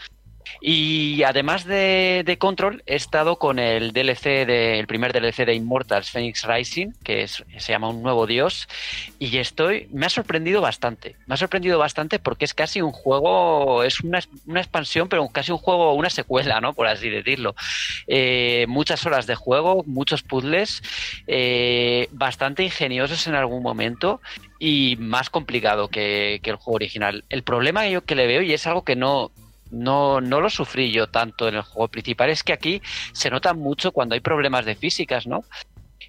Y 0.61 1.23
además 1.23 1.65
de, 1.65 2.23
de 2.25 2.37
Control, 2.37 2.83
he 2.85 2.95
estado 2.95 3.37
con 3.37 3.59
el 3.59 3.93
DLC 3.93 4.45
de, 4.45 4.79
el 4.79 4.87
primer 4.87 5.13
DLC 5.13 5.45
de 5.45 5.55
Immortals 5.55 6.11
Phoenix 6.11 6.45
Rising, 6.45 6.91
que 7.03 7.27
se 7.27 7.71
llama 7.71 7.89
Un 7.89 8.01
Nuevo 8.01 8.27
Dios, 8.27 8.67
y 9.19 9.37
estoy, 9.37 9.87
me 9.91 10.05
ha 10.05 10.09
sorprendido 10.09 10.61
bastante. 10.61 11.15
Me 11.27 11.35
ha 11.35 11.37
sorprendido 11.37 11.79
bastante 11.79 12.19
porque 12.19 12.45
es 12.45 12.53
casi 12.53 12.81
un 12.81 12.91
juego, 12.91 13.83
es 13.83 14.01
una, 14.01 14.19
expansión, 14.19 15.07
pero 15.07 15.27
casi 15.29 15.51
un 15.51 15.57
juego, 15.57 15.93
una 15.93 16.09
secuela, 16.09 16.59
¿no? 16.61 16.73
Por 16.73 16.87
así 16.87 17.09
decirlo. 17.09 17.55
Eh, 18.07 18.65
muchas 18.67 19.05
horas 19.05 19.27
de 19.27 19.35
juego, 19.35 19.83
muchos 19.85 20.23
puzzles, 20.23 20.81
eh, 21.27 22.07
bastante 22.11 22.63
ingeniosos 22.63 23.27
en 23.27 23.35
algún 23.35 23.63
momento 23.63 24.21
y 24.59 24.97
más 24.99 25.29
complicado 25.29 25.87
que, 25.87 26.39
que 26.43 26.49
el 26.49 26.57
juego 26.57 26.75
original. 26.75 27.23
El 27.29 27.43
problema 27.43 27.83
que 27.83 27.91
yo 27.91 28.03
que 28.03 28.15
le 28.15 28.27
veo, 28.27 28.41
y 28.41 28.53
es 28.53 28.67
algo 28.67 28.83
que 28.83 28.95
no, 28.95 29.31
no, 29.71 30.21
no 30.21 30.41
lo 30.41 30.49
sufrí 30.49 30.91
yo 30.91 31.07
tanto 31.07 31.47
en 31.47 31.55
el 31.55 31.61
juego 31.61 31.87
principal, 31.87 32.29
es 32.29 32.43
que 32.43 32.53
aquí 32.53 32.81
se 33.13 33.29
nota 33.29 33.53
mucho 33.53 33.91
cuando 33.91 34.15
hay 34.15 34.21
problemas 34.21 34.65
de 34.65 34.75
físicas, 34.75 35.27
¿no? 35.27 35.43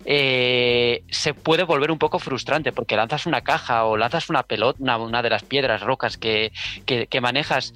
Eh, 0.07 1.03
se 1.11 1.35
puede 1.35 1.65
volver 1.65 1.91
un 1.91 1.99
poco 1.99 2.19
frustrante 2.19 2.73
porque 2.73 2.97
lanzas 2.97 3.27
una 3.27 3.43
caja 3.43 3.85
o 3.85 3.97
lanzas 3.97 4.31
una 4.31 4.43
pelota, 4.43 4.79
una, 4.81 4.97
una 4.97 5.23
de 5.23 5.31
las 5.31 5.43
piedras, 5.43 5.83
rocas 5.83 6.17
que, 6.17 6.53
que, 6.87 7.07
que 7.07 7.21
manejas 7.21 7.75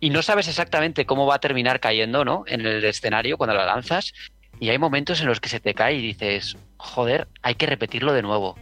y 0.00 0.10
no 0.10 0.22
sabes 0.22 0.48
exactamente 0.48 1.04
cómo 1.04 1.26
va 1.26 1.36
a 1.36 1.40
terminar 1.40 1.78
cayendo, 1.78 2.24
¿no? 2.24 2.44
En 2.46 2.62
el 2.62 2.82
escenario 2.84 3.36
cuando 3.36 3.54
la 3.54 3.66
lanzas. 3.66 4.12
Y 4.58 4.70
hay 4.70 4.78
momentos 4.78 5.20
en 5.20 5.26
los 5.26 5.40
que 5.40 5.50
se 5.50 5.60
te 5.60 5.74
cae 5.74 5.94
y 5.94 6.02
dices, 6.02 6.56
joder, 6.78 7.28
hay 7.42 7.54
que 7.54 7.66
repetirlo 7.66 8.12
de 8.12 8.22
nuevo. 8.22 8.56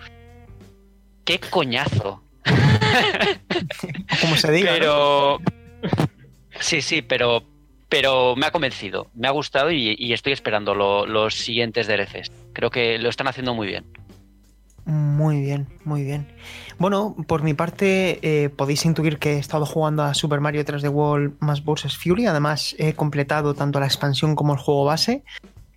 ¡Qué 1.25 1.39
coñazo! 1.39 2.23
Como 4.21 4.37
se 4.37 4.53
diga. 4.53 4.79
¿no? 4.79 5.39
Sí, 6.61 6.83
sí, 6.83 7.03
pero. 7.03 7.43
Pero 7.91 8.37
me 8.37 8.45
ha 8.45 8.51
convencido, 8.51 9.07
me 9.15 9.29
ha 9.29 9.31
gustado 9.31 9.71
y, 9.73 10.13
estoy 10.13 10.35
esperando 10.35 10.75
lo- 10.75 11.07
los 11.07 11.35
siguientes 11.37 11.87
DLCs. 11.87 12.31
Creo 12.53 12.69
que 12.69 12.99
lo 12.99 13.09
están 13.09 13.29
haciendo 13.29 13.55
muy 13.55 13.67
bien. 13.67 13.87
Muy 14.85 15.41
bien, 15.41 15.67
muy 15.85 16.03
bien. 16.05 16.27
Bueno, 16.79 17.17
por 17.27 17.43
mi 17.43 17.55
parte, 17.55 18.19
eh, 18.23 18.51
podéis 18.51 18.85
intuir 18.85 19.19
que 19.19 19.35
he 19.35 19.39
estado 19.39 19.65
jugando 19.65 20.03
a 20.03 20.13
Super 20.13 20.41
Mario 20.41 20.65
3D 20.67 20.89
World 20.91 21.37
más 21.41 21.65
Bowser's 21.65 21.97
Fury. 21.97 22.27
Además, 22.27 22.75
he 22.79 22.93
completado 22.93 23.55
tanto 23.55 23.81
la 23.81 23.87
expansión 23.87 24.35
como 24.35 24.53
el 24.53 24.59
juego 24.59 24.85
base. 24.85 25.25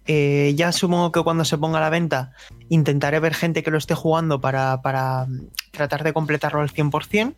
Eh, 0.07 0.53
ya 0.55 0.71
supongo 0.73 1.11
que 1.13 1.21
cuando 1.23 1.45
se 1.45 1.57
ponga 1.57 1.77
a 1.77 1.81
la 1.81 1.89
venta 1.89 2.33
intentaré 2.69 3.19
ver 3.19 3.35
gente 3.35 3.63
que 3.63 3.71
lo 3.71 3.77
esté 3.77 3.93
jugando 3.95 4.41
para, 4.41 4.81
para, 4.81 5.25
mm, 5.27 5.47
tratar 5.71 6.03
de 6.03 6.11
completarlo 6.11 6.59
al 6.61 6.69
100%. 6.69 7.35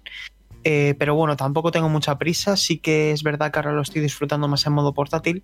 Eh, 0.64 0.96
pero 0.98 1.16
bueno, 1.16 1.36
tampoco 1.36 1.72
tengo 1.72 1.90
mucha 1.90 2.18
prisa. 2.18 2.56
Sí 2.58 2.78
que 2.78 3.12
es 3.12 3.24
verdad 3.24 3.52
que 3.52 3.60
ahora 3.60 3.74
lo 3.74 3.82
estoy 3.82 4.02
disfrutando 4.02 4.48
más 4.48 4.66
en 4.66 4.74
modo 4.74 4.94
portátil. 4.94 5.44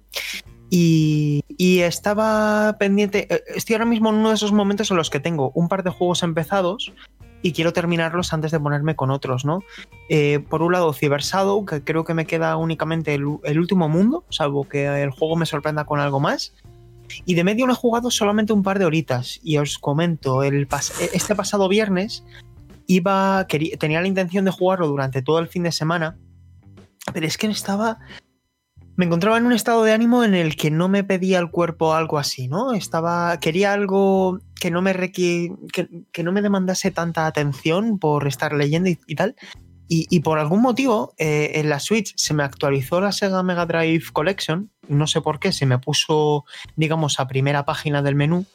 Y, 0.70 1.44
estaba 1.58 2.78
pendiente. 2.80 3.28
eh, 3.34 3.44
Estoy 3.56 3.76
ahora 3.76 3.86
mismo 3.86 4.10
en 4.10 4.16
uno 4.16 4.30
de 4.30 4.36
esos 4.36 4.52
momentos 4.52 4.92
en 4.92 4.98
los 4.98 5.10
que 5.10 5.20
tengo 5.20 5.52
un 5.56 5.68
par 5.68 5.84
de 5.84 5.90
juegos 5.90 6.24
empezados 6.24 6.94
y 7.42 7.54
quiero 7.54 7.74
terminarlos 7.74 8.34
antes 8.34 8.52
de 8.52 8.60
ponerme 8.60 8.96
con 8.96 9.12
otros, 9.12 9.46
¿no? 9.46 9.64
Eh, 10.10 10.40
por 10.50 10.62
un 10.62 10.74
lado, 10.74 10.94
Cyber 10.94 11.22
que 11.68 11.84
creo 11.84 12.04
que 12.04 12.14
me 12.14 12.26
queda 12.26 12.58
únicamente 12.58 13.14
el, 13.14 13.26
último 13.26 13.88
mundo, 13.88 14.26
salvo 14.30 14.68
que 14.68 14.86
el 15.02 15.10
juego 15.12 15.36
me 15.38 15.46
sorprenda 15.46 15.86
con 15.86 16.00
algo 16.00 16.20
más. 16.20 16.54
Y 17.26 17.34
de 17.34 17.44
medio 17.44 17.66
lo 17.66 17.74
he 17.74 17.76
jugado 17.76 18.12
solamente 18.12 18.54
un 18.54 18.62
par 18.62 18.78
de 18.78 18.86
horitas. 18.86 19.40
Y 19.42 19.58
os 19.58 19.80
comento, 19.80 20.44
el 20.44 20.68
pas- 20.68 20.94
este 21.14 21.34
pasado 21.34 21.68
viernes 21.68 22.24
iba, 22.90 23.46
quería- 23.48 23.78
tenía 23.78 24.02
la 24.02 24.08
intención 24.08 24.44
de 24.44 24.52
jugarlo 24.52 24.88
durante 24.88 25.22
todo 25.22 25.40
el 25.40 25.48
fin 25.48 25.64
de 25.64 25.72
semana, 25.72 26.18
pero 27.14 27.26
es 27.26 27.38
que 27.38 27.48
estaba 27.48 28.00
me 28.98 29.06
encontraba 29.06 29.38
en 29.38 29.46
un 29.46 29.54
estado 29.54 29.84
de 29.86 29.94
ánimo 29.94 30.26
en 30.26 30.34
el 30.34 30.58
que 30.58 30.72
no 30.72 30.90
me 30.90 31.06
pedía 31.06 31.40
el 31.40 31.52
cuerpo 31.52 31.94
algo 31.94 32.18
así, 32.18 32.50
¿no? 32.50 32.74
Estaba. 32.74 33.40
Quería 33.40 33.72
algo 33.72 34.40
que 34.60 34.72
no 34.72 34.82
me 34.82 34.94
requi- 34.94 35.56
que, 36.12 36.22
no 36.22 36.34
me 36.34 36.42
demandase 36.42 36.92
tanta 36.92 37.26
atención 37.26 37.98
por 37.98 38.28
estar 38.28 38.52
leyendo 38.52 38.90
y, 38.90 39.00
y 39.08 39.16
tal. 39.16 39.38
Y, 39.88 40.06
y 40.10 40.20
por 40.20 40.38
algún 40.38 40.62
motivo, 40.62 41.14
eh, 41.18 41.52
en 41.56 41.70
la 41.70 41.80
Switch 41.80 42.14
se 42.18 42.34
me 42.34 42.44
actualizó 42.44 43.00
la 43.00 43.14
Sega 43.14 43.42
Mega 43.42 43.66
Drive 43.66 44.04
Collection. 44.12 44.70
No 44.90 45.08
sé 45.08 45.22
por 45.22 45.40
qué, 45.40 45.54
se 45.54 45.66
me 45.66 45.80
puso, 45.80 46.44
digamos, 46.76 47.22
a 47.22 47.28
primera 47.30 47.64
página 47.64 48.02
del 48.02 48.16
menú. 48.16 48.46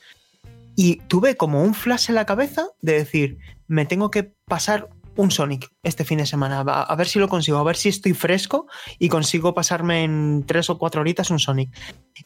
Y 0.77 0.97
tuve 1.09 1.37
como 1.37 1.63
un 1.63 1.75
flash 1.75 2.09
en 2.09 2.17
la 2.17 2.27
cabeza 2.27 2.67
de 2.81 2.95
decir, 2.95 3.39
me 3.69 3.87
tengo 3.87 4.11
que 4.11 4.35
pasar 4.47 4.89
un 5.17 5.31
Sonic 5.31 5.71
este 5.83 6.05
fin 6.05 6.19
de 6.19 6.27
semana. 6.27 6.61
A, 6.61 6.97
ver 6.97 7.07
si 7.07 7.19
lo 7.19 7.29
consigo, 7.29 7.59
a 7.59 7.65
ver 7.65 7.77
si 7.77 7.89
estoy 7.89 8.15
fresco 8.15 8.67
y 8.99 9.09
consigo 9.09 9.55
pasarme 9.55 10.05
en 10.05 10.45
tres 10.47 10.71
o 10.71 10.79
cuatro 10.79 11.01
horitas 11.01 11.31
un 11.31 11.39
Sonic. 11.39 11.71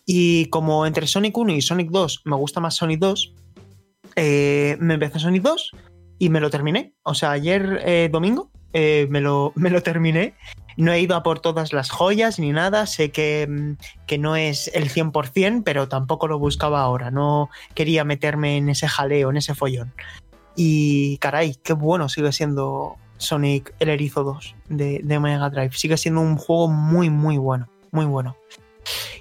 Y 0.06 0.46
como 0.46 0.86
entre 0.86 1.06
Sonic 1.06 1.36
1 1.36 1.52
y 1.52 1.62
Sonic 1.62 1.90
2 1.90 2.22
me 2.24 2.36
gusta 2.36 2.60
más 2.60 2.76
Sonic 2.76 3.00
2, 3.00 3.34
eh, 4.16 4.76
me 4.80 4.94
empecé 4.94 5.18
Sonic 5.18 5.42
2 5.42 5.72
y 6.18 6.28
me 6.30 6.40
lo 6.40 6.50
terminé. 6.50 6.94
O 7.02 7.14
sea, 7.14 7.32
ayer 7.32 7.80
eh, 7.84 8.08
domingo 8.10 8.50
eh, 8.72 9.06
me, 9.10 9.20
lo, 9.20 9.52
me 9.56 9.70
lo 9.70 9.82
terminé. 9.82 10.34
No 10.78 10.92
he 10.92 11.00
ido 11.00 11.16
a 11.16 11.24
por 11.24 11.40
todas 11.40 11.72
las 11.72 11.90
joyas 11.90 12.38
ni 12.38 12.52
nada. 12.52 12.86
Sé 12.86 13.10
que, 13.10 13.46
mm, 13.48 14.06
que 14.06 14.16
no 14.16 14.36
es 14.36 14.70
el 14.72 14.88
100%, 14.88 15.64
pero 15.64 15.88
tampoco 15.88 16.28
lo 16.28 16.38
buscaba 16.38 16.80
ahora. 16.80 17.10
No 17.10 17.50
quería 17.74 18.04
meterme 18.04 18.56
en 18.56 18.68
ese 18.68 18.86
jaleo, 18.86 19.30
en 19.30 19.38
ese 19.38 19.56
follón. 19.56 19.92
Y 20.54 21.18
caray, 21.18 21.56
qué 21.64 21.72
bueno 21.72 22.08
sigue 22.08 22.30
siendo 22.30 22.96
Sonic 23.16 23.74
el 23.80 23.88
Erizo 23.88 24.22
2 24.22 24.54
de, 24.68 25.00
de 25.02 25.18
Mega 25.18 25.50
Drive. 25.50 25.72
Sigue 25.72 25.96
siendo 25.96 26.20
un 26.20 26.36
juego 26.36 26.68
muy, 26.68 27.10
muy 27.10 27.38
bueno. 27.38 27.68
Muy 27.90 28.06
bueno. 28.06 28.36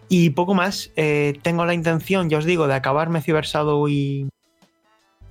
Y 0.09 0.29
poco 0.29 0.53
más. 0.53 0.91
eh, 0.95 1.39
tengo 1.41 1.65
la 1.65 1.73
intención, 1.73 2.29
ya 2.29 2.37
os 2.37 2.45
digo, 2.45 2.67
de 2.67 2.75
acabarme 2.75 3.21
Cyber 3.21 3.45
Shadow 3.45 3.87
y, 3.87 4.29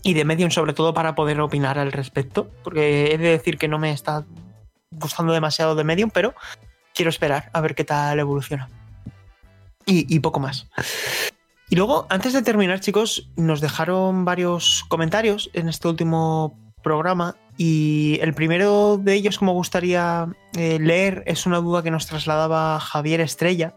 y 0.03 0.14
de 0.14 0.24
Medium, 0.24 0.51
sobre 0.51 0.72
todo 0.72 0.93
para 0.93 1.14
poder 1.14 1.41
opinar 1.41 1.79
al 1.79 1.93
respecto. 1.93 2.51
Porque 2.64 3.14
he 3.14 3.18
de 3.18 3.29
decir 3.29 3.59
que 3.59 3.68
no 3.68 3.79
me 3.79 3.93
está 3.93 4.27
gustando 4.91 5.32
demasiado 5.32 5.74
de 5.74 5.84
Medium, 5.84 6.11
pero 6.11 6.34
quiero 6.95 7.11
esperar 7.11 7.51
a 7.53 7.61
ver 7.61 7.74
qué 7.74 7.84
tal 7.84 8.18
evoluciona. 8.18 8.68
Y, 9.89 10.18
poco 10.18 10.41
más. 10.41 10.66
Y 11.70 11.76
luego, 11.76 12.07
antes 12.11 12.32
de 12.32 12.43
terminar, 12.43 12.80
chicos, 12.80 13.30
nos 13.37 13.61
dejaron 13.61 14.24
varios 14.24 14.84
comentarios 14.89 15.49
en 15.53 15.68
este 15.68 15.87
último 15.87 16.59
programa. 16.82 17.37
Y 17.57 18.18
el 18.20 18.34
primero 18.34 18.99
de 18.99 19.14
ellos, 19.14 19.39
como 19.39 19.53
gustaría 19.53 20.26
eh, 20.57 20.78
leer, 20.80 21.22
es 21.26 21.47
una 21.47 21.59
duda 21.59 21.84
que 21.84 21.93
nos 21.93 22.07
trasladaba 22.07 22.80
Javier 22.80 23.20
Estrella, 23.20 23.76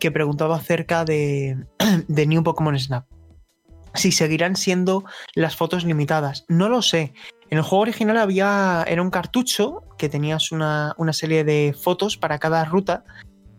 que 0.00 0.10
preguntaba 0.10 0.56
acerca 0.56 1.04
de, 1.04 1.56
de 2.08 2.26
New 2.26 2.42
Pokémon 2.42 2.76
Snap. 2.76 3.06
Si 3.94 4.10
seguirán 4.10 4.56
siendo 4.56 5.04
las 5.36 5.54
fotos 5.54 5.84
limitadas. 5.84 6.44
No 6.48 6.68
lo 6.68 6.82
sé. 6.82 7.14
En 7.50 7.58
el 7.58 7.64
juego 7.64 7.82
original 7.82 8.16
había. 8.18 8.84
Era 8.88 9.02
un 9.02 9.10
cartucho 9.10 9.82
que 9.98 10.08
tenías 10.08 10.52
una, 10.52 10.94
una 10.98 11.12
serie 11.12 11.44
de 11.44 11.74
fotos 11.78 12.16
para 12.16 12.38
cada 12.38 12.64
ruta. 12.64 13.04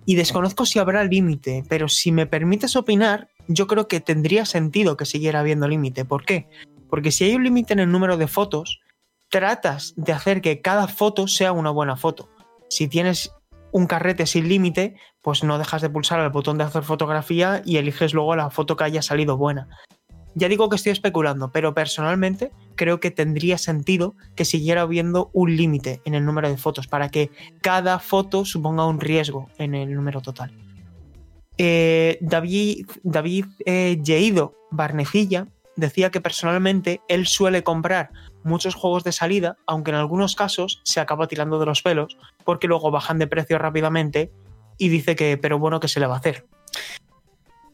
Y 0.08 0.16
desconozco 0.16 0.66
si 0.66 0.78
habrá 0.78 1.04
límite, 1.04 1.64
pero 1.68 1.88
si 1.88 2.12
me 2.12 2.28
permites 2.28 2.76
opinar, 2.76 3.30
yo 3.48 3.66
creo 3.66 3.88
que 3.88 4.00
tendría 4.00 4.46
sentido 4.46 4.98
que 4.98 5.06
siguiera 5.06 5.40
habiendo 5.40 5.68
límite. 5.68 6.06
¿Por 6.06 6.26
qué? 6.26 6.48
Porque 6.90 7.12
si 7.12 7.24
hay 7.24 7.36
un 7.36 7.44
límite 7.44 7.74
en 7.74 7.80
el 7.80 7.92
número 7.92 8.16
de 8.16 8.28
fotos, 8.28 8.82
tratas 9.30 9.94
de 9.98 10.14
hacer 10.14 10.42
que 10.42 10.62
cada 10.62 10.88
foto 10.88 11.28
sea 11.28 11.52
una 11.52 11.72
buena 11.72 11.96
foto. 11.96 12.30
Si 12.70 12.88
tienes 12.88 13.32
un 13.72 13.88
carrete 13.88 14.26
sin 14.26 14.48
límite, 14.48 14.96
pues 15.22 15.44
no 15.44 15.58
dejas 15.58 15.82
de 15.82 15.90
pulsar 15.90 16.20
el 16.20 16.30
botón 16.30 16.58
de 16.58 16.64
hacer 16.64 16.84
fotografía 16.84 17.62
y 17.66 17.78
eliges 17.78 18.14
luego 18.14 18.36
la 18.36 18.50
foto 18.50 18.76
que 18.76 18.86
haya 18.86 19.02
salido 19.02 19.38
buena. 19.38 19.68
Ya 20.36 20.48
digo 20.48 20.70
que 20.70 20.76
estoy 20.76 20.92
especulando, 20.92 21.52
pero 21.52 21.74
personalmente 21.74 22.52
creo 22.76 23.00
que 23.00 23.12
tendría 23.12 23.58
sentido 23.58 24.16
que 24.36 24.46
siguiera 24.46 24.82
habiendo 24.82 25.30
un 25.34 25.56
límite 25.56 26.02
en 26.06 26.14
el 26.14 26.26
número 26.26 26.50
de 26.50 26.58
fotos 26.58 26.88
para 26.88 27.10
que 27.10 27.32
cada 27.62 28.00
foto 28.00 28.46
suponga 28.46 28.86
un 28.86 29.00
riesgo 29.00 29.50
en 29.58 29.76
el 29.76 29.94
número 29.94 30.22
total. 30.22 30.52
Eh, 31.58 32.18
David, 32.22 32.86
David 33.04 33.46
eh, 33.66 34.00
Yeido 34.04 34.54
Barnecilla 34.72 35.48
decía 35.76 36.12
que 36.12 36.22
personalmente 36.22 37.02
él 37.08 37.28
suele 37.28 37.64
comprar 37.64 38.12
muchos 38.44 38.76
juegos 38.76 39.04
de 39.04 39.12
salida, 39.12 39.58
aunque 39.66 39.92
en 39.92 39.98
algunos 39.98 40.36
casos 40.36 40.82
se 40.84 41.00
acaba 41.00 41.28
tirando 41.28 41.60
de 41.60 41.66
los 41.66 41.82
pelos 41.82 42.18
porque 42.44 42.68
luego 42.68 42.92
bajan 42.92 43.20
de 43.20 43.28
precio 43.28 43.58
rápidamente 43.58 44.32
y 44.78 44.90
dice 44.90 45.16
que, 45.16 45.38
pero 45.38 45.60
bueno, 45.60 45.80
¿qué 45.80 45.88
se 45.88 46.00
le 46.00 46.08
va 46.08 46.16
a 46.16 46.20
hacer? 46.20 46.46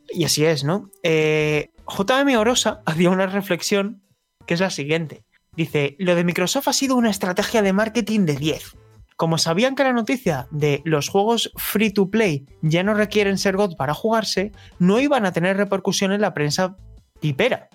Y 0.10 0.26
así 0.26 0.46
es, 0.46 0.64
¿no? 0.64 0.90
Eh, 1.04 1.72
JM 1.88 2.38
Orosa 2.38 2.82
hacía 2.86 3.10
una 3.10 3.28
reflexión 3.28 4.02
que 4.46 4.54
es 4.54 4.60
la 4.60 4.70
siguiente. 4.70 5.24
Dice, 5.56 5.96
lo 6.00 6.16
de 6.16 6.24
Microsoft 6.24 6.68
ha 6.70 6.74
sido 6.74 6.96
una 6.96 7.10
estrategia 7.10 7.62
de 7.62 7.74
marketing 7.74 8.22
de 8.22 8.36
10. 8.36 8.78
Como 9.18 9.38
sabían 9.38 9.76
que 9.76 9.84
la 9.84 9.94
noticia 9.94 10.48
de 10.50 10.82
los 10.86 11.10
juegos 11.10 11.52
free 11.56 11.92
to 11.92 12.10
play 12.10 12.46
ya 12.62 12.84
no 12.84 12.94
requieren 12.94 13.38
ser 13.38 13.58
God 13.58 13.76
para 13.76 13.94
jugarse, 13.94 14.52
no 14.80 15.00
iban 15.00 15.26
a 15.26 15.32
tener 15.32 15.58
repercusión 15.58 16.12
en 16.12 16.22
la 16.22 16.34
prensa 16.34 16.78
pipera, 17.20 17.70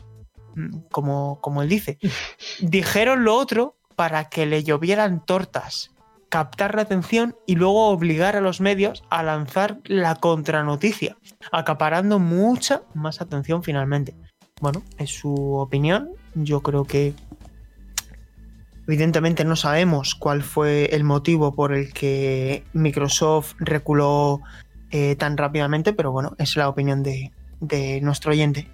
mm, 0.55 0.79
como, 0.91 1.41
como 1.41 1.63
él 1.63 1.69
dice. 1.69 1.99
Dijeron 2.61 3.25
lo 3.25 3.37
otro 3.37 3.77
para 3.95 4.29
que 4.29 4.47
le 4.47 4.65
llovieran 4.65 5.25
tortas, 5.25 5.93
captar 6.29 6.75
la 6.75 6.83
atención 6.83 7.37
y 7.47 7.55
luego 7.55 7.89
obligar 7.89 8.37
a 8.37 8.41
los 8.41 8.61
medios 8.61 9.05
a 9.11 9.23
lanzar 9.23 9.81
la 9.85 10.17
contranoticia, 10.17 11.17
acaparando 11.53 12.19
mucha 12.19 12.83
más 12.95 13.21
atención 13.21 13.63
finalmente. 13.63 14.15
Bueno, 14.61 14.83
es 14.99 15.11
su 15.11 15.55
opinión. 15.55 16.11
Yo 16.37 16.61
creo 16.61 16.85
que 16.85 17.15
evidentemente 18.87 19.45
no 19.45 19.57
sabemos 19.57 20.15
cuál 20.15 20.43
fue 20.43 20.87
el 20.95 21.03
motivo 21.03 21.55
por 21.55 21.73
el 21.73 21.93
que 21.93 22.63
Microsoft 22.73 23.55
reculó 23.59 24.43
eh, 24.91 25.17
tan 25.17 25.37
rápidamente, 25.37 25.93
pero 25.93 26.13
bueno, 26.13 26.37
es 26.39 26.57
la 26.57 26.69
opinión 26.69 27.03
de, 27.03 27.33
de 27.61 28.01
nuestro 28.03 28.33
oyente. 28.33 28.71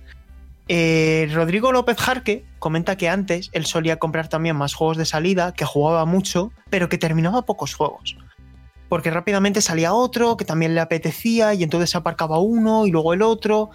Eh, 0.68 1.28
Rodrigo 1.32 1.72
López 1.72 1.98
Jarque 1.98 2.44
comenta 2.58 2.96
que 2.96 3.08
antes 3.08 3.50
él 3.52 3.66
solía 3.66 3.98
comprar 3.98 4.28
también 4.28 4.56
más 4.56 4.74
juegos 4.74 4.96
de 4.96 5.04
salida, 5.04 5.52
que 5.52 5.64
jugaba 5.64 6.04
mucho, 6.04 6.52
pero 6.70 6.88
que 6.88 6.98
terminaba 6.98 7.42
pocos 7.42 7.74
juegos. 7.74 8.16
Porque 8.88 9.10
rápidamente 9.10 9.62
salía 9.62 9.94
otro 9.94 10.36
que 10.36 10.44
también 10.44 10.74
le 10.74 10.80
apetecía 10.80 11.54
y 11.54 11.62
entonces 11.62 11.94
aparcaba 11.94 12.38
uno 12.38 12.86
y 12.86 12.90
luego 12.90 13.14
el 13.14 13.22
otro. 13.22 13.70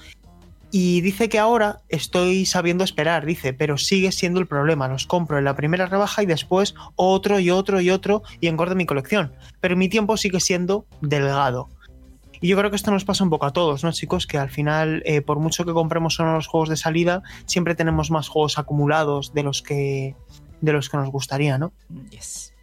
Y 0.72 1.02
dice 1.02 1.30
que 1.30 1.40
ahora 1.40 1.80
estoy 1.88 2.46
sabiendo 2.46 2.84
esperar, 2.84 3.26
dice, 3.26 3.54
pero 3.54 3.78
sigue 3.78 4.12
siendo 4.12 4.40
el 4.40 4.48
problema. 4.48 4.88
Los 4.88 5.08
compro 5.08 5.38
en 5.38 5.46
la 5.46 5.56
primera 5.56 5.86
rebaja 5.86 6.24
y 6.24 6.26
después 6.26 6.76
otro 6.96 7.40
y 7.40 7.50
otro 7.52 7.80
y 7.80 7.90
otro 7.90 8.24
y 8.42 8.48
engordo 8.48 8.76
mi 8.76 8.86
colección. 8.86 9.34
Pero 9.62 9.78
mi 9.78 9.88
tiempo 9.88 10.18
sigue 10.18 10.40
siendo 10.40 10.86
delgado. 11.02 11.70
Y 12.42 12.50
yo 12.50 12.58
creo 12.58 12.70
que 12.70 12.76
esto 12.76 12.92
nos 12.92 13.06
pasa 13.06 13.24
un 13.24 13.30
poco 13.30 13.46
a 13.46 13.54
todos, 13.54 13.84
¿no, 13.84 13.92
chicos? 13.92 14.28
Que 14.28 14.38
al 14.38 14.50
final, 14.50 15.02
eh, 15.06 15.22
por 15.22 15.40
mucho 15.40 15.66
que 15.66 15.74
compremos 15.74 16.16
solo 16.16 16.34
los 16.34 16.48
juegos 16.48 16.70
de 16.70 16.78
salida, 16.78 17.24
siempre 17.46 17.74
tenemos 17.74 18.12
más 18.12 18.28
juegos 18.28 18.60
acumulados 18.60 19.34
de 19.34 19.44
los 19.44 19.62
que, 19.62 20.16
de 20.62 20.74
los 20.74 20.90
que 20.90 20.98
nos 20.98 21.10
gustaría, 21.10 21.58
¿no? 21.58 21.72
Yes. 22.12 22.54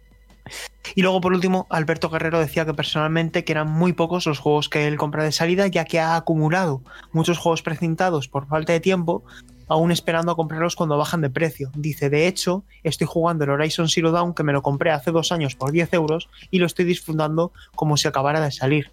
Y 0.93 1.01
luego, 1.01 1.21
por 1.21 1.33
último, 1.33 1.67
Alberto 1.69 2.09
Guerrero 2.09 2.39
decía 2.39 2.65
que 2.65 2.73
personalmente 2.73 3.43
que 3.43 3.51
eran 3.51 3.71
muy 3.71 3.93
pocos 3.93 4.25
los 4.25 4.39
juegos 4.39 4.69
que 4.69 4.87
él 4.87 4.97
compra 4.97 5.23
de 5.23 5.31
salida, 5.31 5.67
ya 5.67 5.85
que 5.85 5.99
ha 5.99 6.15
acumulado 6.15 6.81
muchos 7.11 7.37
juegos 7.37 7.61
precintados 7.61 8.27
por 8.27 8.47
falta 8.47 8.73
de 8.73 8.79
tiempo, 8.79 9.23
aún 9.67 9.91
esperando 9.91 10.31
a 10.31 10.35
comprarlos 10.35 10.75
cuando 10.75 10.97
bajan 10.97 11.21
de 11.21 11.29
precio. 11.29 11.71
Dice, 11.75 12.09
de 12.09 12.27
hecho, 12.27 12.63
estoy 12.83 13.07
jugando 13.07 13.43
el 13.43 13.49
Horizon 13.49 13.89
Zero 13.89 14.11
Dawn 14.11 14.33
que 14.33 14.43
me 14.43 14.53
lo 14.53 14.61
compré 14.61 14.91
hace 14.91 15.11
dos 15.11 15.31
años 15.31 15.55
por 15.55 15.71
10 15.71 15.93
euros 15.93 16.29
y 16.51 16.59
lo 16.59 16.65
estoy 16.65 16.85
disfrutando 16.85 17.51
como 17.75 17.97
si 17.97 18.07
acabara 18.07 18.41
de 18.41 18.51
salir. 18.51 18.91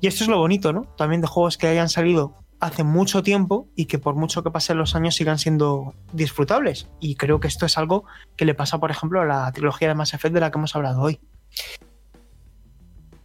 Y 0.00 0.06
esto 0.06 0.24
es 0.24 0.28
lo 0.28 0.38
bonito, 0.38 0.72
¿no? 0.72 0.82
También 0.96 1.20
de 1.20 1.28
juegos 1.28 1.56
que 1.56 1.66
hayan 1.66 1.88
salido 1.88 2.34
hace 2.60 2.82
mucho 2.84 3.22
tiempo 3.22 3.68
y 3.76 3.86
que 3.86 3.98
por 3.98 4.14
mucho 4.14 4.42
que 4.42 4.50
pasen 4.50 4.78
los 4.78 4.94
años 4.94 5.14
sigan 5.14 5.38
siendo 5.38 5.94
disfrutables. 6.12 6.88
Y 7.00 7.16
creo 7.16 7.40
que 7.40 7.48
esto 7.48 7.66
es 7.66 7.76
algo 7.78 8.04
que 8.36 8.44
le 8.44 8.54
pasa, 8.54 8.78
por 8.78 8.90
ejemplo, 8.90 9.20
a 9.20 9.24
la 9.24 9.52
trilogía 9.52 9.88
de 9.88 9.94
Mass 9.94 10.14
Effect 10.14 10.34
de 10.34 10.40
la 10.40 10.50
que 10.50 10.58
hemos 10.58 10.74
hablado 10.74 11.02
hoy. 11.02 11.20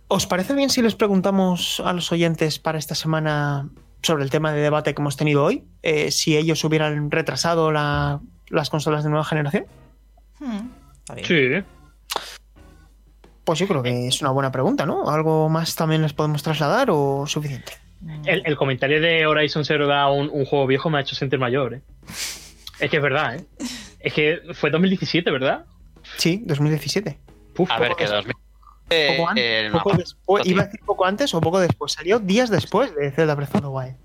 ¿Os 0.07 0.25
parece 0.25 0.53
bien 0.55 0.69
si 0.69 0.81
les 0.81 0.95
preguntamos 0.95 1.81
a 1.85 1.93
los 1.93 2.11
oyentes 2.11 2.57
para 2.59 2.79
esta 2.79 2.95
semana 2.95 3.69
sobre 4.01 4.23
el 4.23 4.29
tema 4.31 4.51
de 4.51 4.59
debate 4.61 4.93
que 4.95 5.01
hemos 5.01 5.15
tenido 5.17 5.43
hoy? 5.43 5.65
Eh, 5.83 6.09
si 6.11 6.35
ellos 6.35 6.63
hubieran 6.63 7.11
retrasado 7.11 7.71
la- 7.71 8.19
las 8.49 8.69
consolas 8.71 9.03
de 9.03 9.09
nueva 9.11 9.25
generación. 9.25 9.65
Hmm. 10.39 10.69
Sí. 11.25 11.63
Pues 13.43 13.59
yo 13.59 13.67
creo 13.67 13.83
que 13.83 14.07
es 14.07 14.21
una 14.21 14.31
buena 14.31 14.51
pregunta, 14.51 14.85
¿no? 14.85 15.09
¿Algo 15.09 15.47
más 15.49 15.75
también 15.75 16.01
les 16.01 16.13
podemos 16.13 16.41
trasladar 16.43 16.89
o 16.91 17.25
suficiente? 17.27 17.73
El, 18.25 18.43
el 18.45 18.55
comentario 18.55 19.01
de 19.01 19.25
Horizon 19.25 19.65
Zero 19.65 19.87
Dawn, 19.87 20.29
un 20.31 20.45
juego 20.45 20.65
viejo, 20.67 20.89
me 20.89 20.97
ha 20.99 21.01
hecho 21.01 21.15
sentir 21.15 21.37
mayor, 21.39 21.73
¿eh? 21.75 21.81
Es 22.79 22.89
que 22.89 22.97
es 22.97 23.03
verdad, 23.03 23.35
¿eh? 23.35 23.45
Es 23.99 24.13
que 24.13 24.39
fue 24.53 24.69
2017, 24.69 25.29
¿verdad? 25.31 25.65
Sí, 26.17 26.41
2017. 26.45 27.19
Puf, 27.53 27.69
A 27.71 27.79
ver, 27.79 27.95
que 27.95 28.05
2000. 28.05 28.33
Poco, 28.89 29.31
eh, 29.35 29.69
no, 29.71 29.77
poco 29.83 29.97
después, 29.97 30.43
tío. 30.43 30.53
iba 30.53 30.63
a 30.63 30.65
decir 30.65 30.79
poco 30.85 31.05
antes 31.05 31.33
o 31.35 31.41
poco 31.41 31.59
después. 31.59 31.91
Salió 31.91 32.19
días 32.19 32.49
después 32.49 32.95
de 32.95 33.11
Zelda 33.11 33.35
Breath 33.35 33.53
of 33.55 33.61
the 33.61 33.67
Wild. 33.67 33.95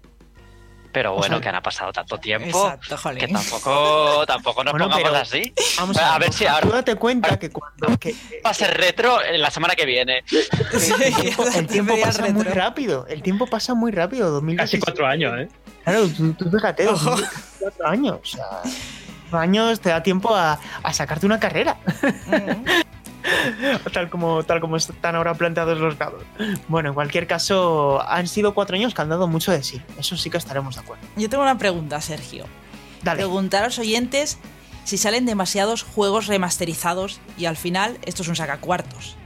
Pero 0.94 1.12
o 1.12 1.16
bueno, 1.18 1.36
sea, 1.36 1.42
que 1.50 1.56
han 1.56 1.62
pasado 1.62 1.92
tanto 1.92 2.16
tiempo 2.18 2.66
Exacto, 2.66 2.96
jolín. 2.96 3.18
que 3.18 3.28
tampoco, 3.28 4.24
tampoco 4.26 4.64
nos 4.64 4.72
Bueno, 4.72 4.88
pongamos 4.88 5.18
así. 5.20 5.52
Vamos 5.76 5.98
A 5.98 6.14
a, 6.14 6.18
ver 6.18 6.32
si 6.32 6.46
ahora- 6.46 6.66
Tú 6.66 6.72
date 6.72 6.94
cuenta 6.94 7.38
que 7.38 7.50
cuando. 7.50 7.98
que- 7.98 8.12
que- 8.14 8.40
Va 8.46 8.50
a 8.50 8.54
ser 8.54 8.74
retro 8.78 9.22
en 9.22 9.42
la 9.42 9.50
semana 9.50 9.74
que 9.74 9.84
viene. 9.84 10.22
el 10.72 11.14
tiempo, 11.16 11.44
el 11.54 11.66
tiempo 11.66 11.94
pasa 12.00 12.22
muy 12.28 12.44
retro. 12.44 12.60
rápido. 12.60 13.06
El 13.08 13.22
tiempo 13.22 13.46
pasa 13.46 13.74
muy 13.74 13.90
rápido. 13.92 14.30
2017. 14.30 14.56
Casi 14.78 14.80
cuatro 14.80 15.06
años, 15.06 15.34
¿eh? 15.38 15.48
Claro, 15.82 16.08
tú, 16.08 16.32
tú 16.34 16.50
fíjate, 16.50 16.86
Ojo. 16.88 17.10
2024 17.10 17.86
años. 17.88 18.18
O 18.22 18.24
sea, 18.24 18.46
cuatro 19.24 19.38
años 19.40 19.80
te 19.80 19.88
da 19.90 20.02
tiempo 20.02 20.34
a, 20.34 20.58
a 20.82 20.92
sacarte 20.92 21.26
una 21.26 21.40
carrera. 21.40 21.76
Mm. 22.26 22.64
tal 23.92 24.10
como, 24.10 24.42
tal 24.44 24.60
como 24.60 24.76
están 24.76 25.16
ahora 25.16 25.34
planteados 25.34 25.78
los 25.78 25.98
dados. 25.98 26.22
Bueno, 26.68 26.90
en 26.90 26.94
cualquier 26.94 27.26
caso, 27.26 28.02
han 28.06 28.26
sido 28.28 28.54
cuatro 28.54 28.76
años 28.76 28.94
que 28.94 29.02
han 29.02 29.08
dado 29.08 29.26
mucho 29.28 29.52
de 29.52 29.62
sí. 29.62 29.80
Eso 29.98 30.16
sí 30.16 30.30
que 30.30 30.36
estaremos 30.38 30.74
de 30.76 30.80
acuerdo. 30.82 31.04
Yo 31.16 31.28
tengo 31.28 31.42
una 31.42 31.58
pregunta, 31.58 32.00
Sergio. 32.00 32.44
Dale. 33.02 33.18
Preguntar 33.18 33.62
a 33.62 33.66
los 33.66 33.78
oyentes 33.78 34.38
si 34.84 34.98
salen 34.98 35.26
demasiados 35.26 35.82
juegos 35.82 36.26
remasterizados 36.26 37.20
y 37.38 37.46
al 37.46 37.56
final 37.56 37.98
esto 38.04 38.22
es 38.22 38.28
un 38.28 38.36
sacacuartos. 38.36 39.16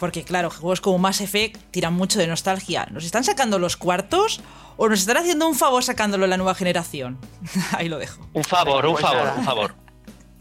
Porque 0.00 0.24
claro, 0.24 0.50
juegos 0.50 0.80
como 0.80 0.98
Mass 0.98 1.20
Effect 1.20 1.60
tiran 1.70 1.94
mucho 1.94 2.18
de 2.18 2.26
nostalgia. 2.26 2.86
¿Nos 2.90 3.04
están 3.04 3.22
sacando 3.22 3.58
los 3.58 3.76
cuartos 3.76 4.40
o 4.76 4.88
nos 4.88 4.98
están 5.00 5.18
haciendo 5.18 5.46
un 5.46 5.54
favor 5.54 5.84
sacándolo 5.84 6.24
en 6.24 6.30
la 6.30 6.36
nueva 6.36 6.54
generación? 6.54 7.18
Ahí 7.76 7.88
lo 7.88 7.98
dejo. 7.98 8.26
Un 8.32 8.42
favor, 8.44 8.84
un 8.86 8.92
Pues 8.94 9.02
favor, 9.04 9.24
nada. 9.24 9.34
un 9.38 9.44
favor. 9.44 9.74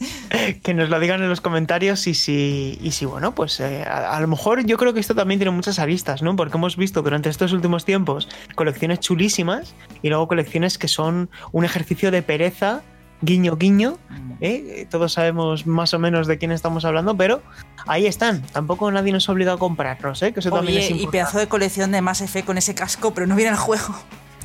que 0.64 0.74
nos 0.74 0.90
lo 0.90 1.00
digan 1.00 1.22
en 1.22 1.30
los 1.30 1.42
comentarios 1.42 2.08
y 2.08 2.14
si, 2.14 2.78
y 2.82 2.92
si 2.92 3.06
bueno, 3.06 3.34
pues 3.34 3.60
eh, 3.60 3.84
a, 3.84 4.16
a 4.16 4.22
lo 4.22 4.28
mejor 4.28 4.66
yo 4.66 4.78
creo 4.78 4.94
que 4.94 5.00
esto 5.00 5.16
también 5.16 5.40
tiene 5.40 5.52
muchas 5.52 5.80
aristas, 5.80 6.22
¿no? 6.22 6.36
Porque 6.36 6.58
hemos 6.58 6.78
visto 6.78 7.02
durante 7.02 7.30
estos 7.30 7.54
últimos 7.54 7.86
tiempos 7.86 8.28
colecciones 8.56 9.00
chulísimas 9.00 9.74
y 10.02 10.10
luego 10.10 10.28
colecciones 10.28 10.78
que 10.78 10.88
son 10.88 11.30
un 11.52 11.66
ejercicio 11.66 12.12
de 12.12 12.22
pereza, 12.22 12.82
guiño, 13.22 13.56
guiño, 13.56 13.98
¿eh? 14.40 14.88
Todos 14.90 15.14
sabemos 15.14 15.68
más 15.68 15.94
o 15.94 16.00
menos 16.00 16.28
de 16.28 16.38
quién 16.38 16.52
estamos 16.52 16.86
hablando, 16.86 17.16
pero 17.16 17.42
ahí 17.88 18.06
están. 18.08 18.42
Tampoco 18.42 18.92
nadie 18.92 19.12
nos 19.12 19.30
ha 19.30 19.32
obligado 19.32 19.58
a 19.58 19.60
comprarlos, 19.60 20.22
¿eh? 20.24 20.34
Que 20.34 20.40
eso 20.40 20.50
también 20.50 20.80
es 20.80 20.90
y 20.90 20.94
importante. 20.94 21.12
pedazo 21.12 21.40
de 21.40 21.48
colección 21.48 21.92
de 21.92 22.02
Mass 22.02 22.22
Effect 22.22 22.46
con 22.48 22.58
ese 22.58 22.76
casco, 22.76 23.14
pero 23.14 23.28
no 23.28 23.36
viene 23.36 23.52
al 23.52 23.58
juego. 23.58 23.96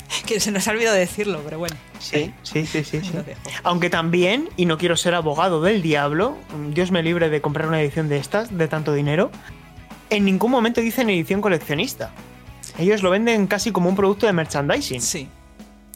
Que 0.27 0.41
se 0.41 0.51
nos 0.51 0.67
ha 0.69 0.73
olvidado 0.73 0.97
decirlo, 0.97 1.41
pero 1.45 1.59
bueno. 1.59 1.77
Sí, 1.99 2.33
sí, 2.43 2.67
sí, 2.67 2.85
sí. 2.85 3.01
sí. 3.03 3.11
Dejo. 3.25 3.41
Aunque 3.65 3.91
también, 3.91 4.49
y 4.57 4.67
no 4.67 4.77
quiero 4.79 4.97
ser 4.97 5.15
abogado 5.15 5.63
del 5.63 5.83
diablo, 5.83 6.37
Dios 6.71 6.91
me 6.91 7.03
libre 7.03 7.29
de 7.29 7.41
comprar 7.41 7.69
una 7.69 7.81
edición 7.81 8.09
de 8.09 8.19
estas, 8.19 8.57
de 8.57 8.69
tanto 8.69 8.93
dinero, 8.93 9.31
en 10.11 10.25
ningún 10.25 10.51
momento 10.51 10.81
dicen 10.81 11.11
edición 11.11 11.41
coleccionista. 11.41 12.11
Ellos 12.79 13.03
lo 13.03 13.11
venden 13.11 13.47
casi 13.47 13.73
como 13.73 13.89
un 13.89 13.97
producto 13.97 14.27
de 14.27 14.33
merchandising. 14.33 15.01
Sí. 15.01 15.29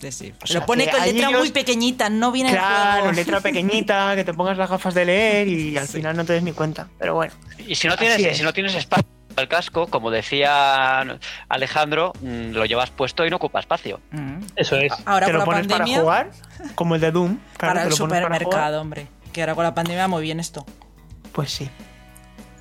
Sí, 0.01 0.11
sí. 0.13 0.33
O 0.43 0.47
sea, 0.47 0.61
lo 0.61 0.67
pone 0.67 0.89
con 0.89 0.99
letra 1.05 1.29
ellos- 1.29 1.41
muy 1.41 1.51
pequeñita, 1.51 2.09
no 2.09 2.33
viene 2.33 2.51
Claro, 2.53 3.01
juego. 3.03 3.13
letra 3.13 3.41
pequeñita, 3.41 4.17
que 4.17 4.25
te 4.25 4.33
pongas 4.33 4.57
las 4.57 4.71
gafas 4.71 4.95
de 4.95 5.05
leer 5.05 5.47
y 5.49 5.77
al 5.77 5.87
Sí. 5.89 5.99
final 5.99 6.17
no 6.17 6.25
te 6.25 6.33
des 6.33 6.43
ni 6.43 6.53
cuenta. 6.53 6.89
Pero 6.99 7.15
bueno, 7.17 7.35
Y 7.69 7.75
si 7.75 7.87
no 7.87 7.97
tienes, 7.99 8.19
es. 8.19 8.39
si 8.39 8.43
no 8.43 8.53
tienes 8.55 8.75
espacio 8.75 9.05
el 9.41 9.49
casco, 9.49 9.87
como 9.87 10.11
decía 10.11 11.05
Alejandro, 11.49 12.13
mm, 12.21 12.53
lo 12.53 12.65
llevas 12.67 12.91
puesto 12.91 13.27
y 13.27 13.31
no 13.31 13.37
ocupa 13.37 13.61
espacio. 13.61 14.01
Mm. 14.11 14.41
Eso 14.57 14.77
es. 14.77 14.93
Ahora 15.05 15.27
¿Te 15.27 15.33
lo 15.33 15.45
pones 15.45 15.67
pandemia, 15.67 16.03
para 16.03 16.03
jugar? 16.03 16.31
Como 16.75 16.95
el 16.95 17.01
de 17.01 17.11
Doom. 17.11 17.39
claro, 17.57 17.75
para 17.75 17.83
el 17.83 17.89
pones 17.89 17.99
para 17.99 18.37
supermercado, 18.37 18.81
hombre. 18.81 19.09
Que 19.33 19.43
ahora 19.43 19.55
con 19.55 19.65
la 19.65 19.75
pandemia 19.75 20.09
muy 20.09 20.23
bien 20.23 20.41
esto. 20.41 20.65
Pues 21.33 21.51
sí. 21.51 21.71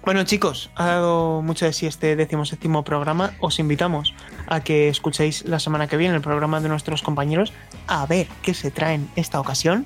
Bueno 0.04 0.24
chicos, 0.24 0.72
ha 0.76 0.88
dado 0.88 1.42
mucho 1.42 1.66
de 1.66 1.74
sí 1.74 1.86
este 1.86 2.16
decimoséptimo 2.16 2.84
programa. 2.84 3.34
Os 3.42 3.60
invitamos 3.60 4.14
a 4.48 4.62
que 4.62 4.88
escuchéis 4.88 5.46
la 5.46 5.60
semana 5.60 5.88
que 5.88 5.98
viene 5.98 6.16
el 6.16 6.22
programa 6.22 6.62
de 6.62 6.70
nuestros 6.70 7.02
compañeros 7.02 7.54
a 7.88 8.06
ver 8.06 8.28
qué 8.42 8.54
se 8.54 8.72
traen 8.72 9.10
esta 9.16 9.40
ocasión. 9.40 9.86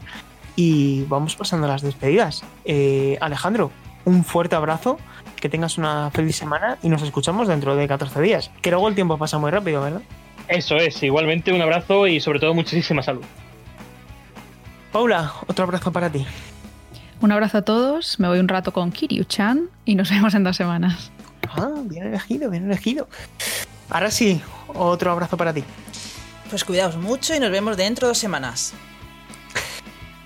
Y 0.56 1.04
vamos 1.06 1.36
pasando 1.36 1.66
a 1.66 1.70
las 1.70 1.82
despedidas. 1.82 2.44
Eh, 2.64 3.18
Alejandro, 3.22 3.72
un 4.06 4.24
fuerte 4.24 4.56
abrazo, 4.56 4.98
que 5.44 5.50
tengas 5.50 5.78
una 5.78 6.10
feliz 6.10 6.38
semana 6.38 6.78
y 6.82 6.88
nos 6.88 7.02
escuchamos 7.02 7.50
dentro 7.50 7.76
de 7.76 7.86
14 7.86 8.22
días. 8.22 8.50
Que 8.62 8.72
luego 8.72 8.88
el 8.88 8.96
tiempo 8.96 9.18
pasa 9.18 9.38
muy 9.40 9.52
rápido, 9.52 9.82
¿verdad? 9.82 10.02
Eso 10.48 10.78
es. 10.78 11.04
Igualmente 11.04 11.52
un 11.52 11.62
abrazo 11.62 12.08
y 12.08 12.22
sobre 12.22 12.40
todo 12.40 12.54
muchísima 12.54 13.04
salud. 13.04 13.24
Paula, 14.94 15.34
otro 15.46 15.66
abrazo 15.66 15.92
para 15.92 16.10
ti. 16.10 16.26
Un 17.20 17.34
abrazo 17.34 17.58
a 17.58 17.62
todos, 17.64 18.22
me 18.22 18.30
voy 18.30 18.40
un 18.40 18.48
rato 18.48 18.72
con 18.72 18.94
Kiryu-chan 18.94 19.70
y 19.84 19.96
nos 19.96 20.10
vemos 20.12 20.34
en 20.34 20.46
dos 20.46 20.56
semanas. 20.56 21.12
Ah, 21.50 21.74
bien 21.84 22.08
elegido, 22.08 22.50
bien 22.50 22.64
elegido. 22.64 23.10
Ahora 23.90 24.12
sí, 24.12 24.42
otro 24.70 25.12
abrazo 25.12 25.36
para 25.36 25.54
ti. 25.54 25.66
Pues 26.50 26.64
cuidaos 26.64 26.96
mucho 26.96 27.36
y 27.36 27.42
nos 27.42 27.52
vemos 27.52 27.76
dentro 27.76 28.08
de 28.08 28.12
dos 28.12 28.18
semanas. 28.18 28.74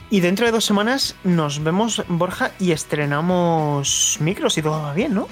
Y 0.10 0.22
dentro 0.22 0.46
de 0.46 0.52
dos 0.54 0.64
semanas 0.66 1.16
nos 1.24 1.64
vemos, 1.64 2.02
Borja, 2.08 2.52
y 2.60 2.72
estrenamos 2.72 4.18
micros 4.22 4.58
y 4.58 4.62
todo 4.62 4.82
va 4.82 4.94
bien, 4.94 5.14
¿no? 5.14 5.28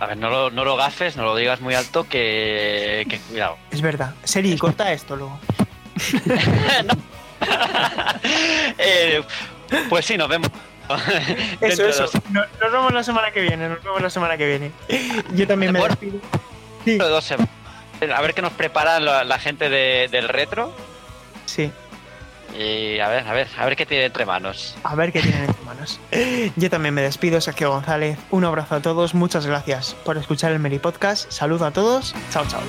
A 0.00 0.06
ver, 0.06 0.16
no 0.16 0.28
lo, 0.30 0.50
no 0.50 0.64
lo 0.64 0.76
gafes, 0.76 1.16
no 1.16 1.24
lo 1.24 1.34
digas 1.36 1.60
muy 1.60 1.74
alto, 1.74 2.04
que, 2.04 3.06
que 3.08 3.18
cuidado. 3.20 3.56
Es 3.70 3.80
verdad. 3.80 4.14
Seri, 4.24 4.56
corta 4.56 4.92
esto 4.92 5.16
luego. 5.16 5.38
Eh, 8.78 9.22
pues 9.88 10.06
sí, 10.06 10.16
nos 10.16 10.28
vemos. 10.28 10.50
Eso, 11.60 11.86
eso. 11.86 12.06
Nos 12.30 12.72
vemos 12.72 12.92
la 12.92 13.02
semana 13.02 13.30
que 13.30 13.40
viene, 13.42 13.68
nos 13.68 13.82
vemos 13.82 14.00
la 14.02 14.10
semana 14.10 14.36
que 14.36 14.46
viene. 14.46 14.72
Yo 15.34 15.46
también 15.46 15.72
me 15.72 15.80
despido. 15.80 16.18
Sí, 16.84 16.90
dentro 16.92 17.06
de 17.06 17.12
dos 17.12 17.24
semanas. 17.24 17.50
A 18.14 18.20
ver 18.22 18.34
qué 18.34 18.42
nos 18.42 18.52
prepara 18.52 18.98
la, 19.00 19.24
la 19.24 19.38
gente 19.38 19.68
de- 19.68 20.08
del 20.10 20.28
retro. 20.28 20.74
sí. 21.46 21.70
Y 22.56 22.98
a 23.00 23.08
ver, 23.08 23.26
a 23.26 23.32
ver, 23.32 23.48
a 23.56 23.64
ver 23.64 23.76
qué 23.76 23.86
tiene 23.86 24.04
entre 24.06 24.24
manos. 24.26 24.76
A 24.82 24.94
ver 24.94 25.12
qué 25.12 25.20
tienen 25.20 25.44
entre 25.44 25.64
manos. 25.64 26.00
Yo 26.56 26.70
también 26.70 26.94
me 26.94 27.02
despido, 27.02 27.40
Sergio 27.40 27.70
González. 27.70 28.18
Un 28.30 28.44
abrazo 28.44 28.76
a 28.76 28.80
todos, 28.80 29.14
muchas 29.14 29.46
gracias 29.46 29.94
por 30.04 30.16
escuchar 30.16 30.52
el 30.52 30.58
Meri 30.58 30.78
Podcast. 30.78 31.30
Saludo 31.30 31.66
a 31.66 31.70
todos. 31.70 32.14
Chao, 32.30 32.44
chao. 32.46 32.60